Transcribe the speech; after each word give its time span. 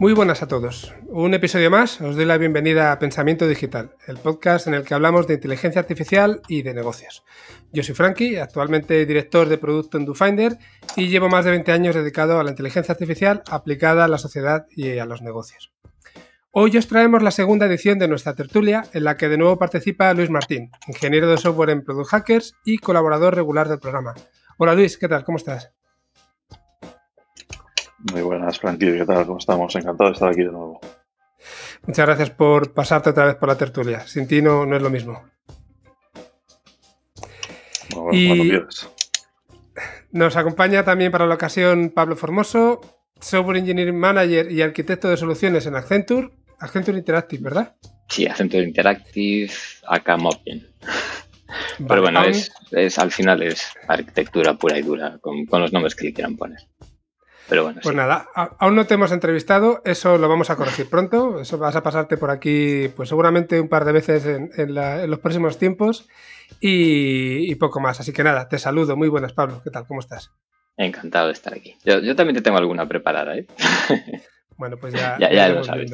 Muy 0.00 0.14
buenas 0.14 0.42
a 0.42 0.48
todos. 0.48 0.94
Un 1.08 1.34
episodio 1.34 1.70
más, 1.70 2.00
os 2.00 2.16
doy 2.16 2.24
la 2.24 2.38
bienvenida 2.38 2.90
a 2.90 2.98
Pensamiento 2.98 3.46
Digital, 3.46 3.96
el 4.06 4.16
podcast 4.16 4.66
en 4.66 4.72
el 4.72 4.82
que 4.82 4.94
hablamos 4.94 5.26
de 5.26 5.34
inteligencia 5.34 5.78
artificial 5.78 6.40
y 6.48 6.62
de 6.62 6.72
negocios. 6.72 7.22
Yo 7.70 7.82
soy 7.82 7.94
Frankie, 7.94 8.38
actualmente 8.38 9.04
director 9.04 9.46
de 9.46 9.58
producto 9.58 9.98
en 9.98 10.06
DoFinder 10.06 10.56
y 10.96 11.08
llevo 11.08 11.28
más 11.28 11.44
de 11.44 11.50
20 11.50 11.70
años 11.72 11.94
dedicado 11.94 12.40
a 12.40 12.44
la 12.44 12.48
inteligencia 12.48 12.92
artificial 12.92 13.42
aplicada 13.50 14.06
a 14.06 14.08
la 14.08 14.16
sociedad 14.16 14.64
y 14.70 14.96
a 14.96 15.04
los 15.04 15.20
negocios. 15.20 15.70
Hoy 16.50 16.78
os 16.78 16.88
traemos 16.88 17.22
la 17.22 17.30
segunda 17.30 17.66
edición 17.66 17.98
de 17.98 18.08
nuestra 18.08 18.34
tertulia, 18.34 18.84
en 18.94 19.04
la 19.04 19.18
que 19.18 19.28
de 19.28 19.36
nuevo 19.36 19.58
participa 19.58 20.14
Luis 20.14 20.30
Martín, 20.30 20.70
ingeniero 20.88 21.28
de 21.28 21.36
software 21.36 21.68
en 21.68 21.84
Product 21.84 22.08
Hackers 22.08 22.54
y 22.64 22.78
colaborador 22.78 23.34
regular 23.34 23.68
del 23.68 23.80
programa. 23.80 24.14
Hola 24.56 24.74
Luis, 24.74 24.96
¿qué 24.96 25.08
tal? 25.08 25.24
¿Cómo 25.24 25.36
estás? 25.36 25.74
Muy 28.02 28.22
buenas, 28.22 28.58
Frankie. 28.58 28.98
¿Qué 28.98 29.04
tal? 29.04 29.26
¿Cómo 29.26 29.38
estamos? 29.38 29.74
Encantado 29.76 30.08
de 30.08 30.14
estar 30.14 30.28
aquí 30.30 30.40
de 30.40 30.52
nuevo. 30.52 30.80
Muchas 31.86 32.06
gracias 32.06 32.30
por 32.30 32.72
pasarte 32.72 33.10
otra 33.10 33.26
vez 33.26 33.34
por 33.36 33.48
la 33.48 33.58
tertulia. 33.58 34.00
Sin 34.06 34.26
ti 34.26 34.40
no, 34.40 34.64
es 34.74 34.82
lo 34.82 34.90
mismo. 34.90 35.22
Bueno, 37.94 38.10
y 38.12 38.52
nos 40.12 40.36
acompaña 40.36 40.84
también 40.84 41.12
para 41.12 41.26
la 41.26 41.34
ocasión 41.34 41.90
Pablo 41.90 42.16
Formoso, 42.16 42.80
Software 43.20 43.58
Engineering 43.58 43.98
Manager 43.98 44.50
y 44.50 44.62
arquitecto 44.62 45.08
de 45.08 45.16
soluciones 45.16 45.66
en 45.66 45.76
Accenture. 45.76 46.30
Accenture 46.58 46.98
Interactive, 46.98 47.42
¿verdad? 47.42 47.76
Sí, 48.08 48.26
Accenture 48.26 48.64
Interactive, 48.64 49.52
acá 49.86 50.16
Mopin. 50.16 50.66
Pero 51.86 52.02
bueno, 52.02 52.22
es, 52.24 52.98
al 52.98 53.10
final 53.10 53.42
es 53.42 53.66
arquitectura 53.88 54.54
pura 54.54 54.78
y 54.78 54.82
dura, 54.82 55.18
con, 55.20 55.46
con 55.46 55.60
los 55.60 55.72
nombres 55.72 55.94
que 55.94 56.06
le 56.06 56.12
quieran 56.12 56.36
poner 56.36 56.60
pues 57.82 57.96
nada, 57.96 58.28
aún 58.34 58.76
no 58.76 58.86
te 58.86 58.94
hemos 58.94 59.12
entrevistado, 59.12 59.82
eso 59.84 60.18
lo 60.18 60.28
vamos 60.28 60.50
a 60.50 60.56
corregir 60.56 60.88
pronto, 60.88 61.40
eso 61.40 61.58
vas 61.58 61.76
a 61.76 61.82
pasarte 61.82 62.16
por 62.16 62.30
aquí 62.30 62.88
pues 62.96 63.08
seguramente 63.08 63.60
un 63.60 63.68
par 63.68 63.84
de 63.84 63.92
veces 63.92 64.24
en, 64.26 64.74
los 64.74 65.18
próximos 65.18 65.58
tiempos 65.58 66.08
y, 66.60 67.54
poco 67.56 67.80
más. 67.80 68.00
Así 68.00 68.12
que 68.12 68.24
nada, 68.24 68.48
te 68.48 68.58
saludo, 68.58 68.96
muy 68.96 69.08
buenas 69.08 69.32
Pablo, 69.32 69.60
¿qué 69.64 69.70
tal? 69.70 69.86
¿Cómo 69.86 70.00
estás? 70.00 70.30
Encantado 70.76 71.26
de 71.26 71.32
estar 71.32 71.52
aquí. 71.52 71.76
Yo, 71.84 72.16
también 72.16 72.36
te 72.36 72.42
tengo 72.42 72.58
alguna 72.58 72.86
preparada, 72.86 73.36
¿eh? 73.36 73.46
Bueno, 74.56 74.76
pues 74.76 74.94
ya, 74.94 75.18
ya, 75.32 75.48
lo 75.48 75.64
sabes. 75.64 75.90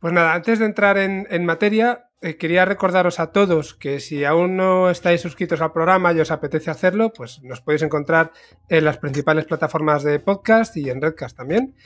Pues 0.00 0.12
nada, 0.12 0.34
antes 0.34 0.58
de 0.58 0.64
entrar 0.64 0.98
en, 0.98 1.44
materia, 1.44 2.07
eh, 2.20 2.36
quería 2.36 2.64
recordaros 2.64 3.20
a 3.20 3.30
todos 3.30 3.74
que 3.74 4.00
si 4.00 4.24
aún 4.24 4.56
no 4.56 4.90
estáis 4.90 5.20
suscritos 5.20 5.60
al 5.60 5.72
programa 5.72 6.12
y 6.12 6.18
os 6.18 6.32
apetece 6.32 6.68
hacerlo, 6.68 7.12
pues 7.12 7.40
nos 7.44 7.60
podéis 7.60 7.82
encontrar 7.82 8.32
en 8.68 8.84
las 8.84 8.98
principales 8.98 9.44
plataformas 9.44 10.02
de 10.02 10.18
podcast 10.18 10.76
y 10.76 10.90
en 10.90 11.00
Redcast 11.00 11.36
también. 11.36 11.76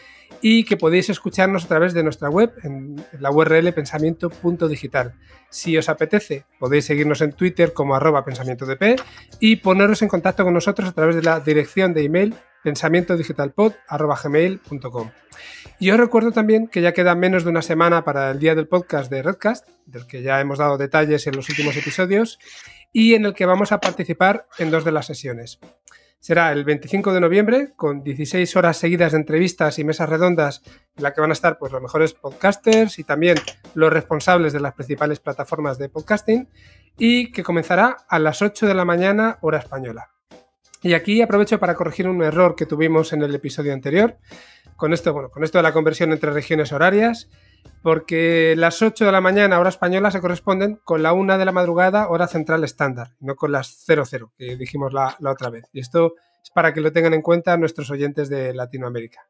Y 0.41 0.64
que 0.64 0.78
podéis 0.78 1.10
escucharnos 1.10 1.66
a 1.66 1.69
través 1.69 1.92
de 1.92 2.03
nuestra 2.03 2.30
web 2.30 2.50
en 2.62 2.97
la 3.20 3.30
URL 3.30 3.75
pensamiento.digital. 3.75 5.14
Si 5.50 5.77
os 5.77 5.91
apetece, 5.91 6.47
podéis 6.58 6.86
seguirnos 6.86 7.20
en 7.20 7.33
Twitter 7.33 7.75
como 7.75 7.94
arroba 7.94 8.25
pensamientodp 8.25 9.00
y 9.38 9.56
poneros 9.56 10.00
en 10.00 10.08
contacto 10.08 10.44
con 10.44 10.55
nosotros 10.55 10.88
a 10.88 10.92
través 10.92 11.14
de 11.14 11.22
la 11.22 11.41
dirección 11.41 11.92
de 11.92 12.05
email 12.05 12.34
pensamientodigitalpod.gmail.com. 12.63 15.11
Y 15.78 15.91
os 15.91 15.99
recuerdo 15.99 16.33
también 16.33 16.69
que 16.69 16.83
ya 16.83 16.93
queda 16.93 17.15
menos 17.15 17.45
de 17.45 17.50
una 17.50 17.62
semana 17.62 18.05
para 18.05 18.31
el 18.31 18.39
día 18.39 18.55
del 18.55 18.69
podcast 18.69 19.11
de 19.11 19.23
Redcast, 19.23 19.67
del 19.87 20.06
que 20.06 20.23
ya 20.23 20.41
hemos 20.41 20.59
dado 20.59 20.77
detalles 20.78 21.27
en 21.27 21.37
los 21.37 21.49
últimos 21.49 21.77
episodios, 21.77 22.39
y 22.93 23.15
en 23.15 23.25
el 23.25 23.34
que 23.34 23.47
vamos 23.47 23.72
a 23.72 23.81
participar 23.81 24.47
en 24.59 24.71
dos 24.71 24.84
de 24.84 24.93
las 24.93 25.06
sesiones. 25.06 25.59
Será 26.21 26.53
el 26.53 26.65
25 26.65 27.12
de 27.12 27.21
noviembre, 27.21 27.72
con 27.75 28.05
16 28.05 28.55
horas 28.55 28.77
seguidas 28.77 29.11
de 29.11 29.19
entrevistas 29.19 29.81
y 29.81 29.84
mesas 29.84 30.09
redondas, 30.09 30.62
en 30.97 31.03
la 31.03 31.12
que 31.12 31.21
van 31.21 31.31
a 31.31 31.33
estar 31.33 31.59
pues, 31.59 31.72
los 31.72 31.83
mejores 31.83 32.15
podcasters 32.15 33.01
y 33.01 33.05
también 33.05 33.39
los 33.75 33.93
responsables 33.93 34.53
de 34.53 34.61
las 34.61 34.75
principales 34.75 35.19
plataformas 35.19 35.78
de 35.78 35.89
podcasting, 35.89 36.49
y 36.97 37.33
que 37.33 37.43
comenzará 37.43 37.97
a 38.09 38.21
las 38.21 38.41
8 38.41 38.69
de 38.69 38.75
la 38.75 38.84
mañana, 38.84 39.39
hora 39.41 39.59
española. 39.59 40.12
Y 40.82 40.94
aquí 40.94 41.22
aprovecho 41.22 41.60
para 41.60 41.76
corregir 41.76 42.09
un 42.09 42.22
error 42.22 42.56
que 42.56 42.66
tuvimos 42.66 43.12
en 43.12 43.22
el 43.22 43.32
episodio 43.34 43.72
anterior, 43.72 44.16
con 44.75 44.93
esto, 44.93 45.12
bueno, 45.12 45.31
con 45.31 45.44
esto 45.44 45.59
de 45.59 45.62
la 45.62 45.72
conversión 45.72 46.10
entre 46.10 46.32
regiones 46.32 46.72
horarias, 46.72 47.28
porque 47.82 48.54
las 48.56 48.82
8 48.82 49.06
de 49.06 49.12
la 49.12 49.21
mañana, 49.21 49.60
hora 49.60 49.69
española, 49.69 50.10
se 50.10 50.21
corresponden 50.21 50.81
con 50.82 51.04
la 51.04 51.12
1 51.12 51.38
de 51.38 51.44
la 51.44 51.53
madrugada, 51.53 52.09
hora 52.09 52.26
central 52.26 52.65
estándar, 52.65 53.15
no 53.21 53.37
con 53.37 53.53
las 53.53 53.84
00 53.87 54.32
que 54.37 54.56
dijimos 54.56 54.92
la, 54.92 55.16
otra 55.25 55.50
vez. 55.50 55.65
Y 55.72 55.78
esto 55.78 56.15
es 56.42 56.50
para 56.50 56.75
que 56.75 56.81
lo 56.81 56.91
tengan 56.91 57.15
en 57.15 57.22
cuenta 57.22 57.56
nuestros 57.56 57.88
oyentes 57.91 58.28
de 58.28 58.53
Latinoamérica. 58.53 59.28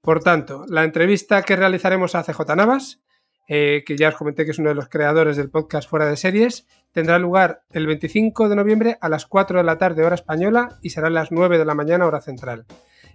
Por 0.00 0.20
tanto, 0.22 0.64
la 0.68 0.84
entrevista 0.84 1.42
que 1.42 1.56
realizaremos 1.56 2.14
a 2.14 2.22
CJ 2.22 2.56
Navas 2.56 3.02
eh, 3.48 3.82
que 3.86 3.96
ya 3.96 4.08
os 4.08 4.14
comenté 4.14 4.44
que 4.44 4.52
es 4.52 4.58
uno 4.58 4.70
de 4.70 4.74
los 4.74 4.88
creadores 4.88 5.36
del 5.36 5.50
podcast 5.50 5.88
Fuera 5.88 6.06
de 6.06 6.16
Series, 6.16 6.66
tendrá 6.92 7.18
lugar 7.18 7.62
el 7.72 7.86
25 7.86 8.48
de 8.48 8.56
noviembre 8.56 8.98
a 9.00 9.08
las 9.08 9.26
4 9.26 9.58
de 9.58 9.64
la 9.64 9.78
tarde 9.78 10.04
hora 10.04 10.14
española 10.14 10.78
y 10.82 10.90
será 10.90 11.08
a 11.08 11.10
las 11.10 11.32
9 11.32 11.58
de 11.58 11.64
la 11.64 11.74
mañana 11.74 12.06
hora 12.06 12.20
central. 12.20 12.66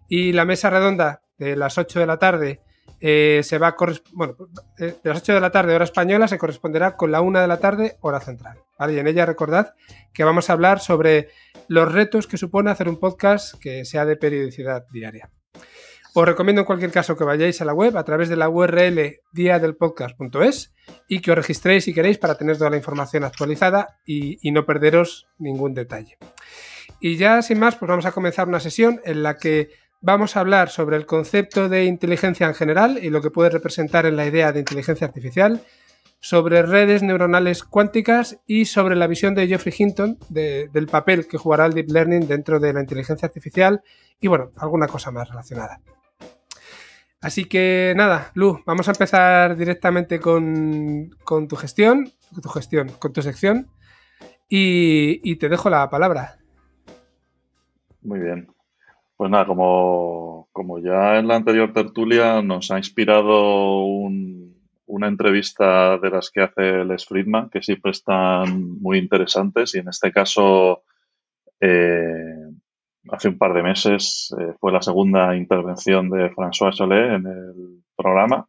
Y 0.07 0.33
la 0.33 0.45
mesa 0.45 0.69
redonda 0.69 1.21
de 1.37 1.55
las 1.55 1.77
8 1.77 1.99
de 1.99 2.05
la 2.05 2.17
tarde 2.17 2.61
eh, 3.01 3.41
se 3.43 3.57
va 3.57 3.75
bueno, 4.13 4.35
eh, 4.77 4.95
de 5.01 5.09
las 5.09 5.19
8 5.19 5.35
de 5.35 5.39
la 5.39 5.51
tarde 5.51 5.73
hora 5.73 5.85
española 5.85 6.27
se 6.27 6.37
corresponderá 6.37 6.97
con 6.97 7.11
la 7.11 7.21
1 7.21 7.39
de 7.39 7.47
la 7.47 7.57
tarde 7.57 7.97
hora 8.01 8.19
central. 8.19 8.59
Y 8.89 8.97
en 8.97 9.07
ella 9.07 9.25
recordad 9.25 9.73
que 10.13 10.23
vamos 10.23 10.49
a 10.49 10.53
hablar 10.53 10.79
sobre 10.79 11.29
los 11.67 11.91
retos 11.91 12.27
que 12.27 12.37
supone 12.37 12.71
hacer 12.71 12.89
un 12.89 12.99
podcast 12.99 13.55
que 13.59 13.85
sea 13.85 14.05
de 14.05 14.15
periodicidad 14.15 14.85
diaria. 14.91 15.29
Os 16.13 16.25
recomiendo 16.25 16.61
en 16.61 16.65
cualquier 16.65 16.91
caso 16.91 17.15
que 17.15 17.23
vayáis 17.23 17.61
a 17.61 17.65
la 17.65 17.73
web 17.73 17.95
a 17.95 18.03
través 18.03 18.29
de 18.29 18.35
la 18.35 18.49
URL 18.49 19.21
diadelpodcast.es 19.31 20.73
y 21.07 21.19
que 21.19 21.31
os 21.31 21.37
registréis 21.37 21.83
si 21.83 21.93
queréis 21.93 22.17
para 22.17 22.35
tener 22.35 22.57
toda 22.57 22.71
la 22.71 22.77
información 22.77 23.23
actualizada 23.23 23.99
y, 24.05 24.37
no 24.51 24.65
perderos 24.65 25.27
ningún 25.37 25.75
detalle. 25.75 26.17
Y 26.99 27.17
ya 27.17 27.41
sin 27.43 27.59
más, 27.59 27.75
pues 27.75 27.89
vamos 27.89 28.05
a 28.05 28.11
comenzar 28.11 28.47
una 28.47 28.59
sesión 28.59 29.01
en 29.05 29.21
la 29.21 29.37
que 29.37 29.69
vamos 30.01 30.35
a 30.35 30.39
hablar 30.39 30.69
sobre 30.69 30.97
el 30.97 31.05
concepto 31.05 31.69
de 31.69 31.85
inteligencia 31.85 32.47
en 32.47 32.55
general 32.55 32.99
y 33.01 33.11
lo 33.11 33.21
que 33.21 33.29
puede 33.29 33.51
representar 33.51 34.07
en 34.07 34.15
la 34.15 34.25
idea 34.25 34.51
de 34.51 34.59
inteligencia 34.59 35.05
artificial, 35.05 35.61
sobre 36.19 36.63
redes 36.63 37.03
neuronales 37.03 37.63
cuánticas 37.63 38.39
y 38.47 38.65
sobre 38.65 38.95
la 38.95 39.07
visión 39.07 39.35
de 39.35 39.47
Geoffrey 39.47 39.73
Hinton 39.77 40.17
del 40.29 40.87
papel 40.87 41.27
que 41.27 41.37
jugará 41.37 41.67
el 41.67 41.73
Deep 41.73 41.91
Learning 41.91 42.27
dentro 42.27 42.59
de 42.59 42.73
la 42.73 42.81
inteligencia 42.81 43.27
artificial 43.27 43.83
y 44.19 44.27
bueno, 44.27 44.51
alguna 44.57 44.87
cosa 44.87 45.11
más 45.11 45.29
relacionada. 45.29 45.79
Así 47.21 47.45
que 47.45 47.93
nada, 47.97 48.31
Lu, 48.33 48.61
vamos 48.65 48.87
a 48.87 48.91
empezar 48.91 49.57
directamente 49.57 50.19
con, 50.19 51.09
tu 51.49 51.55
gestión, 51.57 52.09
tu 52.41 52.47
gestión, 52.47 52.89
con 52.97 53.11
tu 53.11 53.21
sección 53.21 53.67
y, 54.47 55.35
te 55.35 55.49
dejo 55.49 55.69
la 55.69 55.89
palabra. 55.89 56.37
Muy 58.01 58.19
bien. 58.19 58.47
Pues 59.17 59.29
nada, 59.29 59.45
como, 59.45 60.47
ya 60.81 61.19
en 61.19 61.27
la 61.27 61.35
anterior 61.35 61.73
tertulia 61.73 62.41
nos 62.41 62.71
ha 62.71 62.77
inspirado 62.77 63.83
una 63.83 65.07
entrevista 65.07 65.97
de 65.97 66.09
las 66.09 66.31
que 66.31 66.41
hace 66.41 66.85
Les 66.85 67.05
Friedman, 67.05 67.49
que 67.49 67.61
siempre 67.61 67.91
están 67.91 68.79
muy 68.79 68.97
interesantes 68.97 69.75
y 69.75 69.79
en 69.79 69.89
este 69.89 70.13
caso 70.13 70.83
eh, 71.59 72.48
hace 73.07 73.29
un 73.29 73.37
par 73.37 73.53
de 73.53 73.63
meses 73.63 74.33
eh, 74.39 74.53
fue 74.59 74.71
la 74.71 74.81
segunda 74.81 75.35
intervención 75.35 76.09
de 76.09 76.29
François 76.31 76.71
Chollet 76.71 77.15
en 77.15 77.27
el 77.27 77.83
programa. 77.95 78.47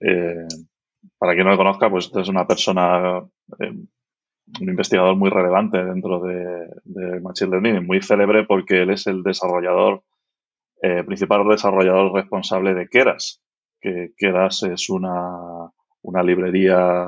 Eh, 0.00 0.46
para 1.18 1.34
quien 1.34 1.44
no 1.44 1.52
lo 1.52 1.56
conozca, 1.56 1.90
pues 1.90 2.10
es 2.14 2.28
una 2.28 2.46
persona, 2.46 3.18
eh, 3.58 3.72
un 4.60 4.68
investigador 4.68 5.16
muy 5.16 5.30
relevante 5.30 5.82
dentro 5.82 6.20
de, 6.20 7.20
Machine 7.22 7.50
Learning, 7.50 7.86
muy 7.86 8.02
célebre 8.02 8.44
porque 8.44 8.82
él 8.82 8.90
es 8.90 9.06
el 9.06 9.22
desarrollador, 9.22 10.02
principal 11.06 11.46
desarrollador 11.46 12.12
responsable 12.14 12.72
de 12.72 12.88
Keras, 12.88 13.42
que 13.80 14.12
Keras 14.16 14.62
es 14.62 14.88
una, 14.88 15.70
una 16.02 16.22
librería 16.22 17.06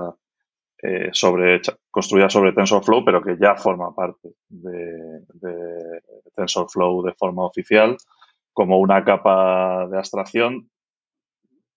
sobre, 1.12 1.60
construida 1.90 2.28
sobre 2.28 2.52
TensorFlow, 2.52 3.04
pero 3.04 3.22
que 3.22 3.38
ya 3.40 3.56
forma 3.56 3.94
parte 3.94 4.34
de, 4.50 5.22
TensorFlow 6.34 7.02
de 7.04 7.14
forma 7.14 7.44
oficial, 7.44 7.96
como 8.52 8.78
una 8.78 9.04
capa 9.04 9.86
de 9.88 9.98
abstracción 9.98 10.70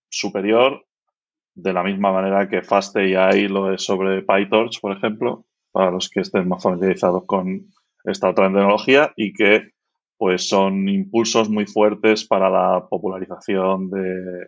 superior, 0.09 0.85
de 1.55 1.73
la 1.73 1.83
misma 1.83 2.11
manera 2.11 2.49
que 2.49 2.61
FastAI 2.61 3.47
lo 3.47 3.73
es 3.73 3.83
sobre 3.83 4.21
PyTorch, 4.21 4.81
por 4.81 4.91
ejemplo, 4.91 5.45
para 5.71 5.91
los 5.91 6.09
que 6.09 6.21
estén 6.21 6.47
más 6.47 6.61
familiarizados 6.61 7.25
con 7.25 7.67
esta 8.03 8.29
otra 8.29 8.47
tecnología 8.47 9.13
y 9.15 9.33
que 9.33 9.71
pues 10.17 10.47
son 10.47 10.87
impulsos 10.87 11.49
muy 11.49 11.65
fuertes 11.65 12.25
para 12.25 12.49
la 12.49 12.87
popularización 12.89 13.89
de, 13.89 14.47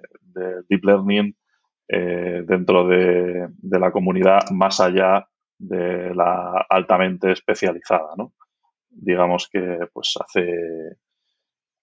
deep 0.69 0.83
learning 0.83 1.35
eh, 1.89 2.43
dentro 2.45 2.87
de, 2.87 3.49
la 3.63 3.91
comunidad 3.91 4.49
más 4.51 4.79
allá 4.79 5.27
de 5.57 6.13
la 6.13 6.65
altamente 6.69 7.31
especializada, 7.31 8.09
¿no? 8.17 8.33
Digamos 8.99 9.49
que 9.51 9.87
pues 9.93 10.15
hace 10.19 10.97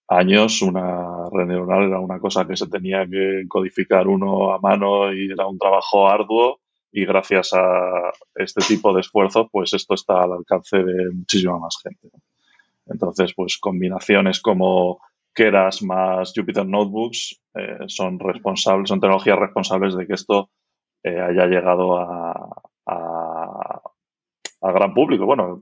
años 0.07 0.61
una 0.61 1.29
red 1.31 1.47
neuronal 1.47 1.87
era 1.87 1.99
una 1.99 2.19
cosa 2.19 2.45
que 2.45 2.55
se 2.57 2.67
tenía 2.67 3.05
que 3.07 3.45
codificar 3.47 4.07
uno 4.07 4.53
a 4.53 4.59
mano 4.59 5.11
y 5.13 5.31
era 5.31 5.47
un 5.47 5.57
trabajo 5.57 6.07
arduo 6.07 6.59
y 6.91 7.05
gracias 7.05 7.53
a 7.53 8.11
este 8.35 8.63
tipo 8.67 8.93
de 8.93 9.01
esfuerzos 9.01 9.47
pues 9.51 9.73
esto 9.73 9.95
está 9.95 10.23
al 10.23 10.33
alcance 10.33 10.77
de 10.77 11.11
muchísima 11.13 11.57
más 11.57 11.77
gente. 11.81 12.09
Entonces 12.85 13.33
pues 13.35 13.57
combinaciones 13.57 14.41
como 14.41 14.99
Keras 15.33 15.81
más 15.81 16.33
Jupyter 16.35 16.65
Notebooks 16.65 17.41
eh, 17.55 17.85
son 17.87 18.19
responsables, 18.19 18.89
son 18.89 18.99
tecnologías 18.99 19.39
responsables 19.39 19.95
de 19.95 20.05
que 20.05 20.13
esto 20.13 20.49
eh, 21.03 21.19
haya 21.19 21.47
llegado 21.47 21.97
a, 21.97 22.61
al 24.61 24.73
gran 24.73 24.93
público. 24.93 25.25
Bueno, 25.25 25.59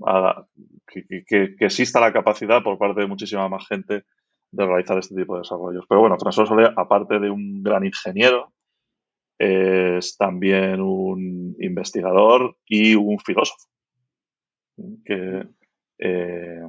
que, 0.87 1.23
que, 1.25 1.55
exista 1.59 1.99
la 1.99 2.13
capacidad 2.13 2.63
por 2.63 2.77
parte 2.77 3.01
de 3.01 3.07
muchísima 3.07 3.49
más 3.49 3.67
gente 3.67 4.03
de 4.51 4.65
realizar 4.65 4.97
este 4.97 5.15
tipo 5.15 5.35
de 5.35 5.41
desarrollos. 5.41 5.85
Pero 5.87 6.01
bueno, 6.01 6.17
François 6.17 6.47
Soler, 6.47 6.73
aparte 6.75 7.19
de 7.19 7.29
un 7.29 7.63
gran 7.63 7.85
ingeniero, 7.85 8.53
es 9.39 10.15
también 10.17 10.79
un 10.79 11.55
investigador 11.59 12.55
y 12.65 12.95
un 12.95 13.19
filósofo 13.19 13.67
que 15.05 15.43
eh, 15.99 16.61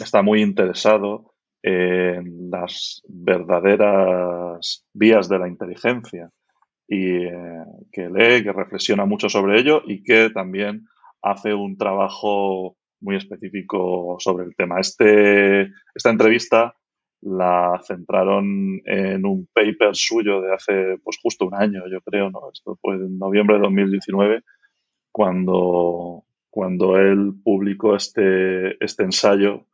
está 0.00 0.22
muy 0.22 0.42
interesado 0.42 1.34
en 1.62 2.50
las 2.50 3.02
verdaderas 3.08 4.86
vías 4.92 5.28
de 5.28 5.38
la 5.38 5.48
inteligencia 5.48 6.30
y 6.86 7.24
eh, 7.24 7.64
que 7.92 8.08
lee, 8.08 8.42
que 8.42 8.52
reflexiona 8.52 9.04
mucho 9.04 9.28
sobre 9.28 9.60
ello 9.60 9.82
y 9.86 10.02
que 10.02 10.30
también 10.30 10.86
hace 11.22 11.52
un 11.52 11.76
trabajo 11.76 12.76
muy 13.00 13.16
específico 13.16 14.16
sobre 14.18 14.44
el 14.46 14.54
tema. 14.56 14.80
Este, 14.80 15.70
esta 15.94 16.10
entrevista 16.10 16.74
la 17.20 17.80
centraron 17.84 18.80
en 18.84 19.26
un 19.26 19.48
paper 19.52 19.94
suyo 19.94 20.40
de 20.40 20.54
hace 20.54 20.98
pues 21.02 21.18
justo 21.20 21.46
un 21.46 21.54
año, 21.54 21.82
yo 21.90 22.00
creo, 22.00 22.30
¿no? 22.30 22.50
Esto 22.52 22.78
fue 22.80 22.94
en 22.94 23.18
noviembre 23.18 23.56
de 23.56 23.62
2019, 23.62 24.42
cuando, 25.10 26.24
cuando 26.50 26.96
él 26.96 27.34
publicó 27.42 27.96
este, 27.96 28.82
este 28.84 29.02
ensayo 29.02 29.66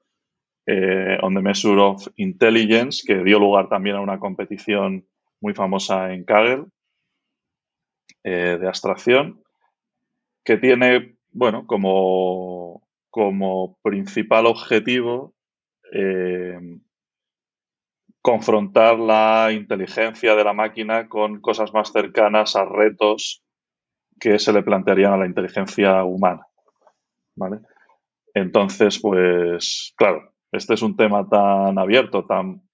eh, 0.66 1.18
On 1.20 1.34
the 1.34 1.42
Measure 1.42 1.80
of 1.80 2.08
Intelligence, 2.16 3.02
que 3.06 3.22
dio 3.22 3.38
lugar 3.38 3.68
también 3.68 3.96
a 3.96 4.00
una 4.00 4.18
competición 4.18 5.06
muy 5.40 5.52
famosa 5.52 6.14
en 6.14 6.24
Kaggle 6.24 6.64
eh, 8.22 8.56
de 8.58 8.66
abstracción, 8.66 9.42
que 10.44 10.56
tiene, 10.56 11.16
bueno, 11.30 11.66
como, 11.66 12.83
como 13.14 13.78
principal 13.80 14.44
objetivo 14.44 15.36
eh, 15.92 16.58
confrontar 18.20 18.98
la 18.98 19.52
inteligencia 19.52 20.34
de 20.34 20.42
la 20.42 20.52
máquina 20.52 21.08
con 21.08 21.40
cosas 21.40 21.72
más 21.72 21.92
cercanas 21.92 22.56
a 22.56 22.64
retos 22.64 23.44
que 24.18 24.40
se 24.40 24.52
le 24.52 24.64
plantearían 24.64 25.12
a 25.12 25.18
la 25.18 25.26
inteligencia 25.26 26.02
humana. 26.02 26.44
¿Vale? 27.36 27.60
Entonces, 28.34 28.98
pues, 29.00 29.94
claro, 29.96 30.32
este 30.50 30.74
es 30.74 30.82
un 30.82 30.96
tema 30.96 31.28
tan 31.28 31.78
abierto, 31.78 32.26
tan, 32.26 32.68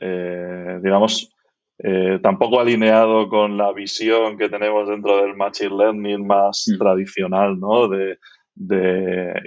eh, 0.00 0.78
digamos, 0.80 1.34
eh, 1.80 2.20
tampoco 2.22 2.60
alineado 2.60 3.28
con 3.28 3.56
la 3.56 3.72
visión 3.72 4.38
que 4.38 4.48
tenemos 4.48 4.88
dentro 4.88 5.16
del 5.16 5.34
Machine 5.34 5.76
Learning 5.76 6.24
más 6.24 6.66
mm. 6.68 6.78
tradicional, 6.78 7.58
¿no? 7.58 7.88
De, 7.88 8.18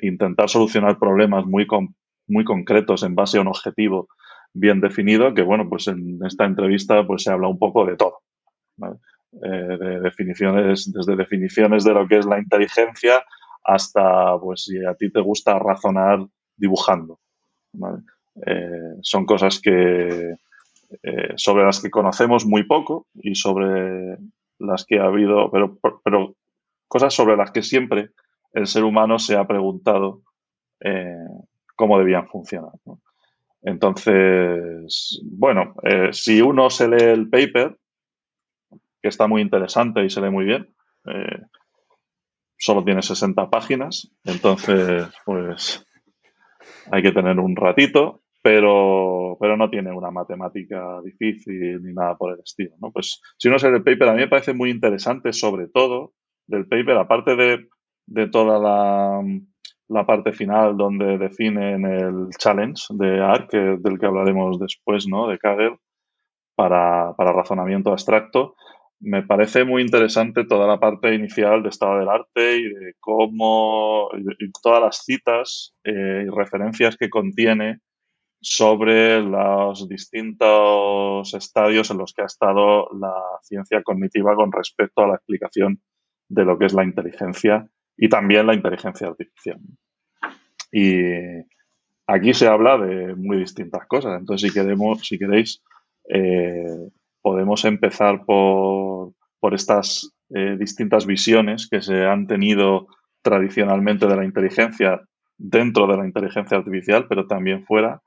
intentar 0.01 0.49
solucionar 0.49 0.97
problemas 0.97 1.45
muy, 1.45 1.67
muy 2.27 2.43
concretos 2.43 3.03
en 3.03 3.15
base 3.15 3.37
a 3.37 3.41
un 3.41 3.47
objetivo 3.47 4.07
bien 4.53 4.81
definido, 4.81 5.33
que 5.33 5.41
bueno, 5.41 5.67
pues 5.69 5.87
en 5.87 6.19
esta 6.25 6.45
entrevista 6.45 7.05
pues 7.05 7.23
se 7.23 7.31
habla 7.31 7.47
un 7.47 7.59
poco 7.59 7.85
de 7.85 7.95
todo. 7.95 8.19
Eh, 9.33 9.77
de 9.79 10.01
definiciones, 10.01 10.91
desde 10.91 11.15
definiciones 11.15 11.85
de 11.85 11.93
lo 11.93 12.05
que 12.05 12.17
es 12.17 12.25
la 12.25 12.37
inteligencia 12.37 13.23
hasta, 13.63 14.37
pues, 14.37 14.65
si 14.65 14.83
a 14.83 14.93
ti 14.95 15.09
te 15.09 15.21
gusta 15.21 15.57
razonar 15.57 16.19
dibujando. 16.57 17.19
Eh, 18.45 18.97
son 19.01 19.25
cosas 19.25 19.61
que 19.61 20.35
eh, 21.03 21.33
sobre 21.37 21.63
las 21.63 21.79
que 21.79 21.89
conocemos 21.89 22.45
muy 22.45 22.63
poco 22.63 23.07
y 23.13 23.35
sobre 23.35 24.17
las 24.59 24.85
que 24.85 24.99
ha 24.99 25.05
habido, 25.05 25.49
pero, 25.49 25.77
pero 26.03 26.35
cosas 26.89 27.13
sobre 27.13 27.37
las 27.37 27.51
que 27.51 27.63
siempre 27.63 28.09
el 28.53 28.67
ser 28.67 28.83
humano 28.83 29.19
se 29.19 29.35
ha 29.37 29.47
preguntado 29.47 30.21
cómo 31.75 31.99
debían 31.99 32.27
funcionar. 32.27 32.71
Entonces, 33.63 35.21
bueno, 35.23 35.75
eh, 35.83 36.09
si 36.11 36.41
uno 36.41 36.69
se 36.69 36.87
lee 36.87 37.03
el 37.03 37.29
paper, 37.29 37.77
que 39.01 39.07
está 39.07 39.27
muy 39.27 39.41
interesante 39.41 40.03
y 40.03 40.09
se 40.09 40.21
lee 40.21 40.29
muy 40.29 40.45
bien, 40.45 40.73
eh, 41.05 41.41
solo 42.57 42.83
tiene 42.83 43.01
60 43.01 43.49
páginas, 43.49 44.11
entonces, 44.23 45.07
pues 45.25 45.85
hay 46.91 47.01
que 47.01 47.11
tener 47.11 47.39
un 47.39 47.55
ratito, 47.55 48.21
pero, 48.43 49.37
pero 49.39 49.57
no 49.57 49.69
tiene 49.69 49.91
una 49.91 50.09
matemática 50.09 50.99
difícil 51.03 51.83
ni 51.83 51.93
nada 51.93 52.17
por 52.17 52.33
el 52.33 52.39
estilo, 52.39 52.75
¿no? 52.79 52.91
Pues 52.91 53.21
si 53.37 53.47
uno 53.47 53.59
se 53.59 53.69
lee 53.69 53.77
el 53.77 53.83
paper, 53.83 54.09
a 54.09 54.13
mí 54.13 54.21
me 54.21 54.27
parece 54.27 54.53
muy 54.53 54.71
interesante, 54.71 55.33
sobre 55.33 55.67
todo, 55.67 56.13
del 56.47 56.67
paper, 56.67 56.97
aparte 56.97 57.35
de, 57.35 57.67
de 58.11 58.27
toda 58.27 58.59
la 58.59 59.21
la 59.91 60.05
parte 60.05 60.31
final 60.31 60.77
donde 60.77 61.17
definen 61.17 61.85
el 61.85 62.29
challenge 62.37 62.85
de 62.91 63.19
ARC, 63.19 63.51
del 63.51 63.99
que 63.99 64.05
hablaremos 64.05 64.57
después, 64.57 65.05
¿no? 65.05 65.27
De 65.27 65.37
Kaggle, 65.37 65.77
para, 66.55 67.13
razonamiento 67.17 67.91
abstracto. 67.91 68.55
Me 69.01 69.23
parece 69.23 69.65
muy 69.65 69.81
interesante 69.81 70.45
toda 70.45 70.65
la 70.65 70.79
parte 70.79 71.13
inicial 71.13 71.61
de 71.61 71.69
estado 71.69 71.99
del 71.99 72.07
arte 72.07 72.57
y 72.57 72.63
de 72.63 72.93
cómo 72.99 74.09
y 74.13 74.51
todas 74.63 74.81
las 74.81 75.03
citas 75.03 75.75
eh, 75.83 76.23
y 76.25 76.29
referencias 76.29 76.95
que 76.95 77.09
contiene 77.09 77.79
sobre 78.39 79.21
los 79.21 79.89
distintos 79.89 81.33
estadios 81.33 81.91
en 81.91 81.97
los 81.97 82.13
que 82.13 82.21
ha 82.21 82.25
estado 82.25 82.87
la 82.93 83.13
ciencia 83.41 83.83
cognitiva 83.83 84.35
con 84.35 84.51
respecto 84.51 85.01
a 85.01 85.07
la 85.07 85.15
explicación 85.15 85.81
de 86.29 86.45
lo 86.45 86.57
que 86.57 86.65
es 86.65 86.73
la 86.73 86.83
inteligencia 86.83 87.67
y 87.97 88.09
también 88.09 88.47
la 88.47 88.53
inteligencia 88.53 89.07
artificial. 89.07 89.59
Y 90.71 90.95
aquí 92.07 92.33
se 92.33 92.47
habla 92.47 92.77
de 92.77 93.15
muy 93.15 93.37
distintas 93.37 93.85
cosas. 93.87 94.19
Entonces, 94.19 94.49
si 94.49 94.53
queremos, 94.57 95.05
si 95.05 95.17
queréis, 95.17 95.61
eh, 96.09 96.89
podemos 97.21 97.65
empezar 97.65 98.25
por, 98.25 99.13
por 99.39 99.53
estas 99.53 100.11
eh, 100.33 100.55
distintas 100.57 101.05
visiones 101.05 101.67
que 101.69 101.81
se 101.81 102.05
han 102.05 102.27
tenido 102.27 102.87
tradicionalmente 103.21 104.07
de 104.07 104.15
la 104.15 104.25
inteligencia 104.25 105.01
dentro 105.37 105.87
de 105.87 105.97
la 105.97 106.05
inteligencia 106.05 106.57
artificial, 106.57 107.07
pero 107.07 107.27
también 107.27 107.65
fuera, 107.65 108.01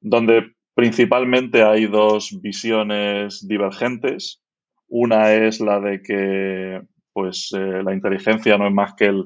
donde 0.00 0.52
principalmente 0.74 1.62
hay 1.62 1.86
dos 1.86 2.38
visiones 2.42 3.46
divergentes. 3.46 4.42
Una 4.88 5.32
es 5.32 5.60
la 5.60 5.80
de 5.80 6.02
que 6.02 6.82
pues, 7.14 7.50
eh, 7.56 7.82
la 7.82 7.94
inteligencia 7.94 8.58
no 8.58 8.66
es 8.66 8.74
más 8.74 8.94
que 8.94 9.06
el 9.06 9.24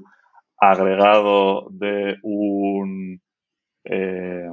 agregado 0.58 1.68
de 1.70 2.18
un, 2.22 3.20
eh, 3.84 4.48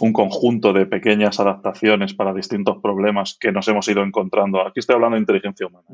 un 0.00 0.12
conjunto 0.12 0.72
de 0.72 0.86
pequeñas 0.86 1.38
adaptaciones 1.38 2.14
para 2.14 2.32
distintos 2.32 2.78
problemas 2.82 3.36
que 3.38 3.52
nos 3.52 3.68
hemos 3.68 3.86
ido 3.86 4.02
encontrando. 4.02 4.66
Aquí 4.66 4.80
estoy 4.80 4.94
hablando 4.94 5.16
de 5.16 5.20
inteligencia 5.20 5.66
humana, 5.66 5.86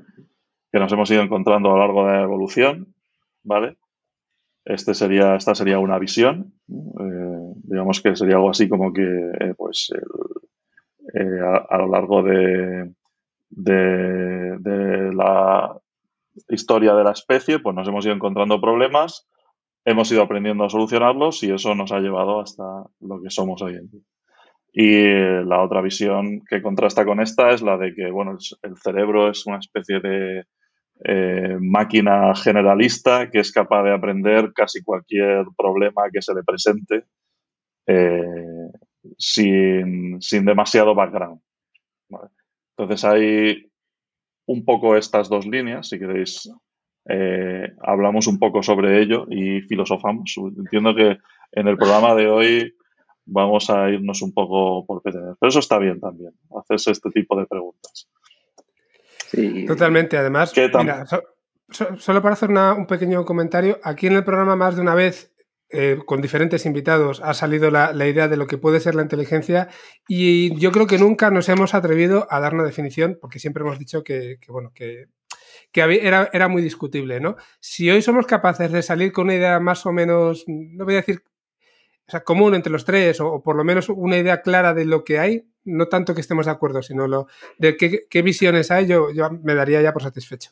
que 0.73 0.79
nos 0.79 0.93
hemos 0.93 1.11
ido 1.11 1.23
encontrando 1.23 1.71
a 1.71 1.73
lo 1.73 1.79
largo 1.81 2.07
de 2.07 2.13
la 2.13 2.23
evolución, 2.23 2.95
¿vale? 3.43 3.77
Este 4.65 4.95
sería, 4.95 5.35
esta 5.35 5.55
sería 5.57 5.81
una 5.81 5.99
visión, 5.99 6.55
eh, 6.69 7.53
digamos 7.65 8.01
que 8.01 8.15
sería 8.15 8.37
algo 8.37 8.51
así 8.51 8.69
como 8.69 8.93
que, 8.93 9.55
pues, 9.57 9.91
a, 11.69 11.79
lo 11.79 11.89
largo 11.89 12.23
de, 12.23 12.93
de, 13.51 15.13
la 15.13 15.81
historia 16.49 16.95
de 16.95 17.05
la 17.05 17.13
especie, 17.13 17.59
pues 17.59 17.75
nos 17.75 17.87
hemos 17.89 18.05
ido 18.05 18.15
encontrando 18.15 18.61
problemas, 18.61 19.29
hemos 19.85 20.11
ido 20.13 20.23
aprendiendo 20.23 20.65
a 20.65 20.71
solucionarlos 20.71 21.43
y 21.43 21.53
eso 21.53 21.75
nos 21.75 21.93
ha 21.93 22.01
llevado 22.01 22.41
hasta 22.41 22.65
lo 23.01 23.21
que 23.23 23.31
somos 23.31 23.63
hoy 23.63 23.75
en 23.75 23.91
día. 23.91 24.03
Y 24.73 25.03
la 25.45 25.63
otra 25.63 25.81
visión 25.81 26.43
que 26.49 26.63
contrasta 26.63 27.05
con 27.05 27.21
esta 27.21 27.51
es 27.51 27.63
la 27.63 27.77
de 27.77 27.93
que, 27.95 28.11
bueno, 28.11 28.39
el, 28.63 28.77
cerebro 28.77 29.31
es 29.31 29.45
una 29.47 29.59
especie 29.59 30.01
de 30.01 30.45
eh, 31.05 31.57
máquina 31.61 32.35
generalista 32.35 33.31
que 33.31 33.41
es 33.41 33.51
capaz 33.53 33.83
de 33.83 33.93
aprender 33.93 34.53
casi 34.55 34.83
cualquier 34.83 35.45
problema 35.57 36.03
que 36.13 36.23
se 36.23 36.35
le 36.35 36.43
presente 36.45 37.05
eh, 37.87 38.71
sin, 39.19 40.21
demasiado 40.45 40.95
background. 40.95 41.41
Entonces 42.77 43.05
hay 43.05 43.70
un 44.51 44.65
poco 44.65 44.97
estas 44.97 45.29
dos 45.29 45.47
líneas, 45.47 45.89
si 45.89 45.99
queréis, 45.99 46.51
eh, 47.09 47.73
hablamos 47.83 48.27
un 48.27 48.39
poco 48.39 48.63
sobre 48.65 49.01
ello 49.01 49.27
y 49.31 49.61
filosofamos. 49.63 50.35
Entiendo 50.59 50.93
que 50.95 51.19
en 51.53 51.69
el 51.69 51.77
programa 51.77 52.17
de 52.17 52.27
hoy 52.27 52.75
vamos 53.27 53.71
a 53.71 53.89
irnos 53.91 54.23
un 54.23 54.33
poco 54.33 54.85
por 54.85 55.03
Pero 55.03 55.37
eso 55.41 55.61
está 55.61 55.79
bien 55.79 56.01
también, 56.01 56.33
hacerse 56.59 56.91
este 56.91 57.11
tipo 57.11 57.39
de 57.39 57.47
preguntas. 57.47 58.09
Totalmente. 59.69 60.19
Además, 60.19 60.53
mira, 60.57 61.07
solo 61.69 62.21
para 62.21 62.33
hacer 62.33 62.51
un 62.51 62.87
pequeño 62.87 63.25
comentario, 63.25 63.79
aquí 63.85 64.09
en 64.09 64.15
el 64.15 64.25
programa 64.25 64.57
más 64.57 64.75
de 64.75 64.83
una 64.83 64.97
vez, 64.97 65.33
eh, 65.73 65.99
con 66.05 66.21
diferentes 66.21 66.67
invitados, 66.67 67.21
ha 67.23 67.35
salido 67.35 67.71
la, 67.71 67.93
idea 68.07 68.29
de 68.29 68.37
lo 68.37 68.47
que 68.47 68.59
puede 68.59 68.81
ser 68.81 68.95
la 68.95 69.03
inteligencia 69.03 69.69
y 70.09 70.59
yo 70.59 70.73
creo 70.73 70.87
que 70.87 70.99
nunca 70.99 71.31
nos 71.31 71.49
hemos 71.49 71.75
atrevido 71.75 72.27
a 72.31 72.41
dar 72.41 72.55
una 72.55 72.65
definición, 72.65 73.19
porque 73.21 73.39
siempre 73.39 73.63
hemos 73.63 73.79
dicho 73.79 74.03
que, 74.03 74.39
bueno, 74.49 74.73
que, 74.75 75.07
era, 75.73 76.29
era, 76.33 76.49
muy 76.49 76.63
discutible, 76.63 77.21
¿no? 77.21 77.37
Si 77.61 77.91
hoy 77.91 78.03
somos 78.03 78.27
capaces 78.27 78.73
de 78.73 78.83
salir 78.83 79.13
con 79.13 79.25
una 79.25 79.35
idea 79.35 79.61
más 79.61 79.87
o 79.87 79.93
menos, 79.93 80.45
no 80.47 80.85
voy 80.85 80.95
a 80.95 80.99
decir 80.99 81.23
o 82.07 82.11
sea, 82.11 82.25
común 82.25 82.57
entre 82.57 82.73
los 82.73 82.85
tres, 82.85 83.21
o, 83.21 83.41
por 83.41 83.55
lo 83.55 83.63
menos 83.63 83.89
una 83.89 84.17
idea 84.17 84.43
clara 84.43 84.75
de 84.75 84.85
lo 84.85 85.05
que 85.05 85.21
hay, 85.21 85.47
no 85.63 85.87
tanto 85.87 86.13
que 86.13 86.21
estemos 86.21 86.47
de 86.47 86.51
acuerdo, 86.51 86.83
sino 86.83 87.07
lo 87.07 87.29
de 87.57 87.77
qué, 87.77 88.23
visiones 88.23 88.73
hay, 88.73 88.89
yo, 88.89 89.11
me 89.45 89.55
daría 89.55 89.81
ya 89.81 89.93
por 89.93 90.03
satisfecho. 90.03 90.51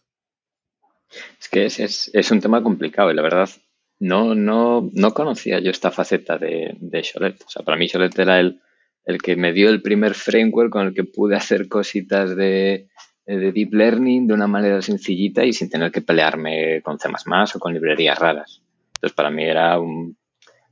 Es 1.41 1.49
que 1.49 1.67
es, 1.67 2.31
un 2.31 2.41
tema 2.41 2.63
complicado 2.63 3.11
y 3.11 3.15
la 3.15 3.23
verdad 3.23 3.51
no, 4.01 4.35
no, 4.35 4.91
no 4.93 5.15
conocía 5.15 5.61
yo 5.61 5.71
esta 5.71 5.91
faceta 5.91 6.39
de, 6.39 6.77
de 6.79 7.03
Cholet. 7.03 7.43
O 7.45 7.49
sea, 7.49 7.65
para 7.65 7.77
mí 7.77 7.89
Cholet 7.89 8.19
era 8.19 8.41
el, 8.41 8.61
el 9.05 9.21
que 9.21 9.37
me 9.37 9.53
dio 9.53 9.69
el 9.69 9.83
primer 9.83 10.15
framework 10.15 10.71
con 10.71 10.87
el 10.89 10.95
que 10.95 11.05
pude 11.05 11.37
hacer 11.37 11.69
cositas 11.69 12.37
de, 12.37 12.89
de 13.27 13.53
deep 13.53 13.73
learning 13.73 14.27
de 14.27 14.35
una 14.35 14.47
manera 14.47 14.81
sencillita 14.83 15.45
y 15.45 15.53
sin 15.53 15.69
tener 15.69 15.91
que 15.91 16.01
pelearme 16.01 16.81
con 16.83 16.99
C++ 16.99 17.09
o 17.09 17.59
con 17.59 17.75
librerías 17.75 18.19
raras. 18.19 18.63
Entonces, 18.95 19.15
para 19.15 19.31
mí 19.31 19.45
era 19.45 19.79
un 19.79 20.17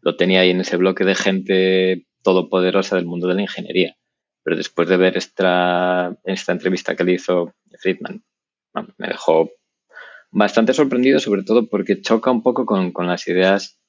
lo 0.06 0.14
tenía 0.14 0.42
ahí 0.42 0.50
en 0.50 0.60
ese 0.60 0.76
bloque 0.76 1.04
de 1.04 1.16
gente 1.16 2.06
todopoderosa 2.22 2.94
del 2.94 3.06
mundo 3.06 3.26
de 3.26 3.34
la 3.34 3.42
ingeniería. 3.42 3.96
Pero 4.44 4.56
después 4.56 4.88
de 4.88 4.96
ver 4.96 5.16
esta, 5.16 6.16
esta 6.22 6.52
entrevista 6.52 6.94
que 6.94 7.02
le 7.02 7.14
hizo 7.14 7.54
Friedman, 7.80 8.22
me 8.98 9.08
dejó 9.08 9.50
bastante 10.36 10.74
sorprendido, 10.74 11.18
sobre 11.18 11.42
todo 11.44 11.66
porque 11.66 12.02
choca 12.02 12.30
un 12.30 12.42
poco 12.42 12.66
con, 12.66 12.92
con 12.92 13.06
las 13.06 13.26
ideas 13.26 13.80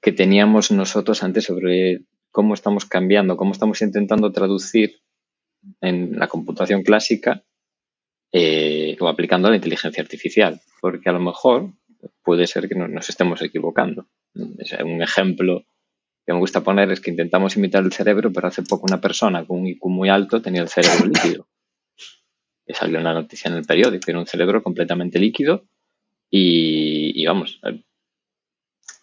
que 0.00 0.10
teníamos 0.10 0.70
nosotros 0.70 1.22
antes 1.22 1.44
sobre 1.44 2.06
cómo 2.30 2.54
estamos 2.54 2.86
cambiando, 2.86 3.36
cómo 3.36 3.52
estamos 3.52 3.82
intentando 3.82 4.32
traducir 4.32 5.02
en 5.82 6.18
la 6.18 6.28
computación 6.28 6.82
clásica 6.82 7.44
eh, 8.32 8.96
o 8.98 9.08
aplicando 9.08 9.50
la 9.50 9.56
inteligencia 9.56 10.02
artificial. 10.02 10.62
Porque 10.80 11.10
a 11.10 11.12
lo 11.12 11.20
mejor 11.20 11.72
puede 12.22 12.46
ser 12.46 12.66
que 12.66 12.74
nos 12.74 13.08
estemos 13.10 13.42
equivocando. 13.42 14.06
Un 14.34 15.02
ejemplo 15.02 15.66
que 16.24 16.32
me 16.32 16.38
gusta 16.38 16.64
poner 16.64 16.90
es 16.90 17.02
que 17.02 17.10
intentamos 17.10 17.54
imitar 17.56 17.84
el 17.84 17.92
cerebro, 17.92 18.32
pero 18.32 18.48
hace 18.48 18.62
poco 18.62 18.86
una 18.86 19.00
persona 19.00 19.44
con 19.44 19.60
un 19.60 19.66
IQ 19.66 19.84
muy 19.88 20.08
alto 20.08 20.40
tenía 20.40 20.62
el 20.62 20.68
cerebro 20.70 21.04
líquido. 21.12 21.48
Y 22.66 22.74
salió 22.74 22.98
una 22.98 23.14
noticia 23.14 23.50
en 23.50 23.56
el 23.56 23.64
periódico, 23.64 24.10
era 24.10 24.18
un 24.18 24.26
cerebro 24.26 24.62
completamente 24.62 25.18
líquido 25.18 25.64
y, 26.28 27.24
vamos, 27.26 27.60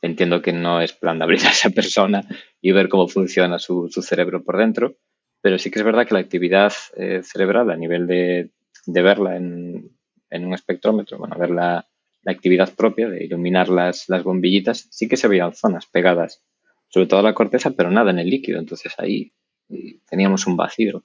entiendo 0.01 0.41
que 0.41 0.51
no 0.51 0.81
es 0.81 0.91
plan 0.91 1.17
de 1.17 1.23
abrir 1.23 1.45
a 1.45 1.51
esa 1.51 1.69
persona 1.69 2.23
y 2.61 2.71
ver 2.71 2.89
cómo 2.89 3.07
funciona 3.07 3.59
su, 3.59 3.89
cerebro 3.89 4.43
por 4.43 4.57
dentro, 4.57 4.97
pero 5.41 5.57
sí 5.57 5.71
que 5.71 5.79
es 5.79 5.85
verdad 5.85 6.05
que 6.05 6.13
la 6.13 6.19
actividad 6.19 6.73
eh, 6.97 7.21
cerebral 7.23 7.71
a 7.71 7.77
nivel 7.77 8.05
de, 8.07 8.49
verla 8.85 9.37
en, 9.37 9.89
en, 10.29 10.45
un 10.45 10.53
espectrómetro, 10.53 11.17
bueno, 11.17 11.37
verla 11.37 11.87
la 12.23 12.31
actividad 12.31 12.73
propia 12.73 13.09
de 13.09 13.23
iluminar 13.25 13.69
las, 13.69 14.09
las 14.09 14.23
bombillitas, 14.23 14.87
sí 14.91 15.07
que 15.07 15.17
se 15.17 15.27
veían 15.27 15.53
zonas 15.53 15.85
pegadas, 15.85 16.43
sobre 16.87 17.07
todo 17.07 17.19
a 17.19 17.23
la 17.23 17.33
corteza, 17.33 17.71
pero 17.71 17.91
nada 17.91 18.11
en 18.11 18.19
el 18.19 18.29
líquido. 18.29 18.59
Entonces 18.59 18.93
ahí 18.97 19.33
eh, 19.69 19.99
teníamos 20.09 20.47
un 20.47 20.55
vacío. 20.55 21.03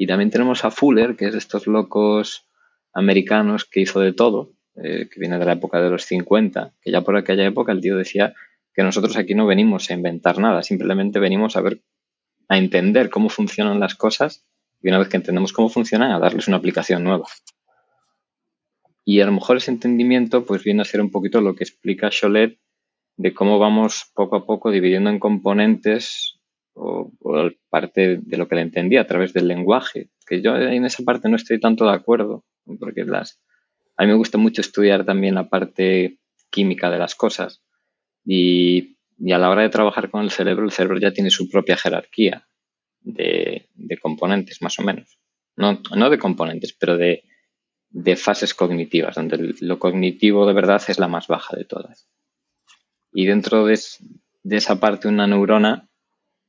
Y 0.00 0.06
también 0.06 0.30
tenemos 0.30 0.64
a 0.64 0.70
Fuller, 0.70 1.16
que 1.16 1.26
es 1.26 1.32
de 1.32 1.38
estos 1.38 1.66
locos 1.66 2.48
americanos 2.94 3.64
que 3.64 3.80
hizo 3.80 3.98
de 3.98 4.12
todo, 4.12 4.52
eh, 4.76 5.08
que 5.12 5.18
viene 5.18 5.40
de 5.40 5.44
la 5.44 5.54
época 5.54 5.82
de 5.82 5.90
los 5.90 6.04
50, 6.04 6.72
que 6.80 6.92
ya 6.92 7.00
por 7.00 7.16
aquella 7.16 7.44
época 7.44 7.72
el 7.72 7.80
tío 7.80 7.96
decía 7.96 8.32
que 8.72 8.84
nosotros 8.84 9.16
aquí 9.16 9.34
no 9.34 9.44
venimos 9.44 9.90
a 9.90 9.94
inventar 9.94 10.38
nada, 10.38 10.62
simplemente 10.62 11.18
venimos 11.18 11.56
a 11.56 11.62
ver, 11.62 11.82
a 12.48 12.58
entender 12.58 13.10
cómo 13.10 13.28
funcionan 13.28 13.80
las 13.80 13.96
cosas 13.96 14.46
y 14.80 14.88
una 14.88 14.98
vez 14.98 15.08
que 15.08 15.16
entendemos 15.16 15.52
cómo 15.52 15.68
funcionan, 15.68 16.12
a 16.12 16.20
darles 16.20 16.46
una 16.46 16.58
aplicación 16.58 17.02
nueva. 17.02 17.26
Y 19.04 19.20
a 19.20 19.26
lo 19.26 19.32
mejor 19.32 19.56
ese 19.56 19.72
entendimiento 19.72 20.46
pues 20.46 20.62
viene 20.62 20.82
a 20.82 20.84
ser 20.84 21.00
un 21.00 21.10
poquito 21.10 21.40
lo 21.40 21.56
que 21.56 21.64
explica 21.64 22.10
Cholet 22.10 22.56
de 23.16 23.34
cómo 23.34 23.58
vamos 23.58 24.12
poco 24.14 24.36
a 24.36 24.46
poco 24.46 24.70
dividiendo 24.70 25.10
en 25.10 25.18
componentes 25.18 26.37
o, 26.78 27.12
parte 27.68 28.18
de 28.22 28.36
lo 28.36 28.48
que 28.48 28.54
le 28.54 28.62
entendía 28.62 29.02
a 29.02 29.06
través 29.06 29.32
del 29.32 29.48
lenguaje. 29.48 30.10
Que 30.26 30.40
yo 30.40 30.56
en 30.56 30.84
esa 30.84 31.02
parte 31.04 31.28
no 31.28 31.36
estoy 31.36 31.60
tanto 31.60 31.84
de 31.84 31.92
acuerdo, 31.92 32.44
porque 32.78 33.04
las, 33.04 33.40
a 33.96 34.04
mí 34.04 34.08
me 34.08 34.16
gusta 34.16 34.38
mucho 34.38 34.60
estudiar 34.60 35.04
también 35.04 35.34
la 35.34 35.48
parte 35.48 36.18
química 36.50 36.90
de 36.90 36.98
las 36.98 37.14
cosas. 37.14 37.62
Y, 38.24 38.96
a 39.32 39.38
la 39.38 39.50
hora 39.50 39.62
de 39.62 39.68
trabajar 39.68 40.10
con 40.10 40.22
el 40.22 40.30
cerebro, 40.30 40.64
el 40.64 40.70
cerebro 40.70 41.00
ya 41.00 41.12
tiene 41.12 41.30
su 41.30 41.50
propia 41.50 41.76
jerarquía 41.76 42.46
de, 43.00 43.68
componentes, 44.00 44.62
más 44.62 44.78
o 44.78 44.82
menos. 44.82 45.18
No, 45.56 45.80
no 45.96 46.08
de 46.08 46.18
componentes, 46.18 46.72
pero 46.72 46.96
de, 46.96 47.24
de 47.90 48.16
fases 48.16 48.54
cognitivas, 48.54 49.16
donde 49.16 49.54
lo 49.60 49.78
cognitivo 49.78 50.46
de 50.46 50.52
verdad 50.52 50.82
es 50.86 50.98
la 50.98 51.08
más 51.08 51.26
baja 51.26 51.56
de 51.56 51.64
todas. 51.64 52.08
Y 53.12 53.26
dentro 53.26 53.66
de, 53.66 53.78
esa 54.50 54.80
parte, 54.80 55.08
una 55.08 55.26
neurona, 55.26 55.88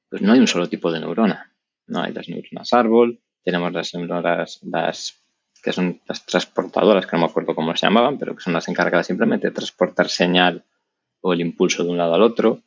pues 0.09 0.21
no 0.21 0.33
hay 0.33 0.39
un 0.39 0.47
solo 0.47 0.67
tipo 0.67 0.91
de 0.91 0.99
neurona. 0.99 1.53
No 1.87 2.01
hay 2.01 2.13
las 2.13 2.27
neuronas 2.29 2.73
árbol, 2.73 3.19
tenemos 3.43 3.71
las 3.71 3.93
neuronas, 3.93 4.59
las 4.63 5.23
que 5.63 5.73
son 5.73 6.01
las 6.07 6.25
transportadoras, 6.25 7.05
que 7.05 7.15
no 7.15 7.23
me 7.23 7.29
acuerdo 7.29 7.55
cómo 7.55 7.75
se 7.75 7.85
llamaban, 7.85 8.17
pero 8.17 8.35
que 8.35 8.41
son 8.41 8.53
las 8.53 8.67
encargadas 8.67 9.07
simplemente 9.07 9.47
de 9.47 9.53
transportar 9.53 10.09
señal 10.09 10.63
o 11.21 11.33
el 11.33 11.41
impulso 11.41 11.83
de 11.83 11.89
un 11.89 11.97
lado 11.97 12.13
al 12.13 12.21
otro, 12.21 12.61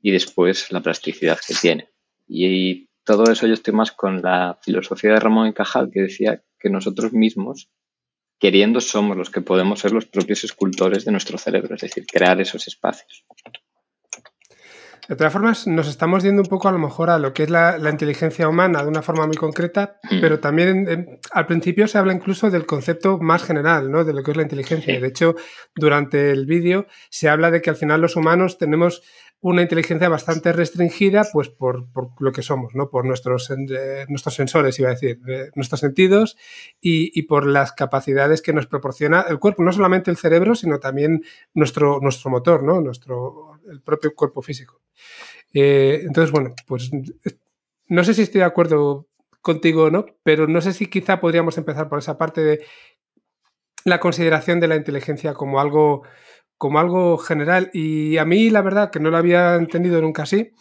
y 0.00 0.10
después 0.10 0.72
la 0.72 0.80
plasticidad 0.80 1.38
que 1.46 1.54
tiene. 1.54 1.88
Y 2.26 2.88
todo 3.04 3.30
eso 3.30 3.46
yo 3.46 3.54
estoy 3.54 3.74
más 3.74 3.92
con 3.92 4.22
la 4.22 4.58
filosofía 4.62 5.12
de 5.12 5.20
Ramón 5.20 5.48
y 5.48 5.52
Cajal, 5.52 5.90
que 5.90 6.02
decía 6.02 6.42
que 6.58 6.70
nosotros 6.70 7.12
mismos 7.12 7.68
queriendo 8.38 8.80
somos 8.80 9.16
los 9.16 9.30
que 9.30 9.42
podemos 9.42 9.80
ser 9.80 9.92
los 9.92 10.06
propios 10.06 10.44
escultores 10.44 11.04
de 11.04 11.12
nuestro 11.12 11.36
cerebro, 11.36 11.74
es 11.74 11.82
decir, 11.82 12.06
crear 12.06 12.40
esos 12.40 12.66
espacios. 12.66 13.24
De 15.08 15.16
todas 15.16 15.32
formas, 15.32 15.66
nos 15.66 15.88
estamos 15.88 16.22
yendo 16.22 16.42
un 16.42 16.48
poco 16.48 16.68
a 16.68 16.72
lo 16.72 16.78
mejor 16.78 17.10
a 17.10 17.18
lo 17.18 17.32
que 17.32 17.44
es 17.44 17.50
la, 17.50 17.78
inteligencia 17.90 18.48
humana 18.48 18.82
de 18.82 18.88
una 18.88 19.02
forma 19.02 19.26
muy 19.26 19.36
concreta, 19.36 19.98
mm. 20.10 20.20
pero 20.20 20.40
también 20.40 21.20
al 21.32 21.46
principio 21.46 21.88
se 21.88 21.98
habla 21.98 22.12
incluso 22.12 22.50
del 22.50 22.66
concepto 22.66 23.18
más 23.18 23.42
general, 23.42 23.90
¿no? 23.90 24.04
De 24.04 24.12
lo 24.12 24.22
que 24.22 24.30
es 24.30 24.36
la 24.36 24.44
inteligencia. 24.44 25.00
De 25.00 25.08
hecho, 25.08 25.34
durante 25.74 26.30
el 26.30 26.46
vídeo 26.46 26.86
se 27.10 27.28
habla 27.28 27.50
de 27.50 27.60
que 27.60 27.70
al 27.70 27.76
final 27.76 28.00
los 28.00 28.16
humanos 28.16 28.58
tenemos 28.58 29.02
una 29.42 29.62
inteligencia 29.62 30.08
bastante 30.08 30.52
restringida, 30.52 31.26
pues 31.32 31.48
por, 31.48 31.86
lo 32.18 32.32
que 32.32 32.42
somos, 32.42 32.74
¿no? 32.74 32.90
Por 32.90 33.06
nuestros, 33.06 33.50
eh, 33.50 34.04
nuestros 34.08 34.34
sensores, 34.34 34.78
iba 34.78 34.90
a 34.90 34.92
decir, 34.92 35.18
nuestros 35.54 35.80
sentidos 35.80 36.36
y, 36.80 37.22
por 37.22 37.46
las 37.46 37.72
capacidades 37.72 38.42
que 38.42 38.52
nos 38.52 38.66
proporciona 38.66 39.22
el 39.22 39.38
cuerpo, 39.38 39.62
no 39.62 39.72
solamente 39.72 40.10
el 40.10 40.18
cerebro, 40.18 40.54
sino 40.54 40.78
también 40.78 41.22
nuestro, 41.54 42.00
nuestro 42.02 42.30
motor, 42.30 42.62
¿no? 42.62 42.80
Nuestro, 42.82 43.49
el 43.68 43.80
propio 43.82 44.14
cuerpo 44.14 44.42
físico. 44.42 44.80
Eh, 45.52 46.02
entonces, 46.04 46.30
bueno, 46.30 46.54
pues 46.66 46.90
no 47.88 48.04
sé 48.04 48.14
si 48.14 48.22
estoy 48.22 48.40
de 48.40 48.46
acuerdo 48.46 49.08
contigo 49.40 49.84
o 49.84 49.90
no, 49.90 50.06
pero 50.22 50.46
no 50.46 50.60
sé 50.60 50.72
si 50.72 50.86
quizá 50.86 51.20
podríamos 51.20 51.56
empezar 51.58 51.88
por 51.88 51.98
esa 51.98 52.18
parte 52.18 52.42
de 52.42 52.64
la 53.84 53.98
consideración 53.98 54.60
de 54.60 54.68
la 54.68 54.76
inteligencia 54.76 55.34
como 55.34 55.60
algo 55.60 56.02
como 56.60 56.78
algo 56.78 57.16
general. 57.16 57.70
Y 57.72 58.18
a 58.18 58.26
mí, 58.26 58.50
la 58.50 58.60
verdad, 58.60 58.90
que 58.90 59.00
no 59.00 59.10
lo 59.10 59.16
había 59.16 59.54
entendido 59.54 60.02
nunca 60.02 60.24
así, 60.24 60.52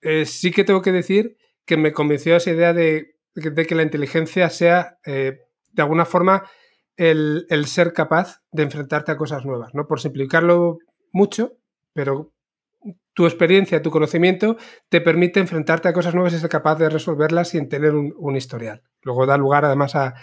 eh, 0.00 0.24
sí 0.24 0.50
que 0.50 0.64
tengo 0.64 0.80
que 0.80 0.92
decir 0.92 1.36
que 1.66 1.76
me 1.76 1.92
convenció 1.92 2.36
esa 2.36 2.52
idea 2.52 2.72
de, 2.72 3.16
que 3.34 3.74
la 3.74 3.82
inteligencia 3.82 4.48
sea, 4.48 4.98
eh, 5.04 5.40
de 5.72 5.82
alguna 5.82 6.06
forma, 6.06 6.48
el, 6.96 7.46
ser 7.66 7.92
capaz 7.92 8.40
de 8.50 8.62
enfrentarte 8.62 9.12
a 9.12 9.18
cosas 9.18 9.44
nuevas, 9.44 9.74
¿no? 9.74 9.86
Por 9.86 10.00
simplificarlo 10.00 10.78
mucho, 11.12 11.58
pero 11.96 12.34
tu 13.14 13.24
experiencia, 13.24 13.80
tu 13.80 13.90
conocimiento 13.90 14.58
te 14.90 15.00
permite 15.00 15.40
enfrentarte 15.40 15.88
a 15.88 15.94
cosas 15.94 16.14
nuevas 16.14 16.34
y 16.34 16.38
ser 16.38 16.50
capaz 16.50 16.76
de 16.76 16.90
resolverlas 16.90 17.48
sin 17.48 17.70
tener 17.70 17.94
un, 17.94 18.36
historial. 18.36 18.82
Luego 19.00 19.24
da 19.24 19.38
lugar 19.38 19.64
además 19.64 19.96
a, 19.96 20.14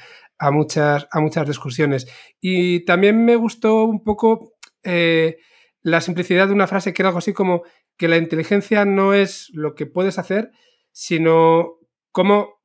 muchas 0.52 1.48
discusiones. 1.48 2.08
Y 2.40 2.86
también 2.86 3.26
me 3.26 3.36
gustó 3.36 3.86
un 3.86 4.04
poco 4.04 4.54
eh, 4.84 5.38
la 5.82 6.02
simplicidad 6.02 6.48
de 6.48 6.54
una 6.54 6.68
frase 6.68 6.94
que 6.94 7.02
era 7.02 7.10
algo 7.10 7.20
así 7.20 7.34
como 7.34 7.64
que 7.98 8.08
la 8.08 8.18
inteligencia 8.18 8.86
no 8.86 9.16
es 9.16 9.50
lo 9.54 9.74
que 9.74 9.88
puedes 9.88 10.20
hacer, 10.20 10.52
sino 10.92 11.80
cómo, 12.12 12.62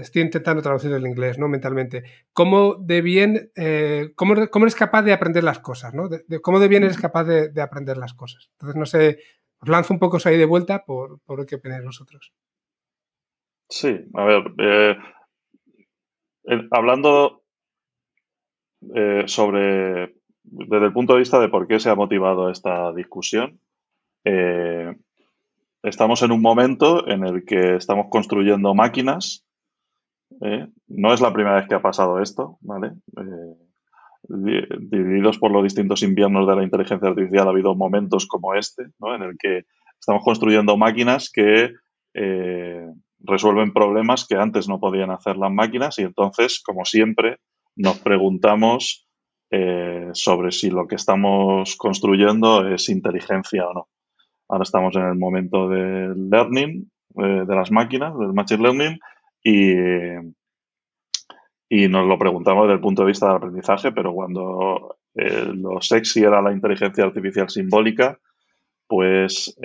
estoy 0.00 0.22
intentando 0.22 0.62
traducir 0.62 0.92
el 0.92 1.06
inglés, 1.06 1.38
¿no? 1.38 1.48
Mentalmente, 1.48 2.04
cómo 2.32 2.76
de 2.76 3.02
bien, 3.02 3.50
eh, 3.56 4.12
cómo, 4.14 4.34
eres 4.34 4.74
capaz 4.74 5.02
de 5.02 5.12
aprender 5.12 5.44
las 5.44 5.58
cosas, 5.58 5.94
¿no? 5.94 6.08
De, 6.08 6.40
cómo 6.40 6.60
de 6.60 6.68
bien 6.68 6.84
eres 6.84 6.98
capaz 6.98 7.24
de, 7.24 7.62
aprender 7.62 7.96
las 7.96 8.14
cosas. 8.14 8.50
Entonces, 8.52 8.76
no 8.76 8.86
sé, 8.86 9.18
os 9.60 9.68
lanzo 9.68 9.94
un 9.94 10.00
poco 10.00 10.16
eso 10.18 10.28
ahí 10.28 10.38
de 10.38 10.44
vuelta 10.44 10.84
por, 10.84 11.20
por 11.20 11.44
qué 11.46 11.56
opináis 11.56 11.84
vosotros. 11.84 12.32
Sí, 13.68 13.98
a 14.14 14.24
ver, 14.24 14.42
eh, 14.58 14.96
hablando 16.70 17.42
eh, 18.94 19.24
sobre, 19.26 20.14
desde 20.42 20.86
el 20.86 20.92
punto 20.92 21.14
de 21.14 21.20
vista 21.20 21.40
de 21.40 21.48
por 21.48 21.66
qué 21.66 21.78
se 21.78 21.88
ha 21.88 21.94
motivado 21.94 22.50
esta 22.50 22.92
discusión, 22.92 23.60
eh, 24.24 24.94
estamos 25.82 26.22
en 26.22 26.32
un 26.32 26.40
momento 26.40 27.08
en 27.08 27.24
el 27.24 27.44
que 27.44 27.76
estamos 27.76 28.06
construyendo 28.10 28.74
máquinas. 28.74 29.46
no 30.88 31.12
es 31.12 31.20
la 31.20 31.32
primera 31.32 31.56
vez 31.56 31.68
que 31.68 31.74
ha 31.74 31.82
pasado 31.82 32.20
esto, 32.20 32.58
¿vale? 32.60 32.92
divididos 34.24 35.38
por 35.38 35.50
los 35.50 35.64
distintos 35.64 36.02
inviernos 36.02 36.46
de 36.46 36.56
la 36.56 36.62
inteligencia 36.62 37.08
artificial, 37.08 37.48
ha 37.48 37.50
habido 37.50 37.74
momentos 37.74 38.26
como 38.26 38.54
este, 38.54 38.84
¿no? 39.00 39.16
En 39.16 39.22
el 39.22 39.36
que 39.36 39.64
estamos 39.98 40.22
construyendo 40.24 40.76
máquinas 40.76 41.30
que 41.30 41.72
resuelven 43.24 43.72
problemas 43.72 44.26
que 44.26 44.36
antes 44.36 44.68
no 44.68 44.80
podían 44.80 45.10
hacer 45.10 45.36
las 45.36 45.52
máquinas 45.52 45.98
y 45.98 46.02
entonces, 46.02 46.62
como 46.62 46.84
siempre, 46.84 47.38
nos 47.76 47.98
preguntamos 47.98 49.08
eh, 49.50 50.10
sobre 50.12 50.50
si 50.50 50.70
lo 50.70 50.86
que 50.86 50.96
estamos 50.96 51.76
construyendo 51.76 52.68
es 52.68 52.88
inteligencia 52.88 53.68
o 53.68 53.74
no. 53.74 53.88
Ahora 54.52 54.64
estamos 54.64 54.94
en 54.96 55.06
el 55.06 55.14
momento 55.14 55.66
del 55.66 56.28
learning, 56.28 56.86
eh, 57.16 57.44
de 57.46 57.54
las 57.56 57.70
máquinas, 57.70 58.12
del 58.18 58.34
machine 58.34 58.62
learning, 58.62 58.98
y, 59.42 59.72
y 61.70 61.88
nos 61.88 62.06
lo 62.06 62.18
preguntamos 62.18 62.64
desde 62.64 62.74
el 62.74 62.80
punto 62.82 63.00
de 63.00 63.08
vista 63.08 63.28
del 63.28 63.36
aprendizaje, 63.36 63.92
pero 63.92 64.12
cuando 64.12 64.98
eh, 65.14 65.50
lo 65.54 65.80
sexy 65.80 66.20
era 66.20 66.42
la 66.42 66.52
inteligencia 66.52 67.02
artificial 67.02 67.48
simbólica, 67.48 68.18
pues 68.86 69.56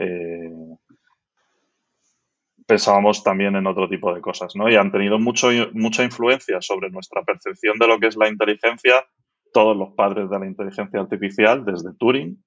pensábamos 2.65 3.25
también 3.25 3.57
en 3.57 3.67
otro 3.67 3.89
tipo 3.89 4.15
de 4.15 4.21
cosas, 4.21 4.55
¿no? 4.55 4.69
Y 4.69 4.77
han 4.77 4.93
tenido 4.93 5.19
mucho, 5.19 5.49
mucha 5.73 6.05
influencia 6.05 6.61
sobre 6.61 6.89
nuestra 6.91 7.23
percepción 7.23 7.77
de 7.77 7.87
lo 7.89 7.99
que 7.99 8.07
es 8.07 8.15
la 8.15 8.29
inteligencia 8.29 9.05
todos 9.51 9.75
los 9.75 9.93
padres 9.95 10.29
de 10.29 10.39
la 10.39 10.45
inteligencia 10.47 11.01
artificial, 11.01 11.65
desde 11.65 11.93
Turing, 11.99 12.41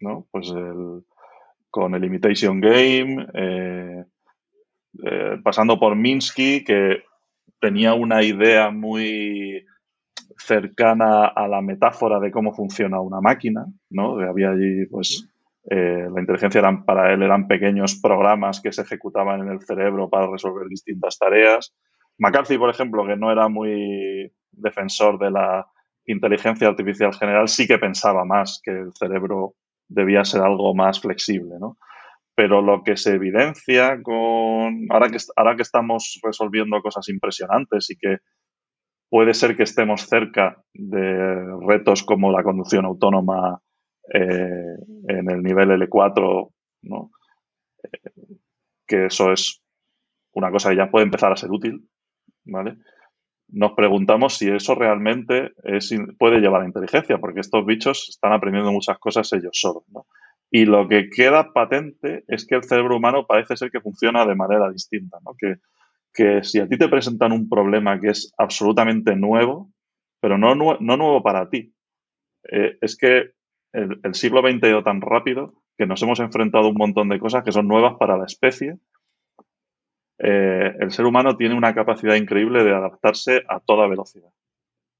¿no? 0.00 0.26
Pues 0.32 0.52
con 1.72 1.94
el 1.94 2.04
Imitation 2.04 2.60
Game, 2.60 3.26
eh, 3.32 4.04
eh, 5.02 5.38
pasando 5.42 5.80
por 5.80 5.96
Minsky, 5.96 6.62
que 6.64 7.02
tenía 7.58 7.94
una 7.94 8.22
idea 8.22 8.70
muy 8.70 9.64
cercana 10.36 11.24
a 11.24 11.48
la 11.48 11.62
metáfora 11.62 12.20
de 12.20 12.30
cómo 12.30 12.52
funciona 12.52 13.00
una 13.00 13.22
máquina, 13.22 13.64
¿no? 13.88 14.20
Había 14.20 14.50
allí, 14.50 14.84
pues, 14.90 15.26
eh, 15.70 16.08
la 16.12 16.20
inteligencia 16.20 16.60
para 16.84 17.14
él 17.14 17.22
eran 17.22 17.48
pequeños 17.48 17.98
programas 18.02 18.60
que 18.60 18.70
se 18.70 18.82
ejecutaban 18.82 19.40
en 19.40 19.48
el 19.48 19.62
cerebro 19.62 20.10
para 20.10 20.26
resolver 20.26 20.68
distintas 20.68 21.18
tareas. 21.18 21.74
McCarthy, 22.18 22.58
por 22.58 22.68
ejemplo, 22.68 23.06
que 23.06 23.16
no 23.16 23.32
era 23.32 23.48
muy 23.48 24.30
defensor 24.50 25.18
de 25.18 25.30
la 25.30 25.66
inteligencia 26.04 26.68
artificial 26.68 27.14
general, 27.14 27.48
sí 27.48 27.66
que 27.66 27.78
pensaba 27.78 28.26
más 28.26 28.60
que 28.62 28.72
el 28.72 28.92
cerebro 28.92 29.54
debía 29.92 30.24
ser 30.24 30.42
algo 30.42 30.74
más 30.74 31.00
flexible, 31.00 31.56
¿no? 31.60 31.76
Pero 32.34 32.62
lo 32.62 32.82
que 32.82 32.96
se 32.96 33.14
evidencia 33.14 34.02
con. 34.02 34.86
Ahora 34.90 35.10
que, 35.10 35.18
ahora 35.36 35.56
que 35.56 35.62
estamos 35.62 36.18
resolviendo 36.22 36.80
cosas 36.80 37.08
impresionantes 37.08 37.90
y 37.90 37.96
que 37.96 38.18
puede 39.10 39.34
ser 39.34 39.56
que 39.56 39.64
estemos 39.64 40.06
cerca 40.08 40.62
de 40.72 41.44
retos 41.66 42.02
como 42.02 42.32
la 42.32 42.42
conducción 42.42 42.86
autónoma 42.86 43.60
eh, 44.14 44.76
en 45.08 45.30
el 45.30 45.42
nivel 45.42 45.70
L4, 45.70 46.50
¿no? 46.82 47.10
Eh, 47.84 48.38
que 48.86 49.06
eso 49.06 49.32
es 49.32 49.62
una 50.32 50.50
cosa 50.50 50.70
que 50.70 50.76
ya 50.76 50.90
puede 50.90 51.04
empezar 51.04 51.30
a 51.30 51.36
ser 51.36 51.50
útil, 51.50 51.88
¿vale? 52.44 52.78
Nos 53.52 53.72
preguntamos 53.72 54.38
si 54.38 54.48
eso 54.48 54.74
realmente 54.74 55.52
puede 56.18 56.40
llevar 56.40 56.62
a 56.62 56.66
inteligencia, 56.66 57.18
porque 57.18 57.40
estos 57.40 57.64
bichos 57.64 58.08
están 58.08 58.32
aprendiendo 58.32 58.72
muchas 58.72 58.98
cosas 58.98 59.32
ellos 59.32 59.52
solos, 59.52 59.84
¿no? 59.88 60.06
Y 60.50 60.66
lo 60.66 60.86
que 60.86 61.08
queda 61.08 61.52
patente 61.52 62.24
es 62.28 62.46
que 62.46 62.56
el 62.56 62.64
cerebro 62.64 62.96
humano 62.96 63.26
parece 63.26 63.56
ser 63.56 63.70
que 63.70 63.80
funciona 63.80 64.26
de 64.26 64.34
manera 64.34 64.70
distinta, 64.70 65.18
¿no? 65.24 65.32
Que, 65.38 65.56
que 66.12 66.44
si 66.44 66.60
a 66.60 66.68
ti 66.68 66.76
te 66.76 66.88
presentan 66.88 67.32
un 67.32 67.48
problema 67.48 67.98
que 68.00 68.08
es 68.08 68.32
absolutamente 68.36 69.16
nuevo, 69.16 69.70
pero 70.20 70.38
no, 70.38 70.54
nuevo 70.54 71.22
para 71.22 71.48
ti, 71.48 71.74
eh, 72.50 72.76
es 72.80 72.96
que 72.96 73.32
el, 73.72 74.14
siglo 74.14 74.40
XX 74.40 74.62
ha 74.62 74.68
ido 74.68 74.82
tan 74.84 75.00
rápido 75.00 75.54
que 75.76 75.86
nos 75.86 76.02
hemos 76.02 76.20
enfrentado 76.20 76.66
a 76.66 76.70
un 76.70 76.76
montón 76.76 77.08
de 77.08 77.18
cosas 77.18 77.42
que 77.44 77.52
son 77.52 77.66
nuevas 77.66 77.94
para 77.98 78.16
la 78.16 78.26
especie. 78.26 78.78
Eh, 80.22 80.76
el 80.78 80.90
ser 80.92 81.04
humano 81.04 81.36
tiene 81.36 81.56
una 81.56 81.74
capacidad 81.74 82.14
increíble 82.14 82.64
de 82.64 82.74
adaptarse 82.74 83.42
a 83.48 83.60
toda 83.60 83.88
velocidad, 83.88 84.30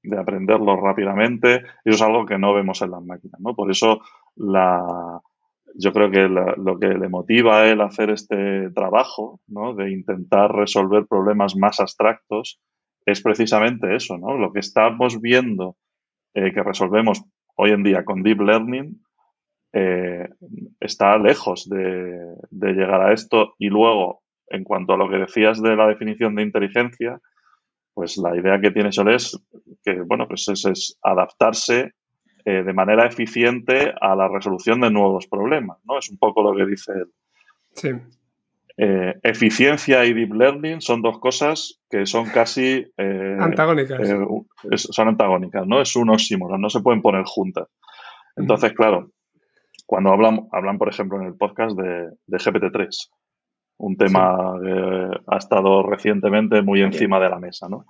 de 0.03 0.19
aprenderlo 0.19 0.75
rápidamente, 0.75 1.63
y 1.85 1.89
eso 1.89 1.95
es 1.95 2.01
algo 2.01 2.25
que 2.25 2.37
no 2.37 2.53
vemos 2.53 2.81
en 2.81 2.91
las 2.91 3.03
máquinas. 3.03 3.39
¿no? 3.39 3.55
Por 3.55 3.71
eso 3.71 4.01
yo 4.35 5.93
creo 5.93 6.11
que 6.11 6.27
lo 6.27 6.77
que 6.77 6.89
le 6.89 7.07
motiva 7.07 7.61
a 7.61 7.67
él 7.67 7.81
hacer 7.81 8.09
este 8.09 8.69
trabajo, 8.71 9.39
¿no? 9.47 9.73
de 9.73 9.91
intentar 9.91 10.53
resolver 10.53 11.05
problemas 11.07 11.55
más 11.55 11.79
abstractos, 11.79 12.59
es 13.05 13.21
precisamente 13.21 13.95
eso, 13.95 14.17
¿no? 14.17 14.37
Lo 14.37 14.51
que 14.51 14.59
estamos 14.59 15.19
viendo 15.21 15.75
eh, 16.33 16.51
que 16.53 16.63
resolvemos 16.63 17.23
hoy 17.55 17.71
en 17.71 17.83
día 17.83 18.05
con 18.05 18.23
Deep 18.23 18.41
Learning 18.41 19.01
eh, 19.73 20.29
está 20.79 21.17
lejos 21.17 21.69
de, 21.69 22.35
llegar 22.51 23.01
a 23.01 23.13
esto. 23.13 23.55
Y 23.57 23.69
luego, 23.69 24.22
en 24.53 24.63
cuanto 24.63 24.93
a 24.93 24.97
lo 24.97 25.09
que 25.09 25.17
decías 25.17 25.61
de 25.61 25.75
la 25.75 25.87
definición 25.87 26.35
de 26.35 26.43
inteligencia, 26.43 27.19
pues 27.93 28.17
la 28.17 28.35
idea 28.37 28.59
que 28.61 28.71
tiene 28.71 28.91
Sol 28.91 29.13
es 29.13 29.37
que, 29.83 30.01
bueno, 30.01 30.27
pues 30.27 30.47
es, 30.47 30.97
adaptarse 31.01 31.93
eh, 32.45 32.63
de 32.63 32.73
manera 32.73 33.05
eficiente 33.05 33.93
a 33.99 34.15
la 34.15 34.27
resolución 34.27 34.81
de 34.81 34.91
nuevos 34.91 35.27
problemas, 35.27 35.77
¿no? 35.85 35.97
Es 35.97 36.09
un 36.09 36.17
poco 36.17 36.43
lo 36.43 36.55
que 36.55 36.69
dice 36.69 36.91
él. 36.93 37.07
Sí. 37.73 37.89
Eh, 38.75 39.13
eficiencia 39.21 40.03
y 40.05 40.13
deep 40.13 40.33
learning 40.33 40.81
son 40.81 41.03
dos 41.03 41.19
cosas 41.19 41.79
que 41.89 42.07
son 42.07 42.25
casi 42.25 42.85
eh, 42.97 43.37
antagónicas. 43.39 43.99
Son 44.75 45.07
antagónicas, 45.07 45.67
¿no? 45.67 45.81
Es 45.81 45.95
un 45.95 46.09
oxímoron, 46.09 46.59
no 46.59 46.69
se 46.69 46.81
pueden 46.81 47.01
poner 47.01 47.23
juntas. 47.25 47.67
Entonces, 48.35 48.73
claro, 48.73 49.11
cuando 49.85 50.11
hablan, 50.11 50.47
hablan, 50.51 50.77
por 50.77 50.89
ejemplo, 50.89 51.21
en 51.21 51.27
el 51.27 51.35
podcast 51.35 51.77
de, 51.77 52.09
GPT-3, 52.27 53.09
un 53.77 53.97
tema 53.97 54.55
que 54.61 55.21
ha 55.27 55.37
estado 55.37 55.83
recientemente 55.83 56.61
muy 56.61 56.81
encima 56.81 57.19
de 57.19 57.29
la 57.29 57.39
mesa, 57.39 57.67
¿no? 57.69 57.85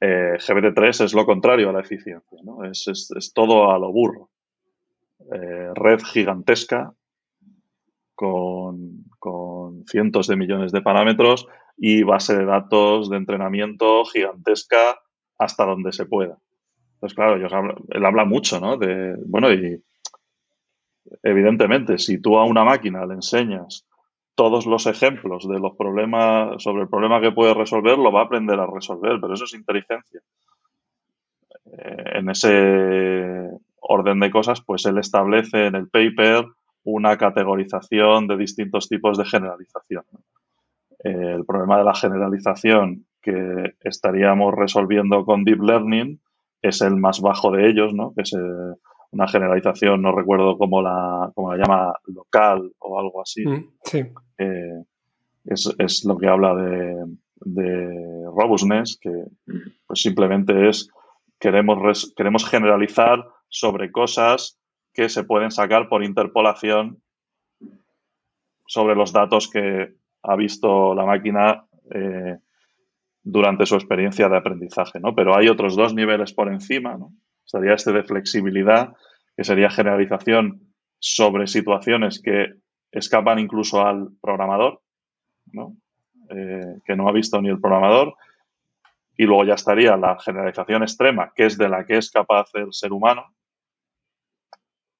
GPT-3 0.00 1.04
es 1.04 1.12
lo 1.12 1.26
contrario 1.26 1.68
a 1.68 1.72
la 1.72 1.80
eficiencia, 1.80 2.38
¿no? 2.42 2.64
Es, 2.64 2.88
es 2.88 3.32
todo 3.34 3.70
a 3.70 3.78
lo 3.78 3.92
burro. 3.92 4.30
red 5.74 6.00
gigantesca, 6.00 6.94
con, 9.18 9.84
cientos 9.86 10.26
de 10.26 10.36
millones 10.36 10.72
de 10.72 10.82
parámetros 10.82 11.46
y 11.76 12.02
base 12.02 12.36
de 12.36 12.44
datos 12.44 13.08
de 13.08 13.16
entrenamiento 13.16 14.04
gigantesca 14.04 14.98
hasta 15.38 15.64
donde 15.64 15.92
se 15.92 16.04
pueda. 16.04 16.38
Entonces, 16.94 17.16
claro, 17.16 17.36
él 17.88 18.04
habla 18.04 18.24
mucho, 18.26 18.60
¿no? 18.60 18.76
De, 18.76 19.16
bueno, 19.24 19.50
y 19.52 19.82
evidentemente, 21.22 21.96
si 21.96 22.20
tú 22.20 22.36
a 22.36 22.44
una 22.44 22.62
máquina 22.62 23.06
le 23.06 23.14
enseñas 23.14 23.86
todos 24.34 24.66
los 24.66 24.86
ejemplos 24.86 25.46
de 25.48 25.58
los 25.58 25.76
problemas, 25.76 26.62
sobre 26.62 26.82
el 26.82 26.88
problema 26.88 27.20
que 27.20 27.32
puede 27.32 27.54
resolver, 27.54 27.98
lo 27.98 28.12
va 28.12 28.22
a 28.22 28.24
aprender 28.24 28.58
a 28.58 28.66
resolver, 28.66 29.18
pero 29.20 29.34
eso 29.34 29.44
es 29.44 29.54
inteligencia. 29.54 30.20
Eh, 31.66 32.04
en 32.14 32.30
ese 32.30 33.50
orden 33.80 34.20
de 34.20 34.30
cosas, 34.30 34.60
pues 34.62 34.86
él 34.86 34.98
establece 34.98 35.66
en 35.66 35.74
el 35.74 35.88
paper 35.88 36.46
una 36.84 37.16
categorización 37.16 38.26
de 38.26 38.36
distintos 38.36 38.88
tipos 38.88 39.18
de 39.18 39.24
generalización. 39.24 40.04
el 41.02 41.46
problema 41.46 41.78
de 41.78 41.84
la 41.84 41.94
generalización 41.94 43.06
que 43.22 43.74
estaríamos 43.84 44.54
resolviendo 44.54 45.24
con 45.24 45.44
Deep 45.44 45.62
Learning 45.62 46.20
es 46.62 46.82
el 46.82 46.96
más 46.96 47.20
bajo 47.20 47.50
de 47.50 47.68
ellos, 47.68 47.94
¿no? 47.94 48.12
que 48.14 48.22
es 48.22 48.32
eh, 48.34 48.74
una 49.12 49.28
generalización, 49.28 50.02
no 50.02 50.14
recuerdo 50.14 50.56
cómo 50.56 50.82
la, 50.82 51.30
cómo 51.34 51.54
la 51.54 51.62
llama, 51.62 51.94
local 52.06 52.72
o 52.78 52.98
algo 52.98 53.22
así. 53.22 53.46
Mm, 53.46 53.70
sí. 53.82 54.04
Eh, 54.38 54.84
es, 55.46 56.04
lo 56.04 56.16
que 56.16 56.28
habla 56.28 56.54
de 56.54 57.04
de 57.40 58.24
robustness, 58.26 58.98
que 59.00 59.24
pues 59.86 60.02
simplemente 60.02 60.68
es 60.68 60.88
queremos, 61.38 62.12
queremos 62.16 62.48
generalizar 62.48 63.26
sobre 63.48 63.90
cosas 63.90 64.58
que 64.92 65.08
se 65.08 65.24
pueden 65.24 65.50
sacar 65.50 65.88
por 65.88 66.04
interpolación 66.04 67.02
sobre 68.66 68.94
los 68.94 69.12
datos 69.12 69.48
que 69.48 69.94
ha 70.22 70.36
visto 70.36 70.94
la 70.94 71.04
máquina 71.04 71.64
eh, 71.92 72.38
durante 73.22 73.66
su 73.66 73.74
experiencia 73.74 74.28
de 74.28 74.36
aprendizaje, 74.36 75.00
¿no? 75.00 75.14
Pero 75.14 75.36
hay 75.36 75.48
otros 75.48 75.76
dos 75.76 75.94
niveles 75.94 76.32
por 76.32 76.52
encima, 76.52 76.96
¿no? 76.96 77.12
Sería 77.50 77.74
este 77.74 77.90
de 77.90 78.04
flexibilidad, 78.04 78.94
que 79.36 79.42
sería 79.42 79.70
generalización 79.70 80.72
sobre 81.00 81.48
situaciones 81.48 82.22
que 82.22 82.54
escapan 82.92 83.40
incluso 83.40 83.84
al 83.84 84.10
programador. 84.20 84.80
Eh, 86.30 86.76
que 86.84 86.94
no 86.94 87.08
ha 87.08 87.12
visto 87.12 87.42
ni 87.42 87.48
el 87.48 87.60
programador. 87.60 88.14
Y 89.16 89.24
luego 89.24 89.44
ya 89.44 89.54
estaría 89.54 89.96
la 89.96 90.16
generalización 90.20 90.84
extrema, 90.84 91.32
que 91.34 91.46
es 91.46 91.58
de 91.58 91.68
la 91.68 91.84
que 91.84 91.96
es 91.96 92.12
capaz 92.12 92.50
el 92.54 92.72
ser 92.72 92.92
humano, 92.92 93.24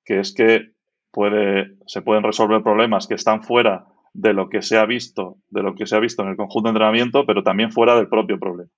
que 0.04 0.18
es 0.18 0.34
que 0.34 0.72
puede, 1.12 1.76
se 1.86 2.02
pueden 2.02 2.24
resolver 2.24 2.64
problemas 2.64 3.06
que 3.06 3.14
están 3.14 3.44
fuera 3.44 3.86
de 4.12 4.32
lo 4.32 4.48
que 4.48 4.60
se 4.60 4.76
ha 4.76 4.86
visto, 4.86 5.36
de 5.50 5.62
lo 5.62 5.76
que 5.76 5.86
se 5.86 5.94
ha 5.94 6.00
visto 6.00 6.22
en 6.22 6.30
el 6.30 6.36
conjunto 6.36 6.66
de 6.66 6.70
entrenamiento, 6.70 7.24
pero 7.24 7.44
también 7.44 7.70
fuera 7.70 7.94
del 7.94 8.08
propio 8.08 8.40
problema. 8.40 8.72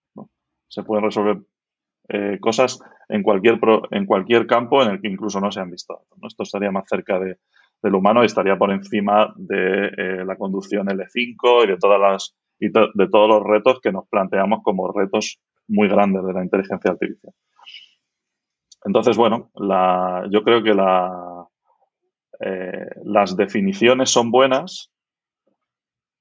Se 0.68 0.82
pueden 0.82 1.04
resolver 1.04 1.38
eh, 2.08 2.38
cosas 2.40 2.80
en 3.08 3.22
cualquier, 3.22 3.58
en 3.90 4.06
cualquier 4.06 4.46
campo 4.46 4.82
en 4.82 4.90
el 4.90 5.00
que 5.00 5.08
incluso 5.08 5.40
no 5.40 5.52
se 5.52 5.60
han 5.60 5.70
visto. 5.70 6.02
Esto 6.26 6.42
estaría 6.42 6.70
más 6.70 6.88
cerca 6.88 7.18
de, 7.18 7.38
del 7.82 7.94
humano 7.94 8.22
y 8.22 8.26
estaría 8.26 8.56
por 8.56 8.70
encima 8.70 9.32
de 9.36 9.86
eh, 9.86 10.24
la 10.24 10.36
conducción 10.36 10.86
L5 10.86 11.64
y 11.64 11.66
de 11.68 11.76
todas 11.76 12.00
las 12.00 12.36
y 12.58 12.68
de 12.68 13.08
todos 13.08 13.28
los 13.28 13.42
retos 13.42 13.80
que 13.80 13.90
nos 13.90 14.06
planteamos 14.08 14.60
como 14.62 14.92
retos 14.92 15.40
muy 15.66 15.88
grandes 15.88 16.24
de 16.24 16.32
la 16.32 16.44
inteligencia 16.44 16.92
artificial. 16.92 17.34
Entonces, 18.84 19.16
bueno, 19.16 19.50
la, 19.56 20.28
yo 20.30 20.44
creo 20.44 20.62
que 20.62 20.72
la, 20.72 21.48
eh, 22.38 22.86
las 23.04 23.36
definiciones 23.36 24.10
son 24.10 24.30
buenas, 24.30 24.92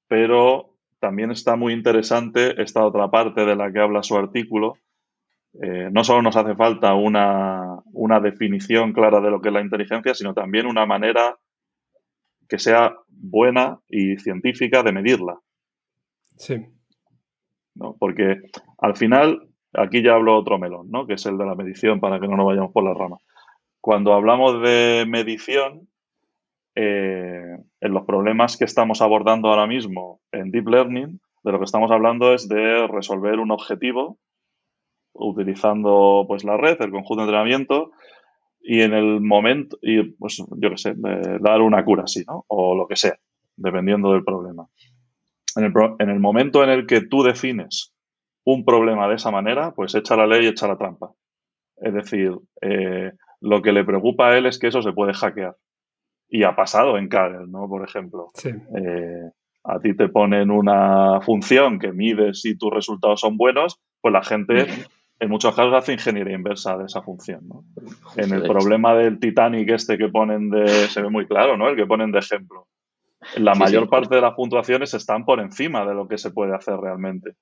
pero 0.08 0.76
también 1.00 1.30
está 1.30 1.56
muy 1.56 1.72
interesante 1.72 2.60
esta 2.62 2.84
otra 2.84 3.10
parte 3.10 3.44
de 3.44 3.56
la 3.56 3.72
que 3.72 3.80
habla 3.80 4.02
su 4.02 4.16
artículo. 4.16 4.78
Eh, 5.60 5.90
no 5.92 6.02
solo 6.02 6.22
nos 6.22 6.36
hace 6.36 6.54
falta 6.54 6.94
una, 6.94 7.78
una 7.92 8.20
definición 8.20 8.92
clara 8.92 9.20
de 9.20 9.30
lo 9.30 9.40
que 9.40 9.48
es 9.48 9.54
la 9.54 9.60
inteligencia, 9.60 10.14
sino 10.14 10.32
también 10.32 10.66
una 10.66 10.86
manera 10.86 11.36
que 12.48 12.58
sea 12.58 12.94
buena 13.08 13.78
y 13.88 14.16
científica 14.16 14.82
de 14.82 14.92
medirla. 14.92 15.38
Sí. 16.36 16.66
¿no? 17.74 17.96
Porque 17.98 18.40
al 18.78 18.96
final, 18.96 19.48
aquí 19.72 20.02
ya 20.02 20.14
hablo 20.14 20.36
otro 20.36 20.58
melón, 20.58 20.90
¿no? 20.90 21.06
que 21.06 21.14
es 21.14 21.26
el 21.26 21.38
de 21.38 21.46
la 21.46 21.54
medición, 21.54 22.00
para 22.00 22.20
que 22.20 22.28
no 22.28 22.36
nos 22.36 22.46
vayamos 22.46 22.72
por 22.72 22.84
la 22.84 22.94
rama. 22.94 23.18
Cuando 23.80 24.12
hablamos 24.12 24.62
de 24.62 25.04
medición, 25.08 25.88
eh, 26.74 27.58
en 27.80 27.92
los 27.92 28.04
problemas 28.06 28.56
que 28.56 28.64
estamos 28.64 29.02
abordando 29.02 29.48
ahora 29.48 29.66
mismo 29.66 30.20
en 30.30 30.50
Deep 30.50 30.68
Learning, 30.68 31.20
de 31.44 31.52
lo 31.52 31.58
que 31.58 31.64
estamos 31.64 31.90
hablando 31.90 32.32
es 32.32 32.48
de 32.48 32.86
resolver 32.86 33.40
un 33.40 33.50
objetivo 33.50 34.18
utilizando 35.14 36.24
pues 36.26 36.44
la 36.44 36.56
red, 36.56 36.80
el 36.80 36.90
conjunto 36.90 37.22
de 37.22 37.28
entrenamiento, 37.28 37.92
y 38.60 38.82
en 38.82 38.94
el 38.94 39.20
momento, 39.20 39.76
y 39.82 40.02
pues 40.12 40.38
yo 40.38 40.70
qué 40.70 40.78
sé, 40.78 40.94
dar 41.40 41.60
una 41.60 41.84
cura 41.84 42.04
así, 42.04 42.24
¿no? 42.26 42.44
O 42.46 42.76
lo 42.76 42.86
que 42.86 42.96
sea, 42.96 43.16
dependiendo 43.56 44.12
del 44.12 44.24
problema. 44.24 44.66
En 45.56 45.64
el, 45.64 45.72
en 45.98 46.08
el, 46.08 46.20
momento 46.20 46.62
en 46.62 46.70
el 46.70 46.86
que 46.86 47.02
tú 47.02 47.22
defines 47.22 47.92
un 48.44 48.64
problema 48.64 49.08
de 49.08 49.16
esa 49.16 49.30
manera, 49.30 49.72
pues 49.72 49.94
echa 49.94 50.16
la 50.16 50.26
ley 50.26 50.44
y 50.44 50.48
echa 50.48 50.68
la 50.68 50.78
trampa. 50.78 51.12
Es 51.76 51.92
decir, 51.92 52.32
eh, 52.60 53.12
lo 53.40 53.60
que 53.60 53.72
le 53.72 53.84
preocupa 53.84 54.28
a 54.28 54.38
él 54.38 54.46
es 54.46 54.58
que 54.58 54.68
eso 54.68 54.80
se 54.80 54.92
puede 54.92 55.12
hackear. 55.12 55.56
Y 56.28 56.44
ha 56.44 56.54
pasado 56.54 56.96
en 56.96 57.08
Kaggle, 57.08 57.48
¿no? 57.48 57.68
Por 57.68 57.84
ejemplo. 57.84 58.28
Eh, 58.44 59.30
a 59.64 59.78
ti 59.80 59.94
te 59.94 60.08
ponen 60.08 60.50
una 60.50 61.20
función 61.20 61.78
que 61.78 61.92
mide 61.92 62.34
si 62.34 62.56
tus 62.56 62.72
resultados 62.72 63.20
son 63.20 63.36
buenos, 63.36 63.80
pues 64.00 64.12
la 64.12 64.22
gente 64.22 64.66
en 65.22 65.28
muchos 65.28 65.54
casos 65.54 65.72
hace 65.72 65.92
ingeniería 65.92 66.34
inversa 66.34 66.76
de 66.76 66.86
esa 66.86 67.00
función. 67.00 67.46
¿no? 67.46 67.64
En 68.16 68.32
el 68.32 68.42
problema 68.42 68.92
del 68.96 69.20
Titanic 69.20 69.70
este 69.70 69.96
que 69.96 70.08
ponen 70.08 70.50
de, 70.50 70.66
se 70.66 71.00
ve 71.00 71.10
muy 71.10 71.26
claro, 71.26 71.56
¿no? 71.56 71.68
El 71.68 71.76
que 71.76 71.86
ponen 71.86 72.10
de 72.10 72.18
ejemplo. 72.18 72.66
La 73.36 73.54
mayor 73.54 73.88
parte 73.88 74.16
de 74.16 74.20
las 74.20 74.34
puntuaciones 74.34 74.94
están 74.94 75.24
por 75.24 75.38
encima 75.38 75.86
de 75.86 75.94
lo 75.94 76.08
que 76.08 76.18
se 76.18 76.32
puede 76.32 76.56
hacer 76.56 76.76
realmente. 76.76 77.36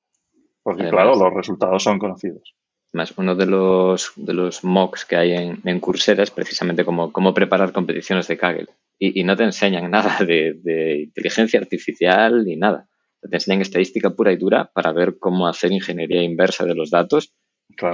Porque, 0.63 0.91
claro, 0.91 1.15
los 1.17 1.33
resultados 1.33 1.83
son 1.83 1.99
conocidos. 1.99 2.55
Más 2.93 3.17
uno 3.17 3.35
de 3.35 3.47
los, 3.47 4.13
de 4.15 4.35
los 4.35 4.63
mocks 4.63 5.07
que 5.07 5.17
hay 5.17 5.33
en, 5.33 5.61
en 5.65 5.81
Coursera 5.81 6.23
es 6.23 6.31
precisamente 6.31 6.85
cómo, 6.85 7.11
cómo 7.11 7.33
preparar 7.33 7.73
competiciones 7.73 8.29
de 8.29 8.37
Kaggle. 8.37 8.69
Y, 8.99 9.19
y 9.19 9.25
no 9.25 9.37
te 9.37 9.45
enseñan 9.45 9.91
nada 9.91 10.19
de, 10.19 10.61
de, 10.63 11.01
inteligencia 11.05 11.59
artificial 11.59 12.45
ni 12.45 12.57
nada. 12.57 12.89
Te 13.23 13.37
enseñan 13.37 13.63
estadística 13.63 14.11
pura 14.11 14.33
y 14.33 14.37
dura 14.37 14.71
para 14.75 14.93
ver 14.93 15.19
cómo 15.19 15.47
hacer 15.47 15.73
ingeniería 15.73 16.23
inversa 16.23 16.67
de 16.67 16.75
los 16.75 16.91
datos 16.91 17.33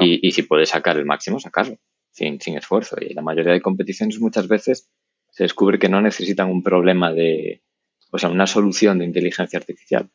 y, 0.00 0.30
si 0.32 0.42
puedes 0.42 0.70
sacar 0.70 0.96
el 0.96 1.04
máximo, 1.04 1.40
sacarlo, 1.40 1.76
sin, 2.10 2.40
sin 2.40 2.56
esfuerzo. 2.56 2.96
Y 3.00 3.14
la 3.14 3.22
mayoría 3.22 3.52
de 3.52 3.60
competiciones 3.60 4.20
muchas 4.20 4.48
veces 4.48 4.90
se 5.30 5.44
descubre 5.44 5.78
que 5.78 5.88
no 5.88 6.00
necesitan 6.00 6.50
un 6.50 6.62
problema 6.62 7.12
de, 7.12 7.62
o 8.10 8.18
sea, 8.18 8.30
una 8.30 8.46
solución 8.46 8.98
de 8.98 9.04
inteligencia 9.04 9.58
artificial. 9.58 10.10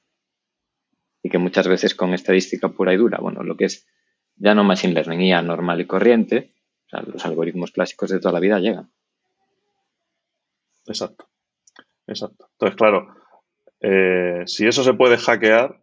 Y 1.23 1.29
que 1.29 1.37
muchas 1.37 1.67
veces 1.67 1.93
con 1.93 2.13
estadística 2.13 2.69
pura 2.69 2.93
y 2.93 2.97
dura, 2.97 3.19
bueno, 3.21 3.43
lo 3.43 3.55
que 3.55 3.65
es 3.65 3.87
ya 4.35 4.55
no 4.55 4.63
machine 4.63 4.93
learning, 4.93 5.21
IA 5.21 5.41
normal 5.41 5.81
y 5.81 5.85
corriente, 5.85 6.53
o 6.87 6.89
sea, 6.89 7.01
los 7.01 7.23
algoritmos 7.25 7.71
clásicos 7.71 8.09
de 8.09 8.19
toda 8.19 8.33
la 8.33 8.39
vida 8.39 8.59
llegan. 8.59 8.91
Exacto. 10.87 11.27
Exacto. 12.07 12.47
Entonces, 12.53 12.75
claro, 12.75 13.15
eh, 13.79 14.43
si 14.45 14.67
eso 14.67 14.83
se 14.83 14.93
puede 14.93 15.17
hackear, 15.17 15.81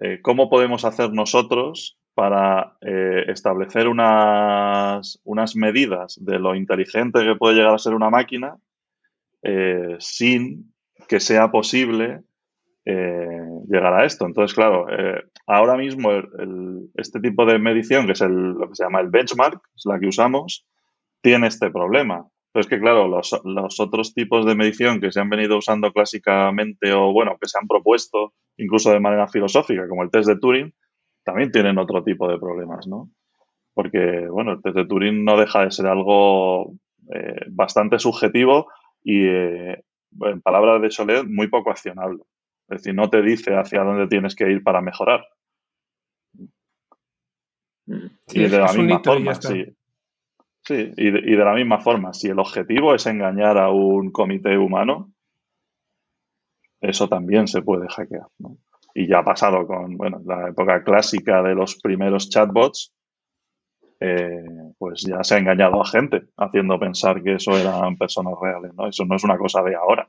eh, 0.00 0.20
¿cómo 0.22 0.48
podemos 0.48 0.84
hacer 0.84 1.12
nosotros 1.12 1.98
para 2.14 2.76
eh, 2.80 3.24
establecer 3.28 3.88
unas, 3.88 5.20
unas, 5.24 5.56
medidas 5.56 6.18
de 6.20 6.38
lo 6.38 6.54
inteligente 6.54 7.24
que 7.24 7.36
puede 7.36 7.56
llegar 7.56 7.74
a 7.74 7.78
ser 7.78 7.94
una 7.94 8.10
máquina 8.10 8.56
eh, 9.42 9.96
sin 9.98 10.72
que 11.08 11.20
sea 11.20 11.50
posible 11.50 12.22
eh, 12.84 13.40
llegar 13.68 13.94
a 13.94 14.04
esto. 14.04 14.26
Entonces, 14.26 14.54
claro, 14.54 14.86
ahora 15.46 15.76
mismo 15.76 16.10
este 16.94 17.20
tipo 17.20 17.46
de 17.46 17.58
medición, 17.58 18.06
que 18.06 18.12
es 18.12 18.20
lo 18.20 18.68
que 18.68 18.74
se 18.74 18.84
llama 18.84 19.00
el 19.00 19.08
benchmark, 19.08 19.60
es 19.74 19.86
la 19.86 19.98
que 19.98 20.08
usamos, 20.08 20.66
tiene 21.22 21.46
este 21.46 21.70
problema. 21.70 22.26
Pero 22.52 22.62
es 22.62 22.66
que, 22.66 22.80
claro, 22.80 23.06
los, 23.06 23.40
los, 23.44 23.78
otros 23.78 24.12
tipos 24.12 24.44
de 24.44 24.56
medición 24.56 25.00
que 25.00 25.12
se 25.12 25.20
han 25.20 25.30
venido 25.30 25.56
usando 25.56 25.92
clásicamente 25.92 26.92
o, 26.92 27.12
bueno, 27.12 27.36
que 27.40 27.48
se 27.48 27.58
han 27.58 27.68
propuesto 27.68 28.32
incluso 28.56 28.90
de 28.90 29.00
manera 29.00 29.28
filosófica, 29.28 29.88
como 29.88 30.02
el 30.02 30.10
test 30.10 30.28
de 30.28 30.36
Turing, 30.36 30.74
también 31.24 31.50
tienen 31.50 31.78
otro 31.78 32.02
tipo 32.02 32.28
de 32.28 32.38
problemas, 32.38 32.86
¿no? 32.86 33.10
Porque, 33.74 34.26
bueno, 34.28 34.52
el 34.52 34.62
test 34.62 34.76
de 34.76 34.86
Turing 34.86 35.24
no 35.24 35.38
deja 35.38 35.64
de 35.64 35.70
ser 35.70 35.86
algo 35.86 36.72
eh, 37.14 37.46
bastante 37.48 37.98
subjetivo 37.98 38.68
y, 39.02 39.26
eh, 39.26 39.84
en 40.22 40.40
palabras 40.42 40.82
de 40.82 40.88
Cholet, 40.88 41.24
muy 41.26 41.48
poco 41.48 41.70
accionable. 41.70 42.22
Es 42.68 42.78
decir, 42.78 42.94
no 42.94 43.08
te 43.10 43.22
dice 43.22 43.54
hacia 43.56 43.82
dónde 43.82 44.06
tienes 44.06 44.34
que 44.34 44.50
ir 44.50 44.62
para 44.62 44.80
mejorar. 44.80 45.24
y 47.86 48.40
de 48.40 48.58
la 48.58 48.72
misma 48.72 49.00
forma, 49.00 49.34
sí. 49.34 49.64
Sí, 50.62 50.92
y 50.96 51.10
de, 51.10 51.20
y 51.20 51.36
de 51.36 51.44
la 51.44 51.54
misma 51.54 51.80
forma, 51.80 52.12
si 52.12 52.28
el 52.28 52.38
objetivo 52.38 52.94
es 52.94 53.06
engañar 53.06 53.56
a 53.56 53.70
un 53.70 54.10
comité 54.10 54.58
humano, 54.58 55.10
eso 56.80 57.08
también 57.08 57.48
se 57.48 57.62
puede 57.62 57.88
hackear, 57.88 58.26
¿no? 58.38 58.58
Y 58.94 59.06
ya 59.06 59.18
ha 59.18 59.24
pasado 59.24 59.66
con 59.66 59.96
bueno, 59.96 60.20
la 60.24 60.48
época 60.48 60.82
clásica 60.82 61.42
de 61.42 61.54
los 61.54 61.76
primeros 61.76 62.28
chatbots, 62.28 62.92
eh, 64.00 64.44
pues 64.78 65.02
ya 65.02 65.22
se 65.22 65.34
ha 65.34 65.38
engañado 65.38 65.80
a 65.80 65.86
gente 65.86 66.22
haciendo 66.36 66.78
pensar 66.78 67.22
que 67.22 67.34
eso 67.34 67.56
eran 67.56 67.96
personas 67.96 68.34
reales, 68.40 68.72
¿no? 68.74 68.88
Eso 68.88 69.04
no 69.04 69.16
es 69.16 69.24
una 69.24 69.36
cosa 69.36 69.62
de 69.62 69.74
ahora. 69.74 70.08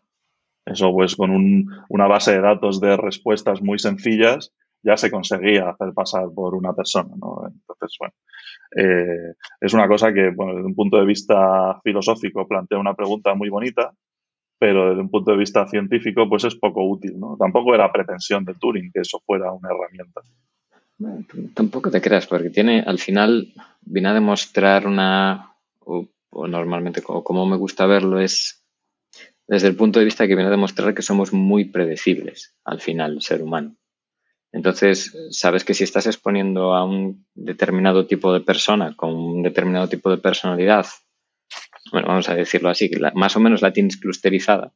Eso 0.66 0.92
pues 0.94 1.16
con 1.16 1.32
un, 1.32 1.70
una 1.90 2.08
base 2.08 2.34
de 2.34 2.42
datos 2.42 2.80
de 2.80 2.96
respuestas 2.96 3.62
muy 3.62 3.80
sencillas 3.80 4.54
ya 4.84 4.98
se 4.98 5.12
conseguía 5.12 5.70
hacer 5.70 5.94
pasar 5.94 6.28
por 6.34 6.56
una 6.56 6.74
persona, 6.74 7.14
¿no? 7.16 7.44
Entonces, 7.46 7.96
bueno, 8.00 8.14
eh, 8.76 9.36
es 9.60 9.74
una 9.74 9.88
cosa 9.88 10.14
que, 10.14 10.32
bueno, 10.32 10.56
desde 10.56 10.68
un 10.68 10.76
punto 10.76 10.98
de 10.98 11.06
vista 11.06 11.80
filosófico 11.84 12.48
plantea 12.48 12.80
una 12.80 12.96
pregunta 12.96 13.34
muy 13.36 13.50
bonita, 13.50 13.94
pero 14.62 14.90
desde 14.90 15.02
un 15.02 15.10
punto 15.10 15.32
de 15.32 15.38
vista 15.38 15.68
científico, 15.68 16.30
pues 16.30 16.44
es 16.44 16.54
poco 16.54 16.88
útil, 16.88 17.20
¿no? 17.20 17.36
Tampoco 17.36 17.74
era 17.74 17.92
pretensión 17.92 18.46
de 18.46 18.54
Turing 18.54 18.92
que 18.92 19.00
eso 19.00 19.20
fuera 19.26 19.52
una 19.52 19.70
herramienta. 19.70 20.22
tampoco 21.56 21.90
te 21.90 22.00
creas, 22.00 22.28
porque 22.28 22.52
tiene, 22.52 22.84
al 22.86 23.00
final, 23.00 23.52
viene 23.82 24.10
a 24.10 24.14
demostrar 24.14 24.86
una, 24.86 25.56
o, 25.80 26.08
normalmente, 26.48 27.02
como, 27.02 27.48
me 27.48 27.58
gusta 27.58 27.88
verlo, 27.88 28.20
es 28.20 28.64
desde 29.48 29.68
el 29.68 29.76
punto 29.76 29.98
de 29.98 30.06
vista 30.06 30.28
que 30.28 30.36
viene 30.36 30.50
a 30.50 30.52
demostrar 30.52 30.94
que 30.94 31.02
somos 31.02 31.34
muy 31.34 31.66
predecibles, 31.66 32.56
al 32.64 32.82
final, 32.82 33.14
el 33.14 33.22
ser 33.24 33.42
humano. 33.42 33.78
Entonces, 34.52 35.18
sabes 35.32 35.64
que 35.66 35.74
si 35.74 35.86
estás 35.86 36.06
exponiendo 36.06 36.76
a 36.76 36.86
un 36.86 37.26
determinado 37.34 38.06
tipo 38.06 38.32
de 38.32 38.42
persona 38.42 38.96
con 38.96 39.16
un 39.16 39.42
determinado 39.42 39.90
tipo 39.90 40.12
de 40.12 40.20
personalidad, 40.20 40.86
bueno, 41.92 42.08
vamos 42.08 42.30
a 42.30 42.36
decirlo 42.36 42.70
así, 42.70 42.90
más 43.16 43.36
o 43.36 43.40
menos 43.40 43.62
la 43.62 43.74
tienes 43.74 43.98
clusterizada, 43.98 44.74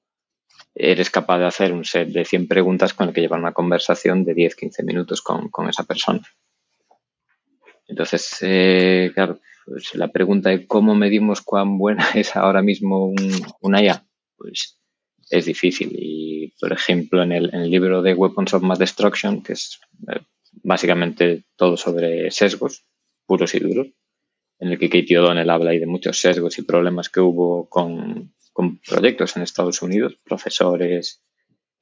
eres 0.73 1.09
capaz 1.09 1.39
de 1.39 1.45
hacer 1.45 1.71
un 1.71 1.85
set 1.85 2.09
de 2.09 2.25
100 2.25 2.47
preguntas 2.47 2.93
con 2.93 3.07
el 3.07 3.13
que 3.13 3.21
llevar 3.21 3.39
una 3.39 3.53
conversación 3.53 4.25
de 4.25 4.35
10-15 4.35 4.83
minutos 4.83 5.21
con, 5.21 5.69
esa 5.69 5.83
persona. 5.83 6.21
Entonces, 7.87 8.37
eh, 8.41 9.11
claro, 9.13 9.39
pues 9.65 9.95
la 9.95 10.09
pregunta 10.09 10.49
de 10.49 10.67
cómo 10.67 10.95
medimos 10.95 11.41
cuán 11.41 11.77
buena 11.77 12.09
es 12.15 12.35
ahora 12.35 12.61
mismo 12.61 13.05
un, 13.05 13.31
una 13.61 13.81
IA, 13.81 14.05
pues 14.37 14.77
es 15.29 15.45
difícil. 15.45 15.91
Y, 15.93 16.53
por 16.59 16.73
ejemplo, 16.73 17.23
en 17.23 17.31
el, 17.31 17.69
libro 17.69 18.01
de 18.01 18.13
Weapons 18.13 18.53
of 18.53 18.63
Mass 18.63 18.79
Destruction, 18.79 19.41
que 19.41 19.53
es 19.53 19.79
eh, 20.11 20.19
básicamente 20.63 21.45
todo 21.55 21.77
sobre 21.77 22.29
sesgos 22.31 22.85
puros 23.25 23.55
y 23.55 23.59
duros, 23.59 23.87
en 24.59 24.69
el 24.69 24.79
que 24.79 24.89
Katie 24.89 25.19
O'Donnell 25.19 25.49
habla 25.49 25.71
ahí 25.71 25.79
de 25.79 25.87
muchos 25.87 26.19
sesgos 26.19 26.57
y 26.57 26.63
problemas 26.63 27.09
que 27.09 27.19
hubo 27.19 27.67
con, 27.69 28.33
proyectos 28.87 29.35
en 29.35 29.43
Estados 29.43 29.81
Unidos, 29.81 30.17
profesores, 30.23 31.21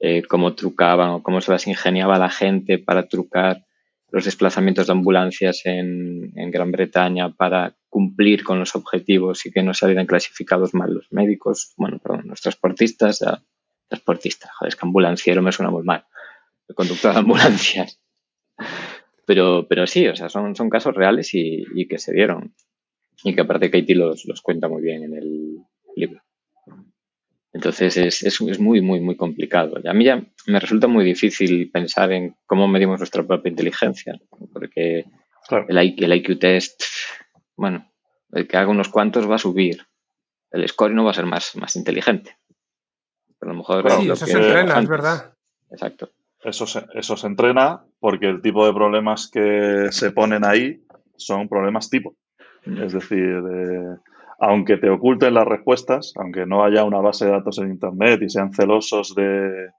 eh, 0.00 0.22
cómo 0.22 0.54
trucaban 0.54 1.10
o 1.10 1.22
cómo 1.22 1.40
se 1.40 1.52
las 1.52 1.66
ingeniaba 1.66 2.18
la 2.18 2.30
gente 2.30 2.78
para 2.78 3.06
trucar 3.06 3.64
los 4.10 4.24
desplazamientos 4.24 4.86
de 4.86 4.92
ambulancias 4.92 5.62
en, 5.64 6.32
en 6.36 6.50
Gran 6.50 6.72
Bretaña 6.72 7.30
para 7.30 7.76
cumplir 7.88 8.42
con 8.42 8.58
los 8.58 8.74
objetivos 8.74 9.46
y 9.46 9.52
que 9.52 9.62
no 9.62 9.72
salieran 9.72 10.06
clasificados 10.06 10.74
mal 10.74 10.92
los 10.92 11.12
médicos, 11.12 11.74
bueno, 11.76 11.98
perdón, 12.00 12.24
los 12.26 12.40
transportistas, 12.40 13.20
ya, 13.20 13.40
transportistas, 13.88 14.50
joder, 14.58 14.68
es 14.68 14.76
que 14.76 14.86
ambulanciero 14.86 15.42
me 15.42 15.52
suena 15.52 15.70
muy 15.70 15.84
mal, 15.84 16.04
el 16.68 16.74
conductor 16.74 17.12
de 17.12 17.18
ambulancias. 17.20 18.00
Pero, 19.26 19.66
pero 19.68 19.86
sí, 19.86 20.06
o 20.06 20.16
sea, 20.16 20.28
son, 20.28 20.54
son 20.54 20.70
casos 20.70 20.94
reales 20.94 21.30
y, 21.32 21.86
que 21.88 21.98
se 21.98 22.12
dieron. 22.12 22.54
Y 23.22 23.34
que 23.34 23.40
aparte 23.40 23.70
Katie 23.70 23.94
los, 23.94 24.24
los 24.26 24.42
cuenta 24.42 24.68
muy 24.68 24.82
bien 24.82 25.04
en 25.04 25.14
el 25.14 25.58
libro. 25.96 26.20
Entonces 27.52 27.96
es, 27.96 28.22
es, 28.22 28.40
es, 28.40 28.60
muy, 28.60 28.80
muy, 28.80 29.00
muy 29.00 29.16
complicado. 29.16 29.78
Y 29.82 29.88
a 29.88 29.92
mí 29.92 30.04
ya 30.04 30.22
me 30.46 30.58
resulta 30.58 30.88
muy 30.88 31.04
difícil 31.04 31.70
pensar 31.70 32.12
en 32.12 32.34
cómo 32.46 32.66
medimos 32.66 32.98
nuestra 32.98 33.22
propia 33.22 33.50
inteligencia, 33.50 34.20
porque 34.52 35.04
el, 35.68 35.78
el 35.78 36.12
IQ 36.12 36.38
test 36.38 36.82
bueno, 37.56 37.90
el 38.32 38.46
que 38.46 38.56
haga 38.56 38.68
unos 38.68 38.88
cuantos 38.88 39.30
va 39.30 39.36
a 39.36 39.38
subir. 39.38 39.86
El 40.50 40.68
score 40.68 40.92
no 40.92 41.04
va 41.04 41.10
a 41.10 41.14
ser 41.14 41.26
más, 41.26 41.56
más 41.56 41.76
inteligente. 41.76 42.36
Pero 43.38 43.50
a 43.50 43.54
lo 43.54 43.58
mejor. 43.58 43.90
sí, 43.90 44.10
eso 44.10 44.26
se 44.26 44.32
entrena, 44.32 44.78
es 44.78 44.88
verdad. 44.88 45.34
Exacto. 45.70 46.10
Eso 46.44 46.66
se, 46.66 46.84
eso 46.94 47.16
se 47.16 47.26
entrena 47.26 47.82
porque 47.98 48.28
el 48.28 48.42
tipo 48.42 48.66
de 48.66 48.72
problemas 48.72 49.30
que 49.32 49.88
se 49.90 50.12
ponen 50.12 50.44
ahí 50.44 50.84
son 51.16 51.48
problemas 51.48 51.88
tipo. 51.88 52.16
Es 52.66 52.92
decir, 52.92 53.42
aunque 54.38 54.76
te 54.76 54.90
oculten 54.90 55.34
las 55.34 55.46
respuestas, 55.46 56.12
aunque 56.16 56.46
no 56.46 56.64
haya 56.64 56.84
una 56.84 57.00
base 57.00 57.26
de 57.26 57.32
datos 57.32 57.58
en 57.58 57.70
Internet 57.70 58.20
y 58.22 58.28
sean 58.28 58.52
celosos 58.52 59.14
de, 59.14 59.70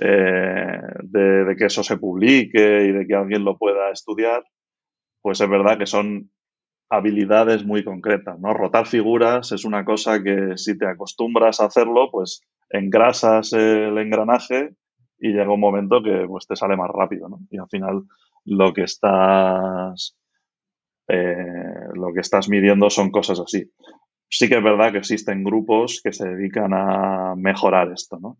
eh, 0.00 0.80
de, 1.02 1.56
que 1.56 1.66
eso 1.66 1.82
se 1.82 1.96
publique 1.96 2.84
y 2.84 2.92
de 2.92 3.06
que 3.06 3.14
alguien 3.14 3.44
lo 3.44 3.56
pueda 3.56 3.90
estudiar, 3.90 4.44
pues 5.22 5.40
es 5.40 5.48
verdad 5.48 5.78
que 5.78 5.86
son 5.86 6.30
habilidades 6.90 7.64
muy 7.64 7.82
concretas, 7.82 8.38
¿no? 8.38 8.52
Rotar 8.52 8.86
figuras 8.86 9.52
es 9.52 9.64
una 9.64 9.84
cosa 9.84 10.22
que 10.22 10.56
si 10.56 10.76
te 10.78 10.86
acostumbras 10.86 11.60
a 11.60 11.66
hacerlo, 11.66 12.10
pues 12.10 12.42
engrasas 12.70 13.52
el 13.52 13.96
engranaje 13.98 14.74
y 15.18 15.32
llega 15.32 15.52
un 15.52 15.60
momento 15.60 16.02
que 16.02 16.26
pues 16.28 16.46
te 16.46 16.56
sale 16.56 16.76
más 16.76 16.90
rápido, 16.90 17.28
¿no? 17.28 17.40
Y 17.50 17.58
al 17.58 17.68
final 17.68 18.02
lo 18.44 18.72
que 18.72 18.82
estás 18.82 20.16
eh, 21.08 21.88
lo 21.94 22.12
que 22.12 22.20
estás 22.20 22.48
midiendo 22.48 22.90
son 22.90 23.10
cosas 23.10 23.40
así. 23.40 23.70
Sí 24.28 24.48
que 24.48 24.56
es 24.56 24.62
verdad 24.62 24.92
que 24.92 24.98
existen 24.98 25.44
grupos 25.44 26.00
que 26.02 26.12
se 26.12 26.28
dedican 26.28 26.72
a 26.72 27.34
mejorar 27.36 27.92
esto, 27.92 28.18
¿no? 28.20 28.38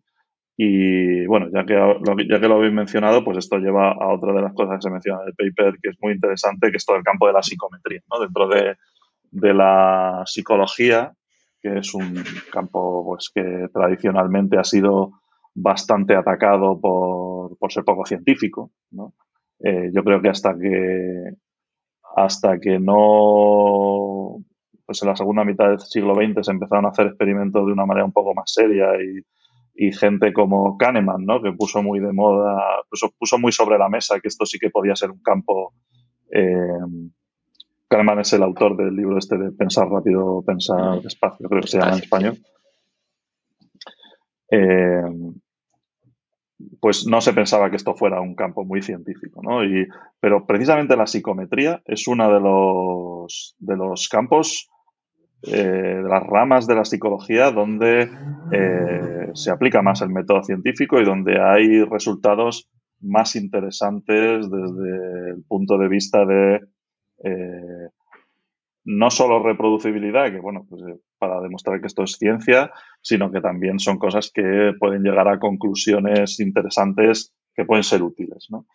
Y 0.57 1.27
bueno, 1.27 1.49
ya 1.53 1.65
que, 1.67 1.75
lo, 1.75 1.99
ya 2.29 2.41
que 2.41 2.49
lo 2.49 2.57
habéis 2.57 2.73
mencionado, 2.73 3.25
pues 3.25 3.39
esto 3.39 3.59
lleva 3.59 3.91
a 3.91 4.13
otra 4.13 4.33
de 4.33 4.41
las 4.41 4.55
cosas 4.55 4.77
que 4.77 4.83
se 4.83 4.91
menciona 4.91 5.23
en 5.23 5.29
el 5.29 5.35
paper, 5.35 5.75
que 5.83 5.91
es 5.91 5.97
muy 6.01 6.13
interesante, 6.13 6.71
que 6.71 6.77
es 6.77 6.87
todo 6.87 6.97
el 6.97 7.03
campo 7.03 7.27
de 7.27 7.33
la 7.33 7.43
psicometría. 7.43 8.01
¿no? 8.11 8.21
Dentro 8.21 8.49
de, 8.49 8.77
de 9.33 9.55
la 9.55 10.23
psicología, 10.27 11.13
que 11.61 11.79
es 11.79 11.93
un 11.93 12.23
campo 12.53 13.05
pues, 13.05 13.31
que 13.35 13.69
tradicionalmente 13.73 14.57
ha 14.57 14.65
sido 14.65 15.13
bastante 15.55 16.15
atacado 16.15 16.81
por, 16.81 17.57
por 17.59 17.73
ser 17.73 17.85
poco 17.85 18.05
científico. 18.05 18.71
¿no? 18.91 19.15
Eh, 19.61 19.91
yo 19.93 20.03
creo 20.03 20.21
que 20.21 20.29
hasta 20.29 20.57
que 20.59 21.35
hasta 22.17 22.61
que 22.61 22.79
no 22.79 24.37
pues 24.87 25.03
en 25.03 25.09
la 25.09 25.17
segunda 25.17 25.45
mitad 25.45 25.69
del 25.69 25.81
siglo 25.81 26.15
XX 26.15 26.45
se 26.45 26.53
empezaron 26.53 26.85
a 26.85 26.91
hacer 26.91 27.07
experimentos 27.07 27.67
de 27.67 27.73
una 27.73 27.87
manera 27.87 28.05
un 28.05 28.13
poco 28.13 28.35
más 28.35 28.53
seria 28.53 28.87
y, 29.03 29.21
y 29.75 29.93
gente 29.93 30.33
como 30.33 30.77
Kahneman, 30.77 31.25
¿no? 31.25 31.43
que 31.43 31.53
puso 31.53 31.83
muy 31.83 32.01
de 32.01 32.13
moda, 32.13 32.61
puso, 32.91 33.11
puso, 33.19 33.39
muy 33.39 33.51
sobre 33.51 33.79
la 33.79 33.89
mesa 33.89 34.21
que 34.21 34.29
esto 34.29 34.45
sí 34.45 34.59
que 34.59 34.71
podía 34.71 34.95
ser 34.95 35.11
un 35.11 35.23
campo. 35.23 35.73
Eh, 36.31 36.79
Kahneman 37.89 38.21
es 38.21 38.33
el 38.35 38.43
autor 38.43 38.77
del 38.77 38.95
libro 38.95 39.19
este 39.19 39.39
de 39.39 39.53
Pensar 39.53 39.89
rápido, 39.89 40.43
pensar 40.43 41.01
despacio, 41.01 41.49
creo 41.49 41.63
que 41.63 41.69
se 41.69 41.79
llama 41.79 41.93
en 41.93 42.03
español. 42.03 42.39
Eh, 44.51 45.03
pues 46.81 47.07
no 47.07 47.21
se 47.21 47.33
pensaba 47.33 47.71
que 47.71 47.77
esto 47.77 47.95
fuera 47.95 48.21
un 48.21 48.35
campo 48.35 48.65
muy 48.65 48.83
científico, 48.83 49.41
¿no? 49.43 49.65
Y, 49.65 49.87
pero 50.21 50.47
precisamente 50.47 50.97
la 50.97 51.07
psicometría 51.07 51.83
es 51.85 52.07
uno 52.09 52.33
de 52.33 52.41
los, 52.41 53.57
de 53.59 53.77
los 53.77 54.09
campos 54.09 54.69
eh, 55.47 56.01
de 56.03 56.09
las 56.09 56.23
ramas 56.23 56.67
de 56.67 56.75
la 56.75 56.85
psicología 56.85 57.51
donde 57.51 58.09
eh, 58.51 59.31
se 59.35 59.51
aplica 59.51 59.83
más 59.83 60.01
el 60.01 60.09
método 60.09 60.43
científico 60.43 60.99
y 60.99 61.05
donde 61.05 61.39
hay 61.39 61.85
resultados 61.85 62.71
más 63.01 63.37
interesantes 63.37 64.51
desde 64.51 65.31
el 65.33 65.45
punto 65.47 65.77
de 65.77 65.89
vista 65.89 66.25
de 66.25 66.61
eh, 67.25 67.89
no 68.85 69.11
solo 69.11 69.43
reproducibilidad, 69.43 70.31
que 70.31 70.41
bueno, 70.41 70.67
pues 70.69 70.83
para 71.25 71.41
demostrar 71.41 71.81
que 71.81 71.87
esto 71.87 72.03
es 72.03 72.13
ciencia, 72.13 72.71
sino 73.01 73.31
que 73.31 73.41
también 73.41 73.79
son 73.79 73.99
cosas 73.99 74.31
que 74.33 74.73
pueden 74.79 75.03
llegar 75.03 75.27
a 75.27 75.39
conclusiones 75.39 76.39
interesantes 76.41 77.33
que 77.55 77.65
pueden 77.65 77.85
ser 77.85 78.03
útiles. 78.03 78.49
¿no? 78.51 78.67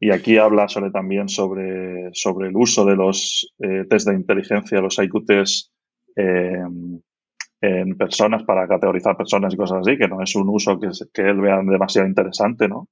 Y 0.00 0.10
aquí 0.10 0.38
habla 0.38 0.66
sobre, 0.68 0.90
también 0.90 1.28
sobre, 1.28 2.10
sobre 2.14 2.48
el 2.48 2.56
uso 2.56 2.86
de 2.86 2.96
los 2.96 3.54
eh, 3.58 3.84
test 3.88 4.08
de 4.08 4.14
inteligencia, 4.14 4.80
los 4.80 4.98
IQ 4.98 5.26
test 5.26 5.70
eh, 6.16 6.62
en 7.60 7.96
personas 7.96 8.42
para 8.44 8.66
categorizar 8.66 9.16
personas 9.16 9.52
y 9.52 9.56
cosas 9.56 9.80
así, 9.80 9.98
que 9.98 10.08
no 10.08 10.22
es 10.22 10.34
un 10.36 10.48
uso 10.48 10.78
que, 10.80 10.88
que 11.12 11.22
él 11.22 11.40
vea 11.40 11.60
demasiado 11.62 12.08
interesante, 12.08 12.66
¿no? 12.68 12.88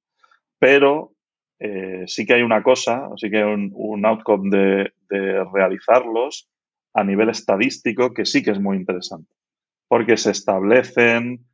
Pero 0.59 1.12
eh, 1.59 2.05
sí 2.07 2.27
que 2.27 2.35
hay 2.35 2.42
una 2.42 2.62
cosa, 2.62 3.09
sí 3.16 3.31
que 3.31 3.38
hay 3.38 3.44
un, 3.44 4.07
outcome 4.07 4.51
de, 4.51 4.92
de, 5.09 5.44
realizarlos 5.53 6.48
a 6.95 7.05
nivel 7.05 7.31
estadístico 7.31 8.13
que 8.13 8.25
sí 8.25 8.43
que 8.43 8.51
es 8.51 8.61
muy 8.61 8.77
interesante, 8.77 9.33
porque 9.89 10.17
se 10.17 10.31
establecen, 10.31 11.47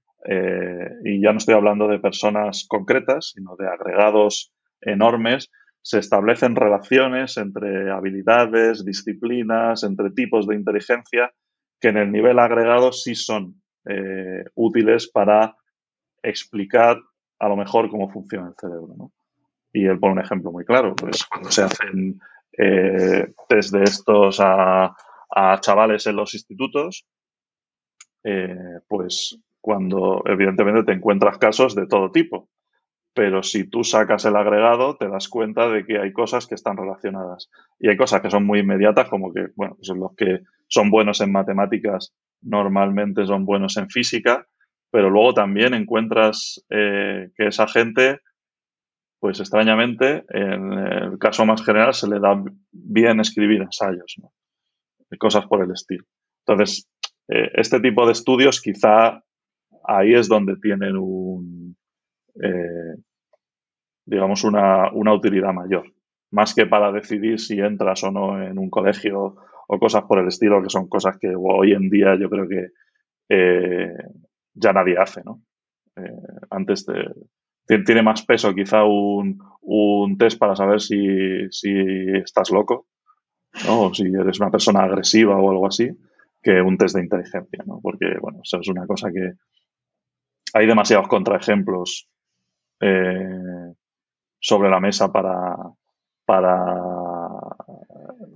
y 1.05 1.23
ya 1.23 1.33
no 1.33 1.39
estoy 1.39 1.55
hablando 1.55 1.87
de 1.89 2.01
personas 2.01 2.67
concretas, 2.69 3.33
sino 3.35 3.57
de 3.57 3.69
agregados 3.69 4.53
enormes, 4.81 5.51
se 5.83 5.99
establecen 5.99 6.57
relaciones 6.57 7.37
entre 7.37 7.91
habilidades, 7.91 8.85
disciplinas, 8.85 9.85
entre 9.85 10.11
tipos 10.11 10.47
de 10.47 10.57
inteligencia 10.57 11.33
que 11.81 11.89
en 11.89 11.97
el 11.97 12.13
nivel 12.13 12.39
agregado 12.39 12.93
sí 12.93 13.15
son 13.15 13.63
eh, 13.87 14.45
útiles 14.55 15.09
para 15.11 15.57
explicar 16.23 17.01
a 17.39 17.49
lo 17.49 17.57
mejor 17.57 17.89
cómo 17.89 18.11
funciona 18.11 18.49
el 18.49 18.55
cerebro. 18.61 19.13
Y 19.73 19.87
él 19.87 19.99
pone 19.99 20.15
un 20.15 20.21
ejemplo 20.21 20.51
muy 20.51 20.65
claro, 20.65 20.95
pues 20.95 21.25
cuando 21.25 21.51
se 21.51 21.63
hacen 21.63 22.21
eh, 22.59 23.33
test 23.49 23.73
de 23.73 23.85
estos 23.85 24.41
a, 24.41 24.95
chavales 25.61 26.07
en 26.07 26.17
los 26.17 26.35
institutos, 26.35 27.07
eh, 28.25 28.81
pues 28.89 29.39
cuando 29.61 30.23
evidentemente 30.27 30.85
te 30.85 30.93
encuentras 30.93 31.39
casos 31.39 31.75
de 31.75 31.87
todo 31.87 32.11
tipo 32.11 32.49
pero 33.19 33.43
si 33.43 33.69
tú 33.69 33.83
sacas 33.83 34.25
el 34.27 34.37
agregado, 34.37 34.97
te 34.97 35.09
das 35.09 35.29
cuenta 35.29 35.69
de 35.69 35.85
que 35.85 35.99
hay 35.99 36.13
cosas 36.13 36.47
que 36.47 36.55
están 36.55 36.77
relacionadas. 36.77 37.51
Y 37.81 37.89
hay 37.89 37.97
cosas 37.97 38.21
que 38.21 38.31
son 38.31 38.47
muy 38.47 38.61
inmediatas, 38.61 39.09
como 39.09 39.33
que, 39.33 39.49
bueno, 39.57 39.75
pues 39.75 39.89
los 39.89 40.15
que 40.17 40.43
son 40.69 40.89
buenos 40.89 41.21
en 41.21 41.33
matemáticas 41.33 42.15
normalmente 42.43 43.27
son 43.27 43.45
buenos 43.45 43.77
en 43.77 43.91
física, 43.91 44.47
pero 44.93 45.11
luego 45.11 45.35
también 45.35 45.75
encuentras 45.75 46.65
eh, 46.71 47.31
que 47.37 47.49
esa 47.49 47.67
gente, 47.67 48.21
pues 49.19 49.41
extrañamente, 49.41 50.25
en 50.29 50.75
el 50.75 51.19
caso 51.19 51.45
más 51.45 51.65
general, 51.65 51.95
se 51.95 52.09
le 52.09 52.21
da 52.21 52.41
bien 52.71 53.19
escribir 53.19 53.63
ensayos, 53.63 54.15
¿no? 54.23 54.31
Cosas 55.17 55.47
por 55.47 55.63
el 55.63 55.71
estilo. 55.71 56.05
Entonces, 56.47 56.89
eh, 57.29 57.51
este 57.55 57.81
tipo 57.81 58.05
de 58.07 58.13
estudios 58.13 58.61
quizá 58.61 59.23
ahí 59.85 60.15
es 60.15 60.29
donde 60.29 60.57
tienen 60.57 60.97
un, 60.97 61.77
eh, 62.43 62.97
digamos, 64.05 64.45
una, 64.45 64.93
una 64.93 65.15
utilidad 65.15 65.53
mayor. 65.53 65.85
Más 66.31 66.55
que 66.55 66.67
para 66.67 66.93
decidir 66.93 67.41
si 67.41 67.59
entras 67.59 68.05
o 68.05 68.11
no 68.11 68.43
en 68.43 68.59
un 68.59 68.69
colegio 68.69 69.37
o 69.67 69.79
cosas 69.79 70.05
por 70.05 70.19
el 70.19 70.29
estilo, 70.29 70.63
que 70.63 70.71
son 70.71 70.89
cosas 70.89 71.17
que 71.19 71.33
hoy 71.37 71.73
en 71.73 71.89
día 71.89 72.17
yo 72.19 72.29
creo 72.29 72.49
que 72.49 72.69
eh, 73.29 73.93
ya 74.55 74.73
nadie 74.73 74.97
hace, 74.99 75.23
¿no? 75.25 75.43
Eh, 75.97 76.23
antes 76.51 76.87
tiene 77.85 78.03
más 78.03 78.25
peso 78.25 78.55
quizá 78.55 78.85
un, 78.85 79.39
un 79.61 80.17
test 80.17 80.39
para 80.39 80.57
saber 80.57 80.81
si, 80.81 81.51
si, 81.51 81.71
estás 82.23 82.51
loco, 82.51 82.87
O 83.67 83.93
si 83.93 84.05
eres 84.05 84.39
una 84.41 84.51
persona 84.51 84.85
agresiva 84.85 85.37
o 85.37 85.51
algo 85.51 85.67
así, 85.67 85.89
que 86.43 86.61
un 86.61 86.77
test 86.79 86.97
de 86.97 87.03
inteligencia, 87.03 87.65
¿no? 87.67 87.81
Porque, 87.83 88.17
bueno, 88.21 88.41
eso 88.43 88.61
es 88.61 88.69
una 88.69 88.87
cosa 88.87 89.11
que 89.11 89.33
hay 90.55 90.67
demasiados 90.67 91.09
contraejemplos 91.09 92.09
eh, 92.81 93.75
sobre 94.41 94.71
la 94.71 94.81
mesa 94.81 95.11
para, 95.13 95.57
para 96.25 96.75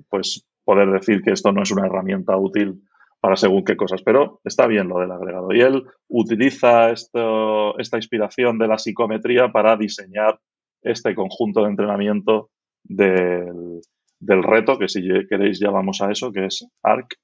pues 0.09 0.45
poder 0.65 0.91
decir 0.91 1.23
que 1.23 1.33
esto 1.33 1.53
no 1.53 1.63
es 1.63 1.71
una 1.71 1.87
herramienta 1.87 2.37
útil 2.37 2.83
para 3.21 3.37
según 3.37 3.65
qué 3.65 3.77
cosas, 3.77 4.03
pero 4.03 4.41
está 4.45 4.67
bien 4.67 4.89
lo 4.89 4.99
del 4.99 5.13
agregado. 5.13 5.53
Y 5.53 5.61
él 5.61 5.85
utiliza 6.09 6.91
esto, 6.91 7.79
esta 7.79 7.97
inspiración 7.97 8.59
de 8.59 8.67
la 8.67 8.79
psicometría 8.79 9.53
para 9.53 9.77
diseñar 9.77 10.41
este 10.83 11.15
conjunto 11.15 11.63
de 11.63 11.71
entrenamiento 11.71 12.51
del, 12.83 13.81
reto, 14.27 14.79
que 14.79 14.89
si 14.89 15.03
queréis 15.29 15.59
ya 15.59 15.71
vamos 15.71 16.01
a 16.01 16.11
eso, 16.11 16.33
que 16.33 16.47
es 16.47 16.67
ARC. 16.83 17.17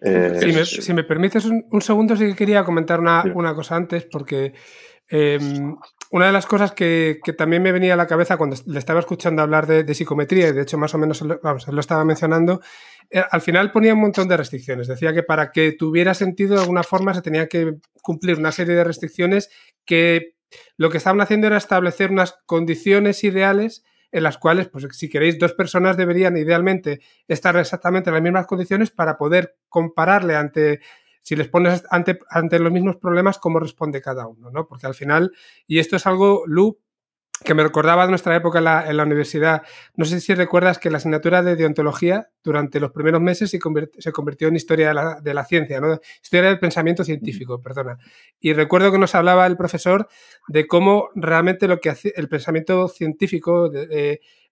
Eh, 0.00 0.64
si, 0.64 0.92
me, 0.92 1.02
permites 1.02 1.44
un, 1.44 1.82
segundo, 1.82 2.14
sí 2.16 2.26
que 2.26 2.36
quería 2.36 2.62
comentar 2.62 3.00
una, 3.00 3.24
una 3.34 3.52
cosa 3.54 3.74
antes, 3.74 4.06
porque 4.06 4.54
Em, 5.10 5.74
una 6.10 6.26
de 6.26 6.32
las 6.32 6.46
cosas 6.46 6.72
que, 6.72 7.18
también 7.36 7.62
me 7.62 7.72
venía 7.72 7.94
a 7.94 7.96
la 7.96 8.06
cabeza 8.06 8.36
cuando 8.36 8.56
le 8.66 8.78
estaba 8.78 9.00
escuchando 9.00 9.40
hablar 9.42 9.66
de, 9.66 9.94
psicometría, 9.94 10.48
y 10.48 10.52
de 10.52 10.62
hecho 10.62 10.76
más 10.76 10.94
o 10.94 10.98
menos 10.98 11.22
vamos, 11.42 11.66
lo 11.68 11.80
estaba 11.80 12.04
mencionando, 12.04 12.60
eh, 13.10 13.22
al 13.30 13.40
final 13.40 13.72
ponía 13.72 13.94
un 13.94 14.00
montón 14.00 14.28
de 14.28 14.36
restricciones. 14.36 14.86
Decía 14.86 15.14
que 15.14 15.22
para 15.22 15.50
que 15.50 15.72
tuviera 15.72 16.12
sentido 16.12 16.54
de 16.54 16.62
alguna 16.62 16.82
forma 16.82 17.14
se 17.14 17.22
tenía 17.22 17.46
que 17.46 17.76
cumplir 18.02 18.38
una 18.38 18.52
serie 18.52 18.74
de 18.74 18.84
restricciones 18.84 19.50
que 19.86 20.34
lo 20.76 20.90
que 20.90 20.98
estaban 20.98 21.20
haciendo 21.20 21.46
era 21.46 21.56
establecer 21.56 22.10
unas 22.10 22.34
condiciones 22.46 23.24
ideales 23.24 23.84
en 24.10 24.22
las 24.22 24.38
cuales, 24.38 24.68
pues 24.68 24.86
si 24.92 25.08
queréis, 25.08 25.38
dos 25.38 25.52
personas 25.52 25.96
deberían 25.96 26.36
idealmente 26.36 27.00
estar 27.26 27.56
exactamente 27.56 28.10
en 28.10 28.14
las 28.14 28.22
mismas 28.22 28.46
condiciones 28.46 28.90
para 28.90 29.16
poder 29.16 29.56
compararle 29.68 30.36
ante 30.36 30.80
si 31.22 31.36
les 31.36 31.48
pones 31.48 31.84
ante, 31.90 32.18
ante 32.30 32.58
los 32.58 32.72
mismos 32.72 32.96
problemas, 32.96 33.38
cómo 33.38 33.60
responde 33.60 34.00
cada 34.00 34.26
uno, 34.26 34.50
¿no? 34.50 34.66
Porque 34.66 34.86
al 34.86 34.94
final, 34.94 35.32
y 35.66 35.78
esto 35.78 35.96
es 35.96 36.06
algo, 36.06 36.44
Lu, 36.46 36.78
que 37.44 37.54
me 37.54 37.62
recordaba 37.62 38.04
de 38.04 38.10
nuestra 38.10 38.34
época 38.34 38.58
en 38.58 38.96
la, 38.96 39.02
universidad. 39.02 39.62
No 39.94 40.04
sé 40.04 40.20
si 40.20 40.34
recuerdas 40.34 40.78
que 40.78 40.90
la 40.90 40.98
asignatura 40.98 41.42
de 41.42 41.56
deontología 41.56 42.28
durante 42.42 42.80
los 42.80 42.90
primeros 42.92 43.20
meses 43.20 43.50
se, 43.50 43.58
convirtió, 43.58 44.48
en 44.48 44.56
historia 44.56 44.88
de 45.20 45.34
la, 45.34 45.44
ciencia, 45.44 45.80
¿no? 45.80 45.98
historia 46.22 46.48
del 46.48 46.58
pensamiento 46.58 47.04
científico, 47.04 47.62
perdona. 47.62 47.98
Y 48.40 48.52
recuerdo 48.52 48.90
que 48.90 48.98
nos 48.98 49.14
hablaba 49.14 49.46
el 49.46 49.56
profesor 49.56 50.08
de 50.48 50.66
cómo 50.66 51.08
realmente 51.14 51.68
lo 51.68 51.80
que 51.80 51.90
hace 51.90 52.12
el 52.16 52.28
pensamiento 52.28 52.88
científico 52.88 53.70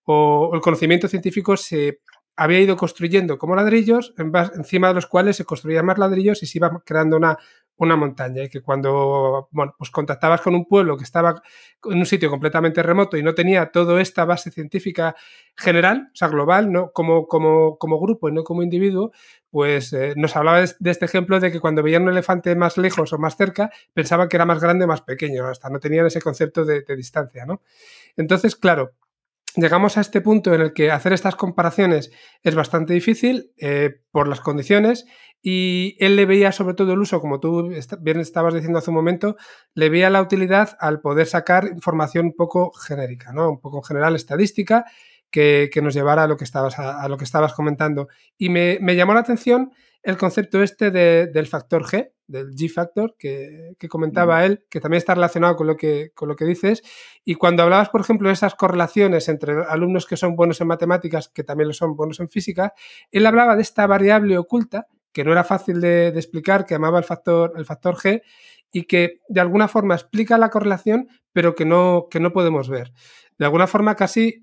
o 0.05 0.51
el 0.55 0.61
conocimiento 0.61 1.09
científico 1.09 1.57
se 1.57 2.01
había 2.37 2.61
ido 2.61 2.77
construyendo 2.77 3.39
como 3.39 3.57
ladrillos, 3.57 4.15
encima 4.55 4.89
de 4.89 4.95
los 4.95 5.07
cuales 5.07 5.37
se 5.37 5.45
construían 5.45 5.87
más 5.87 5.99
ladrillos 5.99 6.43
y 6.43 6.47
se 6.47 6.59
iba 6.59 6.83
creando 6.85 7.17
una, 7.17 7.39
una 7.79 7.97
montaña. 7.97 8.45
Y 8.45 8.49
que 8.49 8.61
cuando 8.61 9.49
pues 9.79 9.91
contactabas 9.91 10.41
con 10.41 10.55
un 10.55 10.67
pueblo 10.67 10.97
que 10.97 11.05
estaba 11.05 11.43
en 11.85 11.99
un 11.99 12.07
sitio 12.07 12.31
completamente 12.31 12.83
remoto 12.83 13.17
y 13.17 13.23
no 13.23 13.35
tenía 13.35 13.71
toda 13.71 14.01
esta 14.01 14.25
base 14.25 14.51
científica 14.51 15.15
general, 15.57 16.09
o 16.13 16.17
sea, 16.17 16.29
global, 16.29 16.73
¿no? 16.73 16.93
como, 16.93 17.27
como, 17.27 17.79
como 17.79 18.01
grupo 18.01 18.29
y 18.29 18.33
no 18.33 18.45
como 18.45 18.63
individuo, 18.63 19.13
pues 19.51 19.93
eh, 19.93 20.15
nos 20.17 20.37
hablaba 20.37 20.61
de, 20.61 20.91
este 20.91 21.05
ejemplo 21.05 21.41
de 21.41 21.51
que 21.51 21.61
cuando 21.61 21.83
veían 21.83 22.03
un 22.03 22.11
elefante 22.11 22.55
más 22.57 22.77
lejos 22.77 23.13
o 23.13 23.19
más 23.19 23.37
cerca, 23.37 23.71
pensaban 23.95 24.29
que 24.29 24.37
era 24.37 24.45
más 24.45 24.61
grande 24.61 24.85
o 24.85 24.89
más 24.89 25.03
pequeño, 25.03 25.47
hasta 25.47 25.71
no 25.71 25.79
tenían 25.79 26.07
ese 26.07 26.21
concepto 26.21 26.65
de, 26.65 26.83
de 26.83 26.97
distancia. 26.97 27.47
¿no? 27.47 27.63
Entonces, 28.17 28.57
claro, 28.57 28.93
llegamos 29.57 29.97
a 29.97 30.01
este 30.01 30.21
punto 30.21 30.55
en 30.55 30.61
el 30.61 30.73
que 30.73 30.91
hacer 30.91 31.13
estas 31.13 31.37
comparaciones 31.37 32.11
es 32.43 32.55
bastante 32.55 32.95
difícil 32.95 33.53
eh, 33.57 34.01
por 34.11 34.29
las 34.29 34.41
condiciones 34.41 35.07
y 35.43 35.97
él 36.01 36.17
le 36.17 36.27
veía 36.27 36.53
sobre 36.53 36.75
todo 36.75 36.93
el 36.93 36.99
uso, 36.99 37.21
como 37.21 37.41
tú 37.41 37.71
bien 38.01 38.21
estabas 38.21 38.55
diciendo 38.55 38.79
hace 38.79 38.91
un 38.91 38.97
momento, 38.97 39.37
le 39.75 39.89
veía 39.91 40.11
la 40.11 40.23
utilidad 40.23 40.77
al 40.81 41.01
poder 41.01 41.27
sacar 41.27 41.69
información 41.69 42.27
un 42.27 42.35
poco 42.35 42.73
genérica, 42.73 43.33
¿no? 43.33 43.51
un 43.51 43.61
poco 43.61 43.79
en 43.79 43.85
general 43.85 44.17
estadística 44.17 44.85
que, 45.31 45.71
nos 45.83 45.95
llevara 45.95 46.25
a 46.25 46.27
lo 46.27 46.37
que 46.37 46.45
estabas, 46.45 46.79
a, 46.79 47.07
lo 47.09 47.17
que 47.17 47.25
estabas 47.25 47.53
comentando. 47.53 48.09
Y 48.39 48.49
me, 48.49 48.79
llamó 48.97 49.15
la 49.15 49.21
atención 49.21 49.73
el 50.03 50.17
concepto 50.17 50.63
este 50.63 50.91
del 50.91 51.47
factor 51.47 51.85
G, 51.85 52.13
del 52.27 52.55
G-factor 52.55 53.17
que, 53.19 53.75
comentaba 53.89 54.45
él, 54.45 54.65
que 54.69 54.81
también 54.81 54.99
está 54.99 55.15
relacionado 55.15 55.57
con 55.57 55.67
lo 55.67 55.77
que, 55.77 56.11
con 56.15 56.29
lo 56.29 56.37
que 56.37 56.45
dices. 56.45 56.83
Y 57.25 57.35
cuando 57.35 57.63
hablabas, 57.63 57.89
por 57.91 58.01
ejemplo, 58.01 58.29
de 58.29 58.35
esas 58.35 58.55
correlaciones 58.55 59.29
entre 59.29 59.65
alumnos 59.69 60.07
que 60.07 60.17
son 60.17 60.37
buenos 60.37 60.61
en 60.61 60.69
matemáticas, 60.69 61.29
que 61.29 61.45
también 61.45 61.69
lo 61.69 61.75
son 61.75 61.97
buenos 61.97 62.21
en 62.21 62.29
física, 62.29 62.75
él 63.11 63.27
hablaba 63.27 63.57
de 63.57 63.63
esta 63.63 63.87
variable 63.87 64.39
oculta, 64.39 64.87
que 65.13 65.25
no 65.25 65.33
era 65.33 65.45
fácil 65.45 65.81
de, 65.81 66.09
explicar, 66.09 66.67
que 66.67 66.75
llamaba 66.75 66.99
el 66.99 67.05
factor, 67.05 67.55
el 67.57 67.65
factor 67.65 67.97
G, 67.97 68.23
y 68.73 68.85
que 68.85 69.21
de 69.29 69.41
alguna 69.41 69.69
forma 69.69 69.95
explica 69.95 70.37
la 70.37 70.51
correlación, 70.51 71.09
pero 71.33 71.55
que 71.55 71.65
no, 71.65 72.09
que 72.11 72.21
no 72.21 72.33
podemos 72.33 72.69
ver. 72.69 72.93
De 73.39 73.45
alguna 73.45 73.67
forma 73.67 73.95
casi 73.95 74.43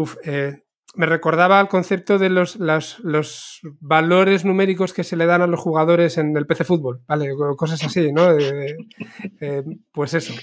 Uf, 0.00 0.16
eh, 0.24 0.62
me 0.94 1.06
recordaba 1.06 1.60
el 1.60 1.68
concepto 1.68 2.18
de 2.18 2.30
los, 2.30 2.56
los, 2.56 3.60
valores 3.80 4.44
numéricos 4.44 4.92
que 4.92 5.04
se 5.04 5.16
le 5.16 5.26
dan 5.26 5.40
a 5.40 5.46
los 5.46 5.60
jugadores 5.60 6.18
en 6.18 6.36
el 6.36 6.46
PC 6.46 6.64
Fútbol, 6.64 7.02
¿vale? 7.06 7.30
Cosas 7.56 7.84
así, 7.84 8.12
¿no? 8.12 8.36
pues 9.92 10.14
eso. 10.14 10.34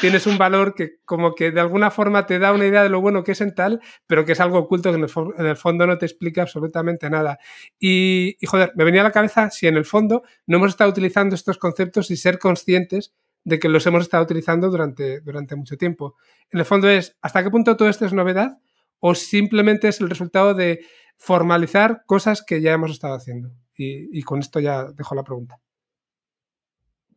Tienes 0.00 0.26
un 0.26 0.36
valor 0.36 0.74
que 0.74 0.96
como 1.04 1.34
que 1.34 1.50
de 1.50 1.60
alguna 1.60 1.90
forma 1.90 2.26
te 2.26 2.38
da 2.38 2.52
una 2.52 2.66
idea 2.66 2.82
de 2.82 2.90
lo 2.90 3.00
bueno 3.00 3.24
que 3.24 3.32
es 3.32 3.40
en 3.40 3.54
tal, 3.54 3.80
pero 4.06 4.24
que 4.24 4.32
es 4.32 4.40
algo 4.40 4.58
oculto 4.58 4.90
que 4.90 4.96
en 4.96 5.46
el, 5.46 5.56
fondo 5.56 5.86
no 5.86 5.96
te 5.96 6.06
explica 6.06 6.42
absolutamente 6.42 7.08
nada. 7.08 7.38
Y, 7.78 8.36
y, 8.40 8.46
joder, 8.46 8.72
me 8.76 8.84
venía 8.84 9.00
a 9.00 9.04
la 9.04 9.12
cabeza 9.12 9.50
si 9.50 9.66
en 9.66 9.76
el 9.76 9.86
fondo 9.86 10.22
no 10.46 10.58
hemos 10.58 10.70
estado 10.70 10.90
utilizando 10.90 11.34
estos 11.34 11.56
conceptos 11.56 12.10
y 12.10 12.16
ser 12.16 12.38
conscientes 12.38 13.14
de 13.44 13.58
que 13.58 13.68
los 13.68 13.86
hemos 13.86 14.02
estado 14.02 14.24
utilizando 14.24 14.70
durante, 14.70 15.20
durante 15.20 15.56
mucho 15.56 15.76
tiempo. 15.76 16.16
En 16.50 16.58
el 16.58 16.64
fondo 16.64 16.88
es, 16.88 17.16
¿hasta 17.20 17.42
qué 17.42 17.50
punto 17.50 17.76
todo 17.76 17.88
esto 17.88 18.06
es 18.06 18.12
novedad? 18.12 18.58
O 19.06 19.14
simplemente 19.14 19.88
es 19.88 20.00
el 20.00 20.08
resultado 20.08 20.54
de 20.54 20.80
formalizar 21.18 22.04
cosas 22.06 22.42
que 22.42 22.62
ya 22.62 22.72
hemos 22.72 22.90
estado 22.90 23.14
haciendo. 23.14 23.50
Y, 23.76 24.22
con 24.22 24.38
esto 24.38 24.60
ya 24.60 24.84
dejo 24.96 25.14
la 25.14 25.24
pregunta. 25.24 25.56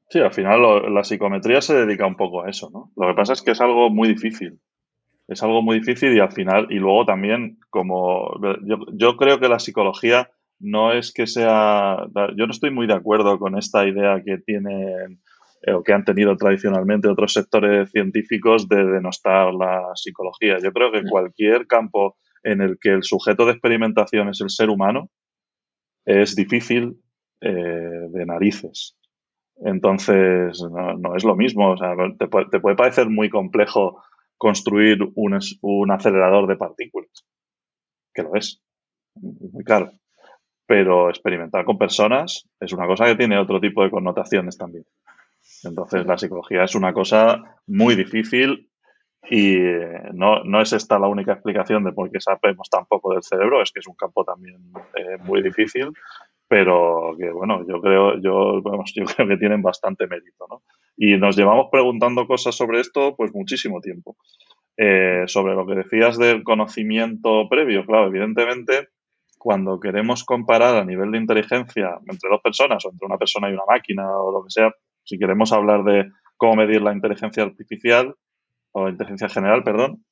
Sí, 0.10 0.20
al 0.20 0.34
final 0.34 0.94
la 0.94 1.04
psicometría 1.06 1.62
se 1.62 1.76
dedica 1.76 2.06
un 2.06 2.18
poco 2.18 2.44
a 2.44 2.50
eso, 2.50 2.70
¿no? 2.74 2.92
Lo 2.98 3.08
que 3.08 3.16
pasa 3.16 3.32
es 3.32 3.42
que 3.42 3.52
es 3.52 3.62
algo 3.62 3.90
muy 3.90 4.10
difícil. 4.10 4.60
Es 5.30 5.42
algo 5.44 5.62
muy 5.62 5.80
difícil 5.80 6.14
y 6.14 6.20
al 6.20 6.34
final, 6.34 6.68
y 6.70 6.76
luego 6.76 7.06
también, 7.06 7.58
como 7.70 8.34
yo, 8.66 8.80
yo 8.92 9.16
creo 9.16 9.40
que 9.40 9.48
la 9.48 9.60
psicología 9.60 10.30
no 10.60 10.92
es 10.92 11.14
que 11.14 11.26
sea, 11.26 12.06
yo 12.36 12.48
no 12.48 12.52
estoy 12.52 12.72
muy 12.72 12.88
de 12.88 12.96
acuerdo 12.96 13.40
con 13.40 13.58
esta 13.58 13.88
idea 13.88 14.22
que 14.26 14.40
tienen 14.40 15.22
eh, 15.62 15.74
o 15.74 15.84
que 15.84 15.94
han 15.94 16.06
tenido 16.06 16.36
tradicionalmente 16.38 17.08
otros 17.08 17.34
sectores 17.34 17.90
científicos 17.92 18.68
de 18.68 18.86
denostar 18.86 19.54
la 19.54 19.92
psicología. 19.96 20.58
Yo 20.64 20.72
creo 20.72 20.92
que 20.92 21.00
en 21.00 21.08
cualquier 21.08 21.66
campo 21.68 22.18
en 22.44 22.62
el 22.62 22.78
que 22.80 22.90
el 22.90 23.04
sujeto 23.04 23.46
de 23.46 23.54
experimentación 23.54 24.30
es 24.30 24.42
el 24.42 24.50
ser 24.50 24.70
humano, 24.70 25.10
es 26.06 26.36
difícil 26.36 27.02
eh, 27.42 27.52
de 27.52 28.26
narices. 28.26 28.98
Entonces, 29.58 30.62
no, 30.72 31.16
es 31.16 31.24
lo 31.24 31.36
mismo. 31.36 31.76
te, 32.18 32.28
puede, 32.28 32.76
parecer 32.76 33.10
muy 33.10 33.30
complejo 33.30 34.04
construir 34.38 35.00
un, 35.16 35.40
un, 35.62 35.92
acelerador 35.92 36.48
de 36.48 36.58
partículas, 36.58 37.26
que 38.14 38.22
lo 38.22 38.36
es, 38.36 38.62
muy 39.16 39.64
claro. 39.64 39.92
Pero 40.68 41.10
experimentar 41.10 41.66
con 41.66 41.78
personas 41.78 42.48
es 42.60 42.72
una 42.74 42.86
cosa 42.86 43.06
que 43.06 43.16
tiene 43.16 43.40
otro 43.40 43.60
tipo 43.60 43.84
de 43.84 43.90
connotaciones 43.90 44.58
también. 44.58 44.86
Entonces, 45.64 46.06
la 46.06 46.18
psicología 46.18 46.64
es 46.64 46.76
una 46.76 46.94
cosa 46.94 47.60
muy 47.68 47.96
difícil 47.96 48.70
y 49.30 49.56
eh, 49.58 50.02
no, 50.14 50.44
no, 50.44 50.62
es 50.62 50.72
esta 50.74 51.00
la 51.00 51.08
única 51.08 51.34
explicación 51.34 51.84
de 51.84 51.92
por 51.92 52.10
qué 52.12 52.20
sabemos 52.20 52.70
tan 52.70 52.86
poco 52.86 53.14
del 53.14 53.24
cerebro, 53.24 53.62
es 53.62 53.72
que 53.72 53.80
es 53.80 53.88
un 53.88 53.96
campo 53.96 54.24
también 54.24 54.72
eh, 54.96 55.18
muy 55.24 55.42
difícil, 55.42 55.92
pero 56.48 57.14
que 57.18 57.30
bueno, 57.32 57.66
yo 57.68 57.82
creo, 57.82 58.20
yo, 58.20 58.62
yo 58.96 59.06
creo 59.06 59.28
que 59.28 59.38
tienen 59.38 59.62
bastante 59.62 60.08
mérito, 60.08 60.46
¿no? 60.50 60.62
Y 60.96 61.18
nos 61.18 61.36
llevamos 61.36 61.68
preguntando 61.72 62.26
cosas 62.26 62.56
sobre 62.56 62.80
esto 62.80 63.16
pues 63.16 63.34
muchísimo 63.34 63.82
tiempo. 63.82 64.16
Eh, 64.80 65.24
sobre 65.26 65.56
lo 65.56 65.66
que 65.66 65.74
decías 65.74 66.20
del 66.20 66.44
conocimiento 66.44 67.50
previo, 67.50 67.84
claro, 67.84 68.08
evidentemente, 68.08 68.90
cuando 69.40 69.80
queremos 69.80 70.24
comparar 70.24 70.76
a 70.76 70.86
nivel 70.86 71.12
de 71.12 71.18
inteligencia 71.18 71.98
entre 72.08 72.30
dos 72.30 72.42
personas 72.44 72.86
o 72.86 72.92
entre 72.92 73.08
una 73.08 73.18
persona 73.18 73.50
y 73.50 73.54
una 73.54 73.66
máquina 73.68 74.08
o 74.20 74.32
lo 74.32 74.44
que 74.44 74.52
sea, 74.52 74.72
si 75.08 75.18
queremos 75.18 75.54
hablar 75.54 75.84
de 75.86 76.12
cómo 76.36 76.58
medir 76.58 76.82
la 76.82 76.94
inteligencia 76.94 77.44
artificial, 77.44 78.14
o 78.74 78.90
inteligencia 78.90 79.30
general, 79.30 79.64
perdón, 79.64 80.04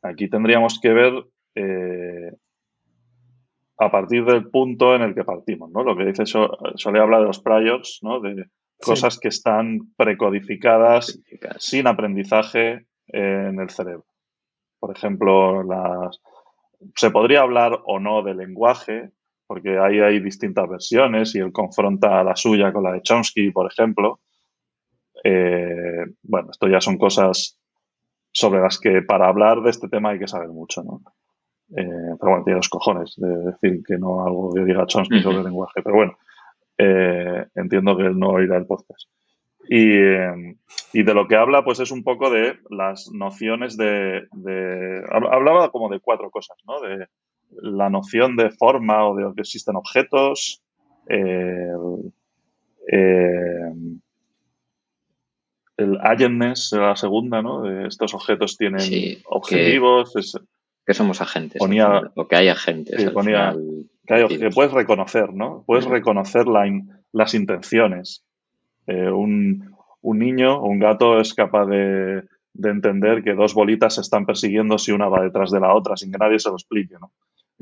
aquí 0.00 0.30
tendríamos 0.30 0.78
que 0.80 0.92
ver 0.92 1.12
eh, 1.56 2.32
a 3.78 3.90
partir 3.90 4.24
del 4.24 4.48
punto 4.48 4.94
en 4.94 5.02
el 5.02 5.14
que 5.14 5.24
partimos, 5.24 5.70
¿no? 5.72 5.82
Lo 5.82 5.96
que 5.96 6.04
dice 6.04 6.24
suele 6.24 7.00
hablar 7.00 7.20
de 7.20 7.26
los 7.26 7.40
priors, 7.40 7.98
¿no? 8.02 8.20
De 8.20 8.46
cosas 8.80 9.18
que 9.18 9.28
están 9.28 9.92
precodificadas 9.96 11.20
sin 11.58 11.86
aprendizaje 11.88 12.86
en 13.08 13.60
el 13.60 13.70
cerebro. 13.70 14.06
Por 14.78 14.96
ejemplo, 14.96 15.62
las, 15.64 16.20
se 16.94 17.10
podría 17.10 17.40
hablar 17.40 17.80
o 17.84 17.98
no 17.98 18.22
de 18.22 18.34
lenguaje, 18.34 19.10
porque 19.46 19.78
ahí 19.78 20.00
hay 20.00 20.20
distintas 20.20 20.68
versiones 20.68 21.34
y 21.34 21.38
él 21.38 21.52
confronta 21.52 22.22
la 22.24 22.36
suya 22.36 22.72
con 22.72 22.84
la 22.84 22.92
de 22.92 23.02
Chomsky, 23.02 23.50
por 23.50 23.70
ejemplo. 23.70 24.20
Eh, 25.24 26.04
bueno, 26.22 26.50
esto 26.50 26.68
ya 26.68 26.80
son 26.80 26.98
cosas 26.98 27.58
sobre 28.32 28.60
las 28.60 28.78
que 28.78 29.02
para 29.02 29.28
hablar 29.28 29.62
de 29.62 29.70
este 29.70 29.88
tema 29.88 30.10
hay 30.10 30.18
que 30.18 30.28
saber 30.28 30.48
mucho, 30.48 30.82
¿no? 30.82 31.02
Eh, 31.76 32.16
pero 32.18 32.30
bueno, 32.30 32.44
tiene 32.44 32.58
los 32.58 32.68
cojones 32.68 33.14
de 33.16 33.28
decir 33.28 33.82
que 33.86 33.96
no 33.98 34.26
algo 34.26 34.52
que 34.52 34.64
diga 34.64 34.86
Chomsky 34.86 35.20
sobre 35.20 35.38
el 35.38 35.44
lenguaje. 35.44 35.82
Pero 35.82 35.96
bueno, 35.96 36.18
eh, 36.78 37.46
entiendo 37.54 37.96
que 37.96 38.04
él 38.04 38.18
no 38.18 38.30
oirá 38.30 38.56
el 38.56 38.66
podcast. 38.66 39.08
Y, 39.68 39.92
y, 40.92 41.02
de 41.04 41.14
lo 41.14 41.28
que 41.28 41.36
habla, 41.36 41.64
pues 41.64 41.78
es 41.78 41.92
un 41.92 42.02
poco 42.02 42.30
de 42.30 42.58
las 42.68 43.10
nociones 43.12 43.76
de, 43.76 44.26
de, 44.32 45.04
Hablaba 45.08 45.70
como 45.70 45.88
de 45.88 46.00
cuatro 46.00 46.30
cosas, 46.30 46.56
¿no? 46.66 46.80
De 46.80 47.06
la 47.60 47.90
noción 47.90 48.36
de 48.36 48.50
forma 48.50 49.08
o 49.08 49.16
de 49.16 49.34
que 49.34 49.42
existen 49.42 49.76
objetos, 49.76 50.62
eh, 51.08 51.72
el 55.76 55.98
agentness, 56.00 56.72
la 56.72 56.96
segunda, 56.96 57.42
¿no? 57.42 57.86
Estos 57.86 58.14
objetos 58.14 58.56
tienen 58.56 59.18
objetivos. 59.26 60.12
Que, 60.84 60.94
somos 60.94 61.20
agentes. 61.20 61.60
o 62.14 62.28
que 62.28 62.36
hay 62.36 62.48
agentes. 62.48 63.04
que, 64.06 64.50
puedes 64.50 64.72
reconocer, 64.72 65.32
¿no? 65.32 65.64
Puedes 65.66 65.84
reconocer 65.84 66.46
las 67.12 67.34
intenciones. 67.34 68.24
Eh, 68.86 69.10
un, 69.10 69.74
un, 70.00 70.18
niño 70.18 70.58
o 70.58 70.66
un 70.66 70.80
gato 70.80 71.20
es 71.20 71.34
capaz 71.34 71.66
de, 71.66 72.24
de, 72.52 72.70
entender 72.70 73.22
que 73.22 73.34
dos 73.34 73.54
bolitas 73.54 73.94
se 73.94 74.00
están 74.00 74.26
persiguiendo 74.26 74.76
si 74.76 74.90
una 74.90 75.08
va 75.08 75.22
detrás 75.22 75.52
de 75.52 75.60
la 75.60 75.72
otra, 75.72 75.96
sin 75.96 76.10
que 76.10 76.18
nadie 76.18 76.40
se 76.40 76.48
lo 76.48 76.56
explique, 76.56 76.96
¿no? 77.00 77.12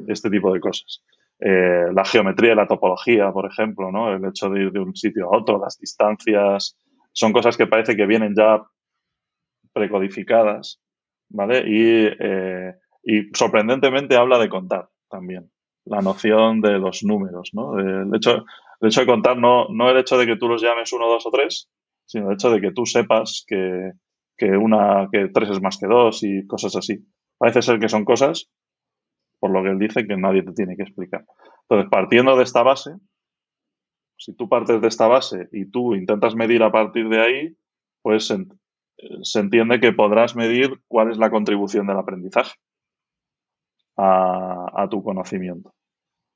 Este 0.09 0.31
tipo 0.31 0.53
de 0.53 0.61
cosas. 0.61 1.03
Eh, 1.39 1.87
la 1.95 2.05
geometría 2.05 2.55
la 2.55 2.67
topología, 2.67 3.33
por 3.33 3.47
ejemplo, 3.47 3.91
¿no? 3.91 4.15
El 4.15 4.25
hecho 4.27 4.51
de 4.51 4.65
ir 4.65 4.73
de 4.73 4.81
un 4.81 4.95
sitio 4.95 5.27
a 5.27 5.39
otro, 5.39 5.59
las 5.59 5.79
distancias, 5.79 6.77
son 7.13 7.33
cosas 7.33 7.57
que 7.57 7.67
parece 7.67 7.97
que 7.97 8.07
vienen 8.07 8.35
ya 8.37 8.63
precodificadas, 9.73 10.83
¿vale? 11.31 11.65
Y, 11.67 12.09
eh, 12.19 12.75
y 13.03 13.29
sorprendentemente 13.33 14.17
habla 14.17 14.39
de 14.39 14.49
contar 14.49 14.91
también, 15.09 15.51
la 15.87 16.01
noción 16.01 16.61
de 16.61 16.79
los 16.79 17.03
números, 17.03 17.51
¿no? 17.55 17.79
El 17.79 18.15
hecho, 18.15 18.45
el 18.81 18.89
hecho 18.89 19.01
de 19.01 19.07
contar 19.07 19.39
no, 19.39 19.67
no 19.71 19.91
el 19.91 19.97
hecho 19.97 20.19
de 20.19 20.27
que 20.27 20.37
tú 20.37 20.47
los 20.49 20.63
llames 20.63 20.93
uno, 20.93 21.09
dos 21.09 21.27
o 21.27 21.31
tres, 21.31 21.71
sino 22.05 22.29
el 22.29 22.35
hecho 22.35 22.51
de 22.51 22.61
que 22.61 22.73
tú 22.73 22.85
sepas 22.85 23.45
que, 23.47 23.93
que, 24.37 24.57
una, 24.57 25.09
que 25.11 25.29
tres 25.29 25.51
es 25.51 25.63
más 25.63 25.79
que 25.79 25.87
dos 25.87 26.23
y 26.23 26.47
cosas 26.47 26.77
así. 26.77 26.99
Parece 27.39 27.63
ser 27.63 27.79
que 27.79 27.89
son 27.89 28.05
cosas, 28.05 28.51
por 29.41 29.51
lo 29.51 29.63
que 29.63 29.71
él 29.71 29.79
dice, 29.79 30.07
que 30.07 30.17
nadie 30.17 30.43
te 30.43 30.53
tiene 30.53 30.77
que 30.77 30.83
explicar. 30.83 31.25
Entonces, 31.63 31.91
partiendo 31.91 32.37
de 32.37 32.45
esta 32.45 32.63
base, 32.63 32.93
si 34.21 34.35
tú 34.35 34.49
partes 34.49 34.81
de 34.81 34.89
esta 34.89 35.09
base 35.09 35.49
y 35.51 35.71
tú 35.71 35.95
intentas 35.95 36.35
medir 36.35 36.63
a 36.63 36.71
partir 36.71 37.09
de 37.09 37.21
ahí, 37.21 37.57
pues 38.03 38.27
se, 38.27 39.41
entiende 39.41 39.81
que 39.81 39.93
podrás 39.93 40.37
medir 40.37 40.83
cuál 40.89 41.11
es 41.11 41.17
la 41.17 41.31
contribución 41.31 41.87
del 41.87 41.97
aprendizaje 41.97 42.53
a, 43.97 44.87
tu 44.91 45.03
conocimiento. 45.03 45.73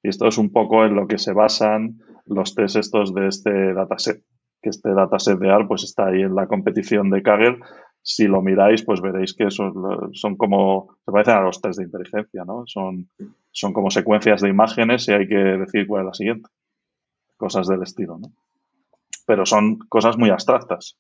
Y 0.03 0.09
esto 0.09 0.27
es 0.27 0.39
un 0.39 0.51
poco 0.51 0.85
en 0.85 0.95
lo 0.95 1.07
que 1.07 1.19
se 1.19 1.33
basan 1.33 1.99
los 2.27 2.55
test 2.55 2.77
estos 2.77 3.15
de 3.15 3.29
este 3.29 3.75
dataset. 3.75 4.23
Que 4.63 4.71
este 4.71 4.95
dataset 4.95 5.39
de 5.39 5.51
AR 5.51 5.67
pues 5.67 5.85
está 5.85 6.07
ahí 6.07 6.23
en 6.23 6.35
la 6.35 6.47
competición 6.47 7.11
de 7.11 7.23
Kaggle. 7.23 7.59
Si 8.07 8.27
lo 8.27 8.43
miráis, 8.43 8.85
pues 8.85 9.01
veréis 9.01 9.35
que 9.35 9.51
son, 9.51 9.73
son 10.13 10.37
como, 10.37 10.99
se 11.05 11.11
parecen 11.11 11.37
a 11.37 11.41
los 11.41 11.61
test 11.61 11.79
de 11.79 11.87
inteligencia, 11.87 12.45
¿no? 12.45 12.65
Son, 12.67 13.09
son 13.51 13.73
como 13.73 13.91
secuencias 13.91 14.43
de 14.43 14.51
imágenes 14.51 15.09
y 15.09 15.13
hay 15.13 15.27
que 15.27 15.35
decir 15.35 15.87
cuál 15.87 16.03
es 16.03 16.07
la 16.07 16.15
siguiente 16.15 16.49
cosas 17.37 17.67
del 17.67 17.83
estilo, 17.83 18.19
¿no? 18.19 18.29
Pero 19.27 19.47
son 19.47 19.79
cosas 19.89 20.17
muy 20.19 20.31
abstractas. 20.31 20.99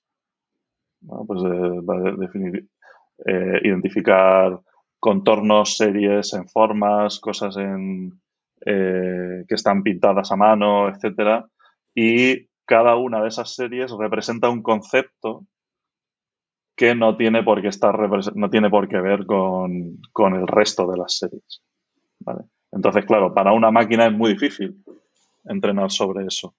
Pues 1.26 1.42
eh, 1.44 2.16
definir, 2.18 2.66
eh, 3.26 3.60
identificar 3.62 4.58
contornos, 4.98 5.76
series 5.76 6.32
en 6.32 6.48
formas, 6.48 7.20
cosas 7.20 7.56
en, 7.58 8.20
eh, 8.64 9.44
que 9.46 9.54
están 9.54 9.82
pintadas 9.82 10.32
a 10.32 10.36
mano, 10.36 10.88
etcétera, 10.88 11.46
y 11.94 12.48
cada 12.64 12.96
una 12.96 13.20
de 13.20 13.28
esas 13.28 13.54
series 13.54 13.92
representa 13.92 14.48
un 14.48 14.62
concepto 14.62 15.44
que 16.76 16.94
no 16.94 17.16
tiene 17.16 17.42
por 17.42 17.62
qué 17.62 17.68
estar 17.68 17.96
no 18.34 18.50
tiene 18.50 18.70
por 18.70 18.88
qué 18.88 19.00
ver 19.00 19.26
con, 19.26 19.98
con 20.12 20.34
el 20.34 20.46
resto 20.46 20.90
de 20.90 20.98
las 20.98 21.18
series. 21.18 21.62
¿vale? 22.20 22.44
Entonces, 22.72 23.04
claro, 23.04 23.32
para 23.32 23.52
una 23.52 23.70
máquina 23.70 24.06
es 24.06 24.12
muy 24.12 24.32
difícil 24.32 24.82
entrenar 25.44 25.90
sobre 25.90 26.26
eso, 26.26 26.54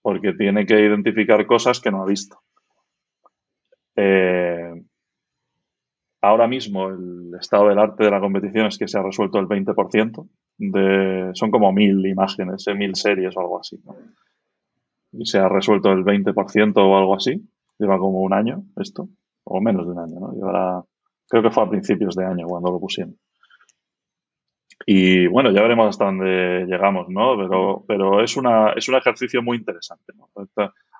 porque 0.00 0.32
tiene 0.32 0.64
que 0.64 0.80
identificar 0.80 1.44
cosas 1.46 1.80
que 1.80 1.90
no 1.90 2.02
ha 2.02 2.06
visto. 2.06 2.38
Eh, 3.96 4.72
ahora 6.22 6.48
mismo 6.48 6.88
el 6.88 7.32
estado 7.38 7.68
del 7.68 7.78
arte 7.78 8.04
de 8.04 8.10
la 8.10 8.20
competición 8.20 8.66
es 8.66 8.78
que 8.78 8.88
se 8.88 8.98
ha 8.98 9.02
resuelto 9.02 9.38
el 9.38 9.46
20%, 9.46 10.28
de, 10.56 11.30
son 11.34 11.50
como 11.50 11.72
mil 11.72 12.06
imágenes, 12.06 12.66
eh, 12.66 12.74
mil 12.74 12.94
series 12.94 13.36
o 13.36 13.40
algo 13.40 13.60
así. 13.60 13.78
Y 15.12 15.26
se 15.26 15.38
ha 15.38 15.48
resuelto 15.48 15.92
el 15.92 16.04
20% 16.04 16.76
o 16.76 16.96
algo 16.96 17.14
así, 17.14 17.46
lleva 17.78 17.98
como 17.98 18.22
un 18.22 18.32
año 18.32 18.64
esto, 18.76 19.08
o 19.44 19.60
menos 19.60 19.86
de 19.86 19.92
un 19.92 19.98
año, 19.98 20.20
¿no? 20.20 20.86
creo 21.28 21.42
que 21.42 21.50
fue 21.50 21.62
a 21.62 21.70
principios 21.70 22.14
de 22.14 22.24
año 22.24 22.46
cuando 22.46 22.70
lo 22.70 22.80
pusieron. 22.80 23.16
Y 24.86 25.26
bueno, 25.28 25.50
ya 25.50 25.62
veremos 25.62 25.88
hasta 25.88 26.06
dónde 26.06 26.66
llegamos, 26.66 27.08
¿no? 27.08 27.36
Pero, 27.36 27.84
pero 27.86 28.22
es, 28.22 28.36
una, 28.36 28.72
es 28.72 28.88
un 28.88 28.96
ejercicio 28.96 29.42
muy 29.42 29.58
interesante, 29.58 30.12
¿no? 30.14 30.28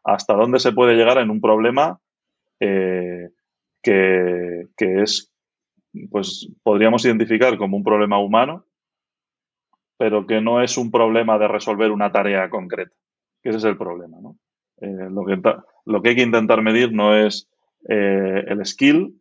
Hasta 0.05 0.35
dónde 0.35 0.59
se 0.59 0.73
puede 0.73 0.95
llegar 0.95 1.19
en 1.19 1.31
un 1.31 1.41
problema 1.41 1.99
eh, 2.61 3.31
que, 3.83 4.69
que, 4.77 5.03
es, 5.03 5.33
pues 6.11 6.49
podríamos 6.63 7.05
identificar 7.05 7.59
como 7.59 7.77
un 7.77 7.85
problema 7.85 8.19
humano, 8.19 8.65
pero 9.99 10.27
que 10.27 10.41
no 10.41 10.63
es 10.63 10.79
un 10.79 10.91
problema 10.91 11.39
de 11.39 11.49
resolver 11.49 11.91
una 11.91 12.11
tarea 12.11 12.49
concreta, 12.49 12.95
que 13.43 13.51
ese 13.51 13.59
es 13.59 13.65
el 13.65 13.77
problema, 13.77 14.19
¿no? 14.21 14.37
Eh, 14.81 15.09
lo, 15.11 15.25
que, 15.25 15.41
lo 15.85 16.03
que 16.03 16.09
hay 16.11 16.17
que 16.17 16.23
intentar 16.23 16.63
medir 16.63 16.93
no 16.93 17.15
es 17.15 17.49
eh, 17.89 18.45
el 18.47 18.65
skill, 18.65 19.21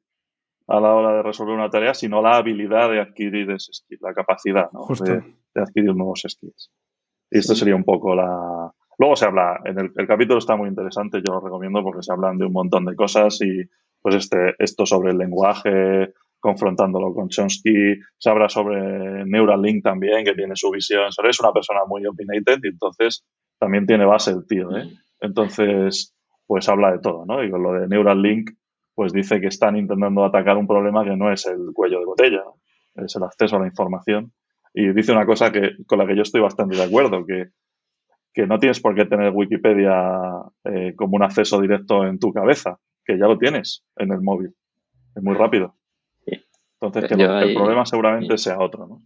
a 0.67 0.79
la 0.79 0.93
hora 0.93 1.17
de 1.17 1.23
resolver 1.23 1.55
una 1.55 1.69
tarea, 1.69 1.93
sino 1.93 2.21
la 2.21 2.37
habilidad 2.37 2.89
de 2.89 3.01
adquirir 3.01 3.49
ese 3.51 3.73
skill, 3.73 3.99
la 4.01 4.13
capacidad 4.13 4.69
de, 4.71 5.61
adquirir 5.61 5.95
nuevos 5.95 6.23
skills. 6.27 6.71
Y 7.29 7.39
esto 7.39 7.55
sería 7.55 7.75
un 7.75 7.83
poco 7.83 8.15
la... 8.15 8.71
Luego 8.97 9.15
se 9.15 9.25
habla, 9.25 9.59
en 9.65 9.79
el, 9.79 10.07
capítulo 10.07 10.37
está 10.37 10.55
muy 10.55 10.69
interesante, 10.69 11.17
yo 11.17 11.33
lo 11.33 11.41
recomiendo 11.41 11.83
porque 11.83 12.03
se 12.03 12.13
hablan 12.13 12.37
de 12.37 12.45
un 12.45 12.53
montón 12.53 12.85
de 12.85 12.95
cosas 12.95 13.41
y 13.41 13.63
pues 14.01 14.15
este, 14.15 14.55
esto 14.59 14.85
sobre 14.85 15.11
el 15.11 15.17
lenguaje, 15.17 16.13
confrontándolo 16.39 17.13
con 17.13 17.29
Chomsky, 17.29 17.95
se 18.17 18.29
habla 18.29 18.49
sobre 18.49 19.25
Neuralink 19.25 19.83
también, 19.83 20.23
que 20.23 20.35
tiene 20.35 20.55
su 20.55 20.69
visión, 20.69 21.07
es 21.07 21.39
una 21.39 21.51
persona 21.51 21.81
muy 21.87 22.05
opinionated 22.05 22.59
y 22.63 22.67
entonces 22.67 23.25
también 23.59 23.85
tiene 23.85 24.05
base 24.05 24.31
el 24.31 24.45
tío, 24.45 24.75
¿eh? 24.77 24.89
Entonces, 25.21 26.13
pues 26.53 26.69
habla 26.69 26.91
de 26.91 26.99
todo, 26.99 27.25
¿no? 27.25 27.43
Y 27.43 27.49
con 27.49 27.63
lo 27.63 27.73
de 27.73 27.87
Neuralink, 27.87 28.51
pues 28.93 29.11
dice 29.11 29.41
que 29.41 29.47
están 29.47 29.75
intentando 29.75 30.23
atacar 30.23 30.55
un 30.55 30.67
problema 30.67 31.03
que 31.03 31.17
no 31.17 31.33
es 31.33 31.47
el 31.47 31.73
cuello 31.73 31.97
de 31.97 32.05
botella, 32.05 32.43
es 32.93 33.15
el 33.15 33.23
acceso 33.23 33.55
a 33.55 33.59
la 33.61 33.65
información. 33.65 34.31
Y 34.71 34.93
dice 34.93 35.13
una 35.13 35.25
cosa 35.25 35.51
que, 35.51 35.71
con 35.87 35.97
la 35.97 36.05
que 36.05 36.15
yo 36.15 36.21
estoy 36.21 36.41
bastante 36.41 36.75
de 36.75 36.83
acuerdo, 36.83 37.25
que, 37.25 37.47
no 38.45 38.59
tienes 38.59 38.79
por 38.81 38.93
qué 38.93 39.05
tener 39.05 39.31
Wikipedia 39.33 40.21
eh, 40.65 40.93
como 40.95 41.15
un 41.15 41.23
acceso 41.23 41.59
directo 41.59 42.05
en 42.05 42.19
tu 42.19 42.31
cabeza, 42.31 42.77
que 43.03 43.17
ya 43.17 43.25
lo 43.25 43.39
tienes 43.39 43.83
en 43.95 44.11
el 44.11 44.21
móvil. 44.21 44.53
Es 45.15 45.23
muy 45.23 45.33
rápido. 45.33 45.75
Entonces, 46.79 47.09
que 47.09 47.15
el 47.15 47.55
problema 47.55 47.83
seguramente 47.87 48.37
sea 48.37 48.59
otro, 48.59 48.85
¿no? 48.85 49.01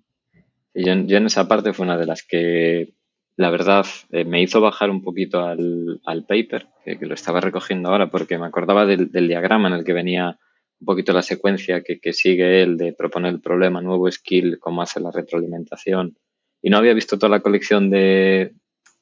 Y 0.74 0.86
yo, 0.86 0.94
yo, 0.96 1.16
en 1.16 1.28
esa 1.28 1.48
parte 1.48 1.72
fue 1.72 1.86
una 1.86 1.98
de 1.98 2.08
las 2.08 2.28
que 2.28 2.94
la 3.38 3.52
verdad 3.52 3.86
eh, 4.12 4.26
me 4.26 4.42
hizo 4.42 4.60
bajar 4.60 4.90
un 4.90 5.04
poquito 5.04 5.46
al, 5.46 6.26
paper, 6.28 6.68
que, 6.84 6.98
lo 7.06 7.14
estaba 7.14 7.40
recogiendo 7.40 7.90
ahora 7.90 8.10
porque 8.10 8.38
me 8.38 8.48
acordaba 8.48 8.86
del, 8.86 9.12
diagrama 9.12 9.68
en 9.68 9.76
el 9.76 9.86
que 9.86 9.94
venía 9.94 10.40
un 10.80 10.86
poquito 10.86 11.14
la 11.14 11.22
secuencia 11.22 11.84
que, 11.84 12.14
sigue 12.14 12.64
él 12.64 12.78
de 12.78 12.94
proponer 12.94 13.32
el 13.32 13.40
problema, 13.40 13.80
nuevo 13.80 14.12
skill, 14.12 14.58
cómo 14.60 14.82
hace 14.82 15.00
la 15.00 15.12
retroalimentación. 15.12 16.18
Y 16.64 16.72
no 16.72 16.78
había 16.78 16.96
visto 16.96 17.18
toda 17.18 17.30
la 17.30 17.42
colección 17.42 17.92
de, 17.92 18.54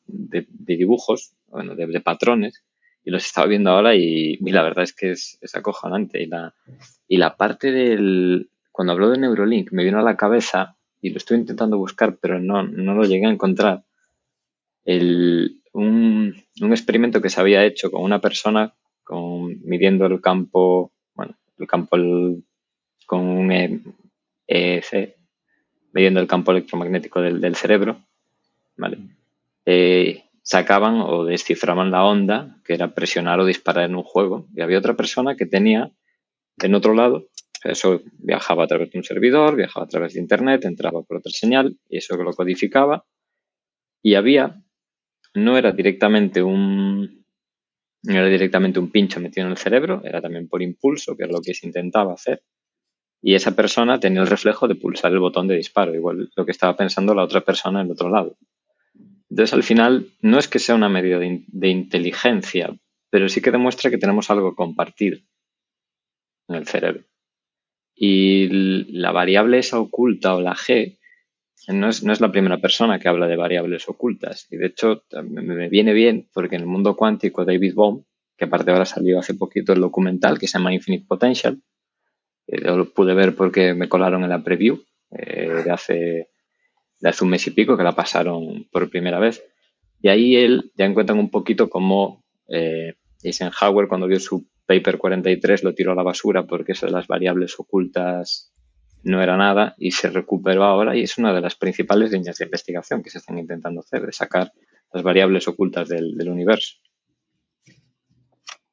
de, 0.05 0.45
dibujos, 0.49 1.33
bueno, 1.47 1.75
de, 1.75 2.01
patrones, 2.01 2.61
y 3.05 3.11
los 3.11 3.25
estaba 3.25 3.47
viendo 3.47 3.71
ahora 3.71 3.95
y, 3.95 4.37
la 4.37 4.63
verdad 4.63 4.83
es 4.83 4.93
que 4.93 5.11
es, 5.11 5.39
acojonante. 5.53 6.21
Y 6.21 6.25
la, 6.25 6.53
y 7.07 7.17
la 7.17 7.37
parte 7.37 7.71
del... 7.71 8.49
Cuando 8.71 8.91
habló 8.91 9.09
de 9.09 9.17
Neurolink 9.17 9.71
me 9.71 9.85
vino 9.85 9.99
a 9.99 10.03
la 10.03 10.17
cabeza 10.17 10.75
y 11.01 11.11
lo 11.11 11.17
estoy 11.17 11.37
intentando 11.37 11.77
buscar, 11.77 12.17
pero 12.17 12.39
no, 12.39 12.63
no 12.63 12.93
lo 12.93 13.05
llegué 13.05 13.27
a 13.27 13.31
encontrar. 13.31 13.85
El, 14.85 15.61
un, 15.73 16.35
experimento 16.61 17.21
que 17.21 17.29
se 17.29 17.41
había 17.41 17.65
hecho 17.65 17.91
con 17.91 18.03
una 18.03 18.21
persona 18.21 18.73
con, 19.03 19.59
midiendo 19.63 20.05
el 20.05 20.21
campo, 20.21 20.91
bueno, 21.13 21.35
el 21.59 21.67
campo 21.67 21.97
con 23.05 23.19
un 23.19 23.51
EEC, 24.47 25.15
midiendo 25.93 26.19
el 26.19 26.27
campo 26.27 26.51
electromagnético 26.51 27.21
del, 27.21 27.41
del 27.41 27.55
cerebro, 27.55 27.99
¿vale? 28.77 28.97
Eh, 29.65 30.23
sacaban 30.41 31.01
o 31.01 31.25
descifraban 31.25 31.91
la 31.91 32.05
onda, 32.05 32.57
que 32.63 32.73
era 32.73 32.93
presionar 32.93 33.39
o 33.39 33.45
disparar 33.45 33.89
en 33.89 33.95
un 33.95 34.03
juego. 34.03 34.47
Y 34.55 34.61
había 34.61 34.77
otra 34.77 34.95
persona 34.95 35.35
que 35.35 35.47
tenía 35.47 35.91
en 36.61 36.75
otro 36.75 36.93
lado, 36.93 37.27
eso 37.63 38.01
viajaba 38.19 38.65
a 38.65 38.67
través 38.67 38.91
de 38.91 38.99
un 38.99 39.03
servidor, 39.03 39.55
viajaba 39.55 39.85
a 39.85 39.89
través 39.89 40.13
de 40.13 40.19
Internet, 40.19 40.65
entraba 40.65 41.01
por 41.01 41.17
otra 41.17 41.31
señal 41.31 41.77
y 41.89 41.97
eso 41.97 42.15
lo 42.15 42.31
codificaba. 42.33 43.05
Y 44.03 44.13
había, 44.13 44.61
no 45.35 45.57
era 45.57 45.71
directamente 45.71 46.41
un, 46.41 47.25
no 48.03 48.13
era 48.13 48.27
directamente 48.27 48.79
un 48.79 48.91
pincho 48.91 49.19
metido 49.19 49.45
en 49.45 49.51
el 49.51 49.57
cerebro, 49.57 50.01
era 50.03 50.21
también 50.21 50.47
por 50.47 50.61
impulso, 50.61 51.15
que 51.15 51.23
es 51.23 51.29
lo 51.29 51.41
que 51.41 51.53
se 51.53 51.67
intentaba 51.67 52.13
hacer. 52.13 52.43
Y 53.21 53.33
esa 53.33 53.55
persona 53.55 53.99
tenía 53.99 54.21
el 54.21 54.27
reflejo 54.27 54.67
de 54.67 54.75
pulsar 54.75 55.11
el 55.11 55.19
botón 55.19 55.47
de 55.47 55.55
disparo, 55.55 55.95
igual 55.95 56.29
lo 56.35 56.45
que 56.45 56.51
estaba 56.51 56.77
pensando 56.77 57.15
la 57.15 57.23
otra 57.23 57.41
persona 57.41 57.81
en 57.81 57.91
otro 57.91 58.09
lado. 58.09 58.37
Entonces, 59.29 59.53
al 59.53 59.63
final, 59.63 60.07
no 60.21 60.37
es 60.37 60.47
que 60.47 60.59
sea 60.59 60.75
una 60.75 60.89
medida 60.89 61.17
de, 61.17 61.67
inteligencia, 61.67 62.75
pero 63.09 63.27
sí 63.27 63.41
que 63.41 63.51
demuestra 63.51 63.89
que 63.89 63.97
tenemos 63.97 64.29
algo 64.29 64.55
compartido 64.55 65.17
en 66.47 66.55
el 66.55 66.67
cerebro. 66.67 67.03
Y 67.95 68.47
la 68.91 69.11
variable 69.11 69.57
esa 69.57 69.79
oculta 69.79 70.35
o 70.35 70.41
la 70.41 70.53
G 70.53 70.97
no 71.67 71.89
es, 71.89 72.03
la 72.03 72.31
primera 72.31 72.57
persona 72.59 72.99
que 72.99 73.07
habla 73.07 73.27
de 73.27 73.35
variables 73.35 73.87
ocultas. 73.89 74.47
Y 74.51 74.57
de 74.57 74.67
hecho, 74.67 75.03
me 75.23 75.69
viene 75.69 75.93
bien 75.93 76.27
porque 76.33 76.55
en 76.55 76.61
el 76.61 76.67
mundo 76.67 76.95
cuántico 76.95 77.45
David 77.45 77.73
Bohm, 77.73 78.03
que 78.37 78.45
aparte 78.45 78.71
ahora 78.71 78.85
salió 78.85 79.19
hace 79.19 79.33
poquito 79.33 79.73
el 79.73 79.81
documental 79.81 80.37
que 80.37 80.47
se 80.47 80.57
llama 80.57 80.73
Infinite 80.73 81.05
Potential, 81.07 81.61
eh, 82.47 82.61
lo 82.61 82.93
pude 82.93 83.13
ver 83.13 83.35
porque 83.35 83.73
me 83.73 83.89
colaron 83.89 84.23
en 84.23 84.29
la 84.29 84.43
preview 84.43 84.83
eh, 85.11 85.63
de 85.63 85.71
hace 85.71 86.29
de 86.99 87.09
hace 87.09 87.23
un 87.23 87.29
mes 87.29 87.45
y 87.47 87.51
pico 87.51 87.77
que 87.77 87.83
la 87.83 87.95
pasaron 87.95 88.67
por 88.71 88.89
primera 88.89 89.19
vez. 89.19 89.43
Y 90.01 90.09
ahí 90.09 90.35
él 90.35 90.71
ya 90.75 90.85
encuentran 90.85 91.19
un 91.19 91.29
poquito 91.29 91.69
cómo 91.69 92.23
eh, 92.47 92.93
Eisenhower 93.23 93.87
cuando 93.87 94.07
vio 94.07 94.19
su 94.19 94.47
paper 94.65 94.97
43 94.97 95.63
lo 95.63 95.73
tiró 95.73 95.91
a 95.91 95.95
la 95.95 96.03
basura 96.03 96.45
porque 96.45 96.73
de 96.73 96.91
las 96.91 97.07
variables 97.07 97.59
ocultas 97.59 98.54
no 99.05 99.21
era 99.21 99.37
nada 99.37 99.75
y 99.77 99.91
se 99.91 100.09
recuperó 100.09 100.63
ahora 100.63 100.95
y 100.95 101.03
es 101.03 101.17
una 101.17 101.33
de 101.33 101.41
las 101.41 101.55
principales 101.55 102.11
líneas 102.11 102.37
de 102.37 102.45
investigación 102.45 103.03
que 103.03 103.11
se 103.11 103.19
están 103.19 103.37
intentando 103.37 103.81
hacer, 103.81 104.05
de 104.05 104.11
sacar 104.11 104.51
las 104.91 105.03
variables 105.03 105.47
ocultas 105.47 105.87
del, 105.87 106.27
universo. 106.27 106.77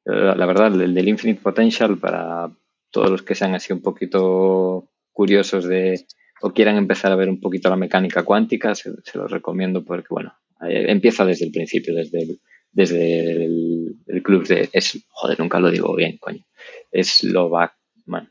La, 0.05 0.35
la 0.35 0.45
verdad, 0.45 0.73
el 0.81 0.93
del 0.93 1.07
Infinite 1.07 1.41
Potential, 1.41 1.97
para 1.97 2.51
todos 2.89 3.11
los 3.11 3.21
que 3.21 3.35
sean 3.35 3.53
así 3.53 3.71
un 3.73 3.81
poquito 3.81 4.89
curiosos 5.11 5.65
de, 5.65 6.05
o 6.41 6.51
quieran 6.51 6.77
empezar 6.77 7.11
a 7.11 7.15
ver 7.15 7.29
un 7.29 7.39
poquito 7.39 7.69
la 7.69 7.75
mecánica 7.75 8.23
cuántica, 8.23 8.73
se, 8.75 8.91
los 9.13 9.31
recomiendo 9.31 9.85
porque, 9.85 10.07
bueno, 10.09 10.33
empieza 10.61 11.25
desde 11.25 11.45
el 11.45 11.51
principio, 11.51 11.93
desde 11.93 12.23
el, 12.23 12.39
desde 12.71 13.45
el, 13.45 14.23
club 14.23 14.47
de... 14.47 14.69
Es, 14.73 15.05
joder, 15.09 15.39
nunca 15.39 15.59
lo 15.59 15.69
digo 15.69 15.95
bien, 15.95 16.17
coño. 16.17 16.43
Es 16.91 17.23
Lovac, 17.23 17.75
bueno, 18.05 18.29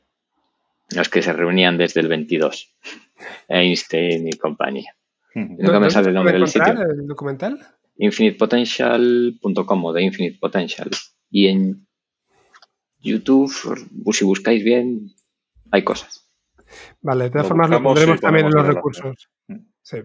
los 0.94 1.08
que 1.08 1.22
se 1.22 1.32
reunían 1.32 1.78
desde 1.78 2.00
el 2.00 2.08
22. 2.08 2.74
Einstein 3.48 4.28
y 4.28 4.32
compañía. 4.32 4.94
Nunca 5.34 5.80
me 5.80 5.90
sale 5.90 6.08
el 6.08 6.14
nombre 6.14 6.34
del 6.34 6.46
sitio. 6.46 6.72
el 6.72 7.06
documental? 7.06 7.58
infinitepotential.com 7.96 9.84
o 9.84 9.92
de 9.92 10.02
Infinite 10.02 10.38
Potential. 10.40 10.90
Y 11.30 11.48
en 11.48 11.86
YouTube, 12.98 13.52
si 14.12 14.24
buscáis 14.24 14.64
bien, 14.64 15.08
hay 15.70 15.84
cosas. 15.84 16.28
Vale, 17.00 17.24
de 17.24 17.30
todas 17.30 17.48
formas 17.48 17.70
lo 17.70 17.82
pondremos 17.82 18.20
también 18.20 18.46
en 18.46 18.52
los 18.52 18.66
recursos. 18.66 19.28
Mm. 19.48 19.56
Sí. 19.82 19.98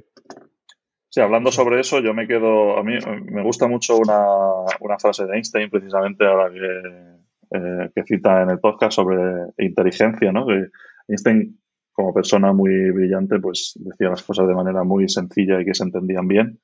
Sí, 1.09 1.21
hablando 1.21 1.51
sobre 1.51 1.79
eso, 1.79 1.99
yo 1.99 2.13
me 2.13 2.27
quedo. 2.27 2.77
A 2.77 2.83
mí 2.83 2.93
me 3.31 3.41
gusta 3.41 3.67
mucho 3.67 3.97
una, 3.97 4.97
frase 4.99 5.25
de 5.25 5.35
Einstein, 5.35 5.69
precisamente 5.69 6.25
ahora 6.25 6.51
que, 6.51 7.16
eh, 7.51 7.91
que, 7.95 8.03
cita 8.03 8.43
en 8.43 8.49
el 8.49 8.59
podcast 8.59 8.93
sobre 8.93 9.17
inteligencia, 9.57 10.31
¿no? 10.31 10.45
Que 10.45 10.67
Einstein, 11.07 11.59
como 11.91 12.13
persona 12.13 12.53
muy 12.53 12.91
brillante, 12.91 13.39
pues 13.39 13.73
decía 13.75 14.09
las 14.09 14.23
cosas 14.23 14.47
de 14.47 14.55
manera 14.55 14.83
muy 14.83 15.07
sencilla 15.09 15.59
y 15.61 15.65
que 15.65 15.73
se 15.73 15.83
entendían 15.83 16.27
bien. 16.27 16.59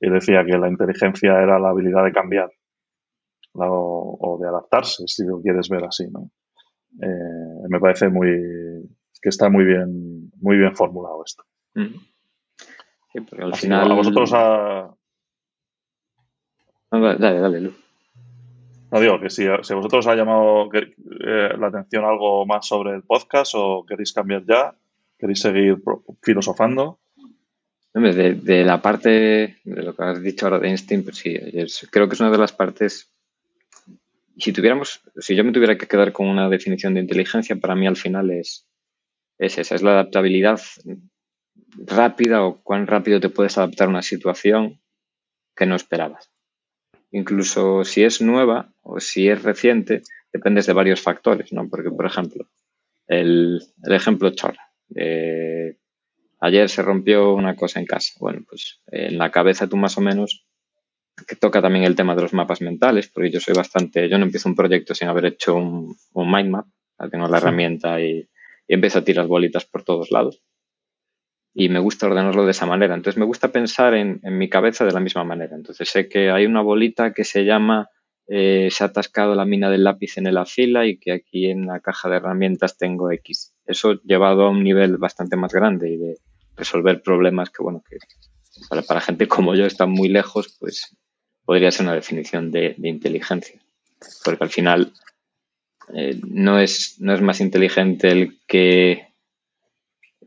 Y 0.00 0.08
decía 0.08 0.44
que 0.44 0.56
la 0.56 0.68
inteligencia 0.68 1.42
era 1.42 1.58
la 1.58 1.70
habilidad 1.70 2.04
de 2.04 2.12
cambiar 2.12 2.50
o, 3.52 4.16
o 4.18 4.38
de 4.38 4.48
adaptarse, 4.48 5.06
si 5.06 5.24
lo 5.24 5.40
quieres 5.42 5.68
ver 5.68 5.84
así, 5.84 6.06
¿no? 6.10 6.30
Eh, 7.00 7.66
me 7.68 7.78
parece 7.78 8.08
muy, 8.08 8.28
que 9.20 9.28
está 9.28 9.48
muy 9.48 9.64
bien, 9.64 10.30
muy 10.40 10.56
bien 10.56 10.74
formulado 10.74 11.22
esto. 11.24 11.44
Sí, 11.74 13.20
porque 13.20 13.44
al 13.44 13.54
final. 13.54 13.90
A 13.90 13.94
vosotros 13.94 14.32
a. 14.34 14.94
dale, 16.90 17.40
dale, 17.40 17.60
Lu. 17.60 17.72
No 18.90 19.00
digo 19.00 19.20
que 19.20 19.30
si, 19.30 19.46
vosotros 19.46 20.06
ha 20.06 20.14
llamado 20.14 20.68
eh, 20.72 21.54
la 21.58 21.68
atención 21.68 22.04
algo 22.04 22.44
más 22.44 22.66
sobre 22.66 22.94
el 22.94 23.02
podcast 23.02 23.52
o 23.54 23.84
queréis 23.86 24.12
cambiar 24.12 24.44
ya, 24.44 24.74
queréis 25.18 25.40
seguir 25.40 25.76
filosofando. 26.22 26.98
De, 27.92 28.34
de, 28.34 28.64
la 28.64 28.80
parte 28.80 29.58
de 29.64 29.82
lo 29.82 29.94
que 29.94 30.02
has 30.02 30.22
dicho 30.22 30.46
ahora 30.46 30.60
de 30.60 30.68
Einstein, 30.68 31.02
pues 31.02 31.16
sí, 31.16 31.36
creo 31.90 32.08
que 32.08 32.14
es 32.14 32.20
una 32.20 32.30
de 32.30 32.38
las 32.38 32.52
partes. 32.52 33.12
Si 34.38 34.52
tuviéramos, 34.52 35.00
si 35.18 35.34
yo 35.34 35.44
me 35.44 35.52
tuviera 35.52 35.76
que 35.76 35.88
quedar 35.88 36.12
con 36.12 36.28
una 36.28 36.48
definición 36.48 36.94
de 36.94 37.00
inteligencia, 37.00 37.56
para 37.56 37.74
mí 37.74 37.86
al 37.86 37.96
final 37.96 38.30
es 38.30 38.66
esa, 39.38 39.74
es 39.74 39.82
la 39.82 39.92
adaptabilidad 39.92 40.60
rápida 41.86 42.44
o 42.44 42.60
cuán 42.62 42.86
rápido 42.86 43.20
te 43.20 43.28
puedes 43.28 43.56
adaptar 43.58 43.86
a 43.86 43.90
una 43.90 44.02
situación 44.02 44.80
que 45.56 45.66
no 45.66 45.76
esperabas. 45.76 46.30
Incluso 47.12 47.84
si 47.84 48.04
es 48.04 48.20
nueva 48.20 48.72
o 48.82 49.00
si 49.00 49.28
es 49.28 49.42
reciente, 49.42 50.02
dependes 50.32 50.66
de 50.66 50.72
varios 50.72 51.00
factores, 51.00 51.52
¿no? 51.52 51.68
Porque, 51.68 51.90
por 51.90 52.06
ejemplo, 52.06 52.48
el, 53.06 53.60
ejemplo 53.84 54.30
chorra. 54.30 54.70
ayer 56.40 56.68
se 56.68 56.82
rompió 56.82 57.34
una 57.34 57.56
cosa 57.56 57.80
en 57.80 57.86
casa. 57.86 58.12
Bueno, 58.20 58.42
pues 58.48 58.80
en 58.86 59.18
la 59.18 59.30
cabeza 59.30 59.68
tú 59.68 59.76
más 59.76 59.98
o 59.98 60.00
menos, 60.00 60.46
que 61.26 61.36
toca 61.36 61.60
también 61.60 61.84
el 61.84 61.96
tema 61.96 62.14
de 62.14 62.22
los 62.22 62.32
mapas 62.32 62.60
mentales, 62.60 63.08
porque 63.08 63.30
yo 63.30 63.40
soy 63.40 63.54
bastante, 63.54 64.08
yo 64.08 64.18
no 64.18 64.24
empiezo 64.24 64.48
un 64.48 64.54
proyecto 64.54 64.94
sin 64.94 65.08
haber 65.08 65.26
hecho 65.26 65.54
un, 65.54 65.96
un 66.12 66.32
mind 66.32 66.50
map, 66.50 66.66
tengo 67.10 67.26
la 67.28 67.38
herramienta 67.38 68.00
y 68.00 68.28
y 68.70 68.74
empiezo 68.74 69.00
a 69.00 69.04
tirar 69.04 69.26
bolitas 69.26 69.64
por 69.64 69.82
todos 69.82 70.12
lados. 70.12 70.44
Y 71.52 71.68
me 71.68 71.80
gusta 71.80 72.06
ordenarlo 72.06 72.44
de 72.44 72.52
esa 72.52 72.66
manera. 72.66 72.94
Entonces 72.94 73.18
me 73.18 73.26
gusta 73.26 73.48
pensar 73.48 73.94
en, 73.94 74.20
mi 74.22 74.48
cabeza 74.48 74.84
de 74.84 74.92
la 74.92 75.00
misma 75.00 75.24
manera. 75.24 75.56
Entonces 75.56 75.88
sé 75.88 76.08
que 76.08 76.30
hay 76.30 76.46
una 76.46 76.62
bolita 76.62 77.12
que 77.12 77.24
se 77.24 77.44
llama 77.44 77.88
eh, 78.28 78.68
se 78.70 78.84
ha 78.84 78.88
atascado 78.88 79.34
la 79.34 79.44
mina 79.44 79.68
del 79.70 79.82
lápiz 79.82 80.16
en 80.16 80.32
la 80.32 80.46
fila 80.46 80.86
y 80.86 80.98
que 80.98 81.10
aquí 81.10 81.50
en 81.50 81.66
la 81.66 81.80
caja 81.80 82.08
de 82.08 82.16
herramientas 82.16 82.78
tengo 82.78 83.10
X. 83.10 83.54
Eso 83.66 84.00
llevado 84.04 84.44
a 84.44 84.50
un 84.50 84.62
nivel 84.62 84.98
bastante 84.98 85.36
más 85.36 85.52
grande 85.52 85.90
y 85.90 85.96
de 85.96 86.18
resolver 86.56 87.02
problemas 87.02 87.50
que, 87.50 87.62
bueno, 87.64 87.82
que 87.88 87.96
para, 88.86 89.00
gente 89.00 89.26
como 89.26 89.56
yo 89.56 89.66
están 89.66 89.90
muy 89.90 90.08
lejos, 90.08 90.56
pues 90.60 90.96
podría 91.44 91.72
ser 91.72 91.86
una 91.86 91.94
definición 91.94 92.52
de 92.52 92.76
inteligencia. 92.82 93.60
Porque 94.24 94.44
al 94.44 94.50
final 94.50 94.92
eh, 95.94 96.20
no, 96.26 96.58
es, 96.58 97.00
no 97.00 97.12
es 97.14 97.20
más 97.20 97.40
inteligente 97.40 98.10
el 98.10 98.38
que 98.46 99.08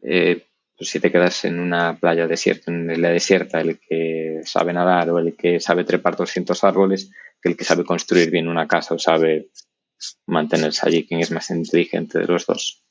eh, 0.02 0.46
pues 0.78 0.90
si 0.90 1.00
te 1.00 1.12
quedas 1.12 1.46
en 1.46 1.60
una 1.60 1.98
playa 2.00 2.28
desierta, 2.28 2.72
en 2.72 3.02
la 3.02 3.10
desierta, 3.10 3.62
el 3.62 3.80
que 3.80 4.42
sabe 4.44 4.74
nadar 4.74 5.10
o 5.10 5.20
el 5.20 5.36
que 5.36 5.60
sabe 5.60 5.84
trepar 5.84 6.16
200 6.16 6.64
árboles, 6.64 7.12
que 7.42 7.50
el 7.50 7.58
que 7.58 7.64
sabe 7.64 7.84
construir 7.84 8.32
bien 8.32 8.48
una 8.48 8.68
casa 8.68 8.96
o 8.96 9.00
sabe 9.00 9.50
mantenerse 10.26 10.88
allí, 10.88 11.06
quién 11.06 11.20
es 11.20 11.32
más 11.32 11.50
inteligente 11.50 12.20
de 12.20 12.26
los 12.26 12.46
dos. 12.46 12.84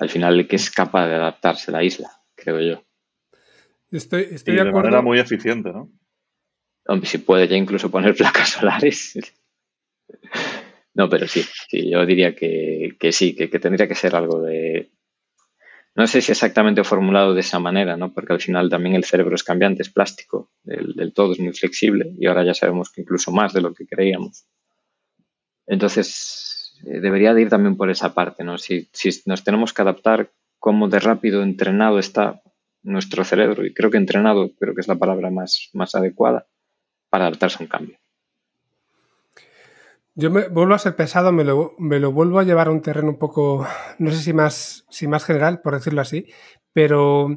Al 0.00 0.08
final, 0.08 0.38
el 0.38 0.48
que 0.48 0.56
es 0.56 0.70
capaz 0.70 1.06
de 1.06 1.14
adaptarse 1.14 1.70
a 1.70 1.74
la 1.74 1.84
isla, 1.84 2.10
creo 2.34 2.60
yo. 2.60 2.84
Estoy, 3.90 4.28
estoy 4.30 4.56
de, 4.56 4.64
manera 4.64 5.02
muy 5.02 5.18
eficiente, 5.18 5.70
¿no? 5.70 5.90
Hombre, 6.86 7.08
si 7.08 7.18
puede 7.18 7.48
ya 7.48 7.56
incluso 7.56 7.90
poner 7.90 8.14
placas 8.16 8.50
solares. 8.50 9.18
No, 10.94 11.08
pero 11.08 11.28
sí, 11.28 11.44
sí 11.68 11.90
yo 11.90 12.04
diría 12.04 12.34
que, 12.34 12.96
sí, 13.12 13.34
que, 13.34 13.48
tendría 13.48 13.86
que 13.86 13.94
ser 13.94 14.16
algo 14.16 14.40
de, 14.42 14.90
no 15.94 16.06
sé 16.06 16.20
si 16.20 16.32
exactamente 16.32 16.84
formulado 16.84 17.34
de 17.34 17.40
esa 17.40 17.58
manera, 17.58 17.96
¿no? 17.96 18.12
Porque 18.12 18.32
al 18.32 18.40
final 18.40 18.70
también 18.70 18.94
el 18.94 19.04
cerebro 19.04 19.34
es 19.34 19.42
cambiante, 19.42 19.82
es 19.82 19.90
plástico, 19.90 20.50
el, 20.64 21.12
todo 21.12 21.32
es 21.32 21.40
muy 21.40 21.52
flexible 21.52 22.14
y 22.18 22.26
ahora 22.26 22.44
ya 22.44 22.54
sabemos 22.54 22.90
que 22.90 23.02
incluso 23.02 23.32
más 23.32 23.52
de 23.52 23.60
lo 23.60 23.74
que 23.74 23.86
creíamos. 23.86 24.46
Entonces, 25.66 26.78
eh, 26.86 27.00
debería 27.00 27.34
de 27.34 27.42
ir 27.42 27.48
también 27.48 27.76
por 27.76 27.90
esa 27.90 28.14
parte, 28.14 28.44
¿no? 28.44 28.58
Si, 28.58 28.88
si 28.92 29.10
nos 29.26 29.44
tenemos 29.44 29.72
que 29.72 29.82
adaptar, 29.82 30.32
cómo 30.58 30.88
de 30.88 31.00
rápido 31.00 31.42
entrenado 31.42 31.98
está 31.98 32.42
nuestro 32.82 33.24
cerebro, 33.24 33.66
y 33.66 33.74
creo 33.74 33.90
que 33.90 33.96
entrenado 33.98 34.54
creo 34.58 34.74
que 34.74 34.80
es 34.80 34.88
la 34.88 34.96
palabra 34.96 35.30
más, 35.30 35.70
más 35.72 35.94
adecuada 35.94 36.46
para 37.10 37.26
adaptarse 37.26 37.58
a 37.58 37.62
un 37.62 37.68
cambio. 37.68 37.98
Yo 40.20 40.30
me 40.30 40.48
vuelvo 40.48 40.74
a 40.74 40.78
ser 40.78 40.96
pesado, 40.96 41.32
me 41.32 41.44
lo, 41.44 41.72
vuelvo 42.12 42.40
a 42.40 42.44
llevar 42.44 42.68
a 42.68 42.72
un 42.72 42.82
terreno 42.82 43.08
un 43.08 43.18
poco, 43.18 43.66
no 43.98 44.10
sé 44.10 44.18
si 44.18 44.34
más, 44.34 44.84
si 44.90 45.08
más 45.08 45.24
general, 45.24 45.62
por 45.62 45.74
decirlo 45.74 46.02
así, 46.02 46.26
pero, 46.74 47.30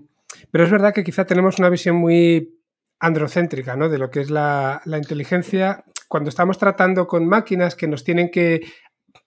es 0.51 0.69
verdad 0.69 0.93
que 0.93 1.05
quizá 1.05 1.23
tenemos 1.23 1.59
una 1.59 1.69
visión 1.69 1.95
muy 1.95 2.59
androcéntrica 2.99 3.77
¿no? 3.77 3.87
de 3.87 3.99
lo 3.99 4.09
que 4.09 4.19
es 4.19 4.29
la, 4.29 4.81
la 4.83 4.97
inteligencia. 4.97 5.85
Cuando 6.09 6.29
estamos 6.29 6.57
tratando 6.57 7.07
con 7.07 7.25
máquinas 7.25 7.75
que 7.75 7.87
nos 7.87 8.03
tienen 8.03 8.29
que 8.29 8.61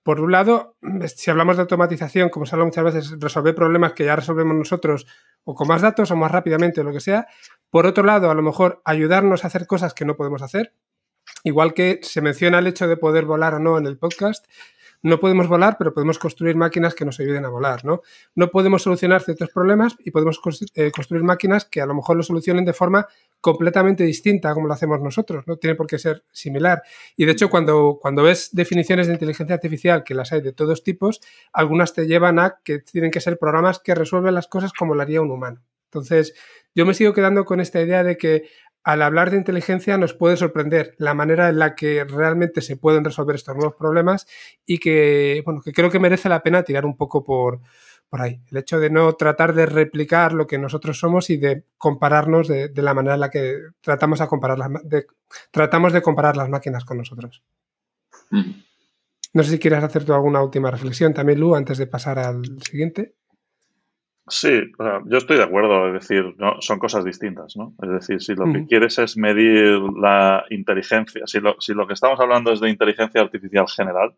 por 0.03 0.21
un 0.21 0.33
lado, 0.33 0.77
si 1.17 1.31
hablamos 1.31 1.57
de 1.57 1.63
automatización, 1.63 2.29
como 2.29 2.45
se 2.45 2.55
habla 2.55 2.67
muchas 2.67 2.85
veces, 2.85 3.17
resolver 3.19 3.55
problemas 3.55 3.93
que 3.93 4.05
ya 4.05 4.17
resolvemos 4.17 4.55
nosotros 4.55 5.07
o 5.45 5.55
con 5.55 5.67
más 5.67 5.83
datos 5.83 6.11
o 6.11 6.17
más 6.17 6.31
rápidamente 6.31 6.81
o 6.81 6.85
lo 6.85 6.93
que 6.93 7.01
sea. 7.01 7.27
Por 7.71 7.87
otro 7.87 8.05
lado, 8.05 8.31
a 8.31 8.35
lo 8.35 8.43
mejor 8.43 8.83
ayudarnos 8.85 9.43
a 9.43 9.47
hacer 9.47 9.67
cosas 9.67 9.95
que 9.95 10.05
no 10.05 10.17
podemos 10.17 10.43
hacer. 10.43 10.75
Igual 11.47 11.75
que 11.75 12.01
se 12.03 12.21
menciona 12.23 12.59
el 12.59 12.67
hecho 12.67 12.89
de 12.89 12.97
poder 12.97 13.25
volar 13.25 13.55
o 13.55 13.61
no 13.61 13.79
en 13.79 13.87
el 13.87 13.97
podcast, 13.97 14.47
no 15.03 15.21
podemos 15.21 15.47
volar, 15.47 15.77
pero 15.79 15.95
podemos 15.95 16.19
construir 16.19 16.57
máquinas 16.57 16.97
que 16.97 17.05
nos 17.05 17.21
ayuden 17.21 17.45
a 17.45 17.49
volar, 17.49 17.85
¿no? 17.85 18.03
No 18.35 18.51
podemos 18.51 18.83
solucionar 18.83 19.23
ciertos 19.23 19.51
problemas 19.51 19.95
y 20.01 20.11
podemos 20.11 20.41
eh, 20.75 20.91
construir 20.91 21.23
máquinas 21.23 21.65
que 21.65 21.81
a 21.81 21.87
lo 21.87 21.95
mejor 21.95 22.17
lo 22.17 22.25
solucionen 22.25 22.65
de 22.65 22.73
forma 22.73 23.07
completamente 23.41 24.03
distinta 24.03 24.53
como 24.55 24.67
lo 24.67 24.75
hacemos 24.75 25.01
nosotros, 25.01 25.45
no 25.47 25.57
tiene 25.57 25.77
por 25.77 25.87
qué 25.87 26.01
ser 26.01 26.25
similar. 26.33 26.83
Y 27.17 27.27
de 27.27 27.31
hecho, 27.31 27.49
cuando, 27.49 28.01
cuando 28.03 28.25
ves 28.25 28.49
definiciones 28.51 29.07
de 29.07 29.13
inteligencia 29.13 29.55
artificial, 29.55 30.03
que 30.03 30.17
las 30.17 30.33
hay 30.33 30.41
de 30.41 30.53
todos 30.53 30.83
tipos, 30.83 31.21
algunas 31.53 31.95
te 31.95 32.09
llevan 32.09 32.41
a 32.41 32.59
que 32.65 32.81
tienen 32.81 33.13
que 33.13 33.21
ser 33.21 33.39
programas 33.39 33.79
que 33.79 33.95
resuelven 33.95 34.35
las 34.35 34.49
cosas 34.49 34.73
como 34.73 34.97
lo 34.97 35.03
haría 35.03 35.23
un 35.23 35.31
humano. 35.31 35.63
Entonces, 35.85 36.35
yo 36.75 36.85
me 36.85 36.95
sigo 36.95 37.15
quedando 37.15 37.45
con 37.45 37.61
esta 37.61 37.81
idea 37.81 38.03
de 38.03 38.19
que 38.19 38.51
al 38.87 39.03
hablar 39.03 39.33
de 39.33 39.37
inteligencia 39.37 39.99
nos 39.99 40.15
puede 40.15 40.37
sorprender 40.37 40.95
la 40.99 41.13
manera 41.13 41.49
en 41.49 41.59
la 41.59 41.75
que 41.75 42.05
realmente 42.05 42.63
se 42.63 42.77
pueden 42.77 43.05
resolver 43.05 43.35
estos 43.35 43.57
nuevos 43.57 43.75
problemas 43.75 44.29
y 44.65 44.79
que, 44.79 45.43
bueno, 45.45 45.61
que 45.61 45.73
creo 45.73 45.91
que 45.91 45.99
merece 45.99 46.29
la 46.29 46.45
pena 46.45 46.63
tirar 46.63 46.87
un 46.87 46.97
poco 46.97 47.25
por, 47.25 47.63
por 48.09 48.23
ahí. 48.23 48.41
El 48.49 48.59
hecho 48.59 48.79
de 48.79 48.89
no 48.89 49.13
tratar 49.15 49.55
de 49.55 49.67
replicar 49.67 50.35
lo 50.35 50.47
que 50.47 50.59
nosotros 50.59 51.01
somos 51.01 51.31
y 51.31 51.37
de 51.37 51.65
compararnos 51.79 52.47
de, 52.47 52.71
la 52.77 52.95
manera 52.95 53.15
en 53.15 53.21
la 53.23 53.29
que 53.31 53.57
tratamos, 53.81 54.21
a 54.21 54.29
comparar 54.29 54.57
las, 54.57 54.71
tratamos 55.51 55.93
de 55.93 56.01
comparar 56.01 56.37
las 56.37 56.49
máquinas 56.49 56.85
con 56.85 56.99
nosotros. 56.99 57.43
No 58.31 59.43
sé 59.43 59.51
si 59.51 59.59
quieres 59.59 59.83
hacer 59.83 60.05
tú 60.05 60.15
alguna 60.15 60.45
última 60.45 60.71
reflexión 60.71 61.13
también, 61.13 61.41
Lu, 61.41 61.57
antes 61.57 61.79
de 61.79 61.89
pasar 61.89 62.21
al 62.21 62.63
siguiente. 62.63 63.17
Sí, 64.29 64.73
yo 65.05 65.19
estoy 65.19 65.37
de 65.37 65.45
acuerdo, 65.45 65.87
es 65.87 65.93
decir, 65.93 66.35
no, 66.37 66.61
son 66.61 66.81
cosas 66.81 67.05
distintas, 67.05 67.57
¿no? 67.57 67.75
Es 67.81 67.91
decir, 67.91 68.21
si 68.21 68.35
lo 68.35 68.53
que 68.53 68.67
quieres 68.67 68.99
es 68.99 69.17
medir 69.17 69.79
la 70.01 70.45
inteligencia, 70.51 71.27
si 71.27 71.39
lo, 71.39 71.61
si 71.61 71.75
lo 71.75 71.87
que 71.87 71.93
estamos 71.93 72.19
hablando 72.19 72.53
es 72.53 72.61
de 72.61 72.69
inteligencia 72.69 73.21
artificial 73.21 73.69
general, 73.69 74.17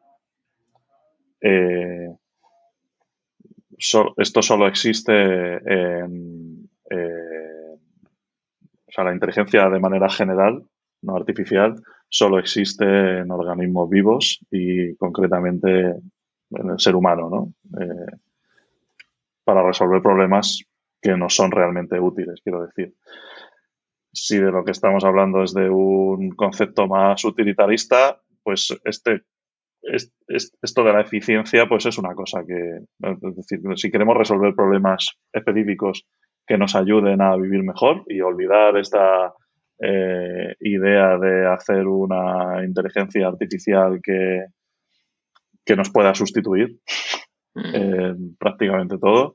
eh, 1.43 2.09
esto 3.77 4.43
solo 4.43 4.67
existe 4.67 5.13
en, 5.13 6.71
eh, 6.91 7.77
o 8.87 8.91
sea, 8.91 9.05
la 9.05 9.13
inteligencia 9.13 9.69
de 9.69 9.79
manera 9.79 10.09
general, 10.09 10.65
no 11.03 11.17
artificial, 11.17 11.75
solo 12.09 12.39
existe 12.39 13.19
en 13.19 13.31
organismos 13.31 13.91
vivos 13.91 14.41
y 14.51 14.97
concretamente 14.97 15.69
en 16.51 16.71
el 16.71 16.81
ser 16.81 16.97
humano, 16.97 17.29
¿no? 17.29 17.53
Eh, 17.79 18.17
para 19.49 19.67
resolver 19.67 20.03
problemas 20.03 20.63
que 21.01 21.17
no 21.17 21.31
son 21.31 21.51
realmente 21.51 21.99
útiles, 21.99 22.43
quiero 22.45 22.67
decir. 22.67 22.93
Si 24.13 24.37
de 24.37 24.53
lo 24.53 24.63
que 24.63 24.73
estamos 24.73 25.05
hablando 25.05 25.43
es 25.43 25.55
de 25.55 25.71
un 25.71 26.33
concepto 26.33 26.87
más 26.87 27.25
utilitarista, 27.25 28.21
pues 28.43 28.79
este, 28.85 29.23
esto 29.81 30.85
de 30.85 30.93
la 30.93 31.01
eficiencia 31.01 31.67
pues 31.67 31.87
es 31.87 31.97
una 31.97 32.15
cosa 32.15 32.43
que, 32.47 32.81
es 33.23 33.37
decir, 33.37 33.61
si 33.77 33.91
queremos 33.91 34.19
resolver 34.19 34.55
problemas 34.55 35.17
específicos 35.33 36.07
que 36.47 36.59
nos 36.59 36.77
ayuden 36.77 37.23
a 37.23 37.35
vivir 37.37 37.63
mejor 37.63 38.05
y 38.07 38.21
olvidar 38.21 38.77
esta 38.77 39.33
eh, 39.81 40.57
idea 40.61 41.17
de 41.17 41.47
hacer 41.47 41.87
una 41.87 42.63
inteligencia 42.67 43.29
artificial 43.29 43.99
que, 44.03 44.45
que 45.65 45.75
nos 45.75 45.89
pueda 45.89 46.15
sustituir, 46.15 46.81
prácticamente 48.39 48.99
todo, 48.99 49.35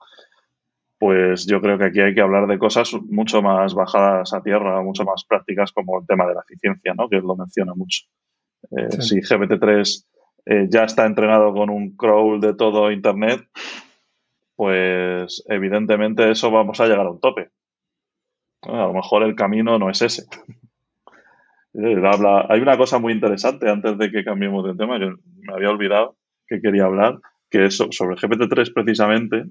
pues 1.04 1.46
yo 1.46 1.60
creo 1.60 1.78
que 1.78 1.84
aquí 1.84 2.00
hay 2.00 2.16
que 2.16 2.22
hablar 2.22 2.48
de 2.48 2.58
cosas 2.58 2.94
mucho 3.10 3.42
más 3.42 3.74
bajadas 3.74 4.34
a 4.34 4.42
tierra, 4.42 4.82
mucho 4.82 5.04
más 5.04 5.26
prácticas 5.26 5.74
como 5.74 6.00
el 6.00 6.08
tema 6.08 6.26
de 6.26 6.34
la 6.34 6.42
eficiencia, 6.48 6.94
¿no? 6.94 7.10
que 7.10 7.18
lo 7.18 7.36
menciona 7.36 7.74
mucho. 7.76 8.06
Eh, 8.72 9.02
si 9.02 9.20
GPT-3 9.20 10.06
eh, 10.46 10.68
ya 10.70 10.86
está 10.86 11.06
entrenado 11.06 11.54
con 11.54 11.70
un 11.70 11.98
crawl 11.98 12.40
de 12.40 12.54
todo 12.54 12.90
Internet, 12.90 13.46
pues 14.56 15.44
evidentemente 15.50 16.32
eso 16.32 16.50
vamos 16.52 16.80
a 16.80 16.88
llegar 16.88 17.06
a 17.06 17.12
un 17.12 17.20
tope. 17.20 17.50
A 18.62 18.88
lo 18.88 18.94
mejor 18.94 19.24
el 19.24 19.36
camino 19.36 19.78
no 19.78 19.90
es 19.90 20.02
ese. 20.02 20.24
Eh, 21.76 22.00
hay 22.50 22.62
una 22.62 22.78
cosa 22.78 23.00
muy 23.00 23.14
interesante 23.14 23.68
antes 23.68 23.98
de 23.98 24.12
que 24.12 24.24
cambiemos 24.24 24.64
de 24.64 24.76
tema, 24.76 25.00
que 25.00 25.08
me 25.08 25.56
había 25.56 25.72
olvidado 25.72 26.16
que 26.46 26.62
quería 26.62 26.86
hablar, 26.86 27.18
que 27.54 27.66
es 27.66 27.76
sobre 27.76 28.16
GPT-3 28.16 28.74
precisamente, 28.74 29.46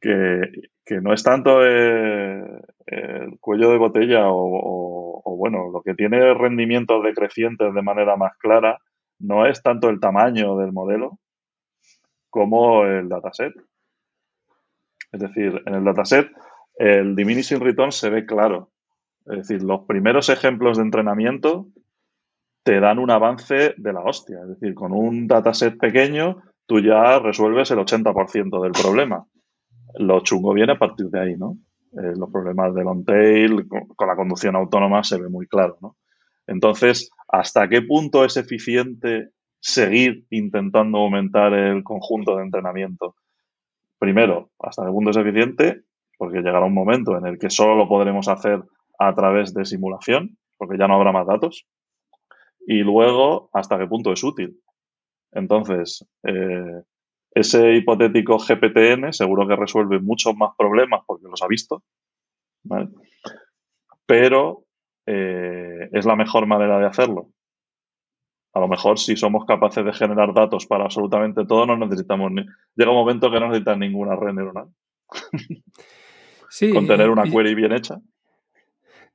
que, 0.00 1.00
no 1.00 1.12
es 1.12 1.22
tanto 1.22 1.64
el, 1.64 2.60
cuello 3.38 3.70
de 3.70 3.78
botella 3.78 4.24
o, 4.24 5.36
bueno, 5.38 5.70
lo 5.72 5.80
que 5.82 5.94
tiene 5.94 6.34
rendimientos 6.34 7.04
decrecientes 7.04 7.72
de 7.72 7.82
manera 7.82 8.16
más 8.16 8.36
clara 8.36 8.78
no 9.20 9.46
es 9.46 9.62
tanto 9.62 9.88
el 9.88 10.00
tamaño 10.00 10.56
del 10.56 10.72
modelo 10.72 11.20
como 12.30 12.84
el 12.84 13.08
dataset. 13.08 13.54
Es 15.12 15.20
decir, 15.20 15.62
en 15.66 15.74
el 15.74 15.84
dataset 15.84 16.32
el 16.74 17.14
diminishing 17.14 17.60
return 17.60 17.92
se 17.92 18.10
ve 18.10 18.26
claro. 18.26 18.72
Es 19.26 19.48
decir, 19.48 19.62
los 19.62 19.82
primeros 19.82 20.30
ejemplos 20.30 20.78
de 20.78 20.82
entrenamiento 20.82 21.68
te 22.64 22.80
dan 22.80 22.98
un 22.98 23.12
avance 23.12 23.74
de 23.76 23.92
la 23.92 24.00
hostia. 24.00 24.40
Es 24.42 24.48
decir, 24.48 24.74
con 24.74 24.92
un 24.92 25.28
dataset 25.28 25.78
pequeño 25.78 26.42
tú 26.70 26.78
ya 26.78 27.18
resuelves 27.18 27.68
el 27.72 27.78
80% 27.78 28.62
del 28.62 28.70
problema. 28.70 29.26
Lo 29.98 30.20
chungo 30.20 30.54
viene 30.54 30.74
a 30.74 30.78
partir 30.78 31.06
de 31.06 31.20
ahí, 31.20 31.36
¿no? 31.36 31.56
Eh, 31.94 32.14
los 32.16 32.30
problemas 32.30 32.72
de 32.76 32.84
long 32.84 33.04
tail 33.04 33.66
con, 33.66 34.06
la 34.06 34.14
conducción 34.14 34.54
autónoma 34.54 35.02
se 35.02 35.20
ve 35.20 35.28
muy 35.28 35.48
claro, 35.48 35.78
¿no? 35.82 35.96
Entonces, 36.46 37.10
¿hasta 37.26 37.68
qué 37.68 37.82
punto 37.82 38.24
es 38.24 38.36
eficiente 38.36 39.30
seguir 39.58 40.26
intentando 40.30 40.98
aumentar 40.98 41.52
el 41.54 41.82
conjunto 41.82 42.36
de 42.36 42.44
entrenamiento? 42.44 43.16
Primero, 43.98 44.52
¿hasta 44.60 44.86
qué 44.86 44.92
punto 44.92 45.10
es 45.10 45.16
eficiente? 45.16 45.82
Porque 46.18 46.38
llegará 46.38 46.66
un 46.66 46.74
momento 46.74 47.18
en 47.18 47.26
el 47.26 47.36
que 47.36 47.50
solo 47.50 47.74
lo 47.74 47.88
podremos 47.88 48.28
hacer 48.28 48.62
a 48.96 49.12
través 49.16 49.54
de 49.54 49.64
simulación, 49.64 50.38
porque 50.56 50.78
ya 50.78 50.86
no 50.86 50.94
habrá 50.94 51.10
más 51.10 51.26
datos. 51.26 51.66
Y 52.64 52.84
luego, 52.84 53.50
¿hasta 53.52 53.76
qué 53.76 53.88
punto 53.88 54.12
es 54.12 54.22
útil? 54.22 54.60
Entonces, 55.32 56.06
eh, 56.24 56.82
ese 57.32 57.74
hipotético 57.74 58.38
GPTN 58.38 59.12
seguro 59.12 59.46
que 59.46 59.56
resuelve 59.56 60.00
muchos 60.00 60.34
más 60.36 60.50
problemas 60.56 61.02
porque 61.06 61.28
los 61.28 61.42
ha 61.42 61.46
visto, 61.46 61.82
pero 64.06 64.64
eh, 65.06 65.88
es 65.92 66.04
la 66.04 66.16
mejor 66.16 66.46
manera 66.46 66.78
de 66.78 66.86
hacerlo. 66.86 67.30
A 68.52 68.58
lo 68.58 68.66
mejor 68.66 68.98
si 68.98 69.16
somos 69.16 69.44
capaces 69.44 69.84
de 69.84 69.92
generar 69.92 70.34
datos 70.34 70.66
para 70.66 70.84
absolutamente 70.84 71.46
todo, 71.46 71.66
no 71.66 71.76
necesitamos 71.76 72.32
ni... 72.32 72.44
Llega 72.74 72.90
un 72.90 72.96
momento 72.96 73.30
que 73.30 73.38
no 73.38 73.46
necesitas 73.46 73.78
ninguna 73.78 74.16
red 74.16 74.32
neuronal. 74.32 74.68
Sí, 76.48 76.72
Con 76.72 76.88
tener 76.88 77.10
una 77.10 77.22
query 77.22 77.54
bien 77.54 77.72
hecha. 77.72 78.00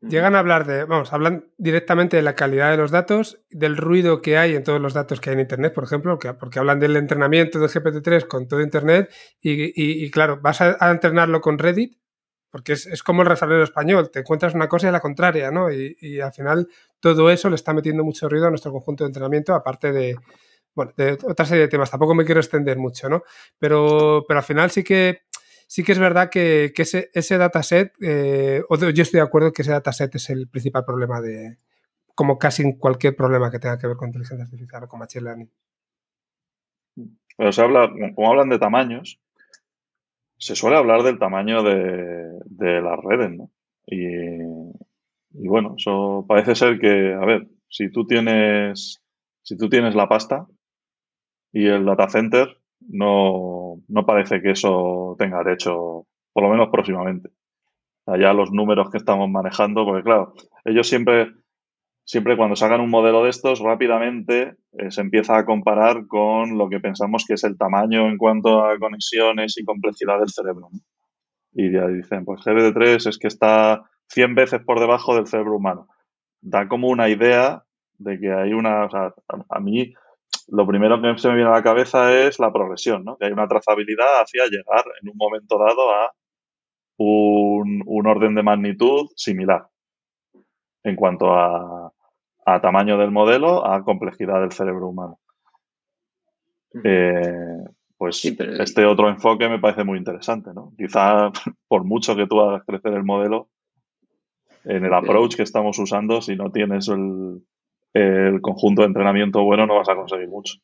Llegan 0.01 0.35
a 0.35 0.39
hablar 0.39 0.65
de, 0.65 0.83
vamos, 0.83 1.13
hablan 1.13 1.49
directamente 1.57 2.17
de 2.17 2.23
la 2.23 2.35
calidad 2.35 2.69
de 2.69 2.77
los 2.77 2.91
datos, 2.91 3.41
del 3.49 3.77
ruido 3.77 4.21
que 4.21 4.37
hay 4.37 4.55
en 4.55 4.63
todos 4.63 4.79
los 4.79 4.93
datos 4.93 5.19
que 5.19 5.29
hay 5.29 5.35
en 5.35 5.39
Internet, 5.39 5.73
por 5.73 5.83
ejemplo, 5.83 6.19
porque 6.39 6.59
hablan 6.59 6.79
del 6.79 6.95
entrenamiento 6.95 7.59
de 7.59 7.67
GPT-3 7.67 8.27
con 8.27 8.47
todo 8.47 8.61
Internet 8.61 9.11
y, 9.41 10.11
claro, 10.11 10.39
vas 10.41 10.61
a, 10.61 10.91
entrenarlo 10.91 11.41
con 11.41 11.57
Reddit, 11.57 11.97
porque 12.51 12.73
es, 12.73 13.03
como 13.03 13.23
el 13.23 13.27
refranero 13.27 13.63
español, 13.63 14.11
te 14.11 14.19
encuentras 14.19 14.53
una 14.53 14.67
cosa 14.67 14.89
y 14.89 14.91
la 14.91 14.99
contraria, 14.99 15.49
¿no? 15.49 15.71
Y, 15.71 16.19
al 16.19 16.33
final 16.33 16.67
todo 16.99 17.31
eso 17.31 17.49
le 17.49 17.55
está 17.55 17.73
metiendo 17.73 18.03
mucho 18.03 18.29
ruido 18.29 18.47
a 18.47 18.49
nuestro 18.49 18.71
conjunto 18.71 19.03
de 19.05 19.09
entrenamiento, 19.09 19.55
aparte 19.55 19.91
de, 19.91 20.15
bueno, 20.75 20.91
de 20.97 21.13
otra 21.13 21.45
serie 21.45 21.63
de 21.63 21.69
temas. 21.69 21.89
Tampoco 21.89 22.13
me 22.13 22.25
quiero 22.25 22.41
extender 22.41 22.77
mucho, 22.77 23.09
¿no? 23.09 23.23
Pero, 23.57 24.23
pero 24.27 24.39
al 24.39 24.45
final 24.45 24.69
sí 24.69 24.83
que 24.83 25.21
sí 25.68 25.84
que 25.84 25.91
es 25.91 25.99
verdad 25.99 26.30
que, 26.30 26.74
ese, 26.76 27.38
dataset, 27.38 27.93
eh, 28.01 28.63
yo 28.70 29.03
estoy 29.03 29.20
de 29.20 29.26
acuerdo 29.26 29.51
que 29.51 29.61
ese 29.61 29.72
dataset 29.72 30.13
es 30.16 30.30
el 30.30 30.47
principal 30.47 30.86
problema 30.86 31.22
de, 31.22 31.57
como 32.16 32.38
casi 32.38 32.78
cualquier 32.78 33.16
problema 33.16 33.51
que 33.51 33.59
tenga 33.59 33.78
que 33.78 33.88
ver 33.88 33.97
con 33.97 34.07
inteligencia 34.09 34.45
artificial 34.45 34.84
o 34.84 34.88
con 34.88 34.99
machine 34.99 35.24
learning. 35.24 35.51
Pero 37.38 37.51
se 37.51 37.61
habla, 37.61 37.91
como 38.16 38.30
hablan 38.30 38.49
de 38.49 38.59
tamaños, 38.59 39.20
se 40.38 40.55
suele 40.55 40.78
hablar 40.78 41.03
del 41.03 41.20
tamaño 41.20 41.63
de, 41.63 42.82
las 42.82 42.99
redes, 43.03 43.32
¿no? 43.32 43.51
Y, 43.88 45.47
bueno, 45.47 45.76
eso 45.78 46.26
parece 46.28 46.55
ser 46.55 46.80
que, 46.80 47.13
a 47.13 47.26
ver, 47.26 47.47
si 47.68 47.91
tú 47.91 48.05
tienes, 48.05 49.01
si 49.41 49.57
tú 49.57 49.70
tienes 49.70 49.95
la 49.95 50.07
pasta 50.07 50.47
y 51.51 51.68
el 51.68 51.86
data 51.86 52.09
center, 52.09 52.57
no, 52.82 53.82
no 53.88 54.05
parece 54.05 54.41
que 54.41 54.51
eso 54.51 55.15
tenga 55.17 55.43
derecho, 55.43 56.05
por 56.34 56.43
lo 56.43 56.49
menos 56.49 56.69
próximamente. 56.71 57.30
Allá 58.05 58.34
los 58.34 58.51
números 58.51 58.89
que 58.91 58.97
estamos 58.97 59.30
manejando, 59.30 59.86
porque 59.86 60.03
claro, 60.03 60.34
ellos 60.63 60.88
siempre 60.88 61.34
siempre 62.05 62.38
cuando 62.38 62.55
sacan 62.55 62.82
un 62.82 62.89
modelo 62.89 63.23
de 63.23 63.32
estos, 63.32 63.59
rápidamente 63.59 64.55
eh, 64.73 64.91
se 64.91 65.01
empieza 65.01 65.38
a 65.38 65.45
comparar 65.45 66.07
con 66.07 66.57
lo 66.57 66.69
que 66.69 66.80
pensamos 66.80 67.26
que 67.28 67.34
es 67.34 67.43
el 67.43 67.57
tamaño 67.57 68.07
en 68.07 68.17
cuanto 68.17 68.63
a 68.63 68.78
conexiones 68.78 69.57
y 69.57 69.65
complejidad 69.65 70.19
del 70.19 70.30
cerebro. 70.30 70.69
Y 71.51 71.71
ya 71.71 71.88
dicen, 71.88 72.23
pues 72.23 72.41
GBD3 72.41 73.09
es 73.09 73.17
que 73.17 73.28
está 73.28 73.84
100 74.09 74.36
veces 74.36 74.61
por 74.63 74.80
debajo 74.80 75.15
del 75.15 75.28
cerebro 75.28 75.57
humano. 75.57 75.88
Da 76.41 76.67
como 76.67 76.89
una 76.89 77.09
idea 77.09 77.63
de 77.97 78.19
que 78.19 78.32
hay 78.32 78.53
una... 78.53 78.86
O 78.86 78.89
sea, 78.89 79.13
a, 79.49 79.59
mí 79.59 79.93
lo 80.47 80.67
primero 80.67 81.01
que 81.01 81.17
se 81.17 81.27
me 81.27 81.35
viene 81.35 81.49
a 81.49 81.53
la 81.53 81.63
cabeza 81.63 82.13
es 82.13 82.39
la 82.39 82.53
progresión, 82.53 83.03
¿no? 83.03 83.17
Que 83.17 83.25
hay 83.25 83.31
una 83.31 83.47
trazabilidad 83.47 84.21
hacia 84.21 84.45
llegar 84.45 84.85
en 85.01 85.09
un 85.09 85.17
momento 85.17 85.57
dado 85.57 85.91
a 85.91 86.11
un, 86.97 87.83
un 87.85 88.07
orden 88.07 88.35
de 88.35 88.43
magnitud 88.43 89.07
similar 89.15 89.67
en 90.83 90.95
cuanto 90.95 91.33
a, 91.33 91.91
a 92.45 92.61
tamaño 92.61 92.97
del 92.97 93.11
modelo, 93.11 93.65
a 93.65 93.83
complejidad 93.83 94.41
del 94.41 94.51
cerebro 94.51 94.89
humano. 94.89 95.19
Eh, 96.83 97.63
pues 97.97 98.23
este 98.25 98.85
otro 98.85 99.09
enfoque 99.09 99.49
me 99.49 99.59
parece 99.59 99.83
muy 99.83 99.97
interesante, 99.97 100.51
¿no? 100.53 100.73
Quizá 100.77 101.31
por 101.67 101.85
mucho 101.85 102.15
que 102.15 102.27
tú 102.27 102.39
hagas 102.41 102.63
crecer 102.65 102.93
el 102.93 103.03
modelo, 103.03 103.49
en 104.63 104.83
el 104.83 104.93
approach 104.93 105.35
que 105.35 105.43
estamos 105.43 105.77
usando, 105.79 106.21
si 106.21 106.35
no 106.35 106.51
tienes 106.51 106.87
el, 106.87 107.41
conjunto 108.41 108.81
de 108.81 108.87
entrenamiento 108.87 109.43
bueno, 109.43 109.65
no 109.65 109.75
vas 109.75 109.89
a 109.89 109.95
conseguir 109.95 110.27
mucho. 110.27 110.55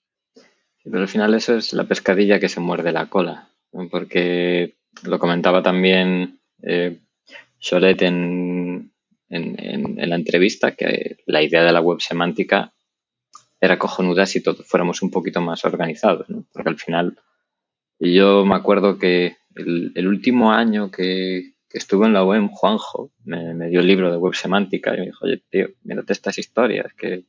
pero 0.83 0.99
al 0.99 1.07
final 1.07 1.33
eso 1.33 1.55
es 1.55 1.73
la 1.73 1.85
pescadilla 1.85 2.39
que 2.39 2.49
se 2.49 2.59
muerde 2.59 2.91
la 2.91 3.07
cola, 3.07 3.49
porque 3.89 4.75
lo 5.03 5.19
comentaba 5.19 5.63
también 5.63 6.39
eh, 6.63 6.99
en, 7.71 8.91
en, 9.29 10.09
la 10.09 10.15
entrevista 10.15 10.75
que 10.75 11.17
la 11.25 11.41
idea 11.41 11.63
de 11.63 11.71
la 11.71 11.81
web 11.81 12.01
semántica 12.01 12.73
era 13.59 13.77
cojonuda 13.77 14.25
si 14.25 14.41
todos 14.41 14.65
fuéramos 14.67 15.01
un 15.01 15.11
poquito 15.11 15.39
más 15.39 15.63
organizados, 15.63 16.29
¿no? 16.29 16.43
Porque 16.51 16.69
al 16.69 16.79
final, 16.79 17.17
yo 17.99 18.43
me 18.43 18.55
acuerdo 18.55 18.97
que 18.97 19.37
el, 19.55 20.07
último 20.07 20.51
año 20.51 20.89
que, 20.91 21.53
estuve 21.73 22.07
en 22.07 22.13
la 22.13 22.23
web, 22.23 22.49
Juanjo 22.51 23.11
me, 23.23 23.69
dio 23.69 23.79
el 23.79 23.87
libro 23.87 24.11
de 24.11 24.17
web 24.17 24.33
semántica 24.33 24.93
y 24.93 24.99
me 24.99 25.05
dijo, 25.07 25.25
oye, 25.25 25.41
tío, 25.49 25.67
mírate 25.83 26.13
estas 26.13 26.37
historias 26.37 26.93
que 26.93 27.25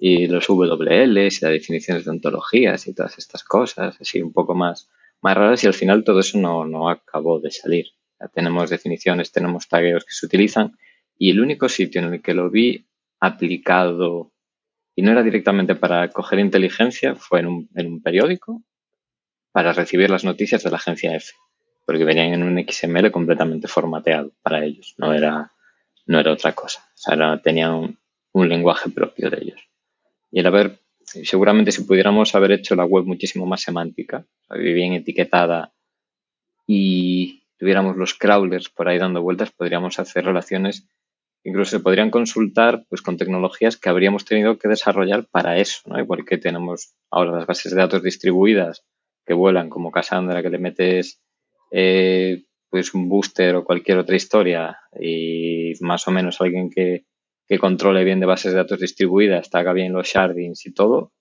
y 0.00 0.28
los 0.28 0.46
WLs 0.46 1.42
y 1.42 1.44
las 1.44 1.52
definiciones 1.52 2.04
de 2.04 2.10
ontologías 2.12 2.86
y 2.86 2.94
todas 2.94 3.18
estas 3.18 3.42
cosas, 3.42 3.96
así 4.00 4.22
un 4.22 4.32
poco 4.32 4.54
más, 4.54 4.88
más 5.20 5.36
raras 5.36 5.64
y 5.64 5.66
al 5.66 5.74
final 5.74 6.04
todo 6.04 6.20
eso 6.20 6.38
no, 6.38 6.64
no 6.64 6.88
acabó 6.88 7.40
de 7.40 7.50
salir. 7.50 7.86
Ya 8.20 8.28
tenemos 8.28 8.70
definiciones, 8.70 9.32
tenemos 9.32 9.66
tagueos 9.68 10.04
que 10.04 10.12
se 10.12 10.26
utilizan 10.26 10.76
y 11.18 11.30
el 11.30 11.40
único 11.40 11.68
sitio 11.68 12.00
en 12.00 12.14
el 12.14 12.22
que 12.22 12.32
lo 12.34 12.48
vi 12.48 12.86
aplicado, 13.18 14.32
y 14.94 15.02
no 15.02 15.12
era 15.12 15.22
directamente 15.22 15.74
para 15.74 16.08
coger 16.10 16.38
inteligencia, 16.38 17.14
fue 17.14 17.40
en 17.40 17.46
un, 17.46 17.70
en 17.74 17.86
un 17.86 18.02
periódico 18.02 18.62
para 19.52 19.72
recibir 19.72 20.10
las 20.10 20.24
noticias 20.24 20.62
de 20.62 20.70
la 20.70 20.76
agencia 20.76 21.14
F, 21.14 21.32
porque 21.88 22.04
venían 22.04 22.34
en 22.34 22.42
un 22.42 22.62
XML 22.68 23.10
completamente 23.10 23.66
formateado 23.66 24.30
para 24.42 24.62
ellos, 24.62 24.94
no 24.98 25.14
era, 25.14 25.54
no 26.04 26.20
era 26.20 26.32
otra 26.32 26.52
cosa, 26.52 26.86
o 26.94 26.98
sea, 26.98 27.40
tenían 27.40 27.96
un, 28.32 28.48
lenguaje 28.50 28.90
propio 28.90 29.30
de 29.30 29.38
ellos. 29.40 29.70
Y 30.30 30.40
el 30.40 30.46
haber, 30.48 30.80
seguramente 31.02 31.72
si 31.72 31.84
pudiéramos 31.84 32.34
haber 32.34 32.52
hecho 32.52 32.74
la 32.74 32.84
web 32.84 33.06
muchísimo 33.06 33.46
más 33.46 33.62
semántica, 33.62 34.26
bien 34.50 34.92
etiquetada 34.92 35.72
y 36.66 37.42
tuviéramos 37.56 37.96
los 37.96 38.12
crawlers 38.12 38.68
por 38.68 38.86
ahí 38.86 38.98
dando 38.98 39.22
vueltas, 39.22 39.50
podríamos 39.50 39.98
hacer 39.98 40.26
relaciones 40.26 40.86
incluso 41.42 41.70
se 41.70 41.80
podrían 41.80 42.10
consultar 42.10 42.84
pues, 42.90 43.00
con 43.00 43.16
tecnologías 43.16 43.78
que 43.78 43.88
habríamos 43.88 44.26
tenido 44.26 44.58
que 44.58 44.68
desarrollar 44.68 45.24
para 45.24 45.56
eso, 45.56 45.80
¿no? 45.86 45.98
Igual 45.98 46.26
que 46.26 46.36
tenemos 46.36 46.92
ahora 47.10 47.32
las 47.32 47.46
bases 47.46 47.72
de 47.72 47.80
datos 47.80 48.02
distribuidas 48.02 48.84
que 49.24 49.32
vuelan 49.32 49.70
como 49.70 49.90
Cassandra, 49.90 50.42
que 50.42 50.50
le 50.50 50.58
metes 50.58 51.22
eh, 51.70 52.44
pues 52.70 52.94
un 52.94 53.08
booster 53.08 53.56
o 53.56 53.64
cualquier 53.64 53.98
otra 53.98 54.16
historia 54.16 54.78
y 55.00 55.72
más 55.80 56.06
o 56.08 56.10
menos 56.10 56.40
alguien 56.40 56.70
que, 56.70 57.06
que 57.48 57.58
controle 57.58 58.04
bien 58.04 58.20
de 58.20 58.26
bases 58.26 58.52
de 58.52 58.58
datos 58.58 58.80
distribuidas, 58.80 59.48
haga 59.54 59.72
bien 59.72 59.92
los 59.92 60.06
shardings 60.06 60.66
y 60.66 60.74
todo, 60.74 61.12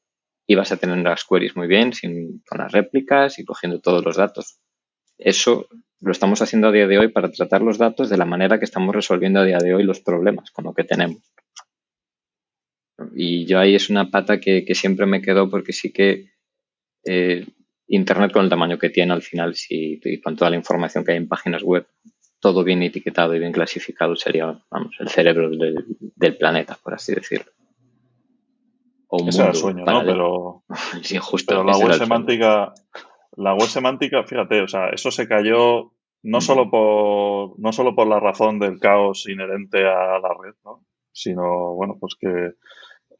y 0.46 0.56
vas 0.56 0.72
a 0.72 0.78
tener 0.78 0.98
las 0.98 1.26
queries 1.26 1.56
muy 1.56 1.68
bien, 1.68 1.94
sin, 1.94 2.44
con 2.48 2.60
las 2.60 2.72
réplicas 2.72 3.40
y 3.40 3.46
cogiendo 3.46 3.80
todos 3.80 4.04
los 4.04 4.18
datos. 4.18 4.60
Eso 5.18 5.68
lo 6.00 6.12
estamos 6.12 6.42
haciendo 6.42 6.68
a 6.68 6.72
día 6.72 6.88
de 6.88 7.00
hoy 7.00 7.08
para 7.08 7.32
tratar 7.32 7.62
los 7.62 7.78
datos 7.78 8.10
de 8.10 8.18
la 8.18 8.26
manera 8.26 8.60
que 8.60 8.66
estamos 8.66 8.94
resolviendo 8.94 9.40
a 9.40 9.46
día 9.46 9.58
de 9.58 9.74
hoy 9.74 9.84
los 9.84 10.02
problemas 10.02 10.52
con 10.52 10.66
lo 10.66 10.74
que 10.74 10.84
tenemos. 10.84 11.22
Y 13.16 13.46
yo 13.46 13.60
ahí 13.60 13.76
es 13.76 13.90
una 13.90 14.10
pata 14.10 14.40
que, 14.40 14.66
siempre 14.76 15.06
me 15.06 15.22
quedó 15.22 15.50
porque 15.50 15.74
sí 15.74 15.92
que 15.92 16.32
eh, 17.06 17.48
Internet 17.88 18.32
con 18.32 18.44
el 18.44 18.50
tamaño 18.50 18.78
que 18.78 18.90
tiene 18.90 19.14
al 19.14 19.22
final, 19.22 19.56
si, 19.56 20.00
y 20.04 20.22
con 20.22 20.36
toda 20.36 20.50
la 20.50 20.58
información 20.58 21.04
que 21.04 21.12
hay 21.12 21.18
en 21.18 21.28
páginas 21.28 21.64
web, 21.64 21.88
todo 22.40 22.64
bien 22.64 22.84
etiquetado 22.84 23.36
y 23.36 23.40
bien 23.40 23.52
clasificado 23.52 24.16
sería, 24.16 24.60
vamos, 24.70 24.96
el 25.00 25.10
cerebro 25.10 25.50
del, 25.50 26.38
planeta, 26.38 26.78
por 26.82 26.94
así 26.94 27.14
decirlo. 27.14 27.52
O 29.08 29.28
Ese 29.28 29.42
era 29.42 29.52
el 29.52 29.56
sueño, 29.56 29.86
¿no? 29.86 30.04
Pero, 30.04 30.64
pero 31.48 31.64
la 31.64 31.78
web 31.78 31.94
semántica 31.94 32.74
la 33.38 33.54
web 33.54 33.68
semántica, 33.68 34.24
fíjate, 34.24 34.62
o 34.62 34.68
sea, 34.68 34.90
eso 34.90 35.12
se 35.12 35.28
cayó 35.28 35.94
no 36.24 36.42
solo 36.42 36.70
por, 36.72 37.60
no 37.60 37.72
solo 37.72 37.96
por 37.96 38.08
la 38.08 38.20
razón 38.20 38.60
del 38.60 38.80
caos 38.80 39.30
inherente 39.30 39.86
a 39.86 40.20
la 40.20 40.30
red, 40.42 40.56
¿no? 40.66 40.84
sino, 41.12 41.76
bueno, 41.76 41.98
pues 42.00 42.16
que, 42.20 42.54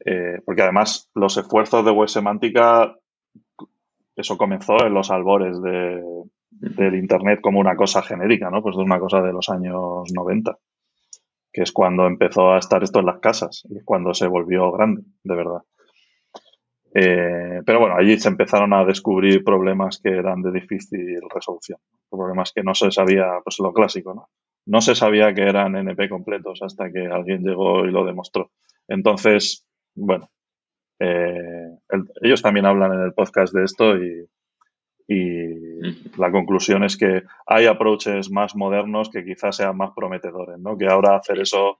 eh, 0.04 0.40
porque 0.44 0.62
además 0.62 1.08
los 1.14 1.36
esfuerzos 1.36 1.84
de 1.84 1.92
web 1.92 2.08
semántica, 2.08 2.96
eso 4.18 4.36
comenzó 4.36 4.84
en 4.84 4.94
los 4.94 5.10
albores 5.10 5.62
de, 5.62 6.02
del 6.50 6.96
Internet 6.96 7.40
como 7.40 7.60
una 7.60 7.76
cosa 7.76 8.02
genérica, 8.02 8.50
¿no? 8.50 8.62
Pues 8.62 8.76
de 8.76 8.82
una 8.82 8.98
cosa 8.98 9.22
de 9.22 9.32
los 9.32 9.48
años 9.48 10.12
90, 10.12 10.58
que 11.52 11.62
es 11.62 11.72
cuando 11.72 12.06
empezó 12.06 12.50
a 12.50 12.58
estar 12.58 12.82
esto 12.82 12.98
en 12.98 13.06
las 13.06 13.20
casas 13.20 13.62
y 13.70 13.78
es 13.78 13.84
cuando 13.84 14.12
se 14.14 14.26
volvió 14.26 14.72
grande, 14.72 15.02
de 15.22 15.34
verdad. 15.34 15.62
Eh, 16.94 17.62
pero 17.64 17.78
bueno, 17.78 17.94
allí 17.96 18.18
se 18.18 18.28
empezaron 18.28 18.72
a 18.72 18.84
descubrir 18.84 19.44
problemas 19.44 20.00
que 20.02 20.10
eran 20.10 20.42
de 20.42 20.50
difícil 20.50 21.20
resolución. 21.32 21.78
Problemas 22.10 22.52
que 22.52 22.64
no 22.64 22.74
se 22.74 22.90
sabía, 22.90 23.26
pues 23.44 23.60
lo 23.60 23.72
clásico, 23.72 24.14
¿no? 24.14 24.30
No 24.66 24.80
se 24.80 24.96
sabía 24.96 25.32
que 25.32 25.42
eran 25.42 25.76
NP 25.76 26.08
completos 26.08 26.60
hasta 26.62 26.90
que 26.90 27.06
alguien 27.06 27.42
llegó 27.42 27.84
y 27.84 27.92
lo 27.92 28.04
demostró. 28.04 28.50
Entonces, 28.88 29.64
bueno, 29.94 30.28
eh, 30.98 31.77
ellos 32.22 32.42
también 32.42 32.66
hablan 32.66 32.92
en 32.92 33.00
el 33.00 33.12
podcast 33.12 33.52
de 33.54 33.64
esto 33.64 33.96
y, 33.96 34.28
la 36.18 36.30
conclusión 36.30 36.84
es 36.84 36.98
que 36.98 37.22
hay 37.46 37.64
approaches 37.64 38.30
más 38.30 38.54
modernos 38.54 39.08
que 39.08 39.24
quizás 39.24 39.56
sean 39.56 39.74
más 39.74 39.92
prometedores, 39.96 40.58
¿no? 40.58 40.76
Que 40.76 40.86
ahora 40.86 41.16
hacer 41.16 41.40
eso 41.40 41.78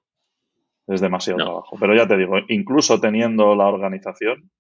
es 0.87 1.03
demasiado 1.03 1.39
trabajo. 1.39 1.77
Pero 1.79 1.95
ya 1.95 2.07
te 2.07 2.17
digo, 2.17 2.37
incluso 2.49 2.99
teniendo 3.01 3.55
la 3.55 3.67
organización, 3.67 4.51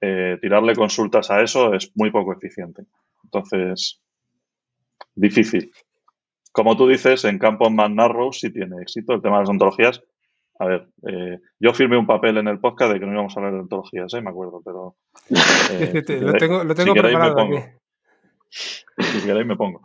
eh, 0.00 0.38
tirarle 0.40 0.74
consultas 0.74 1.30
a 1.30 1.42
eso 1.42 1.74
es 1.74 1.92
muy 1.94 2.10
poco 2.10 2.32
eficiente. 2.32 2.82
Entonces, 3.22 4.02
difícil. 5.14 5.70
Como 6.52 6.76
tú 6.76 6.88
dices, 6.88 7.24
en 7.24 7.38
campos 7.38 7.70
más 7.70 7.90
narrows 7.90 8.40
sí 8.40 8.52
tiene 8.52 8.82
éxito 8.82 9.12
el 9.12 9.22
tema 9.22 9.36
de 9.36 9.42
las 9.42 9.50
ontologías. 9.50 10.02
A 10.60 10.66
ver, 10.66 10.88
eh, 11.08 11.38
yo 11.58 11.72
firmé 11.72 11.96
un 11.96 12.06
papel 12.06 12.36
en 12.36 12.46
el 12.46 12.60
podcast 12.60 12.92
de 12.92 13.00
que 13.00 13.06
no 13.06 13.12
íbamos 13.12 13.34
a 13.34 13.40
hablar 13.40 13.54
de 13.54 13.60
ontologías, 13.60 14.12
¿eh? 14.12 14.20
me 14.20 14.28
acuerdo, 14.28 14.60
pero... 14.62 14.94
lo 16.20 16.32
tengo, 16.34 16.64
lo 16.64 16.74
tengo 16.74 16.92
preparado 16.92 17.48
Si 18.50 19.22
queréis 19.24 19.46
me 19.46 19.56
pongo. 19.56 19.80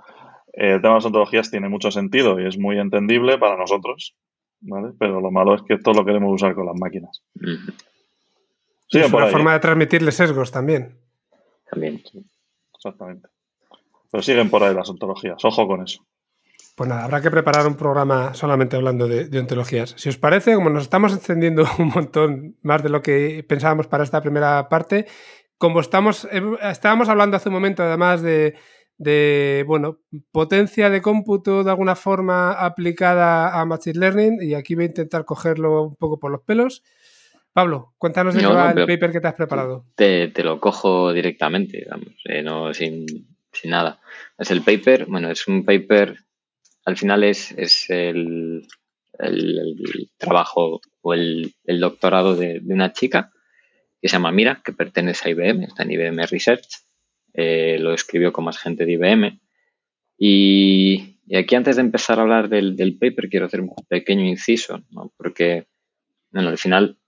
el 0.51 0.81
tema 0.81 0.89
de 0.89 0.95
las 0.95 1.05
ontologías 1.05 1.49
tiene 1.49 1.69
mucho 1.69 1.91
sentido 1.91 2.41
y 2.41 2.45
es 2.45 2.57
muy 2.57 2.77
entendible 2.77 3.37
para 3.37 3.55
nosotros, 3.55 4.17
¿vale? 4.59 4.91
Pero 4.99 5.21
lo 5.21 5.31
malo 5.31 5.55
es 5.55 5.61
que 5.61 5.75
esto 5.75 5.93
lo 5.93 6.03
queremos 6.03 6.33
usar 6.33 6.53
con 6.55 6.65
las 6.65 6.75
máquinas. 6.75 7.23
es 8.89 9.13
una 9.13 9.27
forma 9.27 9.53
de 9.53 9.59
transmitirle 9.59 10.11
sesgos 10.11 10.51
también. 10.51 10.99
También. 11.71 12.03
Exactamente. 12.75 13.29
Pero 14.11 14.21
siguen 14.21 14.49
por 14.49 14.61
ahí 14.61 14.75
las 14.75 14.89
ontologías, 14.89 15.37
ojo 15.45 15.67
con 15.67 15.83
eso. 15.83 16.05
Pues 16.75 16.89
nada, 16.89 17.05
habrá 17.05 17.21
que 17.21 17.31
preparar 17.31 17.65
un 17.67 17.75
programa 17.75 18.33
solamente 18.33 18.75
hablando 18.75 19.07
de, 19.07 19.39
ontologías. 19.39 19.93
Si 19.97 20.09
os 20.09 20.17
parece, 20.17 20.55
como 20.55 20.69
nos 20.69 20.83
estamos 20.83 21.15
extendiendo 21.15 21.65
un 21.79 21.87
montón 21.87 22.57
más 22.61 22.83
de 22.83 22.89
lo 22.89 23.01
que 23.01 23.45
pensábamos 23.47 23.87
para 23.87 24.03
esta 24.03 24.21
primera 24.21 24.67
parte, 24.67 25.07
como 25.57 25.79
estamos, 25.79 26.27
eh, 26.31 26.41
estábamos 26.63 27.07
hablando 27.07 27.37
hace 27.37 27.47
un 27.47 27.55
momento 27.55 27.81
además 27.81 28.21
de, 28.21 28.55
de, 28.97 29.63
bueno, 29.65 30.01
potencia 30.33 30.89
de 30.89 31.01
cómputo 31.01 31.63
de 31.63 31.69
alguna 31.69 31.95
forma 31.95 32.51
aplicada 32.51 33.57
a 33.57 33.65
Machine 33.65 33.99
Learning 33.99 34.37
y 34.41 34.53
aquí 34.53 34.75
voy 34.75 34.83
a 34.83 34.87
intentar 34.87 35.23
cogerlo 35.23 35.83
un 35.83 35.95
poco 35.95 36.19
por 36.19 36.29
los 36.29 36.41
pelos. 36.41 36.83
Pablo, 37.53 37.93
cuéntanos 37.97 38.35
de 38.35 38.41
qué 38.41 38.47
va 38.47 38.71
el 38.71 38.85
paper 38.85 39.13
que 39.13 39.21
te 39.21 39.27
has 39.29 39.33
preparado. 39.33 39.85
Te, 39.95 40.29
lo 40.43 40.59
cojo 40.59 41.13
directamente, 41.13 41.87
eh, 42.25 42.43
no 42.43 42.73
sin, 42.73 43.05
sin, 43.53 43.71
nada. 43.71 44.01
Es 44.37 44.51
el 44.51 44.61
paper, 44.61 45.05
bueno, 45.05 45.31
es 45.31 45.47
un 45.47 45.63
paper 45.63 46.17
al 46.85 46.97
final 46.97 47.23
es, 47.23 47.53
el, 47.89 48.67
trabajo 50.17 50.81
o 51.01 51.13
el, 51.13 51.53
doctorado 51.79 52.35
de, 52.35 52.61
una 52.65 52.93
chica 52.93 53.31
que 54.01 54.07
se 54.07 54.13
llama 54.13 54.31
Mira, 54.31 54.61
que 54.63 54.71
pertenece 54.71 55.27
a 55.27 55.31
IBM, 55.31 55.63
está 55.63 55.83
en 55.83 55.91
IBM 55.91 56.27
Research, 56.27 56.67
eh, 57.33 57.77
lo 57.79 57.93
escribió 57.93 58.31
con 58.31 58.45
más 58.45 58.59
gente 58.59 58.85
de 58.85 58.93
IBM. 58.93 59.39
Y, 60.17 61.17
aquí 61.35 61.55
antes 61.55 61.75
de 61.75 61.81
empezar 61.81 62.19
a 62.19 62.21
hablar 62.21 62.49
del, 62.49 62.97
paper 62.99 63.29
quiero 63.29 63.47
hacer 63.47 63.61
un 63.61 63.73
pequeño 63.89 64.23
inciso, 64.23 64.83
porque 65.17 65.67
al 66.33 66.57
final 66.59 66.99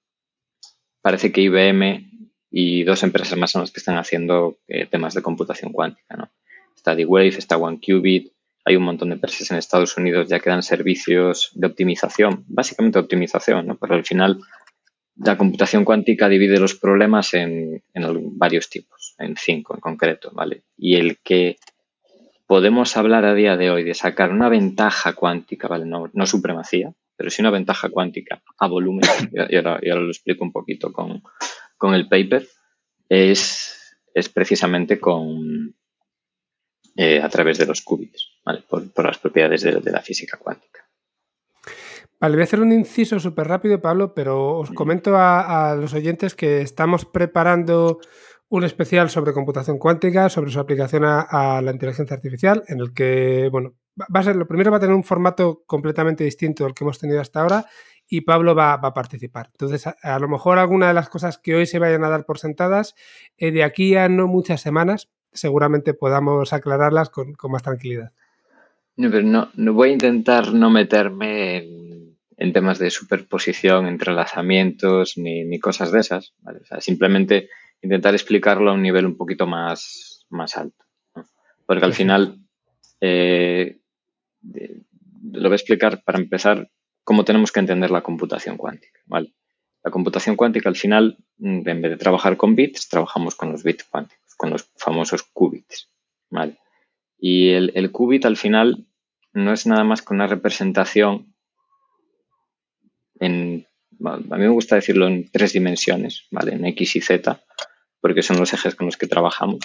parece 1.01 1.31
que 1.31 1.41
IBM 1.41 2.09
y 2.49 2.83
dos 2.83 3.03
empresas 3.03 3.37
más 3.37 3.51
son 3.51 3.61
las 3.61 3.71
que 3.71 3.79
están 3.79 3.97
haciendo 3.97 4.57
eh, 4.67 4.87
temas 4.87 5.13
de 5.13 5.21
computación 5.21 5.71
cuántica. 5.71 6.15
¿no? 6.15 6.31
Está 6.75 6.95
D-Wave, 6.95 7.27
está 7.27 7.57
OneQubit, 7.57 8.33
hay 8.67 8.75
un 8.75 8.83
montón 8.83 9.09
de 9.09 9.15
empresas 9.15 9.49
en 9.49 9.57
Estados 9.57 9.95
Unidos 9.97 10.27
ya 10.27 10.41
que 10.41 10.49
dan 10.49 10.61
servicios 10.61 11.51
de 11.53 11.67
optimización, 11.67 12.43
básicamente 12.47 12.99
optimización, 12.99 13.65
¿no? 13.65 13.77
pero 13.77 13.95
al 13.95 14.03
final 14.03 14.41
la 15.15 15.37
computación 15.37 15.85
cuántica 15.85 16.27
divide 16.27 16.59
los 16.59 16.75
problemas 16.75 17.33
en, 17.33 17.81
varios 18.33 18.69
tipos, 18.69 19.15
en 19.19 19.35
cinco 19.37 19.73
en 19.73 19.79
concreto, 19.79 20.31
¿vale? 20.33 20.63
Y 20.77 20.95
el 20.95 21.17
que 21.23 21.57
podemos 22.45 22.95
hablar 22.97 23.25
a 23.25 23.33
día 23.33 23.57
de 23.57 23.71
hoy 23.71 23.83
de 23.83 23.95
sacar 23.95 24.31
una 24.31 24.49
ventaja 24.49 25.13
cuántica, 25.13 25.67
¿vale? 25.67 25.85
No, 25.85 26.27
supremacía, 26.27 26.93
pero 27.15 27.29
sí 27.31 27.41
una 27.41 27.49
ventaja 27.49 27.89
cuántica 27.89 28.43
a 28.59 28.67
volumen, 28.67 29.09
y 29.49 29.55
ahora, 29.55 29.79
lo 29.81 30.07
explico 30.09 30.43
un 30.43 30.51
poquito 30.51 30.91
con, 30.91 31.95
el 31.95 32.07
paper, 32.07 32.47
es, 33.09 33.97
es 34.13 34.29
precisamente 34.29 34.99
con, 34.99 35.73
eh, 36.99 37.21
a 37.21 37.29
través 37.29 37.59
de 37.59 37.67
los 37.67 37.83
qubits 37.83 38.27
por, 38.67 39.05
las 39.05 39.19
propiedades 39.19 39.61
de, 39.61 39.91
la 39.91 40.01
física 40.01 40.35
cuántica. 40.37 40.89
Vale, 42.19 42.35
voy 42.35 42.41
a 42.41 42.45
hacer 42.45 42.59
un 42.59 42.71
inciso 42.71 43.19
súper 43.19 43.47
rápido, 43.47 43.79
Pablo, 43.79 44.15
pero 44.15 44.57
os 44.57 44.71
comento 44.71 45.15
a, 45.15 45.75
los 45.79 45.93
oyentes 45.93 46.33
que 46.33 46.61
estamos 46.61 47.05
preparando 47.05 47.99
un 48.49 48.63
especial 48.63 49.11
sobre 49.11 49.33
computación 49.33 49.77
cuántica, 49.77 50.27
sobre 50.29 50.49
su 50.49 50.59
aplicación 50.59 51.03
a, 51.05 51.61
la 51.63 51.71
inteligencia 51.71 52.15
artificial, 52.15 52.63
en 52.67 52.79
el 52.79 52.95
que, 52.95 53.49
bueno, 53.51 53.75
va 53.99 54.21
a 54.21 54.23
ser, 54.23 54.35
lo 54.35 54.47
primero 54.47 54.71
va 54.71 54.77
a 54.77 54.79
tener 54.79 54.95
un 54.95 55.03
formato 55.03 55.63
completamente 55.67 56.23
distinto 56.23 56.63
del 56.63 56.73
que 56.73 56.83
hemos 56.83 56.97
tenido 56.97 57.21
hasta 57.21 57.41
ahora 57.41 57.67
y 58.07 58.21
Pablo 58.21 58.55
va, 58.55 58.73
a 58.73 58.93
participar. 58.95 59.49
Entonces, 59.51 59.85
a, 59.85 60.19
lo 60.19 60.27
mejor 60.27 60.57
alguna 60.57 60.87
de 60.87 60.95
las 60.95 61.09
cosas 61.09 61.37
que 61.37 61.53
hoy 61.53 61.67
se 61.67 61.77
vayan 61.77 62.03
a 62.03 62.09
dar 62.09 62.25
por 62.25 62.39
sentadas, 62.39 62.95
eh, 63.37 63.51
de 63.51 63.63
aquí 63.63 63.95
a 63.95 64.09
no 64.09 64.25
muchas 64.27 64.61
semanas, 64.61 65.09
seguramente 65.37 65.93
podamos 65.93 66.53
aclararlas 66.53 67.09
con 67.09 67.35
más 67.49 67.63
tranquilidad. 67.63 68.11
No, 68.97 69.11
pero 69.11 69.23
no, 69.23 69.51
no 69.53 69.73
voy 69.73 69.89
a 69.89 69.93
intentar 69.93 70.53
no 70.53 70.71
meterme 70.71 71.57
en, 72.37 72.53
temas 72.53 72.79
de 72.79 72.89
superposición, 72.89 73.85
entrelazamientos, 73.85 75.17
ni, 75.17 75.43
ni 75.43 75.59
cosas 75.59 75.91
de 75.91 75.99
esas. 75.99 76.33
simplemente 76.79 77.49
intentar 77.81 78.15
explicarlo 78.15 78.71
a 78.71 78.73
un 78.73 78.81
nivel 78.81 79.05
un 79.05 79.15
poquito 79.15 79.45
más, 79.45 80.25
más 80.29 80.57
alto. 80.57 80.83
Porque 81.67 81.85
al 81.85 81.93
final 81.93 82.39
eh, 83.01 83.77
lo 84.41 85.43
voy 85.43 85.51
a 85.51 85.55
explicar 85.55 86.03
para 86.03 86.17
empezar 86.17 86.71
cómo 87.03 87.23
tenemos 87.23 87.51
que 87.51 87.59
entender 87.59 87.91
la 87.91 88.01
computación 88.01 88.57
cuántica. 88.57 88.99
¿vale? 89.05 89.31
La 89.83 89.91
computación 89.91 90.35
cuántica 90.35 90.69
al 90.69 90.75
final, 90.75 91.17
en 91.39 91.63
vez 91.63 91.91
de 91.91 91.97
trabajar 91.97 92.35
con 92.35 92.55
bits, 92.55 92.89
trabajamos 92.89 93.35
con 93.35 93.51
los 93.51 93.61
bits 93.61 93.83
cuánticos, 93.83 94.26
con 94.37 94.51
los 94.51 94.69
famosos 94.77 95.23
qubits. 95.23 95.91
¿vale? 96.29 96.57
Y 97.17 97.49
el, 97.49 97.71
el 97.75 97.91
qubit 97.91 98.25
al 98.25 98.37
final 98.37 98.87
no 99.33 99.51
es 99.51 99.67
nada 99.67 99.83
más 99.83 100.01
que 100.01 100.13
una 100.13 100.27
representación 100.27 101.35
en, 103.19 103.67
a 104.05 104.17
mí 104.17 104.25
me 104.29 104.49
gusta 104.49 104.75
decirlo 104.75 105.07
en 105.07 105.29
tres 105.31 105.53
dimensiones, 105.53 106.27
¿vale? 106.31 106.53
En 106.53 106.65
X 106.65 106.95
y 106.95 107.01
Z, 107.01 107.43
porque 107.99 108.21
son 108.21 108.37
los 108.37 108.53
ejes 108.53 108.75
con 108.75 108.85
los 108.85 108.97
que 108.97 109.07
trabajamos, 109.07 109.59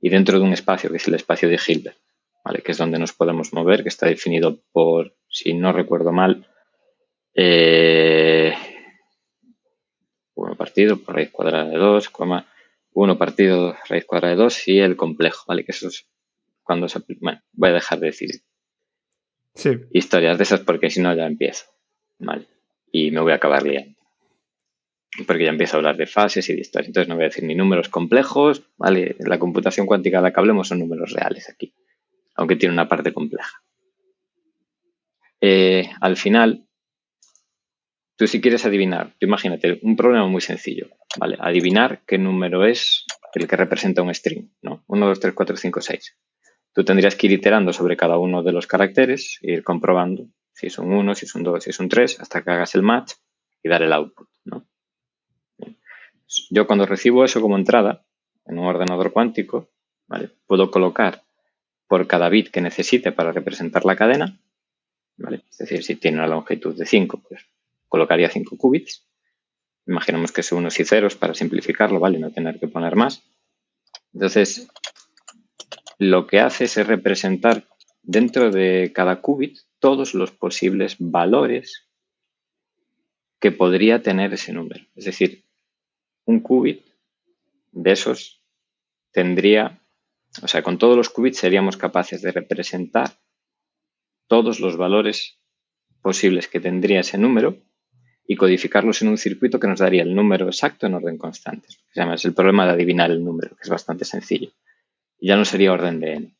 y 0.00 0.08
dentro 0.08 0.38
de 0.38 0.44
un 0.44 0.52
espacio 0.52 0.90
que 0.90 0.96
es 0.96 1.08
el 1.08 1.14
espacio 1.14 1.48
de 1.48 1.60
Hilbert, 1.64 1.98
¿vale? 2.44 2.62
Que 2.62 2.72
es 2.72 2.78
donde 2.78 2.98
nos 2.98 3.12
podemos 3.12 3.52
mover, 3.52 3.82
que 3.82 3.88
está 3.88 4.06
definido 4.06 4.60
por, 4.72 5.16
si 5.28 5.54
no 5.54 5.72
recuerdo 5.72 6.12
mal, 6.12 6.46
eh, 7.34 8.54
1 10.34 10.56
partido 10.56 10.96
por 10.98 11.14
raíz 11.14 11.30
cuadrada 11.30 11.68
de 11.70 11.76
2, 11.76 12.10
1 12.94 13.18
partido 13.18 13.76
raíz 13.88 14.04
cuadrada 14.06 14.34
de 14.34 14.42
2 14.42 14.68
y 14.68 14.78
el 14.78 14.96
complejo, 14.96 15.44
¿vale? 15.46 15.64
Que 15.64 15.72
eso 15.72 15.88
es 15.88 16.08
cuando 16.62 16.88
se... 16.88 17.00
Bueno, 17.20 17.42
voy 17.52 17.70
a 17.70 17.74
dejar 17.74 18.00
de 18.00 18.06
decir 18.06 18.30
historias 19.92 20.38
de 20.38 20.44
esas 20.44 20.60
porque 20.60 20.90
si 20.90 21.00
no 21.00 21.14
ya 21.14 21.26
empiezo. 21.26 21.66
¿vale? 22.18 22.46
Y 22.90 23.10
me 23.10 23.20
voy 23.20 23.32
a 23.32 23.36
acabar 23.36 23.62
liando. 23.62 23.98
Porque 25.26 25.44
ya 25.44 25.50
empiezo 25.50 25.76
a 25.76 25.78
hablar 25.78 25.96
de 25.96 26.06
fases 26.06 26.48
y 26.48 26.54
de 26.54 26.60
historias. 26.60 26.88
Entonces 26.88 27.08
no 27.08 27.14
voy 27.14 27.24
a 27.24 27.28
decir 27.28 27.44
ni 27.44 27.54
números 27.54 27.88
complejos, 27.88 28.64
¿vale? 28.76 29.16
La 29.20 29.38
computación 29.38 29.86
cuántica 29.86 30.18
de 30.18 30.24
la 30.24 30.32
que 30.32 30.40
hablemos 30.40 30.68
son 30.68 30.80
números 30.80 31.12
reales 31.12 31.48
aquí, 31.48 31.72
aunque 32.34 32.56
tiene 32.56 32.72
una 32.72 32.88
parte 32.88 33.12
compleja. 33.12 33.62
Eh, 35.40 35.88
al 36.00 36.16
final, 36.16 36.63
tú 38.16 38.26
si 38.26 38.40
quieres 38.40 38.64
adivinar, 38.64 39.14
imagínate 39.20 39.80
un 39.82 39.96
problema 39.96 40.26
muy 40.26 40.40
sencillo, 40.40 40.88
¿vale? 41.18 41.36
Adivinar 41.40 42.02
qué 42.06 42.18
número 42.18 42.64
es 42.64 43.04
el 43.34 43.48
que 43.48 43.56
representa 43.56 44.02
un 44.02 44.14
string, 44.14 44.50
¿no? 44.62 44.84
1, 44.86 45.06
2, 45.06 45.20
3, 45.20 45.34
4, 45.34 45.56
5, 45.56 45.80
6. 45.80 46.16
Tú 46.72 46.84
tendrías 46.84 47.16
que 47.16 47.26
ir 47.26 47.32
iterando 47.32 47.72
sobre 47.72 47.96
cada 47.96 48.18
uno 48.18 48.42
de 48.42 48.52
los 48.52 48.66
caracteres 48.66 49.38
e 49.42 49.52
ir 49.52 49.64
comprobando 49.64 50.28
si 50.52 50.68
es 50.68 50.78
un 50.78 50.92
1, 50.92 51.14
si 51.14 51.26
es 51.26 51.34
un 51.34 51.42
2, 51.42 51.64
si 51.64 51.70
es 51.70 51.80
un 51.80 51.88
3, 51.88 52.20
hasta 52.20 52.42
que 52.42 52.50
hagas 52.50 52.74
el 52.74 52.82
match 52.82 53.14
y 53.62 53.68
dar 53.68 53.82
el 53.82 53.92
output. 53.92 54.28
Yo 56.50 56.66
cuando 56.66 56.86
recibo 56.86 57.24
eso 57.24 57.40
como 57.40 57.56
entrada 57.56 58.04
en 58.46 58.58
un 58.58 58.66
ordenador 58.66 59.12
cuántico, 59.12 59.68
puedo 60.46 60.70
colocar 60.70 61.24
por 61.86 62.06
cada 62.06 62.28
bit 62.28 62.50
que 62.50 62.60
necesite 62.60 63.12
para 63.12 63.32
representar 63.32 63.84
la 63.84 63.96
cadena, 63.96 64.40
es 65.18 65.58
decir, 65.58 65.84
si 65.84 65.96
tiene 65.96 66.18
una 66.18 66.26
longitud 66.26 66.76
de 66.76 66.86
5, 66.86 67.22
pues 67.28 67.46
colocaría 67.94 68.28
5 68.28 68.56
qubits. 68.58 69.06
Imaginemos 69.86 70.32
que 70.32 70.42
son 70.42 70.58
unos 70.58 70.80
y 70.80 70.84
ceros 70.84 71.14
para 71.14 71.32
simplificarlo, 71.32 72.00
¿vale? 72.00 72.18
No 72.18 72.32
tener 72.32 72.58
que 72.58 72.66
poner 72.66 72.96
más. 72.96 73.22
Entonces, 74.12 74.66
lo 75.98 76.26
que 76.26 76.40
hace 76.40 76.64
es 76.64 76.74
representar 76.88 77.68
dentro 78.02 78.50
de 78.50 78.90
cada 78.92 79.20
qubit 79.20 79.58
todos 79.78 80.12
los 80.12 80.32
posibles 80.32 80.96
valores 80.98 81.88
que 83.38 83.52
podría 83.52 84.02
tener 84.02 84.34
ese 84.34 84.52
número. 84.52 84.84
Es 84.96 85.04
decir, 85.04 85.44
un 86.24 86.40
qubit 86.40 86.84
de 87.70 87.92
esos 87.92 88.42
tendría, 89.12 89.80
o 90.42 90.48
sea, 90.48 90.64
con 90.64 90.78
todos 90.78 90.96
los 90.96 91.10
qubits 91.10 91.38
seríamos 91.38 91.76
capaces 91.76 92.22
de 92.22 92.32
representar 92.32 93.20
todos 94.26 94.58
los 94.58 94.76
valores 94.76 95.38
posibles 96.02 96.48
que 96.48 96.58
tendría 96.58 97.00
ese 97.00 97.18
número 97.18 97.62
y 98.26 98.36
codificarlos 98.36 99.02
en 99.02 99.08
un 99.08 99.18
circuito 99.18 99.60
que 99.60 99.68
nos 99.68 99.80
daría 99.80 100.02
el 100.02 100.14
número 100.14 100.46
exacto 100.46 100.86
en 100.86 100.94
orden 100.94 101.18
constante. 101.18 101.68
Se 101.68 102.00
llama, 102.00 102.14
es 102.14 102.24
el 102.24 102.34
problema 102.34 102.66
de 102.66 102.72
adivinar 102.72 103.10
el 103.10 103.24
número, 103.24 103.50
que 103.50 103.62
es 103.62 103.68
bastante 103.68 104.04
sencillo 104.04 104.50
ya 105.24 105.36
no 105.36 105.44
sería 105.44 105.72
orden 105.72 106.00
de 106.00 106.12
n. 106.12 106.36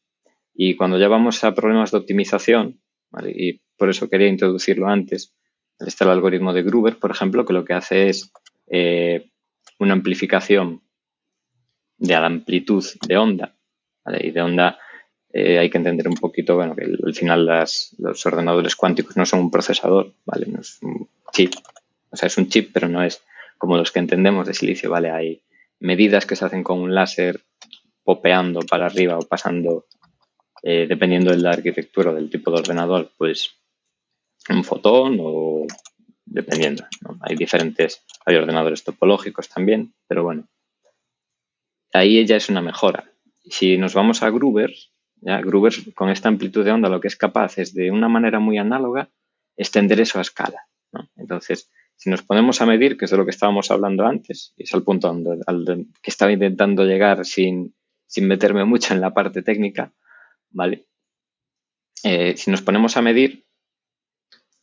Y 0.55 0.77
cuando 0.77 0.99
ya 0.99 1.09
vamos 1.09 1.43
a 1.43 1.55
problemas 1.55 1.91
de 1.91 1.99
optimización, 1.99 2.81
y 3.27 3.61
por 3.77 3.89
eso 3.89 4.09
quería 4.09 4.29
introducirlo 4.29 4.89
antes, 4.89 5.35
está 5.79 6.05
el 6.05 6.11
algoritmo 6.11 6.53
de 6.53 6.63
Gruber, 6.63 6.99
por 6.99 7.11
ejemplo, 7.11 7.45
que 7.45 7.55
lo 7.55 7.65
que 7.65 7.73
hace 7.73 8.09
es 8.09 8.31
eh, 8.67 9.31
una 9.79 9.95
amplificación 9.95 10.83
de 11.97 12.13
la 12.13 12.27
amplitud 12.27 12.85
de 13.07 13.17
onda. 13.17 13.57
Y 14.21 14.33
de 14.33 14.43
onda 14.43 14.79
eh, 15.33 15.59
hay 15.59 15.71
que 15.71 15.79
entender 15.79 16.07
un 16.07 16.17
poquito, 16.17 16.55
bueno, 16.55 16.77
que 16.77 16.85
al 16.85 17.15
final 17.15 17.47
los 17.47 18.27
ordenadores 18.27 18.77
cuánticos 18.77 19.17
no 19.17 19.25
son 19.25 19.41
un 19.41 19.51
procesador, 19.51 20.13
¿vale? 20.27 20.47
No 20.47 20.61
es 20.61 20.79
un 20.83 21.09
chip. 21.33 21.53
O 22.11 22.17
sea, 22.17 22.27
es 22.27 22.39
un 22.39 22.49
chip, 22.49 22.71
pero 22.73 22.89
no 22.89 23.03
es 23.03 23.23
como 23.59 23.77
los 23.77 23.93
que 23.93 23.99
entendemos 23.99 24.47
de 24.47 24.55
silicio, 24.55 24.91
¿vale? 24.91 25.11
Hay 25.11 25.43
medidas 25.81 26.27
que 26.27 26.37
se 26.37 26.45
hacen 26.45 26.63
con 26.63 26.81
un 26.81 26.95
láser 26.95 27.45
popeando 28.03 28.61
para 28.61 28.87
arriba 28.87 29.19
o 29.19 29.23
pasando 29.23 29.87
eh, 30.63 30.87
dependiendo 30.89 31.31
de 31.31 31.39
la 31.39 31.51
arquitectura 31.51 32.11
o 32.11 32.15
del 32.15 32.31
tipo 32.31 32.51
de 32.51 32.59
ordenador, 32.59 33.13
pues 33.19 33.51
un 34.49 34.65
fotón 34.65 35.19
o 35.21 35.67
dependiendo. 36.25 36.85
Hay 37.21 37.37
diferentes, 37.37 38.03
hay 38.25 38.37
ordenadores 38.37 38.83
topológicos 38.83 39.49
también, 39.49 39.95
pero 40.07 40.23
bueno, 40.23 40.49
ahí 41.93 42.25
ya 42.27 42.37
es 42.37 42.49
una 42.49 42.63
mejora. 42.63 43.11
Si 43.45 43.77
nos 43.77 43.95
vamos 43.95 44.23
a 44.23 44.31
Gruber, 44.31 44.75
ya, 45.17 45.41
Gruber 45.41 45.73
con 45.95 46.09
esta 46.09 46.29
amplitud 46.29 46.65
de 46.65 46.73
onda 46.73 46.89
lo 46.89 47.01
que 47.01 47.09
es 47.09 47.17
capaz 47.17 47.59
es 47.59 47.75
de 47.75 47.91
una 47.91 48.09
manera 48.09 48.39
muy 48.39 48.59
análoga 48.59 49.11
extender 49.57 50.01
eso 50.01 50.19
a 50.19 50.23
escala. 50.23 50.67
Entonces, 51.17 51.71
si 51.97 52.11
nos 52.11 52.23
ponemos 52.23 52.61
a 52.61 52.67
medir, 52.67 52.97
que 52.97 53.05
es 53.05 53.11
de 53.11 53.17
lo 53.17 53.25
que 53.25 53.31
estábamos 53.31 53.71
hablando 53.71 54.07
antes, 54.07 54.53
y 54.57 54.65
es 54.65 54.75
al 54.75 54.83
punto 54.83 55.09
al 55.09 55.87
que 56.03 56.11
estaba 56.11 56.33
intentando 56.33 56.85
llegar 56.85 57.25
sin, 57.25 57.75
sin 58.07 58.27
meterme 58.27 58.65
mucho 58.65 58.95
en 58.95 59.01
la 59.01 59.15
parte 59.15 59.43
técnica, 59.43 59.93
¿vale? 60.51 60.87
Eh, 62.03 62.37
si 62.37 62.51
nos 62.51 62.63
ponemos 62.63 62.97
a 62.97 63.03
medir, 63.03 63.47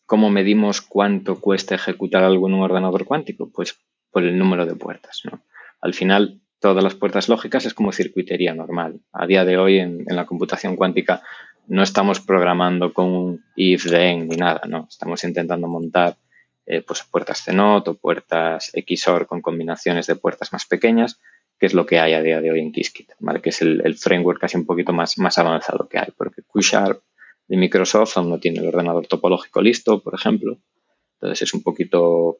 ¿cómo 0.05 0.29
medimos 0.29 0.81
cuánto 0.81 1.39
cuesta 1.39 1.75
ejecutar 1.75 2.23
algo 2.23 2.47
en 2.47 2.53
un 2.53 2.61
ordenador 2.61 3.05
cuántico? 3.05 3.49
Pues 3.51 3.79
por 4.11 4.23
el 4.23 4.37
número 4.37 4.65
de 4.65 4.75
puertas. 4.75 5.23
Al 5.79 5.93
final, 5.93 6.41
todas 6.59 6.83
las 6.83 6.95
puertas 6.95 7.29
lógicas 7.29 7.65
es 7.65 7.73
como 7.73 7.91
circuitería 7.91 8.53
normal. 8.53 9.01
A 9.11 9.25
día 9.25 9.45
de 9.45 9.57
hoy, 9.57 9.79
en, 9.79 10.05
la 10.05 10.25
computación 10.25 10.75
cuántica, 10.75 11.23
no 11.71 11.83
estamos 11.83 12.19
programando 12.19 12.93
con 12.93 13.05
un 13.05 13.45
if, 13.55 13.89
then 13.89 14.27
ni 14.27 14.35
nada, 14.35 14.61
¿no? 14.67 14.87
Estamos 14.89 15.23
intentando 15.23 15.67
montar 15.67 16.17
eh, 16.65 16.81
pues 16.81 17.03
puertas 17.03 17.43
CNOT 17.45 17.87
o 17.87 17.93
puertas 17.95 18.71
XOR 18.75 19.25
con 19.25 19.41
combinaciones 19.41 20.05
de 20.07 20.15
puertas 20.15 20.51
más 20.53 20.65
pequeñas 20.65 21.19
que 21.61 21.67
es 21.67 21.75
lo 21.75 21.85
que 21.85 21.99
hay 21.99 22.13
a 22.13 22.23
día 22.23 22.41
de 22.41 22.49
hoy 22.49 22.59
en 22.59 22.71
Qiskit, 22.71 23.11
que 23.43 23.49
es 23.49 23.61
el, 23.61 23.95
framework 23.95 24.41
casi 24.41 24.57
un 24.57 24.65
poquito 24.65 24.93
más, 24.93 25.19
más 25.19 25.37
avanzado 25.37 25.87
que 25.87 25.99
hay, 25.99 26.11
porque 26.17 26.41
QSharp 26.41 27.03
de 27.47 27.55
Microsoft 27.55 28.17
aún 28.17 28.31
no 28.31 28.39
tiene 28.39 28.61
el 28.61 28.67
ordenador 28.67 29.05
topológico 29.05 29.61
listo, 29.61 30.01
por 30.01 30.15
ejemplo. 30.15 30.57
Entonces 31.13 31.43
es 31.43 31.53
un 31.53 31.61
poquito 31.61 32.39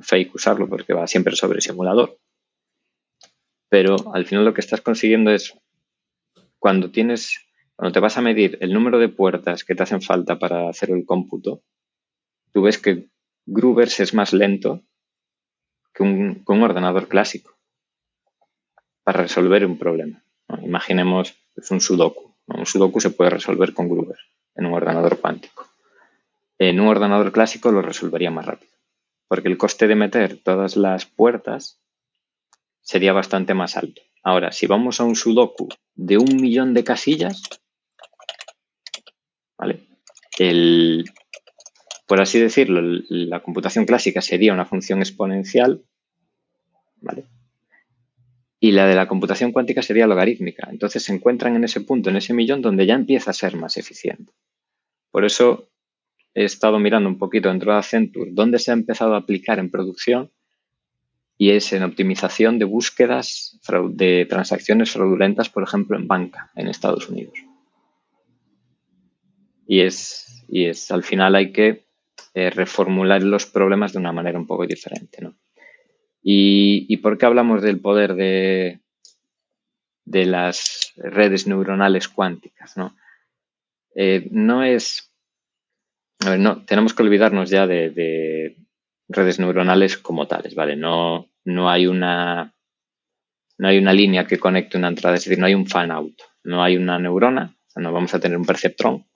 fake 0.00 0.34
usarlo 0.34 0.70
porque 0.70 0.94
va 0.94 1.06
siempre 1.06 1.36
sobre 1.36 1.60
simulador. 1.60 2.16
Pero 3.68 3.96
al 4.14 4.24
final 4.24 4.46
lo 4.46 4.54
que 4.54 4.62
estás 4.62 4.80
consiguiendo 4.80 5.30
es 5.30 5.52
cuando 6.58 6.90
tienes, 6.90 7.44
cuando 7.76 7.92
te 7.92 8.00
vas 8.00 8.16
a 8.16 8.22
medir 8.22 8.58
el 8.60 8.72
número 8.72 8.98
de 8.98 9.08
puertas 9.08 9.64
que 9.64 9.74
te 9.74 9.82
hacen 9.82 10.02
falta 10.02 10.38
para 10.38 10.68
hacer 10.68 10.90
el 10.90 11.04
cómputo, 11.04 11.62
tú 12.52 12.62
ves 12.62 12.78
que 12.78 13.08
Groovers 13.46 14.00
es 14.00 14.14
más 14.14 14.32
lento 14.32 14.82
que 15.92 16.02
un 16.02 16.62
ordenador 16.62 17.08
clásico 17.08 17.54
para 19.04 19.22
resolver 19.22 19.64
un 19.66 19.78
problema. 19.78 20.24
Imaginemos 20.62 21.34
es 21.56 21.70
un 21.70 21.80
sudoku. 21.80 22.34
Un 22.46 22.66
sudoku 22.66 23.00
se 23.00 23.10
puede 23.10 23.30
resolver 23.30 23.72
con 23.72 23.88
Gruber 23.88 24.18
en 24.56 24.66
un 24.66 24.74
ordenador 24.74 25.20
cuántico. 25.20 25.66
En 26.58 26.80
un 26.80 26.88
ordenador 26.88 27.32
clásico 27.32 27.70
lo 27.70 27.82
resolvería 27.82 28.30
más 28.30 28.46
rápido, 28.46 28.72
porque 29.28 29.48
el 29.48 29.58
coste 29.58 29.86
de 29.86 29.94
meter 29.94 30.38
todas 30.42 30.76
las 30.76 31.06
puertas 31.06 31.80
sería 32.80 33.12
bastante 33.12 33.54
más 33.54 33.76
alto. 33.76 34.02
Ahora, 34.22 34.52
si 34.52 34.66
vamos 34.66 35.00
a 35.00 35.04
un 35.04 35.16
sudoku 35.16 35.68
de 35.94 36.18
un 36.18 36.36
millón 36.36 36.74
de 36.74 36.84
casillas, 36.84 37.42
¿vale? 39.58 39.86
El, 40.38 41.04
por 42.06 42.20
así 42.20 42.40
decirlo, 42.40 42.80
la 43.08 43.42
computación 43.42 43.86
clásica 43.86 44.20
sería 44.20 44.52
una 44.52 44.66
función 44.66 45.00
exponencial, 45.00 45.84
¿vale? 47.00 47.24
y 48.64 48.72
la 48.72 48.86
de 48.86 48.94
la 48.94 49.06
computación 49.06 49.52
cuántica 49.52 49.82
sería 49.82 50.06
logarítmica. 50.06 50.68
Entonces 50.70 51.02
se 51.02 51.12
encuentran 51.12 51.54
en 51.54 51.64
ese 51.64 51.82
punto, 51.82 52.08
en 52.08 52.16
ese 52.16 52.32
millón, 52.32 52.62
donde 52.62 52.86
ya 52.86 52.94
empieza 52.94 53.30
a 53.30 53.34
ser 53.34 53.56
más 53.56 53.76
eficiente. 53.76 54.32
Por 55.10 55.26
eso 55.26 55.68
he 56.32 56.44
estado 56.44 56.78
mirando 56.78 57.10
un 57.10 57.18
poquito 57.18 57.50
dentro 57.50 57.72
de 57.72 57.76
Accenture 57.76 58.30
dónde 58.32 58.58
se 58.58 58.70
ha 58.70 58.74
empezado 58.74 59.12
a 59.12 59.18
aplicar 59.18 59.58
en 59.58 59.70
producción 59.70 60.30
y 61.36 61.50
es 61.50 61.74
en 61.74 61.82
optimización 61.82 62.58
de 62.58 62.64
búsquedas 62.64 63.60
de 63.90 64.24
transacciones 64.30 64.92
fraudulentas, 64.92 65.50
por 65.50 65.62
ejemplo, 65.62 65.98
en 65.98 66.08
banca 66.08 66.50
en 66.56 66.68
Estados 66.68 67.10
Unidos. 67.10 67.34
Y 69.66 69.80
es, 69.80 70.44
y 70.48 70.66
es 70.66 70.90
al 70.90 71.02
final 71.02 71.34
hay 71.34 71.52
que 71.52 71.84
eh, 72.34 72.50
reformular 72.50 73.22
los 73.22 73.46
problemas 73.46 73.92
de 73.92 73.98
una 74.00 74.12
manera 74.12 74.38
un 74.38 74.46
poco 74.46 74.66
diferente. 74.66 75.22
¿no? 75.22 75.34
¿Y, 76.26 76.96
por 76.96 77.18
qué 77.18 77.26
hablamos 77.26 77.62
del 77.62 77.80
poder 77.80 78.14
de, 78.14 78.80
de 80.04 80.26
las 80.26 80.92
redes 80.96 81.46
neuronales 81.46 82.08
cuánticas? 82.08 82.76
No, 82.76 82.96
eh, 83.94 84.26
no 84.30 84.64
es. 84.64 85.12
no, 86.38 86.64
tenemos 86.64 86.94
que 86.94 87.02
olvidarnos 87.02 87.50
ya 87.50 87.66
de, 87.66 88.56
redes 89.06 89.38
neuronales 89.38 89.98
como 89.98 90.26
tales, 90.26 90.54
¿vale? 90.54 90.76
No, 90.76 91.28
no 91.44 91.68
hay 91.70 91.86
una. 91.86 92.54
No 93.56 93.68
hay 93.68 93.78
una 93.78 93.92
línea 93.92 94.26
que 94.26 94.40
conecte 94.40 94.76
una 94.76 94.88
entrada, 94.88 95.14
es 95.14 95.24
decir, 95.24 95.38
no 95.38 95.46
hay 95.46 95.54
un 95.54 95.68
fan 95.68 95.92
out, 95.92 96.20
no 96.42 96.64
hay 96.64 96.76
una 96.76 96.98
neurona, 96.98 97.54
no 97.76 97.92
vamos 97.92 98.12
a 98.12 98.18
tener 98.18 98.36
un 98.36 98.44
perceptrón 98.44 99.06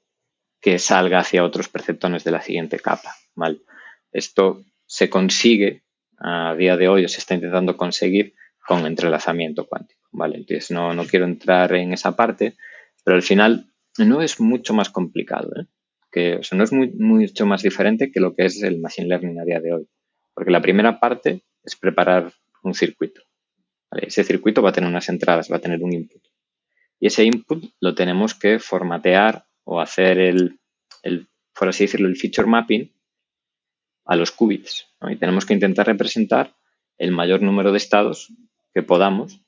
salga 0.78 1.20
hacia 1.20 1.44
otros 1.44 1.68
perceptones 1.68 2.24
de 2.24 2.32
la 2.32 2.42
siguiente 2.42 2.78
capa. 2.78 3.14
Esto 4.12 4.64
se 4.86 5.08
consigue 5.08 5.82
a 6.18 6.54
día 6.56 6.76
de 6.76 6.88
hoy 6.88 7.08
se 7.08 7.18
está 7.18 7.34
intentando 7.34 7.76
conseguir 7.76 8.34
con 8.66 8.84
entrelazamiento 8.86 9.66
cuántico. 9.66 10.00
Entonces 10.12 10.70
no, 10.70 10.92
no 10.94 11.04
quiero 11.04 11.24
entrar 11.26 11.74
en 11.74 11.92
esa 11.92 12.16
parte, 12.16 12.56
pero 13.04 13.16
al 13.16 13.22
final 13.22 13.70
no 13.98 14.22
es 14.22 14.40
mucho 14.40 14.74
más 14.74 14.90
complicado, 14.90 15.50
¿eh? 15.60 15.66
que, 16.10 16.36
o 16.36 16.56
no 16.56 16.64
es 16.64 16.72
mucho 16.72 17.46
más 17.46 17.62
diferente 17.62 18.10
que 18.10 18.20
lo 18.20 18.34
que 18.34 18.46
es 18.46 18.62
el 18.62 18.78
Machine 18.78 19.08
Learning 19.08 19.40
a 19.40 19.44
día 19.44 19.60
de 19.60 19.72
hoy. 19.72 19.88
Porque 20.34 20.50
la 20.50 20.62
primera 20.62 21.00
parte 21.00 21.42
es 21.62 21.76
preparar 21.76 22.32
un 22.62 22.74
circuito. 22.74 23.22
Ese 23.90 24.24
circuito 24.24 24.62
va 24.62 24.70
a 24.70 24.72
tener 24.72 24.88
unas 24.88 25.08
entradas, 25.08 25.50
va 25.50 25.56
a 25.56 25.60
tener 25.60 25.82
un 25.82 25.92
input. 25.92 26.22
Y 27.00 27.06
ese 27.06 27.24
input 27.24 27.64
lo 27.80 27.94
tenemos 27.94 28.34
que 28.34 28.58
formatear 28.58 29.44
o 29.70 29.80
hacer 29.80 30.18
el, 30.18 30.58
el 31.02 31.28
por 31.54 31.68
así 31.68 31.84
decirlo, 31.84 32.08
el 32.08 32.16
feature 32.16 32.48
mapping 32.48 32.90
a 34.06 34.16
los 34.16 34.32
qubits. 34.32 34.86
Y 35.10 35.16
tenemos 35.16 35.44
que 35.44 35.52
intentar 35.52 35.86
representar 35.86 36.56
el 36.96 37.12
mayor 37.12 37.42
número 37.42 37.70
de 37.70 37.76
estados 37.76 38.32
que 38.72 38.82
podamos 38.82 39.42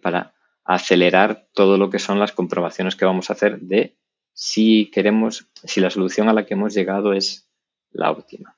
para 0.00 0.34
acelerar 0.64 1.48
todo 1.52 1.76
lo 1.76 1.90
que 1.90 1.98
son 1.98 2.20
las 2.20 2.30
comprobaciones 2.30 2.94
que 2.94 3.04
vamos 3.04 3.28
a 3.28 3.32
hacer 3.32 3.58
de 3.58 3.96
si 4.32 4.90
queremos, 4.92 5.48
si 5.64 5.80
la 5.80 5.90
solución 5.90 6.28
a 6.28 6.32
la 6.32 6.46
que 6.46 6.54
hemos 6.54 6.72
llegado 6.72 7.12
es 7.12 7.50
la 7.90 8.12
óptima. 8.12 8.56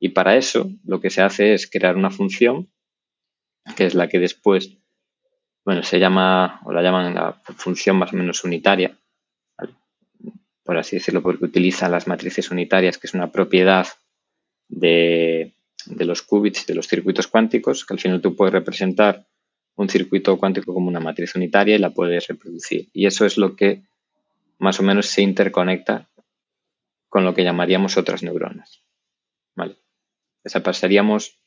Y 0.00 0.10
para 0.10 0.36
eso 0.36 0.70
lo 0.84 1.00
que 1.00 1.10
se 1.10 1.20
hace 1.20 1.52
es 1.52 1.70
crear 1.70 1.94
una 1.94 2.10
función 2.10 2.70
que 3.76 3.84
es 3.84 3.94
la 3.94 4.08
que 4.08 4.18
después, 4.18 4.78
bueno, 5.62 5.82
se 5.82 5.98
llama 5.98 6.62
o 6.64 6.72
la 6.72 6.80
llaman 6.80 7.14
la 7.14 7.34
función 7.34 7.98
más 7.98 8.14
o 8.14 8.16
menos 8.16 8.42
unitaria, 8.44 8.98
por 10.68 10.76
así 10.76 10.96
decirlo, 10.96 11.22
porque 11.22 11.46
utiliza 11.46 11.88
las 11.88 12.06
matrices 12.06 12.50
unitarias, 12.50 12.98
que 12.98 13.06
es 13.06 13.14
una 13.14 13.32
propiedad 13.32 13.86
de, 14.68 15.54
los 15.86 16.20
qubits, 16.20 16.66
de 16.66 16.74
los 16.74 16.86
circuitos 16.86 17.26
cuánticos, 17.26 17.86
que 17.86 17.94
al 17.94 17.98
final 17.98 18.20
tú 18.20 18.36
puedes 18.36 18.52
representar 18.52 19.26
un 19.76 19.88
circuito 19.88 20.36
cuántico 20.36 20.74
como 20.74 20.88
una 20.88 21.00
matriz 21.00 21.34
unitaria 21.36 21.74
y 21.74 21.78
la 21.78 21.88
puedes 21.88 22.26
reproducir. 22.26 22.90
Y 22.92 23.06
eso 23.06 23.24
es 23.24 23.38
lo 23.38 23.56
que 23.56 23.84
más 24.58 24.78
o 24.78 24.82
menos 24.82 25.06
se 25.06 25.22
interconecta 25.22 26.10
con 27.08 27.24
lo 27.24 27.32
que 27.32 27.44
llamaríamos 27.44 27.96
otras 27.96 28.22
neuronas. 28.22 28.82
¿Vale? 29.56 29.76
O 30.44 30.50
sea, 30.50 30.62
pasaríamos, 30.62 31.38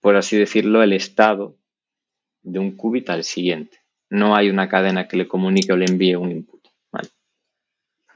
por 0.00 0.16
así 0.16 0.36
decirlo, 0.36 0.82
el 0.82 0.92
estado 0.92 1.56
de 2.42 2.58
un 2.58 2.76
qubit 2.76 3.10
al 3.10 3.22
siguiente. 3.22 3.78
No 4.10 4.34
hay 4.34 4.50
una 4.50 4.68
cadena 4.68 5.06
que 5.06 5.18
le 5.18 5.28
comunique 5.28 5.72
o 5.72 5.76
le 5.76 5.84
envíe 5.84 6.16
un 6.16 6.32
input. 6.32 6.57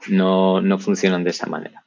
No, 0.09 0.61
no 0.61 0.79
funcionan 0.79 1.23
de 1.23 1.29
esa 1.31 1.47
manera. 1.47 1.85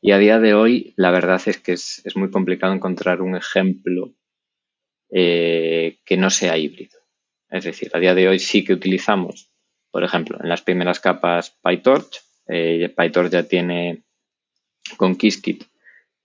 Y 0.00 0.12
a 0.12 0.18
día 0.18 0.38
de 0.38 0.54
hoy, 0.54 0.94
la 0.96 1.10
verdad 1.10 1.40
es 1.46 1.58
que 1.58 1.72
es, 1.72 2.02
muy 2.14 2.30
complicado 2.30 2.72
encontrar 2.72 3.22
un 3.22 3.36
ejemplo 3.36 4.12
eh, 5.10 5.98
que 6.04 6.16
no 6.16 6.30
sea 6.30 6.56
híbrido. 6.58 6.98
Es 7.50 7.64
decir, 7.64 7.90
a 7.94 7.98
día 7.98 8.14
de 8.14 8.28
hoy 8.28 8.38
sí 8.38 8.64
que 8.64 8.72
utilizamos, 8.72 9.50
por 9.90 10.04
ejemplo, 10.04 10.38
en 10.40 10.48
las 10.48 10.62
primeras 10.62 11.00
capas 11.00 11.56
PyTorch. 11.62 12.20
Eh, 12.48 12.92
PyTorch 12.96 13.32
ya 13.32 13.42
tiene 13.44 14.04
con 14.96 15.16
Qiskit 15.16 15.64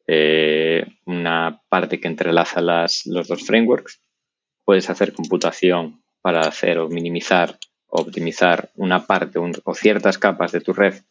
eh, 0.06 0.86
una 1.06 1.62
parte 1.70 2.00
que 2.00 2.08
entrelaza 2.08 2.62
las, 2.62 3.06
los 3.06 3.28
dos 3.28 3.46
frameworks. 3.46 4.02
Puedes 4.64 4.90
hacer 4.90 5.14
computación 5.14 6.04
para 6.22 6.42
hacer 6.42 6.78
o 6.78 6.90
minimizar 6.90 7.58
o 7.88 8.02
optimizar 8.02 8.70
una 8.76 9.06
parte 9.06 9.40
o 9.40 9.74
ciertas 9.74 10.18
capas 10.18 10.52
de 10.52 10.62
tu 10.62 10.74
red 10.74 11.02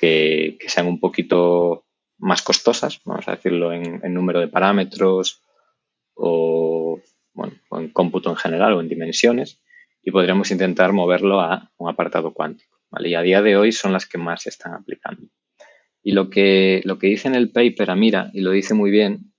que, 0.00 0.58
sean 0.66 0.86
un 0.86 0.98
poquito 0.98 1.84
más 2.18 2.42
costosas, 2.42 3.00
vamos 3.04 3.28
a 3.28 3.32
decirlo 3.32 3.72
en, 3.72 4.00
número 4.14 4.40
de 4.40 4.48
parámetros 4.48 5.42
o, 6.14 7.00
bueno, 7.34 7.54
en 7.72 7.90
cómputo 7.90 8.30
en 8.30 8.36
general 8.36 8.74
o 8.74 8.80
en 8.80 8.88
dimensiones, 8.88 9.62
y 10.02 10.10
podríamos 10.10 10.50
intentar 10.50 10.92
moverlo 10.92 11.40
a 11.40 11.70
un 11.76 11.88
apartado 11.88 12.32
cuántico. 12.32 12.78
¿vale? 12.90 13.10
Y 13.10 13.14
a 13.14 13.22
día 13.22 13.42
de 13.42 13.56
hoy 13.56 13.72
son 13.72 13.92
las 13.92 14.06
que 14.06 14.18
más 14.18 14.42
se 14.42 14.48
están 14.48 14.74
aplicando. 14.74 15.28
Y 16.02 16.12
lo 16.12 16.30
que, 16.30 16.80
lo 16.84 16.98
que 16.98 17.08
dice 17.08 17.28
en 17.28 17.34
el 17.34 17.50
paper 17.50 17.90
Amira, 17.90 18.30
y 18.32 18.40
lo 18.40 18.50
dice 18.50 18.74
muy 18.74 18.90
bien, 18.90 19.32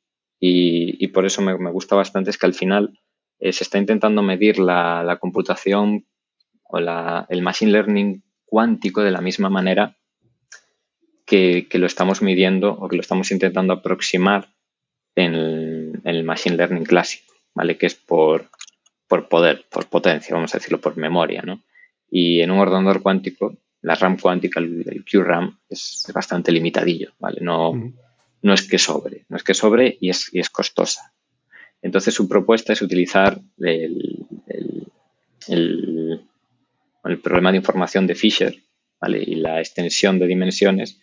y, 0.44 1.08
por 1.10 1.26
eso 1.28 1.44
me, 1.44 1.54
gusta 1.72 1.96
bastante, 1.96 2.32
es 2.32 2.38
que 2.38 2.48
al 2.48 2.56
final 2.56 3.00
eh, 3.40 3.54
se 3.54 3.64
está 3.64 3.78
intentando 3.78 4.24
medir 4.24 4.58
la, 4.58 5.18
computación 5.22 6.08
o 6.64 6.80
el 6.80 7.42
machine 7.44 7.72
learning 7.72 8.24
cuántico 8.46 9.04
de 9.04 9.12
la 9.12 9.22
misma 9.22 9.50
manera 9.50 9.98
que, 11.32 11.80
lo 11.80 11.86
estamos 11.86 12.22
midiendo 12.22 12.74
o 12.74 12.90
que 12.90 12.98
lo 12.98 13.02
estamos 13.02 13.32
intentando 13.32 13.72
aproximar 13.72 14.50
en 15.16 16.02
el, 16.04 16.24
machine 16.26 16.58
learning 16.58 16.84
clásico, 16.84 17.34
¿vale? 17.56 17.78
Que 17.78 17.86
es 17.86 17.96
por, 17.96 18.50
por 19.08 19.30
poder, 19.30 19.66
por 19.72 19.88
potencia, 19.88 20.36
vamos 20.36 20.54
a 20.54 20.58
decirlo, 20.58 20.82
por 20.82 20.98
memoria, 20.98 21.42
¿no? 21.42 21.64
Y 22.10 22.42
en 22.42 22.52
un 22.52 22.60
ordenador 22.60 23.02
cuántico, 23.02 23.56
la 23.82 23.96
RAM 23.96 24.18
cuántica, 24.18 24.60
el, 24.60 25.06
QRAM, 25.10 25.58
es 25.70 26.12
bastante 26.14 26.52
limitadillo, 26.52 27.14
¿vale? 27.18 27.40
No, 27.40 27.72
no 28.42 28.54
es 28.54 28.68
que 28.68 28.78
sobre, 28.78 29.26
no 29.30 29.38
es 29.38 29.44
que 29.44 29.54
sobre 29.54 29.98
y 30.02 30.10
es, 30.10 30.30
y 30.34 30.40
es 30.40 30.50
costosa. 30.50 31.14
Entonces 31.82 32.14
su 32.14 32.28
propuesta 32.28 32.74
es 32.74 32.82
utilizar 32.82 33.40
el, 33.60 34.26
el, 35.48 36.22
el, 37.06 37.20
problema 37.22 37.52
de 37.52 37.58
información 37.58 38.06
de 38.06 38.16
Fisher 38.16 38.56
¿vale? 39.00 39.24
y 39.26 39.36
la 39.36 39.60
extensión 39.60 40.20
de 40.20 40.28
dimensiones 40.28 41.01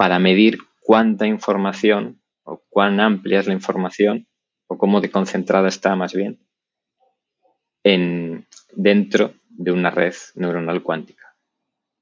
para 0.00 0.18
medir 0.18 0.56
cuánta 0.80 1.26
información 1.26 2.22
o 2.42 2.62
cuán 2.70 3.00
amplia 3.00 3.38
es 3.38 3.46
la 3.46 3.52
información 3.52 4.26
o 4.66 4.78
cómo 4.78 5.02
de 5.02 5.10
concentrada 5.10 5.68
está 5.68 5.94
más 5.94 6.14
bien 6.14 6.40
en, 7.84 8.46
dentro 8.72 9.34
de 9.50 9.72
una 9.72 9.90
red 9.90 10.14
neuronal 10.36 10.82
cuántica. 10.82 11.36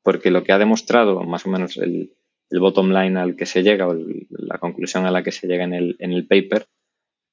Porque 0.04 0.30
lo 0.30 0.44
que 0.44 0.52
ha 0.52 0.58
demostrado, 0.58 1.24
más 1.24 1.44
o 1.44 1.48
menos 1.48 1.76
el, 1.76 2.14
bottom 2.52 2.92
line 2.92 3.18
al 3.18 3.34
que 3.34 3.46
se 3.46 3.64
llega 3.64 3.88
o 3.88 3.96
la 4.30 4.58
conclusión 4.58 5.04
a 5.04 5.10
la 5.10 5.24
que 5.24 5.32
se 5.32 5.48
llega 5.48 5.64
en 5.64 5.74
el, 5.74 5.96
en 5.98 6.12
el 6.12 6.24
paper, 6.24 6.68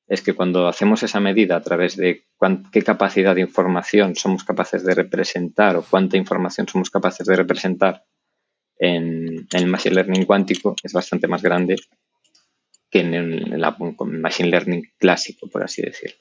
es 0.08 0.24
que 0.24 0.34
cuando 0.34 0.68
hacemos 0.68 1.04
esa 1.04 1.20
medida 1.20 1.58
a 1.58 1.62
través 1.62 1.96
de 1.96 2.26
qué 2.72 2.82
capacidad 2.82 3.36
de 3.36 3.42
información 3.42 4.16
somos 4.16 4.44
capaces 4.44 4.84
de 4.84 4.96
representar 4.96 5.76
o 5.76 5.86
cuánta 5.88 6.18
información 6.18 6.68
somos 6.68 6.90
capaces 6.90 7.28
de 7.28 7.36
representar 7.36 8.04
en, 8.78 9.48
el 9.52 9.68
Machine 9.68 9.96
Learning 9.96 10.26
cuántico, 10.26 10.76
es 10.84 10.94
bastante 10.94 11.28
más 11.28 11.42
grande 11.42 11.76
que 12.90 13.00
en 13.00 13.14
el, 13.14 13.64
Machine 14.06 14.50
Learning 14.50 14.92
clásico, 14.98 15.48
por 15.48 15.64
así 15.64 15.82
decirlo. 15.82 16.18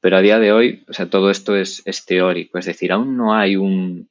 Pero 0.00 0.16
a 0.16 0.22
día 0.22 0.38
de 0.38 0.52
hoy, 0.52 0.84
o 0.88 0.92
sea, 0.92 1.10
todo 1.10 1.30
esto 1.30 1.56
es, 1.56 1.82
teórico, 2.06 2.58
es 2.58 2.66
decir, 2.66 2.92
aún 2.92 3.16
no 3.16 3.34
hay 3.34 3.56
un, 3.56 4.08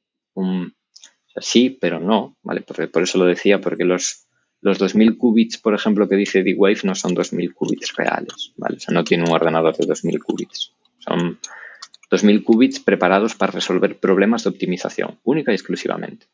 sí, 1.40 1.70
pero 1.70 1.98
no, 1.98 2.36
¿vale? 2.42 2.60
por 2.60 3.02
eso 3.02 3.18
lo 3.18 3.24
decía, 3.24 3.60
porque 3.60 3.84
los, 3.84 4.28
los 4.60 4.78
2000 4.78 5.16
qubits, 5.16 5.58
por 5.58 5.74
ejemplo, 5.74 6.08
que 6.08 6.16
dice 6.16 6.42
D-Wave 6.42 6.80
no 6.82 6.94
son 6.94 7.14
2000 7.14 7.54
qubits 7.54 7.94
reales, 7.96 8.52
¿vale? 8.56 8.76
O 8.76 8.80
sea, 8.80 8.92
no 8.92 9.04
tiene 9.04 9.24
un 9.24 9.30
ordenador 9.30 9.76
de 9.76 9.86
2000 9.86 10.18
qubits. 10.22 10.72
Son 10.98 11.38
2000 12.10 12.42
qubits 12.42 12.80
preparados 12.80 13.34
para 13.34 13.52
resolver 13.52 13.98
problemas 13.98 14.44
de 14.44 14.50
optimización, 14.50 15.18
única 15.22 15.52
y 15.52 15.54
exclusivamente. 15.54 16.26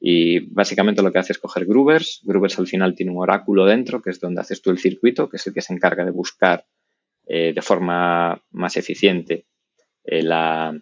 Y 0.00 0.40
básicamente 0.40 1.02
lo 1.02 1.10
que 1.10 1.18
hace 1.18 1.32
es 1.32 1.38
coger 1.38 1.66
Groovers. 1.66 2.20
Groovers 2.24 2.58
al 2.58 2.66
final 2.66 2.94
tiene 2.94 3.12
un 3.12 3.22
oráculo 3.22 3.66
dentro, 3.66 4.00
que 4.00 4.10
es 4.10 4.20
donde 4.20 4.40
haces 4.40 4.62
tú 4.62 4.70
el 4.70 4.78
circuito, 4.78 5.28
que 5.28 5.36
es 5.38 5.46
el 5.46 5.54
que 5.54 5.60
se 5.60 5.72
encarga 5.72 6.04
de 6.04 6.12
buscar 6.12 6.64
eh, 7.26 7.52
de 7.52 7.62
forma 7.62 8.42
más 8.52 8.76
eficiente 8.76 9.46
eh, 10.04 10.22
la, 10.22 10.74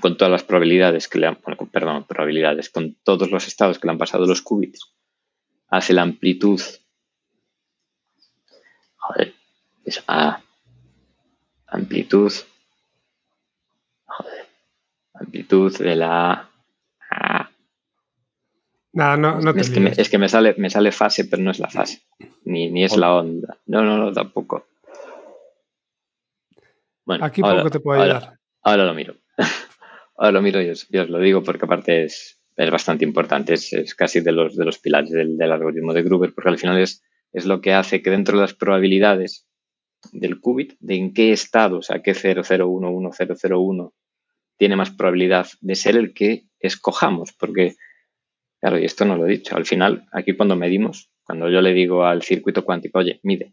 con 0.00 0.16
todas 0.16 0.32
las 0.32 0.42
probabilidades 0.42 1.08
que 1.08 1.18
le 1.18 1.26
han, 1.26 1.36
perdón, 1.70 2.04
probabilidades, 2.04 2.70
con 2.70 2.96
todos 3.02 3.30
los 3.30 3.46
estados 3.46 3.78
que 3.78 3.86
le 3.86 3.92
han 3.92 3.98
pasado 3.98 4.26
los 4.26 4.42
qubits, 4.42 4.92
hace 5.68 5.92
la 5.92 6.02
amplitud. 6.02 6.60
Joder, 8.96 9.34
es 9.84 10.02
A. 10.06 10.42
Amplitud. 11.66 12.32
Joder. 14.06 14.46
Amplitud 15.14 15.78
de 15.78 15.96
la 15.96 16.50
A. 17.10 17.53
No, 18.94 19.16
no 19.16 19.54
te 19.54 19.60
es, 19.60 19.70
que 19.70 19.80
me, 19.80 19.92
es 19.96 20.08
que 20.08 20.18
me 20.18 20.28
sale, 20.28 20.54
me 20.56 20.70
sale 20.70 20.92
fase, 20.92 21.24
pero 21.24 21.42
no 21.42 21.50
es 21.50 21.58
la 21.58 21.68
fase. 21.68 22.02
Ni, 22.44 22.70
ni 22.70 22.84
es 22.84 22.96
la 22.96 23.14
onda. 23.14 23.58
No, 23.66 23.82
no, 23.82 23.98
no, 23.98 24.12
tampoco. 24.12 24.66
Bueno, 27.04 27.24
Aquí 27.24 27.42
poco 27.42 27.70
te 27.70 27.80
puedo 27.80 28.00
ayudar. 28.00 28.38
Ahora, 28.62 28.84
lo 28.84 28.94
miro. 28.94 29.16
ahora 30.16 30.32
lo 30.32 30.42
miro 30.42 30.62
y 30.62 30.70
os, 30.70 30.88
lo 30.90 31.18
digo 31.18 31.42
porque 31.42 31.64
aparte 31.64 32.04
es, 32.04 32.40
es 32.56 32.70
bastante 32.70 33.04
importante. 33.04 33.54
Es, 33.54 33.94
casi 33.96 34.20
de 34.20 34.30
los, 34.30 34.56
de 34.56 34.64
los 34.64 34.78
pilares 34.78 35.10
del, 35.10 35.40
algoritmo 35.42 35.92
de 35.92 36.02
Gruber, 36.04 36.32
porque 36.32 36.50
al 36.50 36.58
final 36.58 36.78
es, 36.78 37.02
es 37.32 37.46
lo 37.46 37.60
que 37.60 37.74
hace 37.74 38.00
que 38.00 38.10
dentro 38.10 38.36
de 38.36 38.42
las 38.42 38.54
probabilidades 38.54 39.48
del 40.12 40.40
qubit, 40.40 40.74
de 40.78 40.94
en 40.94 41.14
qué 41.14 41.32
estado, 41.32 41.78
o 41.78 41.82
sea, 41.82 42.00
qué 42.00 42.14
001101 42.14 43.92
tiene 44.56 44.76
más 44.76 44.92
probabilidad 44.92 45.48
de 45.60 45.74
ser 45.74 45.96
el 45.96 46.14
que 46.14 46.44
escojamos, 46.60 47.32
porque 47.32 47.74
Claro, 48.64 48.78
y 48.78 48.86
esto 48.86 49.04
no 49.04 49.14
lo 49.18 49.26
he 49.26 49.30
dicho. 49.30 49.54
Al 49.56 49.66
final, 49.66 50.08
aquí 50.10 50.32
cuando 50.32 50.56
medimos, 50.56 51.10
cuando 51.22 51.50
yo 51.50 51.60
le 51.60 51.74
digo 51.74 52.06
al 52.06 52.22
circuito 52.22 52.64
cuántico, 52.64 52.98
oye, 52.98 53.20
mide, 53.22 53.52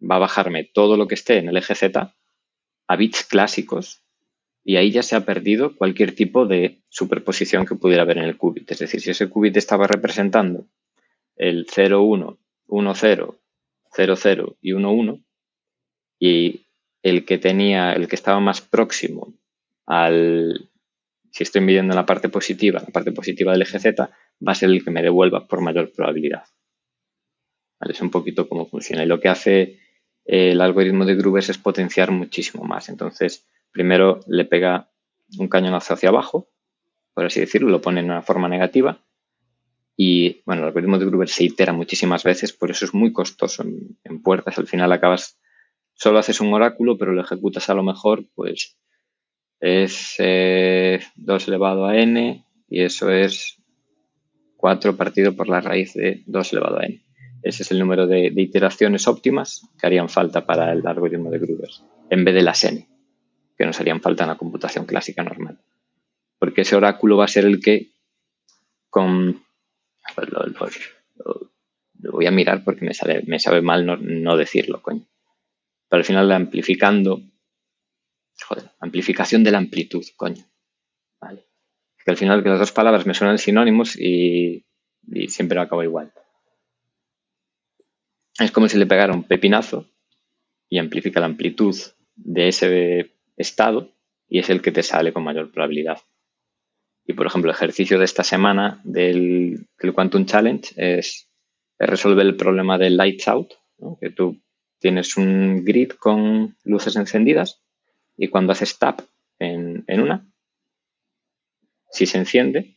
va 0.00 0.16
a 0.16 0.18
bajarme 0.18 0.64
todo 0.64 0.96
lo 0.96 1.06
que 1.06 1.14
esté 1.14 1.38
en 1.38 1.48
el 1.48 1.56
eje 1.56 1.76
Z 1.76 2.12
a 2.88 2.96
bits 2.96 3.22
clásicos 3.22 4.02
y 4.64 4.74
ahí 4.74 4.90
ya 4.90 5.04
se 5.04 5.14
ha 5.14 5.24
perdido 5.24 5.76
cualquier 5.76 6.12
tipo 6.12 6.44
de 6.44 6.82
superposición 6.88 7.64
que 7.64 7.76
pudiera 7.76 8.02
haber 8.02 8.18
en 8.18 8.24
el 8.24 8.36
qubit. 8.36 8.68
Es 8.72 8.80
decir, 8.80 9.00
si 9.00 9.10
ese 9.10 9.30
qubit 9.30 9.56
estaba 9.56 9.86
representando 9.86 10.66
el 11.36 11.68
0, 11.70 12.02
1, 12.02 12.38
1, 12.66 12.94
0, 12.96 13.38
0, 13.92 14.16
0 14.16 14.56
y 14.60 14.72
1, 14.72 14.92
1 14.92 15.20
y 16.18 16.66
el 17.04 17.24
que 17.24 17.38
tenía, 17.38 17.92
el 17.92 18.08
que 18.08 18.16
estaba 18.16 18.40
más 18.40 18.60
próximo 18.60 19.32
al, 19.86 20.68
si 21.32 21.44
estoy 21.44 21.62
midiendo 21.62 21.94
la 21.94 22.04
parte 22.04 22.28
positiva, 22.28 22.80
la 22.80 22.92
parte 22.92 23.10
positiva 23.10 23.52
del 23.52 23.62
eje 23.62 23.78
Z, 23.78 24.10
va 24.46 24.52
a 24.52 24.54
ser 24.54 24.68
el 24.68 24.84
que 24.84 24.90
me 24.90 25.02
devuelva 25.02 25.48
por 25.48 25.62
mayor 25.62 25.90
probabilidad. 25.90 26.44
Es 27.80 28.00
un 28.02 28.10
poquito 28.10 28.48
cómo 28.48 28.66
funciona. 28.66 29.02
Y 29.02 29.06
lo 29.06 29.18
que 29.18 29.28
hace 29.28 29.62
eh, 30.26 30.52
el 30.52 30.60
algoritmo 30.60 31.06
de 31.06 31.16
Grubers 31.16 31.48
es 31.48 31.56
potenciar 31.56 32.10
muchísimo 32.10 32.64
más. 32.64 32.90
Entonces, 32.90 33.48
primero 33.72 34.20
le 34.28 34.44
pega 34.44 34.90
un 35.38 35.48
cañonazo 35.48 35.94
hacia 35.94 36.10
abajo, 36.10 36.50
por 37.14 37.24
así 37.24 37.40
decirlo, 37.40 37.70
lo 37.70 37.80
pone 37.80 38.00
en 38.00 38.06
una 38.06 38.22
forma 38.22 38.48
negativa. 38.48 39.02
Y 39.96 40.42
bueno, 40.44 40.62
el 40.62 40.68
algoritmo 40.68 40.98
de 40.98 41.06
Gruber 41.06 41.28
se 41.28 41.44
itera 41.44 41.72
muchísimas 41.72 42.24
veces, 42.24 42.52
por 42.52 42.70
eso 42.70 42.84
es 42.84 42.92
muy 42.92 43.12
costoso 43.12 43.64
en 44.04 44.22
puertas. 44.22 44.58
Al 44.58 44.66
final 44.66 44.92
acabas, 44.92 45.38
solo 45.94 46.18
haces 46.18 46.40
un 46.40 46.52
oráculo, 46.52 46.98
pero 46.98 47.12
lo 47.12 47.22
ejecutas 47.22 47.70
a 47.70 47.74
lo 47.74 47.82
mejor, 47.82 48.26
pues 48.34 48.76
es 49.62 50.16
2 50.18 50.18
eh, 50.18 51.00
elevado 51.46 51.86
a 51.86 51.96
n 51.96 52.44
y 52.68 52.82
eso 52.82 53.10
es 53.10 53.62
4 54.56 54.96
partido 54.96 55.36
por 55.36 55.48
la 55.48 55.60
raíz 55.60 55.94
de 55.94 56.24
2 56.26 56.52
elevado 56.52 56.80
a 56.80 56.84
n. 56.84 57.00
Ese 57.44 57.62
es 57.62 57.70
el 57.70 57.78
número 57.78 58.08
de, 58.08 58.32
iteraciones 58.34 59.06
óptimas 59.06 59.68
que 59.78 59.86
harían 59.86 60.08
falta 60.08 60.44
para 60.46 60.72
el 60.72 60.84
algoritmo 60.84 61.30
de 61.30 61.38
Gruber, 61.38 61.70
en 62.10 62.24
vez 62.24 62.34
de 62.34 62.42
las 62.42 62.64
n, 62.64 62.88
que 63.56 63.64
nos 63.64 63.78
harían 63.78 64.00
falta 64.00 64.24
en 64.24 64.30
la 64.30 64.36
computación 64.36 64.84
clásica 64.84 65.22
normal. 65.22 65.60
Porque 66.40 66.62
ese 66.62 66.74
oráculo 66.74 67.16
va 67.16 67.26
a 67.26 67.28
ser 67.28 67.44
el 67.44 67.60
que 67.60 67.92
con... 68.90 69.44
Pues 70.16 70.28
lo, 72.00 72.10
voy 72.10 72.26
a 72.26 72.32
mirar 72.32 72.64
porque 72.64 72.84
me, 72.84 72.94
sale, 72.94 73.22
me 73.28 73.38
sabe 73.38 73.62
mal 73.62 73.86
no, 73.86 73.96
no 73.96 74.36
decirlo, 74.36 74.82
coño. 74.82 75.06
Pero 75.88 76.00
al 76.00 76.04
final 76.04 76.32
amplificando 76.32 77.22
Joder, 78.40 78.70
amplificación 78.80 79.44
de 79.44 79.50
la 79.50 79.58
amplitud, 79.58 80.04
coño. 80.16 80.44
Vale. 81.20 81.44
Que 82.04 82.10
al 82.10 82.16
final 82.16 82.42
que 82.42 82.48
las 82.48 82.58
dos 82.58 82.72
palabras 82.72 83.06
me 83.06 83.14
suenan 83.14 83.38
sinónimos 83.38 83.96
y, 83.98 84.64
siempre 85.28 85.60
acaba 85.60 85.84
igual. 85.84 86.12
Es 88.38 88.50
como 88.50 88.68
si 88.68 88.78
le 88.78 88.86
pegara 88.86 89.12
un 89.12 89.24
pepinazo 89.24 89.88
y 90.68 90.78
amplifica 90.78 91.20
la 91.20 91.26
amplitud 91.26 91.76
de 92.16 92.48
ese 92.48 93.12
estado 93.36 93.92
y 94.28 94.38
es 94.38 94.48
el 94.50 94.62
que 94.62 94.72
te 94.72 94.82
sale 94.82 95.12
con 95.12 95.24
mayor 95.24 95.52
probabilidad. 95.52 95.98
Y 97.04 97.12
por 97.14 97.26
ejemplo, 97.26 97.50
el 97.50 97.56
ejercicio 97.56 97.98
de 97.98 98.04
esta 98.04 98.24
semana 98.24 98.80
del, 98.84 99.66
Quantum 99.94 100.24
Challenge 100.24 100.72
es, 100.76 101.28
resolver 101.78 102.24
el 102.24 102.36
problema 102.36 102.78
del 102.78 102.96
lights 102.96 103.28
out, 103.28 103.52
que 104.00 104.10
tú 104.10 104.40
tienes 104.78 105.16
un 105.16 105.64
grid 105.64 105.90
con 105.90 106.56
luces 106.64 106.96
encendidas 106.96 107.62
y 108.16 108.28
cuando 108.28 108.52
haces 108.52 108.78
tap 108.78 109.00
en, 109.38 109.84
una, 109.88 110.26
si 111.90 112.06
se 112.06 112.18
enciende, 112.18 112.76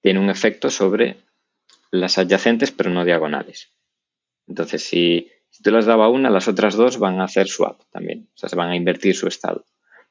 tiene 0.00 0.20
un 0.20 0.30
efecto 0.30 0.70
sobre 0.70 1.16
las 1.90 2.18
adyacentes 2.18 2.70
pero 2.70 2.90
no 2.90 3.04
diagonales. 3.04 3.72
Entonces, 4.46 4.82
si, 4.82 5.30
tú 5.62 5.70
las 5.70 5.86
daba 5.86 6.08
una, 6.08 6.30
las 6.30 6.48
otras 6.48 6.74
dos 6.74 6.98
van 6.98 7.20
a 7.20 7.24
hacer 7.24 7.48
swap 7.48 7.80
también, 7.90 8.28
o 8.34 8.38
sea, 8.38 8.48
se 8.48 8.56
van 8.56 8.70
a 8.70 8.76
invertir 8.76 9.14
su 9.14 9.26
estado. 9.26 9.64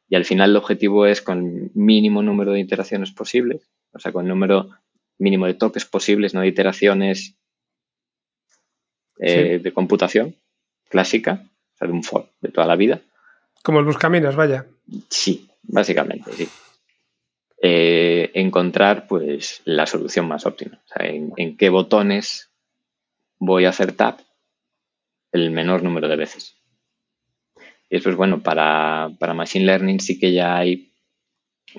Y 0.10 0.16
al 0.16 0.26
final 0.26 0.52
el 0.52 0.58
objetivo 0.58 1.06
es 1.06 1.22
con 1.22 1.46
el 1.46 1.72
mínimo 1.74 2.22
número 2.22 2.52
de 2.52 2.60
iteraciones 2.60 3.12
posibles, 3.12 3.70
o 3.94 4.00
sea, 4.00 4.12
con 4.12 4.26
el 4.26 4.30
número 4.30 4.70
mínimo 5.18 5.46
de 5.46 5.54
toques 5.54 5.86
posibles, 5.86 6.34
no 6.34 6.42
de 6.42 6.48
iteraciones 6.48 7.38
eh, 9.20 9.60
de 9.60 9.74
computación 9.74 10.36
clásica, 10.90 11.44
o 11.74 11.78
sea, 11.78 11.88
de 11.88 11.94
un 11.94 12.04
for 12.04 12.30
de 12.42 12.50
toda 12.50 12.68
la 12.68 12.76
vida. 12.76 13.02
Como 13.64 13.80
el 13.80 13.86
buscaminas, 13.86 14.36
vaya. 14.36 14.68
Sí, 15.10 15.50
básicamente, 15.64 16.32
sí. 16.34 16.48
Eh, 17.62 18.30
encontrar 18.34 19.08
pues 19.08 19.62
la 19.64 19.88
solución 19.88 20.28
más 20.28 20.46
óptima. 20.46 20.82
O 20.84 20.88
sea, 20.88 21.08
en, 21.08 21.56
qué 21.56 21.70
botones 21.70 22.52
voy 23.40 23.64
a 23.64 23.70
hacer 23.70 23.94
tap 23.94 24.20
el 25.32 25.50
menor 25.50 25.82
número 25.82 26.10
de 26.10 26.18
veces. 26.18 26.58
Y 27.90 27.96
después, 27.96 28.18
bueno, 28.18 28.44
para, 28.44 29.10
Machine 29.34 29.66
Learning 29.66 30.02
sí 30.02 30.20
que 30.20 30.34
ya 30.34 30.58
hay, 30.58 30.92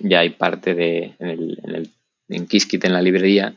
ya 0.01 0.21
hay 0.21 0.31
parte 0.31 0.75
de, 0.75 1.15
en, 1.19 1.29
el, 1.29 1.61
en, 2.29 2.47
en 2.49 2.49
en 2.51 2.93
la 2.93 3.03
librería, 3.03 3.55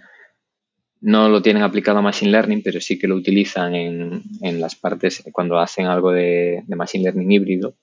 no 0.99 1.29
lo 1.29 1.41
tienen 1.41 1.63
aplicado 1.63 1.99
a 1.99 2.01
Machine 2.01 2.31
Learning, 2.31 2.61
pero 2.61 2.81
sí 2.81 2.97
que 2.99 3.07
lo 3.07 3.15
utilizan 3.15 3.75
en, 3.75 4.59
las 4.59 4.75
partes 4.75 5.23
cuando 5.31 5.59
hacen 5.59 5.85
algo 5.85 6.11
de, 6.11 6.63
Machine 6.67 7.05
Learning 7.05 7.31
híbrido 7.31 7.75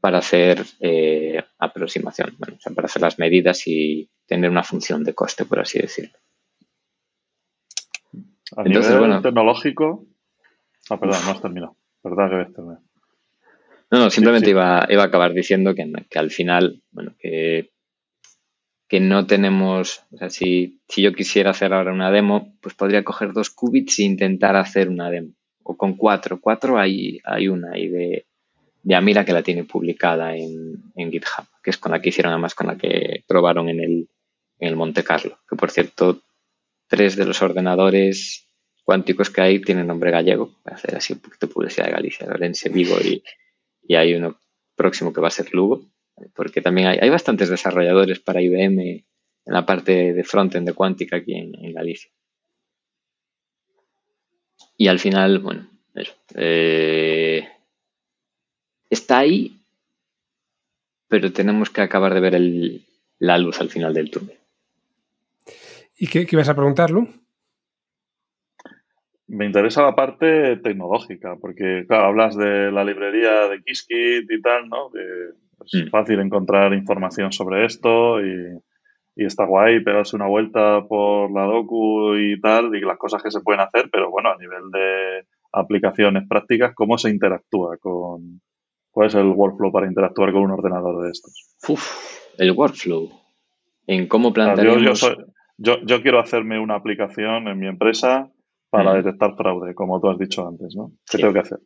para 0.00 0.18
hacer 0.18 0.64
eh, 0.80 1.42
aproximación, 1.58 2.36
para 2.74 2.86
hacer 2.86 3.02
las 3.02 3.18
medidas 3.18 3.66
y 3.66 4.10
tener 4.26 4.50
una 4.50 4.62
función 4.62 5.04
de 5.04 5.14
coste, 5.14 5.44
por 5.44 5.60
así 5.60 5.78
decirlo. 5.78 6.16
A 8.56 8.62
nivel 8.62 9.22
tecnológico. 9.22 10.06
Ah, 10.90 10.98
perdón, 10.98 11.20
no 11.24 11.30
has 11.32 11.42
terminado. 11.42 11.76
Perdón 12.02 12.30
que 12.30 12.52
terminado. 12.52 12.82
No, 13.90 13.98
no, 13.98 14.10
simplemente 14.10 14.50
Iba, 14.50 14.86
iba, 14.88 15.02
a 15.02 15.06
acabar 15.06 15.32
diciendo 15.32 15.74
que, 15.74 15.90
que 16.10 16.18
al 16.18 16.30
final, 16.30 16.82
bueno, 16.90 17.14
que 17.18 17.70
que 18.88 19.00
no 19.00 19.26
tenemos, 19.26 20.02
o 20.12 20.16
sea, 20.16 20.30
si, 20.30 20.80
si, 20.88 21.02
yo 21.02 21.12
quisiera 21.12 21.50
hacer 21.50 21.74
ahora 21.74 21.92
una 21.92 22.10
demo, 22.10 22.56
pues 22.62 22.74
podría 22.74 23.04
coger 23.04 23.34
dos 23.34 23.50
qubits 23.50 23.98
e 23.98 24.04
intentar 24.04 24.56
hacer 24.56 24.88
una 24.88 25.10
demo. 25.10 25.34
O 25.62 25.76
con 25.76 25.94
cuatro, 25.94 26.40
cuatro 26.40 26.78
hay, 26.78 27.20
hay 27.24 27.48
una 27.48 27.72
ahí 27.72 27.88
de, 27.88 28.26
de 28.88 28.94
Amira 28.94 29.26
que 29.26 29.34
la 29.34 29.42
tiene 29.42 29.64
publicada 29.64 30.34
en, 30.34 30.82
en, 30.96 31.12
GitHub, 31.12 31.44
que 31.62 31.68
es 31.68 31.76
con 31.76 31.92
la 31.92 32.00
que 32.00 32.08
hicieron 32.08 32.32
además, 32.32 32.54
con 32.54 32.68
la 32.68 32.78
que 32.78 33.22
probaron 33.26 33.68
en 33.68 33.80
el, 33.80 34.08
en 34.58 34.68
el 34.68 34.76
Monte 34.76 35.04
Carlo. 35.04 35.38
Que 35.46 35.56
por 35.56 35.70
cierto, 35.70 36.22
tres 36.86 37.14
de 37.14 37.26
los 37.26 37.42
ordenadores 37.42 38.48
cuánticos 38.84 39.28
que 39.28 39.42
hay 39.42 39.60
tienen 39.60 39.86
nombre 39.86 40.10
gallego. 40.10 40.46
Voy 40.46 40.72
a 40.72 40.76
hacer 40.76 40.96
así 40.96 41.12
un 41.12 41.18
poquito 41.18 41.50
publicidad 41.50 41.84
de 41.84 41.92
Galicia, 41.92 42.26
Lorense, 42.26 42.70
Vigo 42.70 42.96
y, 42.98 43.22
y 43.82 43.94
hay 43.94 44.14
uno 44.14 44.40
próximo 44.74 45.12
que 45.12 45.20
va 45.20 45.28
a 45.28 45.32
ser 45.32 45.52
Lugo 45.52 45.82
porque 46.34 46.62
también 46.62 46.88
hay, 46.88 47.10
bastantes 47.10 47.50
desarrolladores 47.50 48.20
para 48.20 48.40
IBM 48.40 48.80
en 48.80 49.04
la 49.44 49.66
parte 49.66 50.14
de 50.14 50.24
frontend 50.24 50.66
de 50.66 50.72
cuántica 50.72 51.16
aquí 51.16 51.34
en, 51.34 51.74
Galicia. 51.74 52.10
Y 54.78 54.88
al 54.88 54.98
final, 54.98 55.40
bueno, 55.40 55.68
eh, 56.34 57.46
está 58.90 59.18
ahí, 59.18 59.60
pero 61.08 61.32
tenemos 61.32 61.70
que 61.70 61.80
acabar 61.80 62.14
de 62.14 62.20
ver 62.20 62.40
la 63.18 63.38
luz 63.38 63.60
al 63.60 63.70
final 63.70 63.94
del 63.94 64.10
túnel. 64.10 64.38
¿Y 65.96 66.06
qué, 66.06 66.26
qué 66.26 66.36
ibas 66.36 66.48
a 66.48 66.54
preguntar, 66.54 66.90
Lu? 66.90 67.08
Me 69.26 69.44
interesa 69.44 69.82
la 69.82 69.94
parte 69.94 70.56
tecnológica, 70.56 71.36
porque, 71.38 71.84
claro, 71.86 72.06
hablas 72.06 72.34
de 72.34 72.72
la 72.72 72.82
librería 72.82 73.48
de 73.48 73.62
Qiskit 73.62 74.30
y 74.30 74.40
tal, 74.40 74.68
¿no? 74.68 74.90
Es 75.66 75.84
mm. 75.84 75.90
fácil 75.90 76.20
encontrar 76.20 76.72
información 76.72 77.30
sobre 77.30 77.66
esto 77.66 78.24
y, 78.24 78.58
está 79.16 79.44
guay 79.44 79.82
pegarse 79.82 80.14
una 80.14 80.28
vuelta 80.28 80.86
por 80.86 81.32
la 81.32 81.42
docu 81.42 82.14
y 82.14 82.40
tal, 82.40 82.74
y 82.76 82.80
las 82.80 82.96
cosas 82.96 83.20
que 83.20 83.32
se 83.32 83.40
pueden 83.40 83.60
hacer, 83.60 83.90
pero 83.90 84.10
bueno, 84.10 84.30
a 84.30 84.38
nivel 84.38 84.70
de 84.70 85.26
aplicaciones 85.52 86.26
prácticas, 86.28 86.72
¿cómo 86.74 86.96
se 86.96 87.10
interactúa 87.10 87.76
con... 87.78 88.40
¿Cuál 88.98 89.06
es 89.06 89.14
el 89.14 89.28
workflow 89.28 89.70
para 89.70 89.86
interactuar 89.86 90.32
con 90.32 90.42
un 90.42 90.50
ordenador 90.50 91.04
de 91.04 91.12
estos? 91.12 91.54
el 92.36 92.50
workflow. 92.50 93.08
En 93.86 94.08
cómo 94.08 94.32
plantear 94.32 94.76
yo, 95.56 95.76
yo, 95.84 96.02
quiero 96.02 96.18
hacerme 96.18 96.58
una 96.58 96.74
aplicación 96.74 97.46
en 97.46 97.60
mi 97.60 97.68
empresa 97.68 98.28
para 98.70 98.92
mm. 98.92 98.96
detectar 98.96 99.36
fraude, 99.36 99.72
como 99.76 100.00
tú 100.00 100.10
has 100.10 100.18
dicho 100.18 100.48
antes, 100.48 100.74
¿no? 100.74 100.90
¿Qué 101.08 101.18
tengo 101.18 101.32
que 101.32 101.38
hacer? 101.38 101.60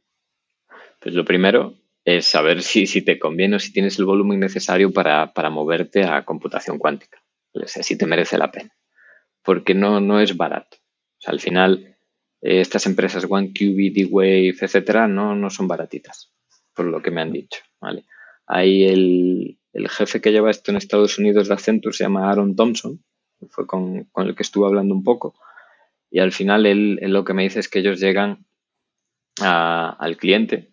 Pues 1.01 1.15
lo 1.15 1.25
primero 1.25 1.73
es 2.05 2.27
saber 2.27 2.61
si, 2.61 2.87
si 2.87 3.01
te 3.01 3.19
conviene 3.19 3.57
o 3.57 3.61
si 3.61 3.73
tienes 3.73 3.99
el 3.99 4.05
volumen 4.05 4.39
necesario 4.39 4.93
para, 4.93 5.33
moverte 5.49 6.05
a 6.05 6.27
computación 6.27 6.77
cuántica. 6.77 7.23
O 7.55 7.67
sea, 7.67 7.83
si 7.83 7.97
te 7.97 8.05
merece 8.05 8.37
la 8.37 8.51
pena. 8.51 8.75
Porque 9.43 9.75
no, 9.75 10.01
no 10.03 10.21
es 10.21 10.37
barato. 10.37 10.77
O 10.77 11.21
sea, 11.21 11.33
al 11.33 11.41
final, 11.41 11.97
eh, 12.43 12.61
estas 12.61 12.85
empresas 12.85 13.27
OneQubit, 13.27 13.95
D-Wave, 13.95 14.49
etcétera, 14.49 15.09
no, 15.09 15.35
no 15.35 15.49
son 15.49 15.67
baratitas, 15.67 16.32
por 16.75 16.87
lo 16.87 17.03
que 17.03 17.11
me 17.11 17.21
han 17.21 17.33
dicho. 17.33 17.61
¿vale? 17.81 18.05
Ahí 18.47 18.85
el, 18.85 19.59
jefe 19.89 20.21
que 20.21 20.33
lleva 20.33 20.51
esto 20.51 20.71
en 20.71 20.77
Estados 20.77 21.19
Unidos 21.19 21.49
de 21.49 21.55
Accenture 21.55 21.95
se 21.95 22.05
llama 22.05 22.31
Aaron 22.31 22.57
Thompson, 22.57 23.03
fue 23.49 23.67
con, 23.67 24.09
el 24.17 24.35
que 24.35 24.43
estuve 24.43 24.67
hablando 24.67 24.95
un 24.95 25.03
poco. 25.03 25.35
Y 26.11 26.21
al 26.21 26.33
final 26.33 26.67
él, 26.67 26.99
lo 27.01 27.25
que 27.25 27.35
me 27.35 27.43
dice 27.45 27.61
es 27.61 27.69
que 27.69 27.79
ellos 27.79 28.01
llegan 28.01 28.47
al 29.41 30.17
cliente 30.19 30.73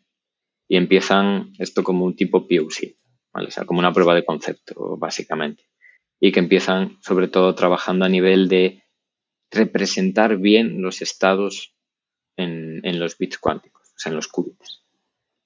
y 0.68 0.76
empiezan 0.76 1.54
esto 1.58 1.84
como 1.84 2.06
un 2.06 2.16
tipo 2.16 2.48
POC, 2.48 2.98
¿vale? 3.34 3.48
o 3.48 3.52
sea, 3.52 3.66
como 3.66 3.80
una 3.80 3.94
prueba 3.94 4.14
de 4.14 4.26
concepto, 4.26 4.98
básicamente. 4.98 5.64
Y 6.20 6.32
que 6.34 6.40
empiezan, 6.40 6.98
sobre 7.02 7.30
todo, 7.30 7.56
trabajando 7.56 8.06
a 8.06 8.10
nivel 8.10 8.50
de 8.50 8.84
representar 9.50 10.38
bien 10.38 10.82
los 10.82 11.02
estados 11.02 11.74
en, 12.36 13.00
los 13.00 13.18
bits 13.18 13.38
cuánticos, 13.38 13.90
o 13.90 14.00
sea, 14.00 14.12
en 14.12 14.16
los 14.16 14.28
qubits. 14.28 14.84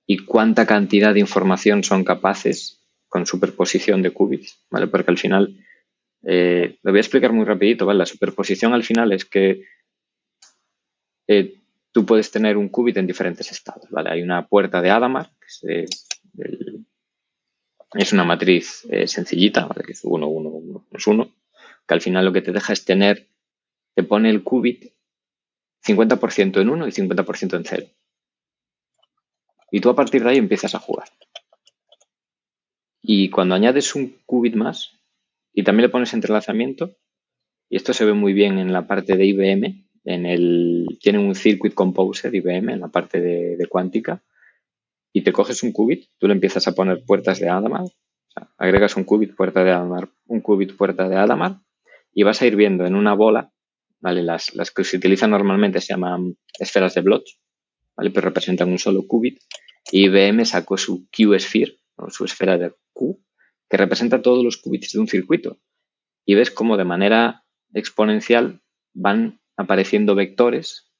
Y 0.05 0.25
cuánta 0.25 0.65
cantidad 0.65 1.13
de 1.13 1.19
información 1.21 1.84
son 1.84 2.03
capaces 2.03 2.84
con 3.07 3.25
superposición 3.25 4.01
de 4.01 4.11
qubits, 4.11 4.65
¿vale? 4.71 4.88
Porque 4.88 5.11
al 5.11 5.17
final, 5.17 5.55
eh, 6.23 6.80
lo 6.81 6.91
voy 6.91 6.97
a 6.97 7.01
explicar 7.01 7.31
muy 7.31 7.45
rapidito, 7.45 7.85
¿vale? 7.85 7.99
La 7.99 8.05
superposición 8.05 8.73
al 8.73 8.84
final 8.84 9.11
es 9.13 9.23
que 9.25 9.65
eh, 11.27 11.61
tú 11.91 12.05
puedes 12.05 12.31
tener 12.31 12.57
un 12.57 12.69
qubit 12.69 12.97
en 12.97 13.07
diferentes 13.07 13.51
estados, 13.51 13.89
¿vale? 13.91 14.09
Hay 14.09 14.21
una 14.21 14.47
puerta 14.47 14.81
de 14.81 14.89
Adamar, 14.89 15.31
que 15.39 15.85
es, 17.95 18.13
una 18.13 18.23
matriz 18.23 18.85
eh, 18.89 19.07
sencillita, 19.07 19.67
¿vale? 19.67 19.84
Que 19.85 19.91
es 19.91 20.01
1, 20.03 20.27
1, 20.27 20.49
1, 20.49 20.85
1, 21.05 21.35
que 21.88 21.93
al 21.93 22.01
final 22.01 22.25
lo 22.25 22.34
que 22.34 22.41
te 22.41 22.51
deja 22.51 22.73
es 22.73 22.84
tener, 22.84 23.30
te 23.95 24.03
pone 24.03 24.30
el 24.31 24.43
qubit 24.43 24.91
50% 25.85 26.61
en 26.61 26.69
1 26.69 26.88
y 26.88 26.91
50% 26.91 27.57
en 27.57 27.63
0. 27.63 27.88
Y 29.73 29.81
tú 29.81 29.89
a 29.89 29.95
partir 29.95 30.23
de 30.23 30.29
ahí 30.29 30.37
empiezas 30.37 30.75
a 30.75 30.79
jugar. 30.79 31.07
Y 33.01 33.31
cuando 33.31 33.55
añades 33.55 33.95
un 33.95 34.19
qubit 34.27 34.53
más 34.53 34.99
y 35.51 35.63
también 35.63 35.87
le 35.87 35.89
pones 35.89 36.13
entrelazamiento, 36.13 36.95
y 37.69 37.77
esto 37.77 37.91
se 37.91 38.05
ve 38.05 38.13
muy 38.13 38.33
bien 38.33 38.59
en 38.59 38.71
la 38.71 38.85
parte 38.85 39.17
de 39.17 39.25
IBM, 39.25 39.87
en 40.03 40.25
el, 40.27 40.85
tienen 41.01 41.25
un 41.25 41.33
Circuit 41.33 41.73
Composer 41.73 42.35
IBM 42.35 42.71
en 42.71 42.81
la 42.81 42.89
parte 42.89 43.19
de, 43.19 43.65
cuántica 43.67 44.21
y 45.11 45.23
te 45.23 45.33
coges 45.33 45.63
un 45.63 45.71
qubit, 45.71 46.05
tú 46.19 46.27
le 46.27 46.35
empiezas 46.35 46.67
a 46.67 46.75
poner 46.75 47.03
puertas 47.03 47.39
de 47.39 47.49
Adamar, 47.49 47.85
agregas 48.59 48.95
un 48.95 49.05
qubit, 49.05 49.35
puerta 49.35 49.63
de 49.63 49.71
Adamar, 49.71 50.07
un 50.27 50.41
qubit, 50.41 50.77
puerta 50.77 51.09
de 51.09 51.15
Adamar 51.15 51.61
y 52.13 52.21
vas 52.21 52.39
a 52.43 52.45
ir 52.45 52.55
viendo 52.55 52.85
en 52.85 52.93
una 52.93 53.15
bola, 53.15 53.51
¿vale? 53.99 54.21
Las, 54.21 54.53
las 54.53 54.69
que 54.69 54.83
se 54.83 54.97
utilizan 54.97 55.31
normalmente 55.31 55.81
se 55.81 55.93
llaman 55.93 56.37
esferas 56.59 56.93
de 56.93 57.01
Bloch, 57.01 57.27
¿vale? 57.95 58.11
Pero 58.11 58.25
representan 58.25 58.69
un 58.69 58.77
solo 58.77 59.07
qubit. 59.07 59.39
Y 59.91 60.05
IBM 60.05 60.45
sacó 60.45 60.77
su 60.77 61.07
Q-Sphere, 61.10 61.80
su 62.10 62.26
esfera 62.26 62.57
de 62.57 62.73
Q, 62.93 63.22
que 63.69 63.77
representa 63.77 64.22
todos 64.22 64.43
los 64.43 64.57
qubits 64.57 64.93
de 64.93 64.99
un 64.99 65.07
circuito. 65.07 65.60
Y 66.26 66.35
ves 66.35 66.51
cómo 66.51 66.77
de 66.77 66.85
manera 66.85 67.43
exponencial 67.73 68.61
van 68.93 69.41
apareciendo 69.57 70.15
vectores 70.15 70.91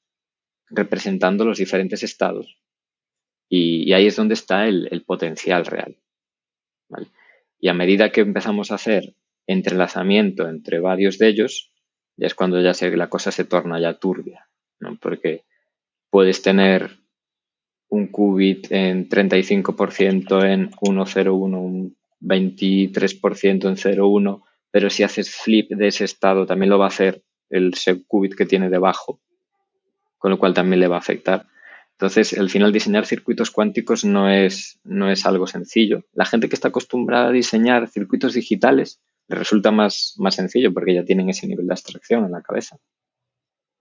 representando 0.70 1.44
los 1.44 1.58
diferentes 1.58 2.02
estados. 2.02 2.58
Y, 3.48 3.92
ahí 3.92 4.06
es 4.06 4.16
donde 4.16 4.34
está 4.34 4.66
el, 4.66 5.04
potencial 5.06 5.66
real. 5.66 5.96
Y 7.60 7.68
a 7.68 7.74
medida 7.74 8.10
que 8.10 8.22
empezamos 8.22 8.70
a 8.70 8.76
hacer 8.76 9.14
entrelazamiento 9.46 10.48
entre 10.48 10.80
varios 10.80 11.18
de 11.18 11.28
ellos, 11.28 11.72
ya 12.16 12.26
es 12.26 12.34
cuando 12.34 12.60
ya 12.60 12.72
la 12.96 13.08
cosa 13.08 13.30
se 13.30 13.44
torna 13.44 13.80
ya 13.80 13.98
turbia, 13.98 14.48
porque 15.00 15.44
puedes 16.10 16.42
tener 16.42 17.03
un 17.94 18.08
qubit 18.08 18.66
en 18.70 19.08
35% 19.08 20.44
en 20.44 20.70
1.01, 20.70 21.56
un 21.56 21.96
23% 22.20 23.68
en 23.68 23.76
0.1, 23.76 24.42
pero 24.70 24.90
si 24.90 25.04
haces 25.04 25.30
flip 25.30 25.70
de 25.70 25.88
ese 25.88 26.04
estado 26.04 26.44
también 26.44 26.70
lo 26.70 26.78
va 26.78 26.86
a 26.86 26.88
hacer 26.88 27.22
el 27.50 27.72
qubit 28.08 28.34
que 28.34 28.46
tiene 28.46 28.68
debajo, 28.68 29.20
con 30.18 30.32
lo 30.32 30.38
cual 30.38 30.54
también 30.54 30.80
le 30.80 30.88
va 30.88 30.96
a 30.96 30.98
afectar. 30.98 31.46
Entonces, 31.92 32.36
al 32.36 32.50
final 32.50 32.72
diseñar 32.72 33.06
circuitos 33.06 33.52
cuánticos 33.52 34.04
no 34.04 34.28
es, 34.28 34.80
no 34.82 35.08
es 35.08 35.24
algo 35.26 35.46
sencillo. 35.46 36.04
La 36.12 36.24
gente 36.24 36.48
que 36.48 36.56
está 36.56 36.68
acostumbrada 36.68 37.28
a 37.28 37.32
diseñar 37.32 37.88
circuitos 37.88 38.34
digitales 38.34 39.00
le 39.28 39.36
resulta 39.36 39.70
más, 39.70 40.16
más 40.18 40.34
sencillo 40.34 40.74
porque 40.74 40.94
ya 40.94 41.04
tienen 41.04 41.28
ese 41.28 41.46
nivel 41.46 41.68
de 41.68 41.74
abstracción 41.74 42.24
en 42.24 42.32
la 42.32 42.42
cabeza. 42.42 42.78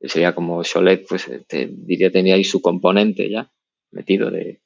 sería 0.01 0.35
como 0.35 0.61
Cholet, 0.61 1.07
pues 1.09 1.27
te 1.47 1.67
diría 1.71 2.11
tenía 2.11 2.35
ahí 2.35 2.43
su 2.43 2.61
componente 2.61 3.27
ya 3.27 3.49
metido 3.93 4.29
de, 4.29 4.61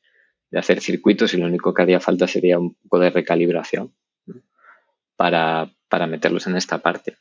hacer 0.54 0.80
circuitos 0.80 1.34
y 1.34 1.38
lo 1.38 1.46
único 1.46 1.74
que 1.74 1.82
haría 1.82 2.00
falta 2.00 2.26
sería 2.28 2.58
un 2.58 2.76
poco 2.76 3.00
de 3.00 3.10
recalibración 3.10 3.94
para, 5.18 5.70
meterlos 6.08 6.48
en 6.48 6.56
esta 6.56 6.78
parte. 6.80 7.18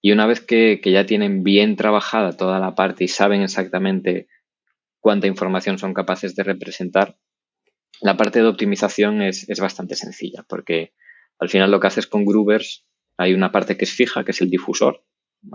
Y 0.00 0.12
una 0.12 0.26
vez 0.26 0.40
que, 0.40 0.80
ya 0.84 1.06
tienen 1.06 1.42
bien 1.42 1.76
trabajada 1.76 2.36
toda 2.36 2.60
la 2.60 2.74
parte 2.74 3.04
y 3.04 3.08
saben 3.08 3.42
exactamente 3.42 4.28
cuánta 5.00 5.26
información 5.26 5.78
son 5.78 5.92
capaces 5.92 6.36
de 6.36 6.44
representar, 6.44 7.18
la 8.00 8.16
parte 8.16 8.40
de 8.40 8.46
optimización 8.46 9.22
es, 9.22 9.46
bastante 9.58 9.96
sencilla 9.96 10.44
porque 10.48 10.92
al 11.38 11.48
final 11.48 11.70
lo 11.70 11.80
que 11.80 11.86
haces 11.88 12.06
con 12.06 12.24
Groovers, 12.24 12.86
hay 13.16 13.34
una 13.34 13.50
parte 13.50 13.76
que 13.76 13.84
es 13.84 13.92
fija, 13.92 14.24
que 14.24 14.30
es 14.30 14.40
el 14.40 14.50
difusor. 14.50 15.04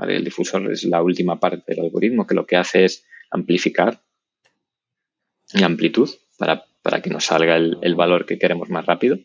El 0.01 0.23
difusor 0.23 0.71
es 0.71 0.83
la 0.83 1.01
última 1.01 1.39
parte 1.39 1.73
del 1.73 1.85
algoritmo 1.85 2.25
que 2.25 2.35
lo 2.35 2.45
que 2.45 2.57
hace 2.57 2.85
es 2.85 3.05
amplificar 3.29 4.03
y 5.53 5.63
amplitud 5.63 6.09
para, 6.37 7.01
que 7.01 7.09
nos 7.09 7.25
salga 7.25 7.55
el, 7.55 7.95
valor 7.95 8.25
que 8.25 8.39
queremos 8.39 8.69
más 8.69 8.85
rápido. 8.85 9.17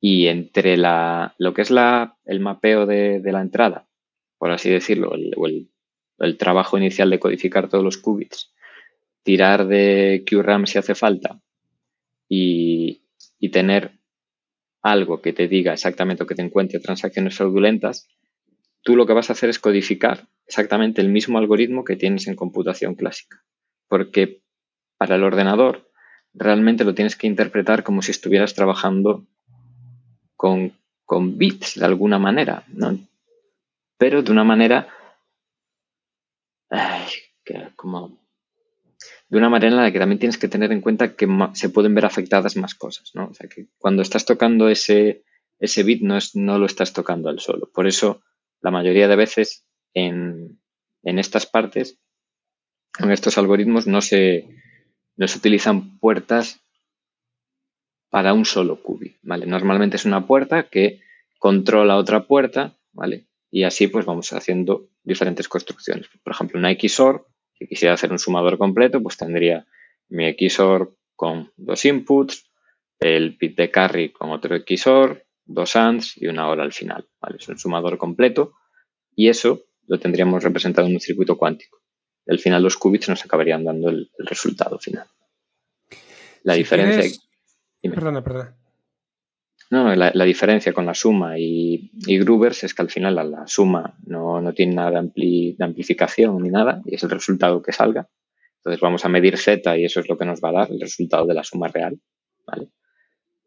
Y 0.00 0.28
entre 0.28 0.76
la, 0.76 1.34
lo 1.38 1.54
que 1.54 1.62
es 1.62 1.70
la, 1.70 2.16
el 2.24 2.40
mapeo 2.40 2.86
de, 2.86 3.20
la 3.24 3.40
entrada, 3.40 3.88
por 4.38 4.50
así 4.50 4.70
decirlo, 4.70 5.14
el, 5.14 5.34
el, 5.44 5.70
el, 6.18 6.36
trabajo 6.36 6.76
inicial 6.78 7.10
de 7.10 7.18
codificar 7.18 7.68
todos 7.68 7.82
los 7.82 7.96
qubits, 7.96 8.52
tirar 9.22 9.66
de 9.66 10.24
QRAM 10.28 10.66
si 10.66 10.78
hace 10.78 10.94
falta 10.94 11.40
y, 12.28 13.02
y 13.38 13.48
tener 13.48 13.98
algo 14.82 15.20
que 15.20 15.32
te 15.32 15.48
diga 15.48 15.72
exactamente 15.72 16.22
lo 16.22 16.26
que 16.26 16.36
te 16.36 16.42
encuentre 16.42 16.78
transacciones 16.78 17.36
fraudulentas, 17.36 18.08
tú 18.82 18.94
lo 18.94 19.06
que 19.06 19.14
vas 19.14 19.30
a 19.30 19.32
hacer 19.32 19.50
es 19.50 19.58
codificar 19.58 20.28
exactamente 20.46 21.00
el 21.00 21.08
mismo 21.08 21.38
algoritmo 21.38 21.84
que 21.84 21.96
tienes 21.96 22.28
en 22.28 22.36
computación 22.36 22.94
clásica. 22.94 23.42
Porque 23.88 24.42
para 24.98 25.16
el 25.16 25.24
ordenador 25.24 25.90
realmente 26.34 26.84
lo 26.84 26.94
tienes 26.94 27.16
que 27.16 27.26
interpretar 27.26 27.82
como 27.82 28.02
si 28.02 28.10
estuvieras 28.10 28.54
trabajando 28.54 29.26
con, 30.36 30.72
bits 31.38 31.78
de 31.78 31.86
alguna 31.86 32.18
manera. 32.18 32.64
Pero 33.98 34.22
de 34.22 34.32
una 34.32 34.44
manera 34.44 34.88
como 37.76 38.18
de 39.28 39.38
una 39.38 39.48
manera 39.48 39.72
en 39.72 39.82
la 39.82 39.92
que 39.92 39.98
también 39.98 40.18
tienes 40.18 40.38
que 40.38 40.48
tener 40.48 40.72
en 40.72 40.80
cuenta 40.80 41.16
que 41.16 41.28
se 41.54 41.68
pueden 41.68 41.94
ver 41.94 42.04
afectadas 42.04 42.56
más 42.56 42.74
cosas, 42.74 43.10
¿no? 43.14 43.28
O 43.28 43.34
sea, 43.34 43.48
que 43.48 43.66
cuando 43.78 44.02
estás 44.02 44.24
tocando 44.24 44.68
ese, 44.68 45.24
ese 45.58 45.82
bit 45.82 46.02
no, 46.02 46.16
es, 46.16 46.36
no 46.36 46.58
lo 46.58 46.66
estás 46.66 46.92
tocando 46.92 47.28
al 47.28 47.40
solo. 47.40 47.68
Por 47.72 47.88
eso, 47.88 48.22
la 48.60 48.70
mayoría 48.70 49.08
de 49.08 49.16
veces 49.16 49.66
en, 49.94 50.60
en 51.02 51.18
estas 51.18 51.46
partes, 51.46 51.98
en 53.00 53.10
estos 53.10 53.36
algoritmos, 53.36 53.88
no 53.88 54.00
se, 54.00 54.48
no 55.16 55.28
se 55.28 55.38
utilizan 55.38 55.98
puertas 55.98 56.60
para 58.10 58.32
un 58.32 58.44
solo 58.44 58.82
qubit, 58.82 59.16
¿vale? 59.22 59.46
Normalmente 59.46 59.96
es 59.96 60.04
una 60.04 60.26
puerta 60.26 60.68
que 60.68 61.00
controla 61.38 61.96
otra 61.96 62.26
puerta, 62.26 62.76
¿vale? 62.92 63.26
Y 63.50 63.64
así 63.64 63.88
pues 63.88 64.06
vamos 64.06 64.32
haciendo 64.32 64.88
diferentes 65.02 65.48
construcciones. 65.48 66.08
Por 66.22 66.32
ejemplo, 66.32 66.58
una 66.58 66.74
XOR 66.74 67.26
si 67.58 67.66
quisiera 67.66 67.94
hacer 67.94 68.12
un 68.12 68.18
sumador 68.18 68.58
completo, 68.58 69.02
pues 69.02 69.16
tendría 69.16 69.66
mi 70.08 70.34
XOR 70.34 70.94
con 71.14 71.52
dos 71.56 71.84
inputs, 71.84 72.50
el 73.00 73.36
bit 73.38 73.56
de 73.56 73.70
carry 73.70 74.12
con 74.12 74.30
otro 74.30 74.56
XOR, 74.58 75.24
dos 75.44 75.76
ANDs 75.76 76.16
y 76.16 76.26
una 76.26 76.48
hora 76.48 76.64
al 76.64 76.72
final. 76.72 77.08
Es 77.38 77.48
un 77.48 77.58
sumador 77.58 77.98
completo 77.98 78.52
y 79.14 79.28
eso 79.28 79.62
lo 79.86 79.98
tendríamos 79.98 80.42
representado 80.42 80.86
en 80.86 80.94
un 80.94 81.00
circuito 81.00 81.38
cuántico. 81.38 81.80
Al 82.26 82.38
final 82.38 82.62
los 82.62 82.76
qubits 82.76 83.08
nos 83.08 83.24
acabarían 83.24 83.64
dando 83.64 83.88
el, 83.88 84.10
resultado 84.18 84.78
final. 84.78 85.06
La 86.42 86.54
diferencia... 86.54 87.20
Perdona, 87.82 88.22
perdona. 88.22 88.56
No, 89.68 89.94
la, 89.96 90.24
diferencia 90.24 90.72
con 90.72 90.86
la 90.86 90.94
suma 90.94 91.38
y, 91.38 91.90
y, 92.06 92.18
Groovers 92.18 92.64
es 92.64 92.74
que 92.74 92.82
al 92.82 92.90
final 92.90 93.16
la, 93.16 93.46
suma 93.46 93.96
no, 94.06 94.40
tiene 94.52 94.74
nada 94.74 95.02
de, 95.02 95.56
amplificación 95.58 96.40
ni 96.42 96.50
nada 96.50 96.82
y 96.84 96.94
es 96.94 97.02
el 97.02 97.10
resultado 97.10 97.62
que 97.62 97.72
salga. 97.72 98.08
Entonces 98.58 98.80
vamos 98.80 99.04
a 99.04 99.08
medir 99.08 99.36
Z 99.36 99.76
y 99.76 99.84
eso 99.84 100.00
es 100.00 100.08
lo 100.08 100.16
que 100.16 100.24
nos 100.24 100.40
va 100.40 100.50
a 100.50 100.52
dar 100.52 100.70
el 100.70 100.80
resultado 100.80 101.26
de 101.26 101.34
la 101.34 101.42
suma 101.42 101.68
real. 101.68 101.98
¿vale? 102.46 102.68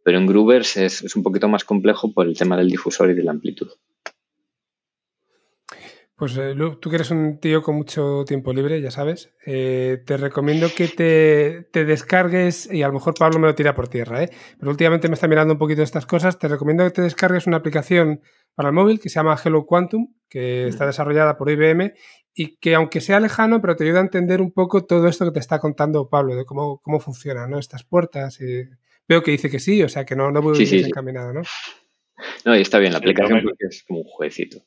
Pero 0.03 0.17
en 0.17 0.27
Groovers 0.27 0.77
es, 0.77 1.03
es 1.03 1.15
un 1.15 1.23
poquito 1.23 1.47
más 1.47 1.63
complejo 1.63 2.13
por 2.13 2.27
el 2.27 2.37
tema 2.37 2.57
del 2.57 2.69
difusor 2.69 3.11
y 3.11 3.13
de 3.13 3.23
la 3.23 3.31
amplitud. 3.31 3.69
Pues 6.19 6.37
eh, 6.37 6.53
tú 6.81 6.89
que 6.89 6.97
eres 6.97 7.11
un 7.11 7.39
tío 7.39 7.63
con 7.63 7.77
mucho 7.77 8.25
tiempo 8.27 8.51
libre, 8.51 8.81
ya 8.81 8.91
sabes, 8.91 9.31
eh, 9.45 10.03
te 10.05 10.17
recomiendo 10.17 10.67
que 10.75 10.89
te, 10.89 11.85
descargues, 11.85 12.69
y 12.69 12.83
a 12.83 12.87
lo 12.87 12.93
mejor 12.93 13.13
Pablo 13.17 13.39
me 13.39 13.47
lo 13.47 13.55
tira 13.55 13.73
por 13.73 13.87
tierra, 13.87 14.23
¿eh? 14.23 14.29
pero 14.59 14.69
últimamente 14.69 15.07
me 15.07 15.13
está 15.13 15.29
mirando 15.29 15.53
un 15.53 15.57
poquito 15.57 15.81
estas 15.81 16.05
cosas, 16.05 16.37
te 16.37 16.49
recomiendo 16.49 16.83
que 16.83 16.91
te 16.91 17.01
descargues 17.03 17.47
una 17.47 17.55
aplicación 17.55 18.19
para 18.53 18.67
el 18.67 18.75
móvil 18.75 18.99
que 18.99 19.07
se 19.07 19.15
llama 19.15 19.39
Hello 19.41 19.65
Quantum, 19.65 20.13
que 20.27 20.67
está 20.67 20.85
desarrollada 20.85 21.37
por 21.37 21.49
IBM 21.49 21.93
y 22.33 22.57
que 22.57 22.75
aunque 22.75 22.99
sea 22.99 23.21
lejano, 23.21 23.61
pero 23.61 23.77
te 23.77 23.85
ayuda 23.85 23.99
a 23.99 24.03
entender 24.03 24.41
un 24.41 24.51
poco 24.51 24.85
todo 24.85 25.07
esto 25.07 25.23
que 25.23 25.31
te 25.31 25.39
está 25.39 25.59
contando 25.59 26.09
Pablo, 26.09 26.35
de 26.35 26.43
cómo, 26.43 26.81
cómo 26.81 26.99
funcionan 26.99 27.53
estas 27.53 27.85
puertas. 27.85 28.41
Y 28.41 28.65
veo 29.07 29.23
que 29.23 29.31
dice 29.31 29.49
que 29.49 29.59
sí, 29.59 29.81
o 29.83 29.87
sea 29.87 30.03
que 30.03 30.17
no, 30.17 30.31
no 30.31 30.41
voy 30.41 30.65
sí, 30.65 30.79
encaminado, 30.79 31.31
¿no? 31.31 31.43
No, 32.43 32.57
y 32.57 32.61
está 32.61 32.77
bien 32.79 32.91
la 32.91 32.97
aplicación 32.97 33.41
porque 33.41 33.67
es 33.69 33.85
como 33.87 34.01
un 34.01 34.05
jueguecito. 34.05 34.65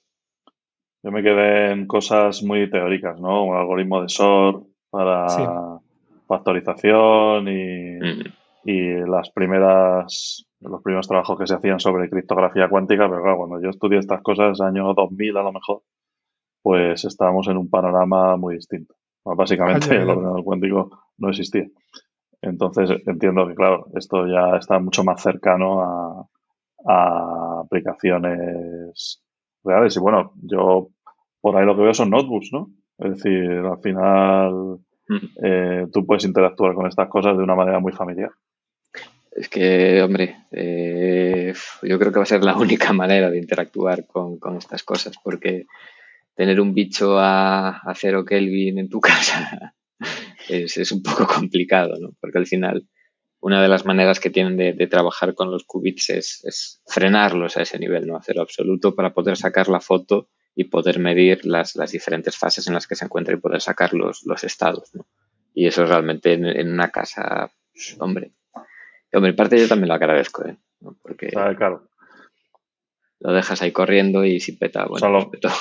Yo 1.02 1.10
me 1.10 1.22
quedé 1.22 1.72
en 1.72 1.86
cosas 1.86 2.42
muy 2.42 2.70
teóricas, 2.70 3.20
¿no? 3.20 3.44
Un 3.44 3.56
algoritmo 3.56 4.02
de 4.02 4.08
SOR 4.08 4.62
para 4.90 5.80
factorización 6.28 7.48
y, 7.48 7.98
y, 8.64 9.00
las 9.06 9.30
primeras 9.30 10.46
los 10.60 10.82
primeros 10.82 11.08
trabajos 11.08 11.38
que 11.38 11.46
se 11.46 11.54
hacían 11.54 11.80
sobre 11.80 12.08
criptografía 12.08 12.68
cuántica, 12.68 13.08
pero 13.08 13.22
claro, 13.22 13.38
cuando 13.38 13.60
yo 13.60 13.70
estudié 13.70 13.98
estas 13.98 14.22
cosas, 14.22 14.60
año 14.60 14.94
2000 14.94 15.36
a 15.36 15.42
lo 15.42 15.52
mejor, 15.52 15.82
pues 16.62 17.04
estábamos 17.04 17.48
en 17.48 17.56
un 17.56 17.68
panorama 17.68 18.36
muy 18.36 18.54
distinto. 18.54 18.94
básicamente 19.24 19.96
el 19.96 20.08
ordenador 20.08 20.44
cuántico 20.44 20.90
no 21.18 21.30
existía. 21.30 21.66
Entonces 22.40 22.90
entiendo 23.06 23.46
que, 23.46 23.54
claro, 23.54 23.86
esto 23.94 24.26
ya 24.26 24.56
está 24.56 24.78
mucho 24.78 25.04
más 25.04 25.20
cercano 25.20 25.80
a, 25.80 26.28
a 26.86 27.60
aplicaciones 27.64 29.21
reales. 29.64 29.96
Y 29.96 30.00
bueno, 30.00 30.32
yo 30.42 30.88
por 31.40 31.56
ahí 31.56 31.66
lo 31.66 31.76
que 31.76 31.82
veo 31.82 31.94
son 31.94 32.10
notebooks, 32.10 32.50
¿no? 32.52 32.70
Es 32.98 33.16
decir, 33.16 33.50
al 33.50 33.80
final 33.80 34.78
eh, 35.42 35.86
tú 35.92 36.06
puedes 36.06 36.24
interactuar 36.24 36.74
con 36.74 36.86
estas 36.86 37.08
cosas 37.08 37.36
de 37.36 37.42
una 37.42 37.54
manera 37.54 37.80
muy 37.80 37.92
familiar. 37.92 38.30
Es 39.30 39.48
que, 39.48 40.02
hombre, 40.02 40.36
eh, 40.50 41.54
yo 41.82 41.98
creo 41.98 42.12
que 42.12 42.18
va 42.18 42.24
a 42.24 42.26
ser 42.26 42.44
la 42.44 42.56
única 42.58 42.92
manera 42.92 43.30
de 43.30 43.38
interactuar 43.38 44.06
con, 44.06 44.38
estas 44.56 44.82
cosas, 44.82 45.16
porque 45.22 45.66
tener 46.34 46.60
un 46.60 46.74
bicho 46.74 47.18
a, 47.18 47.78
a 47.78 47.94
cero 47.94 48.24
Kelvin 48.24 48.78
en 48.78 48.88
tu 48.88 49.00
casa 49.00 49.74
es, 50.48 50.92
un 50.92 51.02
poco 51.02 51.26
complicado, 51.26 51.94
¿no? 52.00 52.10
Porque 52.20 52.38
al 52.38 52.46
final 52.46 52.86
una 53.42 53.60
de 53.60 53.68
las 53.68 53.84
maneras 53.84 54.20
que 54.20 54.30
tienen 54.30 54.56
de, 54.56 54.86
trabajar 54.86 55.34
con 55.34 55.50
los 55.50 55.64
qubits 55.64 56.10
es, 56.10 56.80
frenarlos 56.86 57.56
a 57.56 57.62
ese 57.62 57.76
nivel, 57.76 58.06
no 58.06 58.16
hacerlo 58.16 58.42
absoluto 58.42 58.94
para 58.94 59.12
poder 59.12 59.36
sacar 59.36 59.68
la 59.68 59.80
foto 59.80 60.28
y 60.54 60.64
poder 60.64 61.00
medir 61.00 61.44
las, 61.44 61.74
diferentes 61.90 62.38
fases 62.38 62.68
en 62.68 62.74
las 62.74 62.86
que 62.86 62.94
se 62.94 63.04
encuentra 63.04 63.34
y 63.34 63.38
poder 63.38 63.60
sacar 63.60 63.94
los, 63.94 64.22
estados. 64.44 64.94
¿no? 64.94 65.06
Y 65.54 65.66
eso 65.66 65.84
realmente 65.84 66.34
en, 66.34 66.72
una 66.72 66.90
casa, 66.90 67.50
pues, 67.72 67.96
hombre, 67.98 68.30
hombre, 69.12 69.30
en 69.30 69.36
parte 69.36 69.58
yo 69.58 69.66
también 69.66 69.88
lo 69.88 69.94
agradezco, 69.94 70.46
¿eh? 70.46 70.56
porque 71.02 71.30
claro. 71.30 71.88
lo 73.18 73.32
dejas 73.32 73.60
ahí 73.60 73.72
corriendo 73.72 74.24
y 74.24 74.38
si 74.38 74.52
peta, 74.52 74.86
bueno, 74.86 75.30
pues 75.30 75.52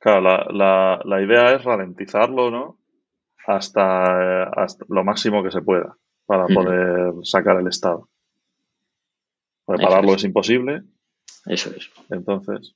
Claro, 0.00 0.20
la, 0.20 1.00
la, 1.04 1.22
idea 1.22 1.52
es 1.52 1.64
ralentizarlo, 1.64 2.50
¿no? 2.50 2.76
Hasta, 3.46 4.42
hasta 4.42 4.84
lo 4.88 5.04
máximo 5.04 5.42
que 5.42 5.50
se 5.50 5.62
pueda 5.62 5.96
para 6.26 6.46
poder 6.46 7.14
sacar 7.22 7.58
el 7.60 7.68
estado. 7.68 8.08
Repararlo 9.66 10.14
es. 10.14 10.24
imposible. 10.24 10.82
Eso 11.46 11.70
es. 11.76 11.90
Entonces. 12.10 12.74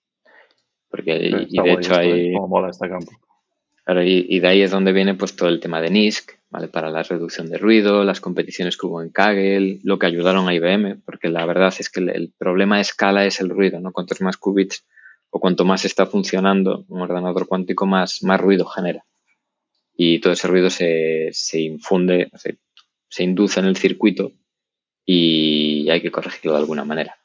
Porque 0.90 1.46
y, 1.48 1.60
de 1.60 1.72
hecho 1.72 1.94
hay. 1.94 2.30
mola 2.32 2.70
este 2.70 2.88
campo. 2.88 3.12
Claro, 3.84 4.02
y, 4.02 4.38
de 4.38 4.46
ahí 4.46 4.60
es 4.60 4.70
donde 4.70 4.92
viene 4.92 5.14
pues 5.14 5.34
todo 5.34 5.48
el 5.48 5.60
tema 5.60 5.80
de 5.80 5.88
NISC, 5.88 6.32
¿vale? 6.50 6.68
Para 6.68 6.90
la 6.90 7.02
reducción 7.02 7.48
de 7.48 7.56
ruido, 7.56 8.04
las 8.04 8.20
competiciones 8.20 8.76
que 8.76 8.86
hubo 8.86 9.00
en 9.00 9.08
Kaggle, 9.08 9.80
lo 9.82 9.98
que 9.98 10.04
ayudaron 10.04 10.46
a 10.46 10.54
IBM, 10.54 11.00
porque 11.06 11.30
la 11.30 11.46
verdad 11.46 11.72
es 11.78 11.88
que 11.88 12.00
el, 12.00 12.34
problema 12.36 12.76
de 12.76 12.82
escala 12.82 13.24
es 13.24 13.40
el 13.40 13.48
ruido, 13.48 13.80
¿no? 13.80 13.92
Cuantos 13.92 14.20
más 14.20 14.36
qubits 14.36 14.84
o 15.30 15.40
cuanto 15.40 15.64
más 15.64 15.86
está 15.86 16.04
funcionando 16.04 16.84
un 16.88 17.00
ordenador 17.00 17.46
cuántico, 17.46 17.86
más, 17.86 18.22
más 18.22 18.38
ruido 18.38 18.66
genera. 18.66 19.04
y 19.96 20.20
todo 20.20 20.34
ese 20.34 20.48
ruido 20.48 20.68
se, 20.68 21.30
se 21.32 21.58
infunde, 21.58 22.30
se, 22.34 22.58
se 23.08 23.24
induce 23.24 23.60
en 23.60 23.66
el 23.66 23.76
circuito 23.76 24.32
y 25.04 25.88
hay 25.90 26.02
que 26.02 26.10
corregirlo 26.10 26.52
de 26.52 26.58
alguna 26.58 26.84
manera. 26.84 27.18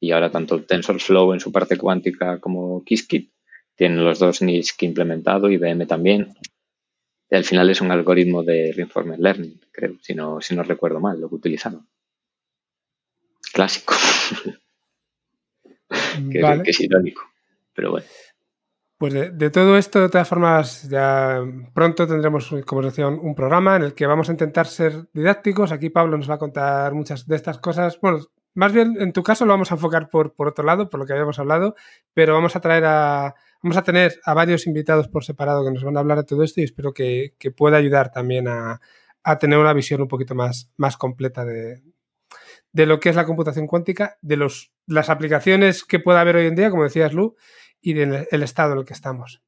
Y 0.00 0.10
ahora 0.10 0.30
tanto 0.30 0.62
TensorFlow 0.62 1.32
en 1.32 1.40
su 1.40 1.52
parte 1.52 1.76
cuántica 1.76 2.40
como 2.40 2.82
Qiskit 2.84 3.30
tienen 3.76 4.04
los 4.04 4.18
dos 4.18 4.42
NISC 4.42 4.82
implementado, 4.82 5.48
IBM 5.50 5.86
también. 5.86 6.34
Y 7.30 7.36
al 7.36 7.44
final 7.44 7.70
es 7.70 7.80
un 7.80 7.90
algoritmo 7.90 8.42
de 8.42 8.72
Reinforcement 8.72 9.20
Learning, 9.20 9.60
creo, 9.70 9.96
si 10.02 10.14
no, 10.14 10.40
si 10.40 10.54
no 10.54 10.62
recuerdo 10.62 11.00
mal 11.00 11.20
lo 11.20 11.28
que 11.28 11.36
utilizaron. 11.36 11.86
Clásico. 13.52 13.94
que, 16.32 16.62
es 16.66 16.80
irónico, 16.80 17.22
pero 17.74 17.92
bueno. 17.92 18.06
Pues 19.02 19.14
de, 19.14 19.50
todo 19.50 19.76
esto, 19.76 20.00
de 20.00 20.08
todas 20.08 20.28
formas, 20.28 20.88
ya 20.88 21.40
pronto 21.74 22.06
tendremos, 22.06 22.54
como 22.64 22.82
decía, 22.82 23.08
un, 23.08 23.34
programa 23.34 23.74
en 23.74 23.82
el 23.82 23.94
que 23.94 24.06
vamos 24.06 24.28
a 24.28 24.30
intentar 24.30 24.68
ser 24.68 25.08
didácticos. 25.12 25.72
Aquí 25.72 25.90
Pablo 25.90 26.16
nos 26.16 26.30
va 26.30 26.34
a 26.34 26.38
contar 26.38 26.94
muchas 26.94 27.26
de 27.26 27.34
estas 27.34 27.58
cosas. 27.58 27.98
Bueno, 28.00 28.20
más 28.54 28.72
bien 28.72 28.94
en 29.00 29.12
tu 29.12 29.24
caso 29.24 29.44
lo 29.44 29.54
vamos 29.54 29.72
a 29.72 29.74
enfocar 29.74 30.08
por, 30.08 30.34
por 30.34 30.46
otro 30.46 30.64
lado, 30.64 30.88
por 30.88 31.00
lo 31.00 31.06
que 31.06 31.14
habíamos 31.14 31.40
hablado, 31.40 31.74
pero 32.14 32.34
vamos 32.34 32.54
a 32.54 32.60
traer 32.60 32.84
a, 32.84 33.34
vamos 33.60 33.76
a 33.76 33.82
tener 33.82 34.20
a 34.24 34.34
varios 34.34 34.68
invitados 34.68 35.08
por 35.08 35.24
separado 35.24 35.64
que 35.64 35.72
nos 35.72 35.82
van 35.82 35.96
a 35.96 36.00
hablar 36.00 36.18
de 36.18 36.24
todo 36.24 36.44
esto 36.44 36.60
y 36.60 36.64
espero 36.64 36.94
que, 36.94 37.34
pueda 37.56 37.78
ayudar 37.78 38.12
también 38.12 38.46
a, 38.46 38.80
tener 39.40 39.58
una 39.58 39.72
visión 39.72 40.00
un 40.00 40.06
poquito 40.06 40.36
más, 40.36 40.70
más 40.76 40.96
completa 40.96 41.44
de, 41.44 41.82
de 42.70 42.86
lo 42.86 43.00
que 43.00 43.08
es 43.08 43.16
la 43.16 43.26
computación 43.26 43.66
cuántica, 43.66 44.16
de 44.22 44.36
los, 44.36 44.72
las 44.86 45.10
aplicaciones 45.10 45.82
que 45.84 45.98
pueda 45.98 46.20
haber 46.20 46.36
hoy 46.36 46.46
en 46.46 46.54
día, 46.54 46.70
como 46.70 46.84
decías 46.84 47.12
Lu, 47.12 47.34
y 47.82 47.94
del 47.94 48.42
estado 48.42 48.72
en 48.72 48.78
el 48.78 48.84
que 48.84 48.94
estamos. 48.94 49.42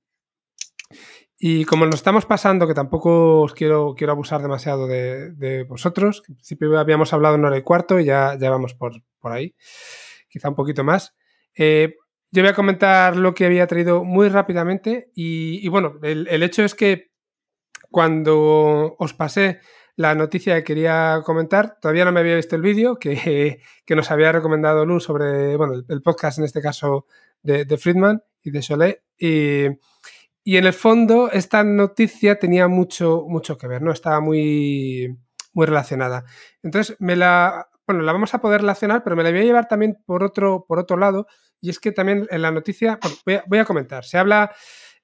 Y 1.39 1.65
como 1.65 1.87
nos 1.87 1.97
estamos 1.97 2.27
pasando, 2.27 2.67
que 2.67 2.75
tampoco 2.75 3.43
os 3.43 3.55
quiero, 3.55 3.95
quiero 3.97 4.13
abusar 4.13 4.43
demasiado 4.43 4.87
de, 4.87 5.65
vosotros, 5.69 6.23
que 6.23 6.33
en 6.33 6.37
principio 6.37 6.79
habíamos 6.79 7.13
hablado 7.13 7.37
en 7.37 7.45
hora 7.45 7.59
y 7.59 7.63
cuarto 7.63 7.99
y 8.01 8.05
ya, 8.05 8.37
ya 8.39 8.51
vamos 8.51 8.75
por, 8.75 9.03
por 9.19 9.33
ahí, 9.33 9.55
quizá 10.29 10.49
un 10.49 10.55
poquito 10.55 10.85
más. 10.85 11.15
Eh, 11.57 11.97
yo 12.31 12.43
voy 12.43 12.51
a 12.51 12.55
comentar 12.55 13.17
lo 13.17 13.35
que 13.35 13.47
había 13.47 13.67
traído 13.67 14.05
muy 14.05 14.29
rápidamente 14.29 15.11
y, 15.15 15.69
bueno, 15.69 15.99
el, 16.03 16.27
el, 16.29 16.43
hecho 16.43 16.65
es 16.65 16.75
que 16.75 17.13
cuando 17.91 18.97
os 18.99 19.15
pasé 19.15 19.61
la 19.97 20.15
noticia 20.15 20.57
que 20.57 20.65
quería 20.65 21.21
comentar, 21.25 21.79
todavía 21.81 22.05
no 22.05 22.13
me 22.13 22.21
había 22.21 22.37
visto 22.37 22.57
el 22.57 22.63
vídeo 22.63 22.97
que, 22.99 23.61
que 23.85 23.97
nos 23.97 24.11
había 24.11 24.33
recomendado 24.33 24.85
Luz 24.85 25.05
sobre, 25.05 25.57
bueno, 25.57 25.85
el, 25.89 26.03
podcast 26.03 26.39
en 26.39 26.45
este 26.45 26.61
caso 26.61 27.07
de, 27.45 27.79
Friedman 27.79 28.23
y 28.43 28.51
de 28.51 28.63
Soleil. 28.63 28.97
Y, 29.17 30.57
en 30.57 30.67
el 30.67 30.73
fondo, 30.73 31.31
esta 31.31 31.63
noticia 31.63 32.39
tenía 32.39 32.69
mucho, 32.69 33.25
mucho 33.29 33.57
que 33.57 33.69
ver, 33.69 33.83
¿no? 33.83 33.93
Estaba 33.93 34.21
muy, 34.21 35.17
muy 35.53 35.67
relacionada. 35.67 36.25
Entonces, 36.63 36.97
me 36.99 37.17
la, 37.17 37.69
bueno, 37.87 38.03
la 38.03 38.13
vamos 38.13 38.35
a 38.35 38.41
poder 38.41 38.61
relacionar, 38.61 39.03
pero 39.03 39.17
me 39.17 39.23
la 39.23 39.31
voy 39.31 39.41
a 39.41 39.45
llevar 39.45 39.69
también 39.69 39.99
por 40.05 40.23
otro, 40.23 40.65
por 40.67 40.79
otro 40.79 40.97
lado. 40.97 41.27
Y 41.61 41.71
es 41.71 41.79
que 41.79 41.93
también 41.93 42.27
en 42.31 42.43
la 42.43 42.51
noticia, 42.51 42.99
voy, 43.25 43.59
a, 43.59 43.65
comentar, 43.65 44.05
se 44.05 44.19
habla, 44.19 44.55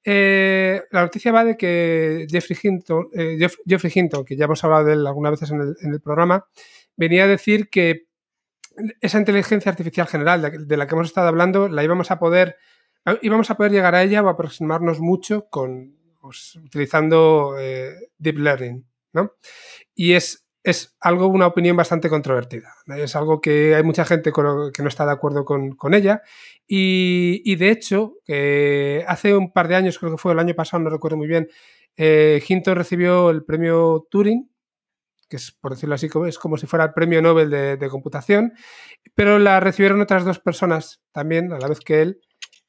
eh, 0.05 0.83
la 0.91 1.03
noticia 1.03 1.33
va 1.33 1.45
de 1.45 1.57
que 1.57 2.27
Jeffrey 2.29 2.59
Hinton, 2.63 3.09
eh, 3.15 3.39
Jeffrey 3.67 3.93
Hinton, 3.95 4.25
que 4.25 4.37
ya 4.37 4.45
hemos 4.45 4.63
hablado 4.65 4.85
de 4.85 4.93
él 4.93 5.07
algunas 5.07 5.33
veces 5.33 5.53
en 5.53 5.61
el, 5.63 5.77
en 5.81 5.95
el 5.95 6.01
programa, 6.03 6.47
venía 6.97 7.25
a 7.25 7.29
decir 7.29 7.71
que 7.71 8.10
esa 9.01 9.19
inteligencia 9.19 9.71
artificial 9.71 10.07
general 10.07 10.67
de, 10.67 10.77
la 10.77 10.87
que 10.87 10.95
hemos 10.95 11.09
estado 11.09 11.29
hablando, 11.29 11.69
la 11.69 11.85
íbamos 11.85 12.11
a 12.11 12.19
poder, 12.19 12.57
íbamos 13.23 13.51
a 13.51 13.57
poder 13.57 13.73
llegar 13.73 13.95
a 13.95 14.03
ella 14.03 14.23
o 14.23 14.29
aproximarnos 14.29 15.01
mucho 15.01 15.49
con, 15.49 15.97
pues, 16.21 16.57
utilizando 16.57 17.57
eh, 17.59 17.95
Deep 18.19 18.39
Learning, 18.39 18.87
¿no? 19.13 19.33
Y 19.95 20.13
es, 20.13 20.47
es 20.63 20.97
algo, 21.01 21.27
una 21.27 21.47
opinión 21.47 21.77
bastante 21.77 22.09
controvertida. 22.09 22.75
Es 22.97 23.17
algo 23.17 23.41
que 23.41 23.75
hay 23.75 23.83
mucha 23.83 24.05
gente 24.05 24.33
que 24.33 24.83
no 24.83 24.89
está 24.89 25.07
de 25.07 25.13
acuerdo 25.13 25.45
con, 25.45 25.95
ella. 25.95 26.23
Y, 26.67 27.57
de 27.57 27.71
hecho, 27.71 28.15
hace 29.07 29.35
un 29.35 29.53
par 29.53 29.69
de 29.69 29.77
años, 29.77 29.99
creo 29.99 30.13
que 30.13 30.19
fue 30.19 30.33
el 30.33 30.39
año 30.39 30.55
pasado, 30.55 30.83
no 30.83 30.91
recuerdo 30.91 31.17
muy 31.17 31.27
bien, 31.27 31.49
eh, 31.97 32.43
Hinton 32.47 32.77
recibió 32.77 33.31
el 33.31 33.45
premio 33.45 34.07
Turing 34.11 34.51
que 35.31 35.37
es, 35.37 35.53
por 35.53 35.73
decirlo 35.73 35.95
así, 35.95 36.11
es 36.27 36.39
como 36.39 36.59
si 36.59 36.67
fuera 36.67 36.85
el 36.85 36.93
premio 36.93 37.23
Nobel 37.23 37.49
de, 37.49 37.89
computación, 37.89 38.53
pero 39.15 39.39
la 39.39 39.61
recibieron 39.61 40.01
otras 40.01 40.25
dos 40.25 40.41
personas 40.41 41.01
también, 41.13 41.53
a 41.53 41.59
la 41.59 41.69
vez 41.69 41.79
que 41.81 42.03
él, 42.03 42.21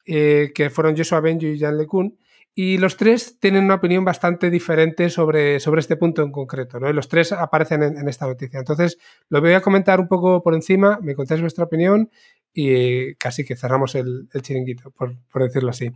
eh, 0.06 0.52
que 0.54 0.70
fueron 0.70 0.96
Joshua 0.96 1.20
Benjo 1.20 1.46
y 1.46 1.58
Jan 1.58 1.76
LeCun, 1.76 2.16
y 2.54 2.78
los 2.78 2.96
tres 2.96 3.40
tienen 3.40 3.64
una 3.64 3.76
opinión 3.76 4.04
bastante 4.04 4.48
diferente 4.48 5.10
sobre, 5.10 5.58
sobre 5.58 5.80
este 5.80 5.96
punto 5.96 6.22
en 6.22 6.30
concreto, 6.30 6.78
¿no? 6.78 6.92
Los 6.92 7.08
tres 7.08 7.32
aparecen 7.32 7.82
en, 7.82 8.08
esta 8.08 8.26
noticia. 8.26 8.58
Entonces, 8.58 8.98
lo 9.30 9.40
voy 9.40 9.54
a 9.54 9.62
comentar 9.62 9.98
un 10.00 10.06
poco 10.06 10.42
por 10.42 10.54
encima, 10.54 10.98
me 11.02 11.14
contáis 11.14 11.40
vuestra 11.40 11.64
opinión 11.64 12.10
y 12.52 13.14
casi 13.14 13.44
que 13.44 13.56
cerramos 13.56 13.94
el, 13.94 14.28
chiringuito, 14.40 14.90
por, 14.90 15.16
decirlo 15.42 15.70
así. 15.70 15.90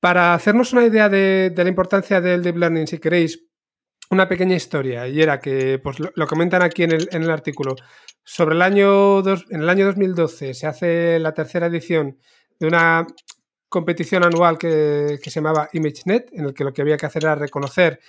Para 0.00 0.34
hacernos 0.34 0.72
una 0.72 0.84
idea 0.84 1.08
de, 1.08 1.52
de, 1.54 1.62
la 1.62 1.70
importancia 1.70 2.20
del 2.20 2.42
deep 2.42 2.56
learning, 2.56 2.88
si 2.88 2.98
queréis, 2.98 3.46
una 4.12 4.28
pequeña 4.28 4.54
historia 4.54 5.08
y 5.08 5.20
era 5.22 5.40
que, 5.40 5.78
pues 5.78 5.98
lo, 5.98 6.26
comentan 6.26 6.62
aquí 6.62 6.82
en 6.82 6.92
el, 6.92 7.08
en 7.12 7.22
el, 7.22 7.30
artículo, 7.30 7.74
sobre 8.22 8.54
el 8.54 8.62
año, 8.62 9.22
dos, 9.22 9.46
en 9.50 9.62
el 9.62 9.68
año 9.68 9.86
2012 9.86 10.54
se 10.54 10.66
hace 10.66 11.18
la 11.18 11.32
tercera 11.32 11.66
edición 11.66 12.18
de 12.60 12.66
una 12.66 13.06
competición 13.68 14.22
anual 14.22 14.58
que, 14.58 15.18
se 15.22 15.30
llamaba 15.30 15.70
ImageNet, 15.72 16.28
en 16.32 16.44
el 16.44 16.54
que 16.54 16.62
lo 16.62 16.72
que 16.72 16.82
había 16.82 16.98
que 16.98 17.06
hacer 17.06 17.24
era 17.24 17.34
reconocer 17.34 18.00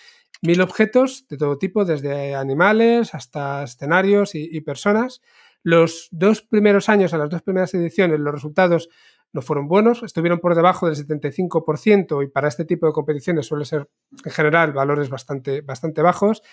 mil 0.41 0.59
objetos 0.59 1.25
de 1.29 1.37
todo 1.37 1.57
tipo, 1.57 1.85
desde 1.85 2.35
animales 2.35 3.15
hasta 3.15 3.63
escenarios 3.63 4.35
y 4.35 4.59
personas. 4.59 5.21
Los 5.63 6.09
dos 6.11 6.41
primeros 6.41 6.89
años, 6.89 7.13
a 7.13 7.17
las 7.17 7.29
dos 7.29 7.41
primeras 7.41 7.73
ediciones, 7.73 8.19
los 8.19 8.33
resultados 8.33 8.89
no 9.33 9.41
fueron 9.41 9.67
buenos, 9.67 10.03
estuvieron 10.03 10.39
por 10.39 10.55
debajo 10.55 10.87
del 10.87 10.95
75% 10.95 12.23
y 12.23 12.27
para 12.27 12.47
este 12.47 12.65
tipo 12.65 12.85
de 12.85 12.93
competiciones 12.93 13.47
suele 13.47 13.65
ser 13.65 13.89
en 14.23 14.31
general 14.31 14.73
valores 14.73 15.09
bastante, 15.09 15.61
bastante 15.61 16.01
bajos, 16.01 16.43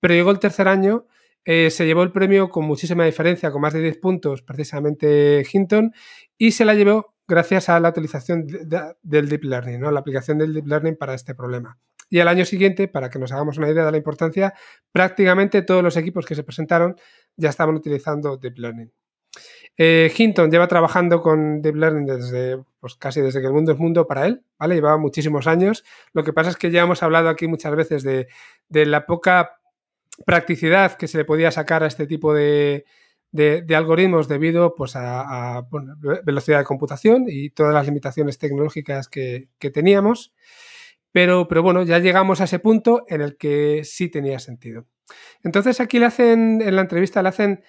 pero 0.00 0.14
llegó 0.14 0.30
el 0.30 0.38
tercer 0.38 0.66
año, 0.66 1.06
eh, 1.44 1.70
se 1.70 1.86
llevó 1.86 2.02
el 2.02 2.12
premio 2.12 2.48
con 2.48 2.64
muchísima 2.64 3.04
diferencia, 3.04 3.50
con 3.50 3.60
más 3.60 3.74
de 3.74 3.80
10 3.82 3.98
puntos 3.98 4.42
precisamente 4.42 5.44
Hinton, 5.50 5.92
y 6.38 6.52
se 6.52 6.64
la 6.64 6.74
llevó 6.74 7.14
gracias 7.28 7.68
a 7.68 7.78
la 7.78 7.90
utilización 7.90 8.46
del 8.46 9.28
Deep 9.28 9.44
Learning, 9.44 9.78
¿no? 9.78 9.90
la 9.90 10.00
aplicación 10.00 10.38
del 10.38 10.54
Deep 10.54 10.66
Learning 10.66 10.96
para 10.96 11.14
este 11.14 11.34
problema. 11.34 11.78
Y 12.08 12.18
al 12.18 12.26
año 12.26 12.44
siguiente, 12.44 12.88
para 12.88 13.08
que 13.08 13.20
nos 13.20 13.30
hagamos 13.30 13.56
una 13.58 13.70
idea 13.70 13.84
de 13.84 13.92
la 13.92 13.96
importancia, 13.96 14.52
prácticamente 14.90 15.62
todos 15.62 15.82
los 15.84 15.96
equipos 15.96 16.26
que 16.26 16.34
se 16.34 16.42
presentaron 16.42 16.96
ya 17.36 17.50
estaban 17.50 17.76
utilizando 17.76 18.36
Deep 18.36 18.58
Learning. 18.58 18.92
Eh, 19.76 20.12
Hinton 20.14 20.50
lleva 20.50 20.68
trabajando 20.68 21.20
con 21.20 21.62
Deep 21.62 21.76
Learning 21.76 22.06
desde, 22.06 22.62
pues 22.80 22.96
casi 22.96 23.20
desde 23.20 23.40
que 23.40 23.46
el 23.46 23.52
mundo 23.52 23.72
es 23.72 23.78
mundo 23.78 24.06
para 24.06 24.26
él, 24.26 24.42
¿vale? 24.58 24.74
Llevaba 24.74 24.98
muchísimos 24.98 25.46
años. 25.46 25.84
Lo 26.12 26.24
que 26.24 26.32
pasa 26.32 26.50
es 26.50 26.56
que 26.56 26.70
ya 26.70 26.82
hemos 26.82 27.02
hablado 27.02 27.28
aquí 27.28 27.46
muchas 27.46 27.74
veces 27.74 28.02
de, 28.02 28.26
la 28.68 29.06
poca 29.06 29.58
practicidad 30.26 30.96
que 30.96 31.08
se 31.08 31.18
le 31.18 31.24
podía 31.24 31.50
sacar 31.50 31.82
a 31.82 31.86
este 31.86 32.06
tipo 32.06 32.34
de, 32.34 32.84
algoritmos 33.74 34.28
debido 34.28 34.74
pues, 34.74 34.96
a, 34.96 35.66
velocidad 36.24 36.58
de 36.58 36.64
computación 36.64 37.24
y 37.28 37.50
todas 37.50 37.72
las 37.72 37.86
limitaciones 37.86 38.38
tecnológicas 38.38 39.08
que, 39.08 39.48
teníamos. 39.72 40.34
Pero, 41.12 41.48
pero, 41.48 41.62
bueno, 41.62 41.82
ya 41.82 41.98
llegamos 41.98 42.40
a 42.40 42.44
ese 42.44 42.58
punto 42.58 43.04
en 43.08 43.20
el 43.20 43.36
que 43.36 43.82
sí 43.84 44.08
tenía 44.08 44.38
sentido. 44.38 44.86
Entonces 45.42 45.80
aquí 45.80 45.98
le 45.98 46.06
hacen, 46.06 46.60
en 46.62 46.76
la 46.76 46.82
entrevista 46.82 47.22
le 47.22 47.30
hacen 47.30 47.64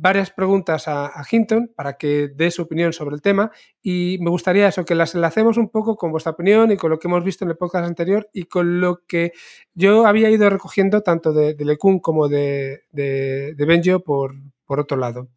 varias 0.00 0.30
preguntas 0.30 0.88
a, 0.88 1.12
Hinton 1.30 1.72
para 1.76 1.98
que 1.98 2.28
dé 2.34 2.50
su 2.50 2.62
opinión 2.62 2.92
sobre 2.92 3.14
el 3.14 3.20
tema 3.20 3.50
y 3.82 4.16
me 4.20 4.30
gustaría 4.30 4.66
eso, 4.66 4.84
que 4.84 4.94
las 4.94 5.14
enlacemos 5.14 5.58
un 5.58 5.68
poco 5.68 5.96
con 5.96 6.10
vuestra 6.10 6.32
opinión 6.32 6.72
y 6.72 6.78
con 6.78 6.90
lo 6.90 6.98
que 6.98 7.06
hemos 7.06 7.22
visto 7.22 7.44
en 7.44 7.50
el 7.50 7.58
podcast 7.58 7.86
anterior 7.86 8.28
y 8.32 8.44
con 8.44 8.80
lo 8.80 9.04
que 9.06 9.32
yo 9.74 10.06
había 10.06 10.30
ido 10.30 10.48
recogiendo 10.48 11.02
tanto 11.02 11.34
de, 11.34 11.54
de 11.54 11.64
Lecun 11.66 12.00
como 12.00 12.28
de, 12.28 12.84
de, 12.90 13.54
Benjo 13.66 14.00
por, 14.00 14.34
por, 14.64 14.80
otro 14.80 14.96
lado. 14.96 15.28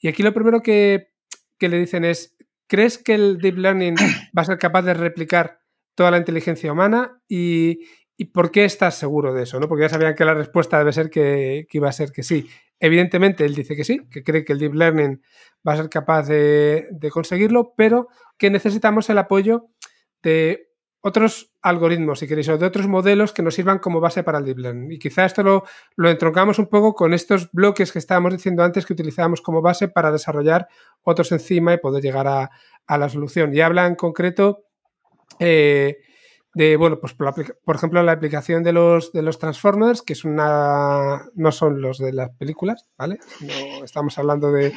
Y 0.00 0.08
aquí 0.08 0.22
lo 0.22 0.32
primero 0.32 0.62
que, 0.62 1.10
que 1.58 1.68
le 1.68 1.78
dicen 1.78 2.06
es, 2.06 2.36
¿crees 2.66 2.96
que 2.96 3.14
el 3.14 3.38
Deep 3.38 3.58
Learning 3.58 3.96
va 4.36 4.42
a 4.42 4.46
ser 4.46 4.56
capaz 4.56 4.82
de 4.82 4.94
replicar 4.94 5.60
toda 5.94 6.10
la 6.10 6.18
inteligencia 6.18 6.72
humana? 6.72 7.20
Y, 7.28 7.80
¿Y 8.18 8.26
por 8.26 8.50
qué 8.50 8.64
estás 8.64 8.96
seguro 8.96 9.34
de 9.34 9.42
eso? 9.42 9.60
¿no? 9.60 9.68
Porque 9.68 9.82
ya 9.82 9.88
sabían 9.90 10.14
que 10.14 10.24
la 10.24 10.34
respuesta 10.34 10.78
debe 10.78 10.92
ser 10.92 11.10
que, 11.10 11.66
iba 11.70 11.88
a 11.88 11.92
ser 11.92 12.12
que 12.12 12.22
sí. 12.22 12.48
Evidentemente, 12.78 13.44
él 13.44 13.54
dice 13.54 13.74
que 13.74 13.84
sí, 13.84 14.06
que 14.10 14.22
cree 14.22 14.44
que 14.44 14.52
el 14.52 14.58
Deep 14.58 14.74
Learning 14.74 15.22
va 15.66 15.72
a 15.72 15.76
ser 15.76 15.88
capaz 15.88 16.24
de, 16.28 16.88
conseguirlo, 17.10 17.74
pero 17.76 18.08
que 18.36 18.50
necesitamos 18.50 19.08
el 19.08 19.18
apoyo 19.18 19.68
de 20.22 20.68
otros 21.00 21.54
algoritmos, 21.62 22.18
si 22.18 22.26
queréis, 22.26 22.48
o 22.48 22.58
de 22.58 22.66
otros 22.66 22.86
modelos 22.88 23.32
que 23.32 23.42
nos 23.42 23.54
sirvan 23.54 23.78
como 23.78 24.00
base 24.00 24.22
para 24.22 24.38
el 24.38 24.44
Deep 24.44 24.58
Learning. 24.58 24.92
Y 24.92 24.98
quizá 24.98 25.24
esto 25.24 25.42
lo, 25.42 25.64
lo 25.96 26.10
entroncamos 26.10 26.58
un 26.58 26.66
poco 26.66 26.94
con 26.94 27.14
estos 27.14 27.50
bloques 27.52 27.92
que 27.92 27.98
estábamos 27.98 28.32
diciendo 28.32 28.62
antes 28.62 28.84
que 28.84 28.92
utilizábamos 28.92 29.40
como 29.40 29.62
base 29.62 29.88
para 29.88 30.10
desarrollar 30.10 30.68
otros 31.02 31.32
encima 31.32 31.72
y 31.72 31.78
poder 31.78 32.02
llegar 32.02 32.26
a, 32.26 32.50
la 32.98 33.08
solución. 33.08 33.54
Y 33.54 33.60
habla 33.60 33.86
en 33.86 33.94
concreto... 33.94 34.64
Eh, 35.38 35.98
bueno, 36.78 36.98
pues 36.98 37.14
por, 37.14 37.76
ejemplo, 37.76 38.02
la 38.02 38.12
aplicación 38.12 38.62
de 38.62 38.72
los, 38.72 39.12
de 39.12 39.22
los 39.22 39.38
Transformers, 39.38 40.02
que 40.02 40.14
es 40.14 40.24
una, 40.24 41.28
no 41.34 41.52
son 41.52 41.82
los 41.82 41.98
de 41.98 42.12
las 42.12 42.30
películas, 42.30 42.86
¿vale? 42.96 43.18
No, 43.40 43.84
estamos 43.84 44.18
hablando 44.18 44.50
de, 44.50 44.72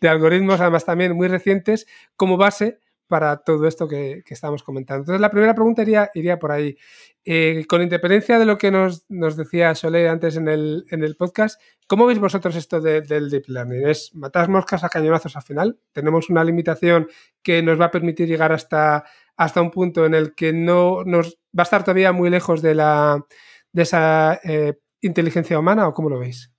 de 0.00 0.08
algoritmos, 0.08 0.60
además 0.60 0.84
también 0.84 1.16
muy 1.16 1.28
recientes, 1.28 1.86
como 2.16 2.36
base 2.36 2.78
para 3.06 3.36
todo 3.38 3.66
esto 3.66 3.86
que, 3.86 4.22
estamos 4.28 4.62
comentando. 4.62 5.02
Entonces, 5.02 5.20
la 5.20 5.30
primera 5.30 5.54
pregunta 5.54 5.82
iría, 5.82 6.10
iría 6.14 6.38
por 6.38 6.52
ahí. 6.52 6.76
Eh, 7.24 7.64
con 7.68 7.82
independencia 7.82 8.38
de 8.38 8.44
lo 8.44 8.58
que 8.58 8.70
nos, 8.70 9.06
decía 9.08 9.74
Solé 9.74 10.08
antes 10.08 10.36
en 10.36 10.48
el, 10.48 10.84
en 10.90 11.02
el, 11.02 11.16
podcast, 11.16 11.60
¿cómo 11.86 12.06
veis 12.06 12.18
vosotros 12.18 12.56
esto 12.56 12.80
del 12.80 13.30
deep 13.30 13.44
learning? 13.48 13.88
¿Es 13.88 14.14
matar 14.14 14.48
moscas 14.48 14.84
a 14.84 14.88
cañonazos 14.88 15.36
al 15.36 15.42
final? 15.42 15.78
¿Tenemos 15.92 16.28
una 16.28 16.44
limitación 16.44 17.08
que 17.42 17.62
nos 17.62 17.80
va 17.80 17.86
a 17.86 17.90
permitir 17.90 18.28
llegar 18.28 18.52
hasta, 18.52 19.04
hasta 19.36 19.62
un 19.62 19.70
punto 19.70 20.06
en 20.06 20.14
el 20.14 20.34
que 20.34 20.52
no 20.52 21.04
nos 21.04 21.36
va 21.56 21.62
a 21.62 21.62
estar 21.62 21.84
todavía 21.84 22.12
muy 22.12 22.30
lejos 22.30 22.62
de, 22.62 22.74
la, 22.74 23.24
de 23.72 23.82
esa 23.82 24.40
eh, 24.44 24.74
inteligencia 25.00 25.58
humana 25.58 25.88
o 25.88 25.94
cómo 25.94 26.08
lo 26.08 26.18
veis? 26.18 26.52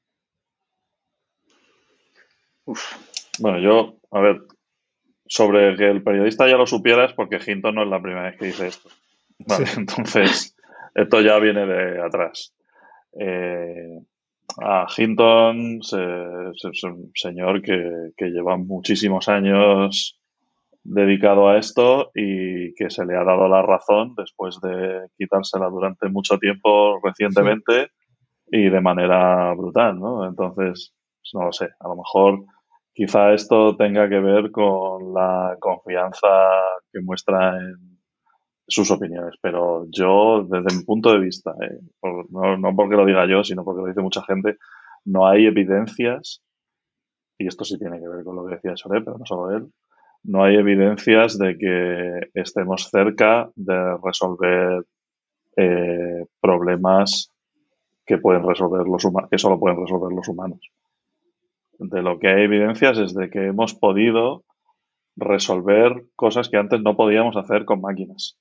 Bueno, 3.40 3.60
yo, 3.60 3.98
a 4.12 4.20
ver, 4.20 4.42
sobre 5.28 5.76
que 5.76 5.90
el 5.90 6.04
periodista 6.04 6.48
ya 6.48 6.58
lo 6.58 6.68
supiera 6.68 7.06
es 7.06 7.14
porque 7.14 7.40
Hinton 7.46 7.76
no 7.76 7.84
es 7.84 7.90
la 7.90 8.02
primera 8.02 8.30
vez 8.30 8.38
que 8.38 8.46
dice 8.46 8.68
esto. 8.68 8.90
Entonces, 9.78 10.56
esto 10.94 11.22
ya 11.22 11.38
viene 11.40 11.66
de 11.66 12.02
atrás. 12.02 12.56
Eh, 13.20 14.00
a 14.62 14.88
Hinton 14.96 15.80
es 15.82 16.84
un 16.84 17.12
señor 17.14 17.62
que, 17.62 18.14
lleva 18.30 18.58
muchísimos 18.58 19.28
años 19.28 20.20
dedicado 20.86 21.50
a 21.50 21.58
esto 21.58 22.12
y 22.14 22.74
que 22.76 22.90
se 22.90 23.06
le 23.06 23.16
ha 23.16 23.24
dado 23.24 23.48
la 23.48 23.62
razón 23.62 24.14
después 24.16 24.60
de 24.62 25.08
quitársela 25.18 25.68
durante 25.70 26.08
mucho 26.10 26.38
tiempo 26.38 27.00
recientemente 27.04 27.90
y 28.48 28.70
de 28.70 28.82
manera 28.82 29.54
brutal, 29.56 30.00
¿no? 30.00 30.28
Entonces, 30.28 30.94
no 31.34 31.46
lo 31.46 31.52
sé, 31.52 31.70
a 31.80 31.88
lo 31.88 31.96
mejor 31.96 32.46
Quizá 32.96 33.34
esto 33.34 33.76
tenga 33.76 34.08
que 34.08 34.22
ver 34.22 34.52
con 34.52 35.14
la 35.14 35.58
confianza 35.60 36.28
que 36.94 37.02
muestra 37.02 37.58
en 37.60 38.00
sus 38.66 38.90
opiniones, 38.90 39.36
pero 39.42 39.86
yo, 39.90 40.48
desde 40.50 40.78
mi 40.78 40.86
punto 40.86 41.12
de 41.12 41.20
vista, 41.20 41.52
eh, 41.62 41.78
no, 42.30 42.74
porque 42.74 42.96
lo 42.96 43.06
diga 43.06 43.28
yo, 43.28 43.44
sino 43.44 43.66
porque 43.66 43.82
lo 43.82 43.88
dice 43.88 44.00
mucha 44.00 44.24
gente, 44.24 44.56
no 45.04 45.28
hay 45.28 45.46
evidencias, 45.46 46.42
y 47.38 47.48
esto 47.48 47.66
sí 47.66 47.78
tiene 47.78 48.00
que 48.00 48.08
ver 48.08 48.24
con 48.24 48.38
lo 48.38 48.46
que 48.46 48.56
decía 48.56 48.78
Sore, 48.78 49.02
pero 49.02 49.18
no 49.18 49.26
solo 49.26 49.52
él, 49.52 49.68
no 50.28 50.44
hay 50.44 50.56
evidencias 50.56 51.38
de 51.38 51.58
que 51.58 52.30
estemos 52.34 52.90
cerca 52.90 53.50
de 53.56 53.98
resolver 54.04 54.84
eh, 55.58 56.26
problemas 56.42 57.32
que 58.06 58.18
pueden 58.18 58.48
resolver 58.48 58.88
los 58.88 59.08
que 59.30 59.38
solo 59.38 59.60
pueden 59.60 59.80
resolver 59.80 60.14
los 60.14 60.28
humanos 60.28 60.72
de 61.80 62.02
lo 62.02 62.20
que 62.20 62.28
hay 62.28 62.44
evidencias 62.44 62.98
es 62.98 63.14
de 63.14 63.30
que 63.30 63.48
hemos 63.48 63.74
podido 63.74 64.44
resolver 65.16 66.06
cosas 66.16 66.50
que 66.50 66.58
antes 66.58 66.82
no 66.82 66.96
podíamos 66.96 67.38
hacer 67.38 67.66
con 67.66 67.82
máquinas. 67.82 68.38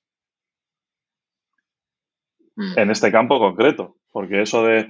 Mm. 2.57 2.79
En 2.79 2.91
este 2.91 3.11
campo 3.11 3.39
concreto, 3.39 3.97
porque 4.13 4.43
eso 4.43 4.65
de 4.65 4.89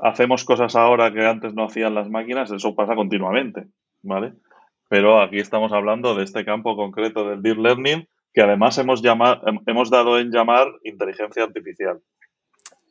hacemos 0.00 0.44
cosas 0.44 0.76
ahora 0.76 1.12
que 1.12 1.24
antes 1.24 1.54
no 1.54 1.64
hacían 1.64 1.94
las 1.94 2.08
máquinas, 2.08 2.50
eso 2.50 2.74
pasa 2.74 2.94
continuamente, 2.94 3.68
¿vale? 4.02 4.34
Pero 4.90 5.22
aquí 5.22 5.38
estamos 5.38 5.72
hablando 5.72 6.16
de 6.16 6.24
este 6.24 6.44
campo 6.44 6.74
concreto 6.74 7.24
del 7.24 7.42
deep 7.42 7.58
learning 7.58 8.08
que 8.34 8.42
además 8.42 8.76
hemos, 8.78 9.00
llamado, 9.02 9.40
hemos 9.66 9.88
dado 9.88 10.18
en 10.18 10.32
llamar 10.32 10.66
inteligencia 10.82 11.44
artificial, 11.44 12.00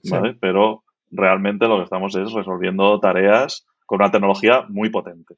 ¿vale? 0.10 0.38
Pero 0.40 0.86
realmente 1.12 1.68
lo 1.68 1.78
que 1.78 1.84
estamos 1.84 2.16
es 2.16 2.32
resolviendo 2.32 2.98
tareas 3.02 3.68
con 3.86 4.02
una 4.02 4.12
tecnología 4.12 4.66
muy 4.70 4.90
potente. 4.90 5.36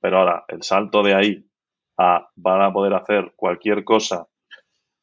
Pero 0.00 0.18
ahora, 0.18 0.44
el 0.46 0.62
salto 0.62 1.02
de 1.02 1.14
ahí 1.14 1.44
a 1.98 2.28
van 2.36 2.62
a 2.62 2.72
poder 2.72 2.94
hacer 2.94 3.32
cualquier 3.34 3.82
cosa 3.82 4.28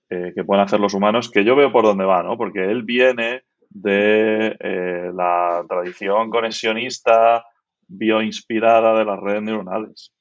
eh, 0.10 0.32
que 0.34 0.46
puedan 0.46 0.64
hacer 0.64 0.80
los 0.80 0.94
humanos, 0.94 1.30
que 1.30 1.44
yo 1.44 1.58
veo 1.58 1.74
por 1.74 1.84
dónde 1.84 2.06
va, 2.06 2.24
¿no? 2.24 2.38
Porque 2.38 2.64
él 2.72 2.84
viene 2.84 3.44
de 3.70 4.56
eh, 4.62 5.12
la 5.14 5.66
tradición 5.68 6.30
conexionista 6.30 7.46
bioinspirada 7.86 8.98
de 8.98 9.04
las 9.04 9.20
redes 9.20 9.44
neuronales. 9.44 10.14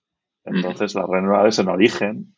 Entonces, 0.47 0.95
las 0.95 1.09
neuronales 1.09 1.59
en 1.59 1.69
origen, 1.69 2.35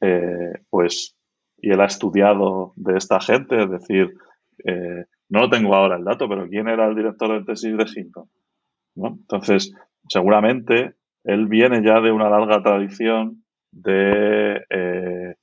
eh, 0.00 0.52
pues, 0.70 1.16
y 1.58 1.70
él 1.70 1.80
ha 1.80 1.86
estudiado 1.86 2.72
de 2.76 2.96
esta 2.96 3.20
gente, 3.20 3.62
es 3.62 3.70
decir, 3.70 4.14
no 5.28 5.40
lo 5.40 5.50
tengo 5.50 5.74
ahora 5.74 5.96
el 5.96 6.04
dato, 6.04 6.28
pero 6.28 6.48
¿quién 6.48 6.68
era 6.68 6.86
el 6.86 6.94
director 6.94 7.32
de 7.32 7.44
tesis 7.44 7.76
de 7.76 7.86
Hinton? 7.94 8.28
Entonces, 8.96 9.74
seguramente 10.08 10.94
él 11.24 11.46
viene 11.46 11.82
ya 11.82 12.00
de 12.00 12.12
una 12.12 12.30
larga 12.30 12.62
tradición 12.62 13.42
de 13.72 14.64
eh, 14.70 15.34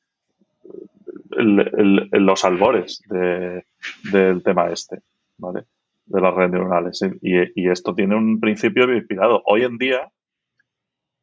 los 1.35 2.45
albores 2.45 3.01
del 3.09 4.43
tema 4.43 4.69
este, 4.71 4.99
¿vale? 5.37 5.63
De 6.05 6.21
las 6.21 6.33
redes 6.33 6.51
neuronales. 6.51 7.01
Y, 7.21 7.69
esto 7.69 7.93
tiene 7.93 8.15
un 8.15 8.39
principio 8.39 8.87
bioinspirado. 8.87 9.41
Hoy 9.45 9.63
en 9.63 9.77
día, 9.77 10.09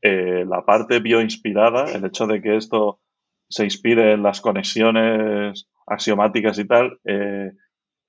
eh, 0.02 0.44
la 0.46 0.64
parte 0.64 1.00
bioinspirada, 1.00 1.92
el 1.92 2.04
hecho 2.04 2.26
de 2.26 2.40
que 2.40 2.56
esto 2.56 3.00
se 3.48 3.64
inspire 3.64 4.12
en 4.12 4.22
las 4.22 4.40
conexiones 4.40 5.68
axiomáticas 5.86 6.58
y 6.58 6.66
tal, 6.66 6.98
eh, 7.04 7.50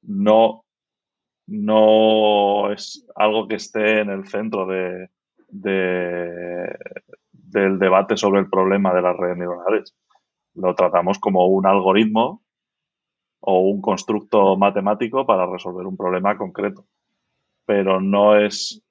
no, 0.03 0.63
no 1.47 2.71
es 2.71 3.05
algo 3.15 3.47
que 3.47 3.55
esté 3.55 4.01
en 4.01 4.09
el 4.09 4.27
centro 4.27 4.67
de, 4.67 5.09
del 7.51 7.79
debate 7.79 8.17
sobre 8.17 8.39
el 8.39 8.49
problema 8.49 8.93
de 8.93 9.01
las 9.01 9.17
redes 9.17 9.37
neuronales. 9.37 9.95
Lo 10.53 10.75
tratamos 10.75 11.19
como 11.19 11.47
un 11.47 11.65
algoritmo 11.65 12.43
o 13.41 13.59
un 13.61 13.81
constructo 13.81 14.55
matemático 14.55 15.25
para 15.25 15.45
resolver 15.45 15.85
un 15.85 15.97
problema 15.97 16.37
concreto. 16.37 16.85
Pero 17.65 17.99
no 17.99 18.37
es. 18.37 18.81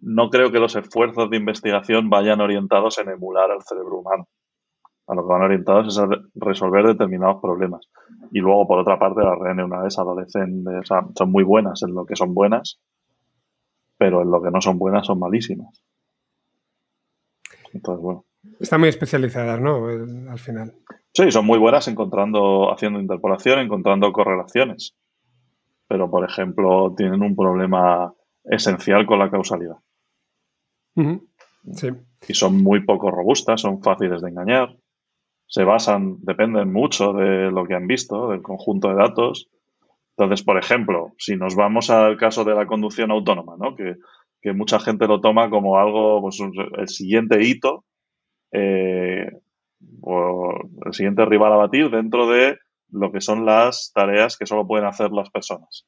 No 0.00 0.30
creo 0.30 0.50
que 0.52 0.58
los 0.58 0.76
esfuerzos 0.76 1.30
de 1.30 1.36
investigación 1.36 2.10
vayan 2.10 2.40
orientados 2.40 2.98
en 2.98 3.08
emular 3.08 3.50
al 3.50 3.62
cerebro 3.62 3.98
humano 3.98 4.28
a 5.06 5.14
lo 5.14 5.22
que 5.22 5.32
van 5.32 5.42
orientados 5.42 5.88
es 5.88 5.98
a 5.98 6.08
resolver 6.34 6.86
determinados 6.86 7.40
problemas. 7.40 7.88
Y 8.30 8.40
luego, 8.40 8.66
por 8.66 8.78
otra 8.78 8.98
parte, 8.98 9.22
las 9.22 9.38
redes 9.38 9.56
neuronales 9.56 9.98
adolecen, 9.98 10.64
o 10.66 10.84
sea, 10.84 11.02
son 11.16 11.30
muy 11.30 11.44
buenas 11.44 11.82
en 11.82 11.94
lo 11.94 12.06
que 12.06 12.16
son 12.16 12.34
buenas, 12.34 12.80
pero 13.98 14.22
en 14.22 14.30
lo 14.30 14.42
que 14.42 14.50
no 14.50 14.60
son 14.60 14.78
buenas 14.78 15.06
son 15.06 15.18
malísimas. 15.18 15.82
Entonces, 17.72 18.02
bueno. 18.02 18.24
Están 18.58 18.80
muy 18.80 18.88
especializadas, 18.88 19.60
¿no? 19.60 19.86
Al 19.86 20.38
final. 20.38 20.72
Sí, 21.12 21.30
son 21.30 21.46
muy 21.46 21.58
buenas 21.58 21.86
encontrando, 21.88 22.72
haciendo 22.72 23.00
interpolación, 23.00 23.60
encontrando 23.60 24.12
correlaciones. 24.12 24.96
Pero, 25.88 26.10
por 26.10 26.24
ejemplo, 26.24 26.94
tienen 26.96 27.22
un 27.22 27.36
problema 27.36 28.12
esencial 28.44 29.06
con 29.06 29.18
la 29.18 29.30
causalidad. 29.30 29.76
Sí. 31.72 31.88
Y 32.28 32.34
son 32.34 32.62
muy 32.62 32.84
poco 32.84 33.10
robustas, 33.10 33.60
son 33.60 33.82
fáciles 33.82 34.20
de 34.22 34.28
engañar 34.28 34.76
se 35.52 35.64
basan, 35.64 36.16
dependen 36.22 36.72
mucho 36.72 37.12
de 37.12 37.50
lo 37.50 37.66
que 37.66 37.74
han 37.74 37.86
visto, 37.86 38.30
del 38.30 38.40
conjunto 38.40 38.88
de 38.88 38.94
datos. 38.94 39.50
Entonces, 40.16 40.42
por 40.42 40.56
ejemplo, 40.56 41.12
si 41.18 41.36
nos 41.36 41.56
vamos 41.56 41.90
al 41.90 42.16
caso 42.16 42.42
de 42.44 42.54
la 42.54 42.66
conducción 42.66 43.10
autónoma, 43.10 43.56
¿no? 43.58 43.76
que, 43.76 43.96
mucha 44.54 44.80
gente 44.80 45.06
lo 45.06 45.20
toma 45.20 45.50
como 45.50 45.78
algo, 45.78 46.22
pues 46.22 46.40
el 46.40 46.88
siguiente 46.88 47.44
hito, 47.44 47.84
eh, 48.50 49.30
o 50.00 50.54
el 50.86 50.94
siguiente 50.94 51.26
rival 51.26 51.52
a 51.52 51.56
batir 51.56 51.90
dentro 51.90 52.26
de 52.28 52.56
lo 52.90 53.12
que 53.12 53.20
son 53.20 53.44
las 53.44 53.92
tareas 53.94 54.38
que 54.38 54.46
solo 54.46 54.66
pueden 54.66 54.86
hacer 54.86 55.12
las 55.12 55.28
personas. 55.28 55.86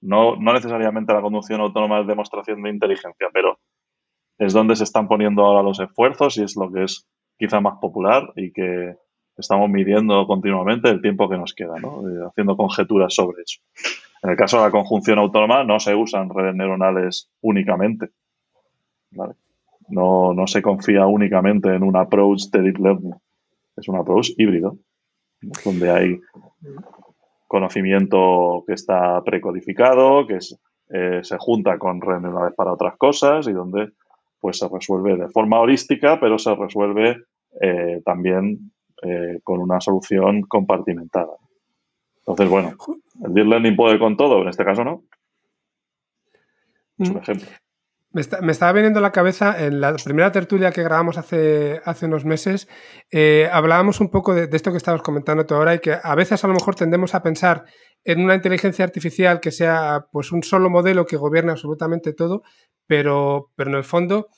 No, 0.00 0.36
no 0.36 0.52
necesariamente 0.52 1.12
la 1.12 1.20
conducción 1.20 1.60
autónoma 1.60 2.00
es 2.00 2.06
demostración 2.06 2.62
de 2.62 2.70
inteligencia, 2.70 3.28
pero 3.32 3.58
es 4.38 4.52
donde 4.52 4.76
se 4.76 4.84
están 4.84 5.08
poniendo 5.08 5.44
ahora 5.44 5.62
los 5.62 5.80
esfuerzos 5.80 6.36
y 6.38 6.44
es 6.44 6.56
lo 6.56 6.70
que 6.70 6.84
es 6.84 7.08
quizá 7.38 7.60
más 7.60 7.78
popular 7.80 8.32
y 8.36 8.52
que 8.52 8.96
estamos 9.36 9.68
midiendo 9.68 10.26
continuamente 10.26 10.88
el 10.88 11.00
tiempo 11.00 11.28
que 11.28 11.38
nos 11.38 11.54
queda, 11.54 11.78
¿no? 11.80 12.08
Eh, 12.08 12.26
haciendo 12.28 12.56
conjeturas 12.56 13.14
sobre 13.14 13.42
eso. 13.42 13.60
En 14.22 14.30
el 14.30 14.36
caso 14.36 14.58
de 14.58 14.64
la 14.64 14.70
conjunción 14.70 15.18
autónoma 15.18 15.64
no 15.64 15.78
se 15.78 15.94
usan 15.94 16.30
redes 16.30 16.54
neuronales 16.54 17.30
únicamente. 17.40 18.10
No, 19.88 20.34
no 20.34 20.46
se 20.46 20.60
confía 20.60 21.06
únicamente 21.06 21.74
en 21.74 21.82
un 21.82 21.96
approach 21.96 22.50
de 22.52 22.62
deep 22.62 22.78
learning. 22.78 23.14
Es 23.76 23.88
un 23.88 23.96
approach 23.96 24.30
híbrido, 24.36 24.76
donde 25.64 25.90
hay 25.90 26.20
conocimiento 27.48 28.62
que 28.66 28.74
está 28.74 29.22
precodificado, 29.24 30.26
que 30.26 30.38
eh, 30.90 31.20
se 31.22 31.36
junta 31.38 31.78
con 31.78 32.00
redes 32.00 32.22
neuronales 32.22 32.54
para 32.54 32.72
otras 32.72 32.96
cosas 32.96 33.48
y 33.48 33.52
donde 33.52 33.90
pues 34.40 34.58
se 34.58 34.68
resuelve 34.68 35.16
de 35.16 35.28
forma 35.28 35.58
holística, 35.58 36.20
pero 36.20 36.38
se 36.38 36.54
resuelve 36.54 37.24
eh, 37.60 38.00
también 38.04 38.70
eh, 39.02 39.40
con 39.42 39.60
una 39.60 39.80
solución 39.80 40.42
compartimentada. 40.42 41.34
Entonces, 42.18 42.48
bueno, 42.48 42.74
el 43.24 43.34
deep 43.34 43.46
learning 43.46 43.76
puede 43.76 43.98
con 43.98 44.16
todo, 44.16 44.42
en 44.42 44.48
este 44.48 44.64
caso 44.64 44.84
no. 44.84 45.02
Es 46.98 47.08
un 47.08 47.16
mm. 47.16 47.18
ejemplo. 47.18 47.48
Me, 48.42 48.52
estaba 48.52 48.72
viniendo 48.72 48.98
a 48.98 49.02
la 49.02 49.12
cabeza 49.12 49.64
en 49.64 49.80
la 49.80 49.94
primera 49.94 50.32
tertulia 50.32 50.72
que 50.72 50.82
grabamos 50.82 51.18
hace, 51.18 51.80
hace 51.84 52.06
unos 52.06 52.24
meses, 52.24 52.68
eh, 53.10 53.48
hablábamos 53.52 54.00
un 54.00 54.10
poco 54.10 54.34
de, 54.34 54.48
esto 54.50 54.72
que 54.72 54.76
estabas 54.76 55.02
comentando 55.02 55.46
tú 55.46 55.54
ahora 55.54 55.74
y 55.74 55.78
que 55.78 55.96
a 56.02 56.14
veces 56.14 56.42
a 56.42 56.48
lo 56.48 56.54
mejor 56.54 56.74
tendemos 56.74 57.14
a 57.14 57.22
pensar 57.22 57.64
en 58.04 58.20
una 58.20 58.34
inteligencia 58.34 58.84
artificial 58.84 59.40
que 59.40 59.52
sea 59.52 60.06
pues 60.10 60.32
un 60.32 60.42
solo 60.42 60.68
modelo 60.68 61.06
que 61.06 61.16
gobierne 61.16 61.52
absolutamente 61.52 62.12
todo, 62.12 62.42
pero, 62.86 63.52
pero 63.54 63.70
en 63.70 63.76
el 63.76 63.84
fondo, 63.84 64.28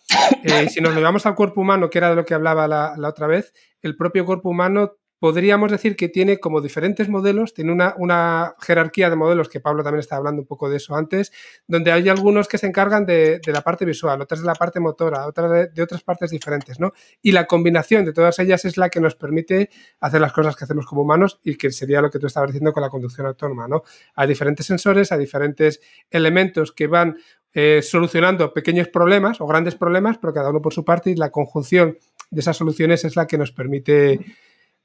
eh, 0.44 0.68
si 0.68 0.80
nos 0.80 0.94
llevamos 0.94 1.24
al 1.24 1.34
cuerpo 1.34 1.62
humano, 1.62 1.88
que 1.88 1.98
era 1.98 2.10
de 2.10 2.16
lo 2.16 2.24
que 2.24 2.34
hablaba 2.34 2.68
la, 2.68 2.94
la 2.98 3.08
otra 3.08 3.26
vez, 3.26 3.54
el 3.80 3.96
propio 3.96 4.26
cuerpo 4.26 4.50
humano 4.50 4.99
podríamos 5.20 5.70
decir 5.70 5.96
que 5.96 6.08
tiene 6.08 6.38
como 6.38 6.62
diferentes 6.62 7.08
modelos, 7.08 7.52
tiene 7.52 7.72
una, 7.72 8.54
jerarquía 8.60 9.10
de 9.10 9.16
modelos, 9.16 9.50
que 9.50 9.60
Pablo 9.60 9.84
también 9.84 10.00
estaba 10.00 10.18
hablando 10.18 10.40
un 10.40 10.46
poco 10.46 10.68
de 10.70 10.78
eso 10.78 10.96
antes, 10.96 11.30
donde 11.68 11.92
hay 11.92 12.08
algunos 12.08 12.48
que 12.48 12.56
se 12.56 12.66
encargan 12.66 13.04
de, 13.04 13.40
la 13.46 13.60
parte 13.60 13.84
visual, 13.84 14.20
otras 14.22 14.40
de 14.40 14.46
la 14.46 14.54
parte 14.54 14.80
motora, 14.80 15.26
otras 15.26 15.72
de, 15.72 15.82
otras 15.82 16.02
partes 16.02 16.30
diferentes, 16.30 16.80
¿no? 16.80 16.92
Y 17.20 17.32
la 17.32 17.46
combinación 17.46 18.06
de 18.06 18.14
todas 18.14 18.38
ellas 18.38 18.64
es 18.64 18.78
la 18.78 18.88
que 18.88 18.98
nos 18.98 19.14
permite 19.14 19.68
hacer 20.00 20.22
las 20.22 20.32
cosas 20.32 20.56
que 20.56 20.64
hacemos 20.64 20.86
como 20.86 21.02
humanos 21.02 21.38
y 21.44 21.56
que 21.56 21.70
sería 21.70 22.00
lo 22.00 22.10
que 22.10 22.18
tú 22.18 22.26
estabas 22.26 22.48
diciendo 22.48 22.72
con 22.72 22.82
la 22.82 22.88
conducción 22.88 23.26
autónoma, 23.26 23.68
¿no? 23.68 23.82
Hay 24.14 24.26
diferentes 24.26 24.64
sensores, 24.64 25.12
hay 25.12 25.18
diferentes 25.18 25.82
elementos 26.10 26.72
que 26.72 26.86
van 26.86 27.18
eh, 27.52 27.82
solucionando 27.82 28.54
pequeños 28.54 28.88
problemas 28.88 29.38
o 29.42 29.46
grandes 29.46 29.74
problemas, 29.74 30.16
pero 30.16 30.32
cada 30.32 30.48
uno 30.48 30.62
por 30.62 30.72
su 30.72 30.82
parte 30.82 31.10
y 31.10 31.16
la 31.16 31.30
conjunción 31.30 31.98
de 32.30 32.40
esas 32.40 32.56
soluciones 32.56 33.04
es 33.04 33.16
la 33.16 33.26
que 33.26 33.36
nos 33.36 33.52
permite 33.52 34.20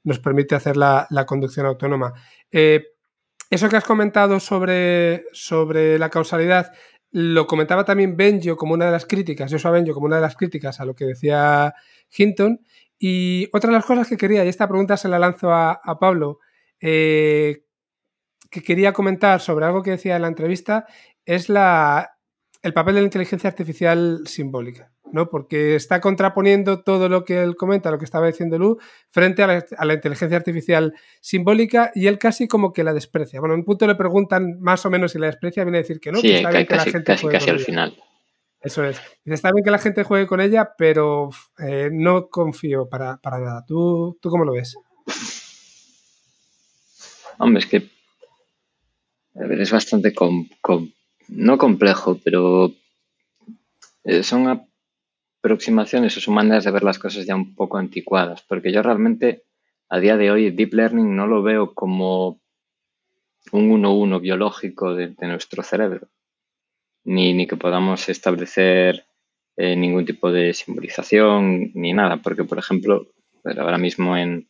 nos 0.06 0.20
permite 0.20 0.54
hacer 0.54 0.76
la, 0.76 1.08
conducción 1.26 1.66
autónoma. 1.66 2.14
Eh, 2.50 2.84
eso 3.50 3.68
que 3.68 3.76
has 3.76 3.84
comentado 3.84 4.38
sobre, 4.40 5.24
sobre 5.32 5.98
la 5.98 6.10
causalidad, 6.10 6.72
lo 7.10 7.46
comentaba 7.46 7.84
también 7.84 8.16
Benjo 8.16 8.56
como 8.56 8.74
una 8.74 8.86
de 8.86 8.92
las 8.92 9.04
críticas, 9.04 9.50
Joshua 9.50 9.72
Benjo 9.72 9.94
como 9.94 10.06
una 10.06 10.16
de 10.16 10.22
las 10.22 10.36
críticas 10.36 10.80
a 10.80 10.84
lo 10.84 10.94
que 10.94 11.06
decía 11.06 11.74
Hinton. 12.16 12.60
Y 12.98 13.48
otra 13.52 13.70
de 13.70 13.76
las 13.76 13.84
cosas 13.84 14.08
que 14.08 14.16
quería, 14.16 14.44
y 14.44 14.48
esta 14.48 14.68
pregunta 14.68 14.96
se 14.96 15.08
la 15.08 15.18
lanzo 15.18 15.52
a, 15.52 15.80
Pablo, 16.00 16.38
eh, 16.80 17.64
que 18.48 18.62
quería 18.62 18.92
comentar 18.92 19.40
sobre 19.40 19.66
algo 19.66 19.82
que 19.82 19.90
decía 19.90 20.16
en 20.16 20.22
la 20.22 20.28
entrevista, 20.28 20.86
es 21.24 21.48
la, 21.48 22.16
el 22.62 22.72
papel 22.72 22.94
de 22.94 23.00
la 23.00 23.06
inteligencia 23.06 23.50
artificial 23.50 24.22
simbólica. 24.26 24.92
¿No? 25.12 25.28
Porque 25.28 25.74
está 25.74 26.00
contraponiendo 26.00 26.82
todo 26.82 27.08
lo 27.08 27.24
que 27.24 27.42
él 27.42 27.56
comenta, 27.56 27.90
lo 27.90 27.98
que 27.98 28.04
estaba 28.04 28.26
diciendo 28.26 28.58
Lu, 28.58 28.78
frente 29.08 29.42
a 29.42 29.46
la, 29.46 29.94
inteligencia 29.94 30.36
artificial 30.36 30.94
simbólica 31.20 31.90
y 31.94 32.06
él 32.06 32.18
casi 32.18 32.48
como 32.48 32.72
que 32.72 32.84
la 32.84 32.92
desprecia. 32.92 33.40
Bueno, 33.40 33.54
en 33.54 33.60
un 33.60 33.66
punto 33.66 33.86
le 33.86 33.94
preguntan 33.94 34.60
más 34.60 34.84
o 34.86 34.90
menos 34.90 35.12
si 35.12 35.18
la 35.18 35.26
desprecia, 35.26 35.64
viene 35.64 35.78
a 35.78 35.82
decir 35.82 36.00
que 36.00 36.12
no, 36.12 36.18
sí, 36.18 36.32
está 36.32 36.50
bien 36.50 36.66
que 36.66 36.76
la 36.76 36.84
gente 36.84 37.16
juegue 37.16 37.38
con 37.38 37.50
al 37.50 37.60
final. 37.60 37.96
Eso 38.60 38.84
es. 38.84 39.00
Está 39.24 39.52
bien 39.52 39.64
que 39.64 39.70
la 39.70 39.78
gente 39.78 40.02
juegue 40.02 40.26
con 40.26 40.40
ella, 40.40 40.72
pero 40.76 41.30
eh, 41.58 41.88
no 41.92 42.28
confío 42.28 42.88
para, 42.88 43.20
nada. 43.22 43.64
¿Tú, 43.66 44.18
¿Tú 44.20 44.28
cómo 44.28 44.44
lo 44.44 44.52
ves? 44.52 44.76
Hombre, 47.38 47.60
es 47.60 47.66
que 47.66 47.88
es 49.34 49.70
bastante 49.70 50.14
no 51.28 51.58
complejo, 51.58 52.18
pero 52.24 52.72
eh, 54.04 54.22
son 54.22 54.68
aproximaciones 55.38 56.16
o 56.16 56.20
son 56.20 56.34
maneras 56.34 56.64
de 56.64 56.70
ver 56.70 56.82
las 56.82 56.98
cosas 56.98 57.26
ya 57.26 57.34
un 57.34 57.54
poco 57.54 57.78
anticuadas, 57.78 58.42
porque 58.42 58.72
yo 58.72 58.82
realmente 58.82 59.44
a 59.88 59.98
día 59.98 60.16
de 60.16 60.30
hoy 60.30 60.50
Deep 60.50 60.74
Learning 60.74 61.14
no 61.14 61.26
lo 61.26 61.42
veo 61.42 61.74
como 61.74 62.40
un 63.52 63.82
1-1 63.82 64.20
biológico 64.20 64.94
de, 64.94 65.14
nuestro 65.20 65.62
cerebro, 65.62 66.08
ni, 67.04 67.46
que 67.46 67.56
podamos 67.56 68.08
establecer 68.08 69.06
eh, 69.56 69.76
ningún 69.76 70.04
tipo 70.04 70.32
de 70.32 70.52
simbolización 70.52 71.70
ni 71.74 71.92
nada, 71.92 72.16
porque 72.18 72.44
por 72.44 72.58
ejemplo, 72.58 73.06
ahora 73.44 73.78
mismo 73.78 74.16
en, 74.16 74.48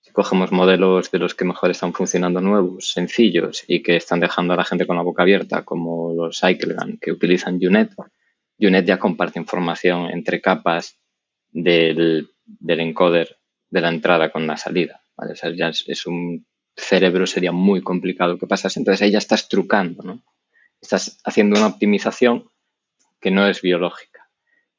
si 0.00 0.12
cogemos 0.12 0.52
modelos 0.52 1.10
de 1.10 1.18
los 1.18 1.34
que 1.34 1.44
mejor 1.44 1.70
están 1.70 1.92
funcionando 1.92 2.40
nuevos, 2.40 2.92
sencillos 2.92 3.64
y 3.66 3.82
que 3.82 3.96
están 3.96 4.20
dejando 4.20 4.54
a 4.54 4.56
la 4.56 4.64
gente 4.64 4.86
con 4.86 4.96
la 4.96 5.02
boca 5.02 5.22
abierta, 5.22 5.64
como 5.64 6.14
los 6.14 6.38
Cyclegan 6.38 6.98
que 6.98 7.10
utilizan 7.10 7.58
UNET, 7.60 7.92
UNET 8.66 8.86
ya 8.86 8.98
comparte 8.98 9.38
información 9.38 10.10
entre 10.10 10.40
capas 10.40 10.98
del, 11.50 12.30
encoder 12.66 13.38
de 13.70 13.80
la 13.80 13.88
entrada 13.88 14.30
con 14.30 14.46
la 14.46 14.56
salida. 14.56 15.00
¿vale? 15.16 15.34
Es, 15.86 16.06
un 16.06 16.46
cerebro, 16.76 17.26
sería 17.26 17.52
muy 17.52 17.82
complicado 17.82 18.38
que 18.38 18.46
pasase. 18.46 18.80
Entonces 18.80 19.02
ahí 19.02 19.12
ya 19.12 19.18
estás 19.18 19.48
trucando, 19.48 20.02
¿no? 20.02 20.22
Estás 20.80 21.20
haciendo 21.24 21.58
una 21.58 21.66
optimización 21.68 22.50
que 23.20 23.30
no 23.30 23.46
es 23.48 23.62
biológica. 23.62 24.28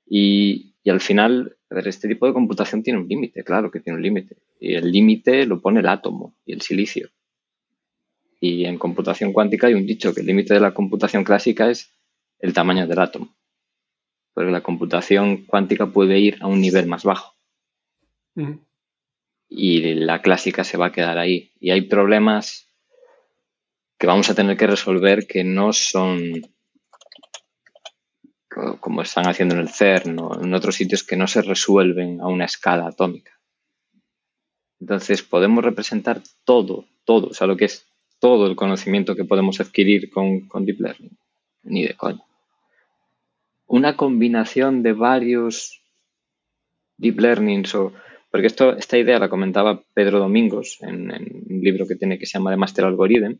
Y, 0.05 0.75
y 0.83 0.89
al 0.89 1.01
final, 1.01 1.57
este 1.69 2.07
tipo 2.07 2.25
de 2.25 2.33
computación 2.33 2.83
tiene 2.83 2.99
un 2.99 3.07
límite, 3.07 3.43
claro 3.43 3.69
que 3.69 3.81
tiene 3.81 3.97
un 3.97 4.03
límite. 4.03 4.37
Y 4.59 4.75
el 4.75 4.91
límite 4.91 5.45
lo 5.45 5.61
pone 5.61 5.81
el 5.81 5.87
átomo 5.87 6.35
y 6.45 6.53
el 6.53 6.61
silicio. 6.61 7.09
Y 8.39 8.63
en 8.63 8.77
computación 8.77 9.33
cuántica 9.33 9.67
hay 9.67 9.73
un 9.73 9.85
dicho 9.85 10.13
que 10.13 10.21
el 10.21 10.27
límite 10.27 10.53
de 10.53 10.61
la 10.61 10.73
computación 10.73 11.25
clásica 11.25 11.69
es 11.69 11.91
el 12.39 12.53
tamaño 12.53 12.87
del 12.87 12.99
átomo 12.99 13.35
porque 14.39 14.53
la 14.53 14.63
computación 14.63 15.43
cuántica 15.43 15.87
puede 15.87 16.17
ir 16.17 16.37
a 16.39 16.47
un 16.47 16.61
nivel 16.61 16.87
más 16.87 17.03
bajo. 17.03 17.35
Y 19.49 19.95
la 19.95 20.21
clásica 20.21 20.63
se 20.63 20.77
va 20.77 20.85
a 20.85 20.91
quedar 20.93 21.17
ahí. 21.17 21.51
Y 21.59 21.71
hay 21.71 21.81
problemas 21.81 22.73
que 23.97 24.07
vamos 24.07 24.29
a 24.29 24.35
tener 24.35 24.55
que 24.55 24.65
resolver 24.65 25.27
que 25.27 25.43
no 25.43 25.73
son 25.73 26.41
como 28.79 29.01
están 29.01 29.27
haciendo 29.27 29.55
en 29.55 29.59
el 29.59 29.67
CERN 29.67 30.17
o 30.19 30.41
en 30.41 30.53
otros 30.53 30.75
sitios 30.75 31.03
que 31.03 31.17
no 31.17 31.27
se 31.27 31.41
resuelven 31.41 32.21
a 32.21 32.27
una 32.27 32.45
escala 32.45 32.87
atómica. 32.87 33.41
Entonces 34.79 35.21
podemos 35.21 35.65
representar 35.65 36.23
todo, 36.45 36.85
todo, 37.03 37.27
o 37.27 37.33
sea, 37.33 37.45
lo 37.45 37.57
que 37.57 37.65
es 37.65 37.85
todo 38.19 38.47
el 38.47 38.55
conocimiento 38.55 39.17
que 39.17 39.25
podemos 39.25 39.59
adquirir 39.59 40.09
con, 40.09 40.47
con 40.47 40.63
Deep 40.63 40.79
Learning. 40.79 41.17
Ni 41.63 41.85
de 41.85 41.93
coña 41.95 42.28
una 43.69 43.95
combinación 43.95 44.81
de 44.83 44.93
varios 44.93 45.81
deep 46.97 47.19
learnings 47.19 47.73
o 47.75 47.93
porque 48.31 48.47
esto, 48.47 48.75
esta 48.75 48.97
idea 48.97 49.17
la 49.17 49.29
comentaba 49.29 49.81
Pedro 49.93 50.19
Domingos 50.19 50.77
en, 50.81 51.11
un 51.11 51.61
libro 51.61 51.87
que 51.87 51.95
tiene 51.95 52.19
que 52.19 52.25
se 52.25 52.37
llama 52.37 52.51
The 52.51 52.57
Master 52.57 52.85
Algorithm 52.85 53.37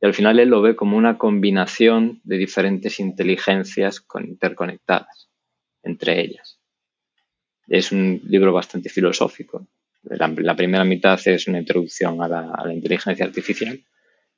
y 0.00 0.06
al 0.06 0.12
final 0.12 0.38
él 0.40 0.48
lo 0.48 0.60
ve 0.60 0.76
como 0.76 0.96
una 0.96 1.18
combinación 1.18 2.20
de 2.24 2.36
diferentes 2.36 3.00
inteligencias 3.00 4.04
interconectadas 4.20 5.30
entre 5.82 6.20
ellas. 6.20 6.58
Es 7.68 7.92
un 7.92 8.20
libro 8.24 8.52
bastante 8.52 8.88
filosófico. 8.88 9.66
La, 10.02 10.56
primera 10.56 10.84
mitad 10.84 11.18
es 11.26 11.46
una 11.46 11.60
introducción 11.60 12.20
a 12.22 12.28
la, 12.28 12.50
a 12.50 12.66
la, 12.66 12.74
inteligencia 12.74 13.24
artificial 13.24 13.80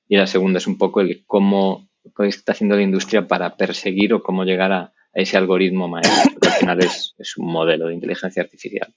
y 0.09 0.17
la 0.17 0.27
segunda 0.27 0.59
es 0.59 0.67
un 0.67 0.79
poco 0.79 1.01
el 1.01 1.25
cómo, 1.27 1.89
cómo 2.13 2.29
está 2.29 2.53
haciendo 2.53 2.77
la 2.77 2.83
industria 2.83 3.27
para 3.27 3.57
perseguir 3.57 4.15
o 4.15 4.23
cómo 4.23 4.45
llegar 4.45 4.73
a, 4.73 4.93
ese 5.17 5.39
algoritmo 5.39 5.89
maestro, 5.89 6.39
que 6.39 6.49
al 6.49 6.55
final 6.55 6.83
es, 6.83 7.15
un 7.39 7.51
modelo 7.51 7.89
de 7.89 7.95
inteligencia 7.95 8.43
artificial. 8.43 8.95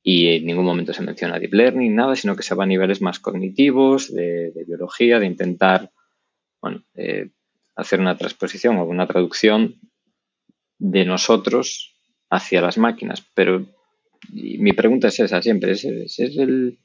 Y 0.00 0.36
en 0.36 0.46
ningún 0.46 0.64
momento 0.64 0.92
se 0.92 1.02
menciona 1.02 1.40
deep 1.40 1.54
learning, 1.54 1.92
nada, 1.92 2.14
sino 2.14 2.36
que 2.36 2.44
se 2.44 2.54
va 2.54 2.62
a 2.62 2.68
niveles 2.68 3.02
más 3.02 3.18
cognitivos, 3.18 4.14
de, 4.14 4.52
biología, 4.64 5.18
de 5.18 5.26
intentar 5.26 5.90
bueno, 6.62 6.84
hacer 7.74 7.98
una 8.00 8.16
transposición 8.16 8.76
o 8.76 8.84
una 8.84 9.08
traducción 9.08 9.80
de 10.78 11.04
nosotros 11.04 11.96
hacia 12.30 12.60
las 12.60 12.78
máquinas. 12.78 13.26
Pero 13.34 13.66
mi 14.32 14.72
pregunta 14.72 15.08
es 15.08 15.18
esa 15.18 15.42
siempre, 15.42 15.72
¿es, 15.72 15.84
es, 15.84 16.38
el, 16.38 16.78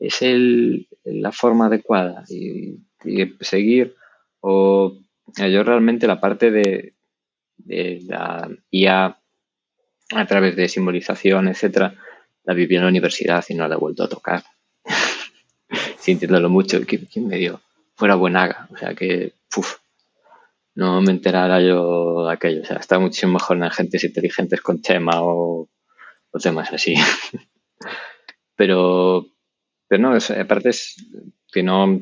es 0.00 0.20
el, 0.22 0.88
la 1.04 1.30
forma 1.30 1.66
adecuada 1.66 2.24
y, 2.28 2.80
y 3.04 3.32
seguir 3.40 3.94
o 4.40 4.98
yo 5.36 5.62
realmente 5.62 6.06
la 6.08 6.20
parte 6.20 6.50
de, 6.50 6.97
de 7.58 8.00
la 8.06 8.48
IA 8.70 9.18
a 10.10 10.26
través 10.26 10.56
de 10.56 10.68
simbolización, 10.68 11.48
etcétera, 11.48 11.94
la 12.44 12.54
viví 12.54 12.76
en 12.76 12.82
la 12.82 12.88
universidad 12.88 13.44
y 13.48 13.54
no 13.54 13.68
la 13.68 13.74
he 13.74 13.78
vuelto 13.78 14.04
a 14.04 14.08
tocar. 14.08 14.42
Sintiéndolo 15.98 16.48
mucho, 16.48 16.80
¿quién 16.86 17.28
me 17.28 17.36
dio? 17.36 17.60
Fuera 17.94 18.14
buenaga, 18.14 18.68
o 18.72 18.76
sea 18.76 18.94
que, 18.94 19.34
uf, 19.56 19.76
no 20.78 21.00
me 21.02 21.10
enterara 21.10 21.60
yo 21.60 22.24
de 22.24 22.32
aquello. 22.32 22.62
O 22.62 22.64
sea, 22.64 22.76
está 22.76 23.00
muchísimo 23.00 23.32
mejor 23.32 23.56
en 23.56 23.64
agentes 23.64 24.04
inteligentes 24.04 24.60
con 24.60 24.80
tema 24.80 25.14
o, 25.16 25.68
temas 26.40 26.72
así. 26.72 26.94
pero, 28.54 29.26
pero 29.88 30.02
no, 30.02 30.16
aparte 30.16 30.68
es 30.68 31.04
que 31.52 31.64
no, 31.64 32.00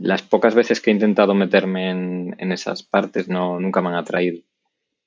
las 0.00 0.22
pocas 0.22 0.54
veces 0.54 0.80
que 0.80 0.90
he 0.90 0.94
intentado 0.94 1.34
meterme 1.34 1.90
en, 1.90 2.52
esas 2.52 2.82
partes 2.82 3.28
no, 3.28 3.60
nunca 3.60 3.80
me 3.80 3.88
han 3.88 3.96
atraído. 3.96 4.42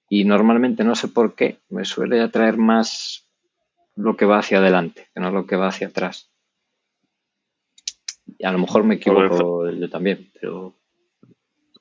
Y 0.10 0.26
normalmente 0.26 0.84
no 0.84 0.96
sé 0.96 1.08
por 1.08 1.36
qué, 1.36 1.60
me 1.70 1.86
suele 1.86 2.22
atraer 2.22 2.58
más 2.58 3.30
lo 3.96 4.16
que 4.16 4.26
va 4.26 4.40
hacia 4.40 4.60
adelante, 4.60 5.08
que 5.14 5.22
no 5.22 5.32
lo 5.32 5.46
que 5.46 5.56
va 5.56 5.68
hacia 5.68 5.88
atrás. 5.88 6.32
Y 8.38 8.46
a 8.46 8.52
lo 8.52 8.60
mejor 8.60 8.84
me 8.84 8.96
equivoco 8.96 9.70
yo 9.70 9.90
también, 9.90 10.32
pero 10.40 10.76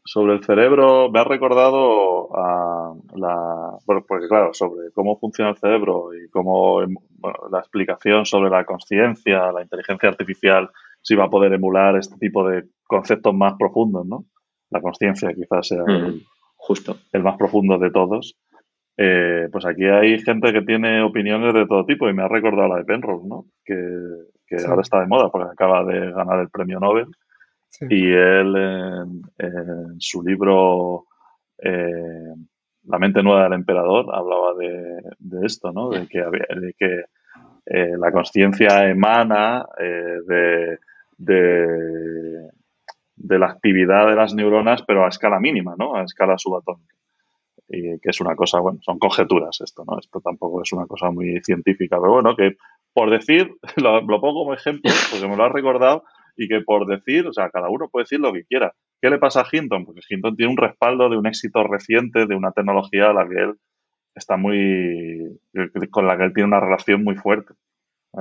sobre 0.04 0.34
el 0.34 0.44
cerebro 0.44 1.10
me 1.10 1.20
ha 1.20 1.24
recordado 1.24 2.36
a 2.36 2.94
la 3.14 3.78
porque 3.86 4.26
claro 4.26 4.52
sobre 4.52 4.90
cómo 4.92 5.18
funciona 5.18 5.50
el 5.50 5.56
cerebro 5.56 6.10
y 6.14 6.28
cómo 6.28 6.80
bueno, 7.18 7.38
la 7.50 7.60
explicación 7.60 8.26
sobre 8.26 8.50
la 8.50 8.64
conciencia 8.64 9.52
la 9.52 9.62
inteligencia 9.62 10.08
artificial 10.08 10.70
si 11.02 11.14
va 11.14 11.24
a 11.24 11.30
poder 11.30 11.52
emular 11.52 11.96
este 11.96 12.16
tipo 12.16 12.48
de 12.48 12.64
conceptos 12.84 13.34
más 13.34 13.54
profundos 13.58 14.06
no 14.06 14.24
la 14.72 14.80
conciencia 14.80 15.32
quizás 15.34 15.68
sea 15.68 15.84
el, 15.86 16.22
justo. 16.56 16.96
el 17.12 17.22
más 17.22 17.36
profundo 17.36 17.78
de 17.78 17.90
todos. 17.90 18.38
Eh, 18.96 19.48
pues 19.50 19.64
aquí 19.64 19.84
hay 19.84 20.18
gente 20.18 20.52
que 20.52 20.62
tiene 20.62 21.02
opiniones 21.02 21.54
de 21.54 21.66
todo 21.66 21.84
tipo 21.84 22.08
y 22.08 22.14
me 22.14 22.22
ha 22.22 22.28
recordado 22.28 22.68
la 22.68 22.76
de 22.76 22.84
Penrose 22.84 23.26
no 23.26 23.46
que, 23.64 23.76
ahora 24.66 24.82
está 24.82 25.00
de 25.00 25.06
moda 25.06 25.30
porque 25.30 25.50
acaba 25.50 25.82
de 25.84 26.12
ganar 26.12 26.40
el 26.40 26.50
premio 26.50 26.80
Nobel. 26.80 27.06
Y 27.88 28.12
él 28.12 28.54
en, 29.38 29.98
su 29.98 30.22
libro 30.22 31.06
eh, 31.56 32.34
La 32.84 32.98
mente 32.98 33.22
nueva 33.22 33.44
del 33.44 33.54
emperador 33.54 34.14
hablaba 34.14 34.54
de, 34.54 35.46
esto, 35.46 35.72
¿no? 35.72 35.88
De 35.88 36.06
que, 36.06 36.18
de 36.20 36.74
que 36.78 37.04
eh, 37.64 37.92
la 37.98 38.12
conciencia 38.12 38.88
emana 38.90 39.64
eh, 39.78 40.18
de, 40.26 40.78
de, 41.24 42.50
la 43.16 43.46
actividad 43.46 44.08
de 44.08 44.16
las 44.16 44.34
neuronas, 44.34 44.82
pero 44.86 45.04
a 45.04 45.08
escala 45.08 45.40
mínima, 45.40 45.74
¿no? 45.78 45.96
A 45.96 46.04
escala 46.04 46.36
subatómica. 46.38 46.94
Y 47.68 47.98
que 48.00 48.10
es 48.10 48.20
una 48.20 48.36
cosa, 48.36 48.60
bueno, 48.60 48.80
son 48.82 48.98
conjeturas 48.98 49.60
esto, 49.60 49.84
¿no? 49.86 49.98
Esto 49.98 50.20
tampoco 50.20 50.62
es 50.62 50.72
una 50.72 50.86
cosa 50.86 51.10
muy 51.10 51.40
científica, 51.42 51.98
pero 52.00 52.12
bueno, 52.12 52.36
que 52.36 52.56
por 52.92 53.10
decir, 53.10 53.54
lo, 53.76 54.00
lo 54.02 54.20
pongo 54.20 54.40
como 54.40 54.54
ejemplo, 54.54 54.90
porque 55.10 55.28
me 55.28 55.36
lo 55.36 55.44
ha 55.44 55.48
recordado, 55.48 56.04
y 56.36 56.48
que 56.48 56.60
por 56.60 56.86
decir, 56.86 57.26
o 57.26 57.32
sea, 57.32 57.50
cada 57.50 57.68
uno 57.68 57.88
puede 57.88 58.04
decir 58.04 58.20
lo 58.20 58.32
que 58.32 58.44
quiera. 58.44 58.74
¿Qué 59.00 59.10
le 59.10 59.18
pasa 59.18 59.40
a 59.40 59.46
Hinton? 59.50 59.84
Porque 59.84 60.00
Hinton 60.08 60.36
tiene 60.36 60.52
un 60.52 60.56
respaldo 60.56 61.08
de 61.08 61.16
un 61.16 61.26
éxito 61.26 61.62
reciente, 61.64 62.26
de 62.26 62.34
una 62.34 62.52
tecnología 62.52 63.10
a 63.10 63.12
la 63.12 63.28
que 63.28 63.34
él 63.34 63.54
está 64.14 64.36
muy, 64.36 65.40
con 65.90 66.06
la 66.06 66.16
que 66.16 66.24
él 66.24 66.32
tiene 66.32 66.48
una 66.48 66.60
relación 66.60 67.02
muy 67.02 67.16
fuerte. 67.16 67.54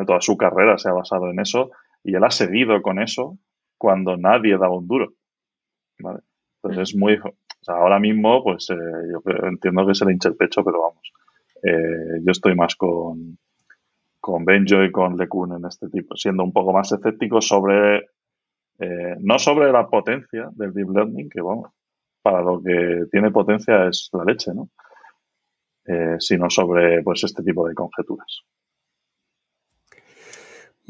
Toda 0.06 0.22
su 0.22 0.38
carrera 0.38 0.78
se 0.78 0.90
ha 0.90 0.94
basado 0.94 1.30
en 1.30 1.40
eso 1.40 1.72
y 2.04 2.16
él 2.16 2.24
ha 2.24 2.32
seguido 2.32 2.82
con 2.82 3.00
eso 3.00 3.38
cuando 3.78 4.18
nadie 4.18 4.58
daba 4.58 4.78
un 4.78 4.88
duro. 4.88 5.14
Entonces 5.98 6.90
es 6.90 6.96
muy, 6.96 7.16
o 7.16 7.34
sea, 7.62 7.76
ahora 7.76 8.00
mismo, 8.00 8.44
pues 8.44 8.70
eh, 8.70 8.76
yo 9.12 9.22
entiendo 9.44 9.86
que 9.86 9.96
se 9.96 10.06
le 10.06 10.14
hincha 10.14 10.30
el 10.30 10.36
pecho, 10.36 10.64
pero 10.64 10.82
vamos, 10.82 11.12
eh, 11.64 12.22
yo 12.24 12.32
estoy 12.32 12.56
más 12.56 12.76
con, 12.76 13.38
con 14.20 14.46
Benjo 14.46 14.84
y 14.84 14.92
con 14.92 15.18
LeCun 15.18 15.58
en 15.58 15.66
este 15.66 15.90
tipo, 15.90 16.16
siendo 16.16 16.44
un 16.44 16.54
poco 16.54 16.74
más 16.74 16.92
escéptico 16.92 17.42
sobre, 17.42 18.10
eh, 18.80 19.16
no 19.20 19.40
sobre 19.40 19.72
la 19.72 19.88
potencia 19.88 20.50
del 20.54 20.74
deep 20.74 20.90
learning, 20.90 21.30
que 21.30 21.42
vamos, 21.42 21.72
para 22.22 22.42
lo 22.42 22.62
que 22.62 23.06
tiene 23.12 23.32
potencia 23.32 23.88
es 23.88 24.10
la 24.14 24.24
leche, 24.24 24.54
¿no? 24.54 24.70
Eh, 25.86 26.18
sino 26.20 26.50
sobre 26.50 27.02
pues 27.02 27.24
este 27.24 27.42
tipo 27.44 27.68
de 27.68 27.74
conjeturas. 27.74 28.44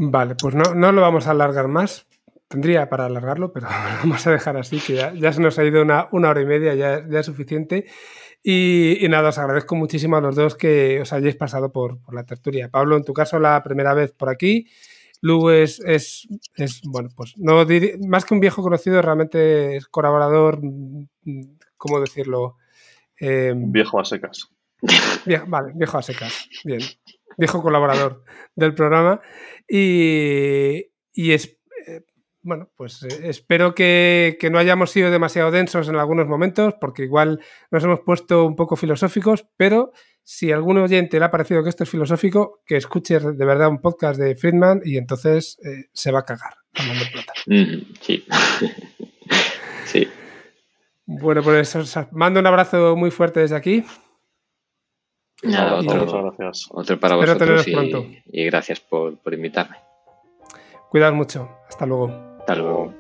Vale, 0.04 0.34
pues 0.34 0.56
no, 0.56 0.74
no 0.74 0.92
lo 0.92 1.02
vamos 1.02 1.28
a 1.28 1.32
alargar 1.32 1.68
más. 1.68 2.08
Tendría 2.48 2.90
para 2.90 3.06
alargarlo, 3.06 3.54
pero 3.54 3.68
lo 3.94 3.98
vamos 4.00 4.26
a 4.26 4.32
dejar 4.32 4.58
así, 4.58 4.80
que 4.80 4.96
ya, 4.96 5.32
se 5.32 5.40
nos 5.40 5.60
ha 5.60 5.64
ido 5.64 5.84
una, 5.84 6.08
una 6.12 6.32
hora 6.32 6.42
y 6.42 6.46
media, 6.46 6.74
ya, 6.74 7.08
ya 7.08 7.20
es 7.20 7.26
suficiente. 7.28 7.86
Y, 8.42 8.98
nada, 9.10 9.30
os 9.30 9.38
agradezco 9.38 9.76
muchísimo 9.76 10.16
a 10.18 10.22
los 10.22 10.36
dos 10.36 10.56
que 10.56 11.02
os 11.02 11.14
hayáis 11.14 11.36
pasado 11.36 11.72
por, 11.72 12.00
la 12.12 12.26
tertulia. 12.26 12.70
Pablo, 12.70 12.98
en 12.98 13.04
tu 13.04 13.14
caso, 13.14 13.38
la 13.38 13.62
primera 13.62 13.94
vez 13.94 14.12
por 14.12 14.30
aquí. 14.30 14.68
Lu 15.22 15.52
es, 15.52 15.80
es, 15.86 16.28
bueno, 16.86 17.10
pues 17.16 17.38
no 17.38 17.64
más 18.08 18.26
que 18.26 18.34
un 18.34 18.40
viejo 18.40 18.64
conocido, 18.64 19.04
realmente 19.04 19.76
es 19.76 19.86
colaborador, 19.86 20.60
¿cómo 21.78 22.00
decirlo? 22.00 22.58
Viejo 23.20 24.00
a 24.00 24.06
secas. 24.06 24.50
vale, 25.46 25.74
viejo 25.76 26.00
a 26.00 26.02
secas. 26.02 26.50
Bien. 26.64 26.82
Viejo 27.38 27.62
colaborador 27.62 28.24
del 28.56 28.74
programa. 28.74 29.22
Y, 29.68 30.92
y 31.14 31.32
es, 31.32 31.62
bueno, 32.44 32.70
pues 32.76 33.04
eh, 33.04 33.30
espero 33.30 33.76
que, 33.76 34.38
no 34.52 34.58
hayamos 34.58 34.90
sido 34.92 35.12
demasiado 35.12 35.52
densos 35.52 35.88
en 35.90 35.96
algunos 35.96 36.28
momentos, 36.28 36.74
porque 36.80 37.04
igual 37.04 37.40
nos 37.70 37.84
hemos 37.84 38.00
puesto 38.02 38.46
un 38.46 38.56
poco 38.56 38.76
filosóficos, 38.76 39.46
pero 39.58 39.92
si 40.24 40.52
a 40.52 40.56
algún 40.56 40.78
oyente 40.78 41.20
le 41.20 41.26
ha 41.26 41.32
parecido 41.32 41.64
que 41.64 41.70
esto 41.70 41.84
es 41.84 41.90
filosófico, 41.90 42.62
que 42.66 42.78
escuche 42.78 43.20
de 43.20 43.46
verdad 43.46 43.70
un 43.70 43.82
podcast 43.82 44.20
de 44.20 44.36
Friedman 44.36 44.82
y 44.84 44.98
entonces 44.98 45.60
eh, 45.64 45.90
se 45.94 46.12
va 46.12 46.20
a 46.20 46.26
cagar 46.26 46.54
hablando 46.74 47.06
plata. 47.12 47.34
sí. 48.02 48.26
sí. 49.86 50.08
Bueno, 51.06 51.44
pues 51.44 51.76
os 51.76 51.98
mando 52.12 52.40
un 52.40 52.48
abrazo 52.48 52.96
muy 52.96 53.12
fuerte 53.12 53.42
desde 53.42 53.56
aquí. 53.56 53.84
Nada, 55.44 55.80
otro, 55.80 56.24
gracias. 56.24 56.68
Otro 56.72 57.00
para 57.00 57.16
vosotros 57.16 57.68
y, 57.68 58.24
y, 58.32 58.46
gracias 58.46 58.80
por, 58.80 59.18
por 59.18 59.34
invitarme. 59.34 59.78
Cuidad 60.90 61.14
mucho. 61.14 61.50
Hasta 61.68 61.86
luego. 61.86 62.12
Hasta 62.40 62.56
luego. 62.56 62.94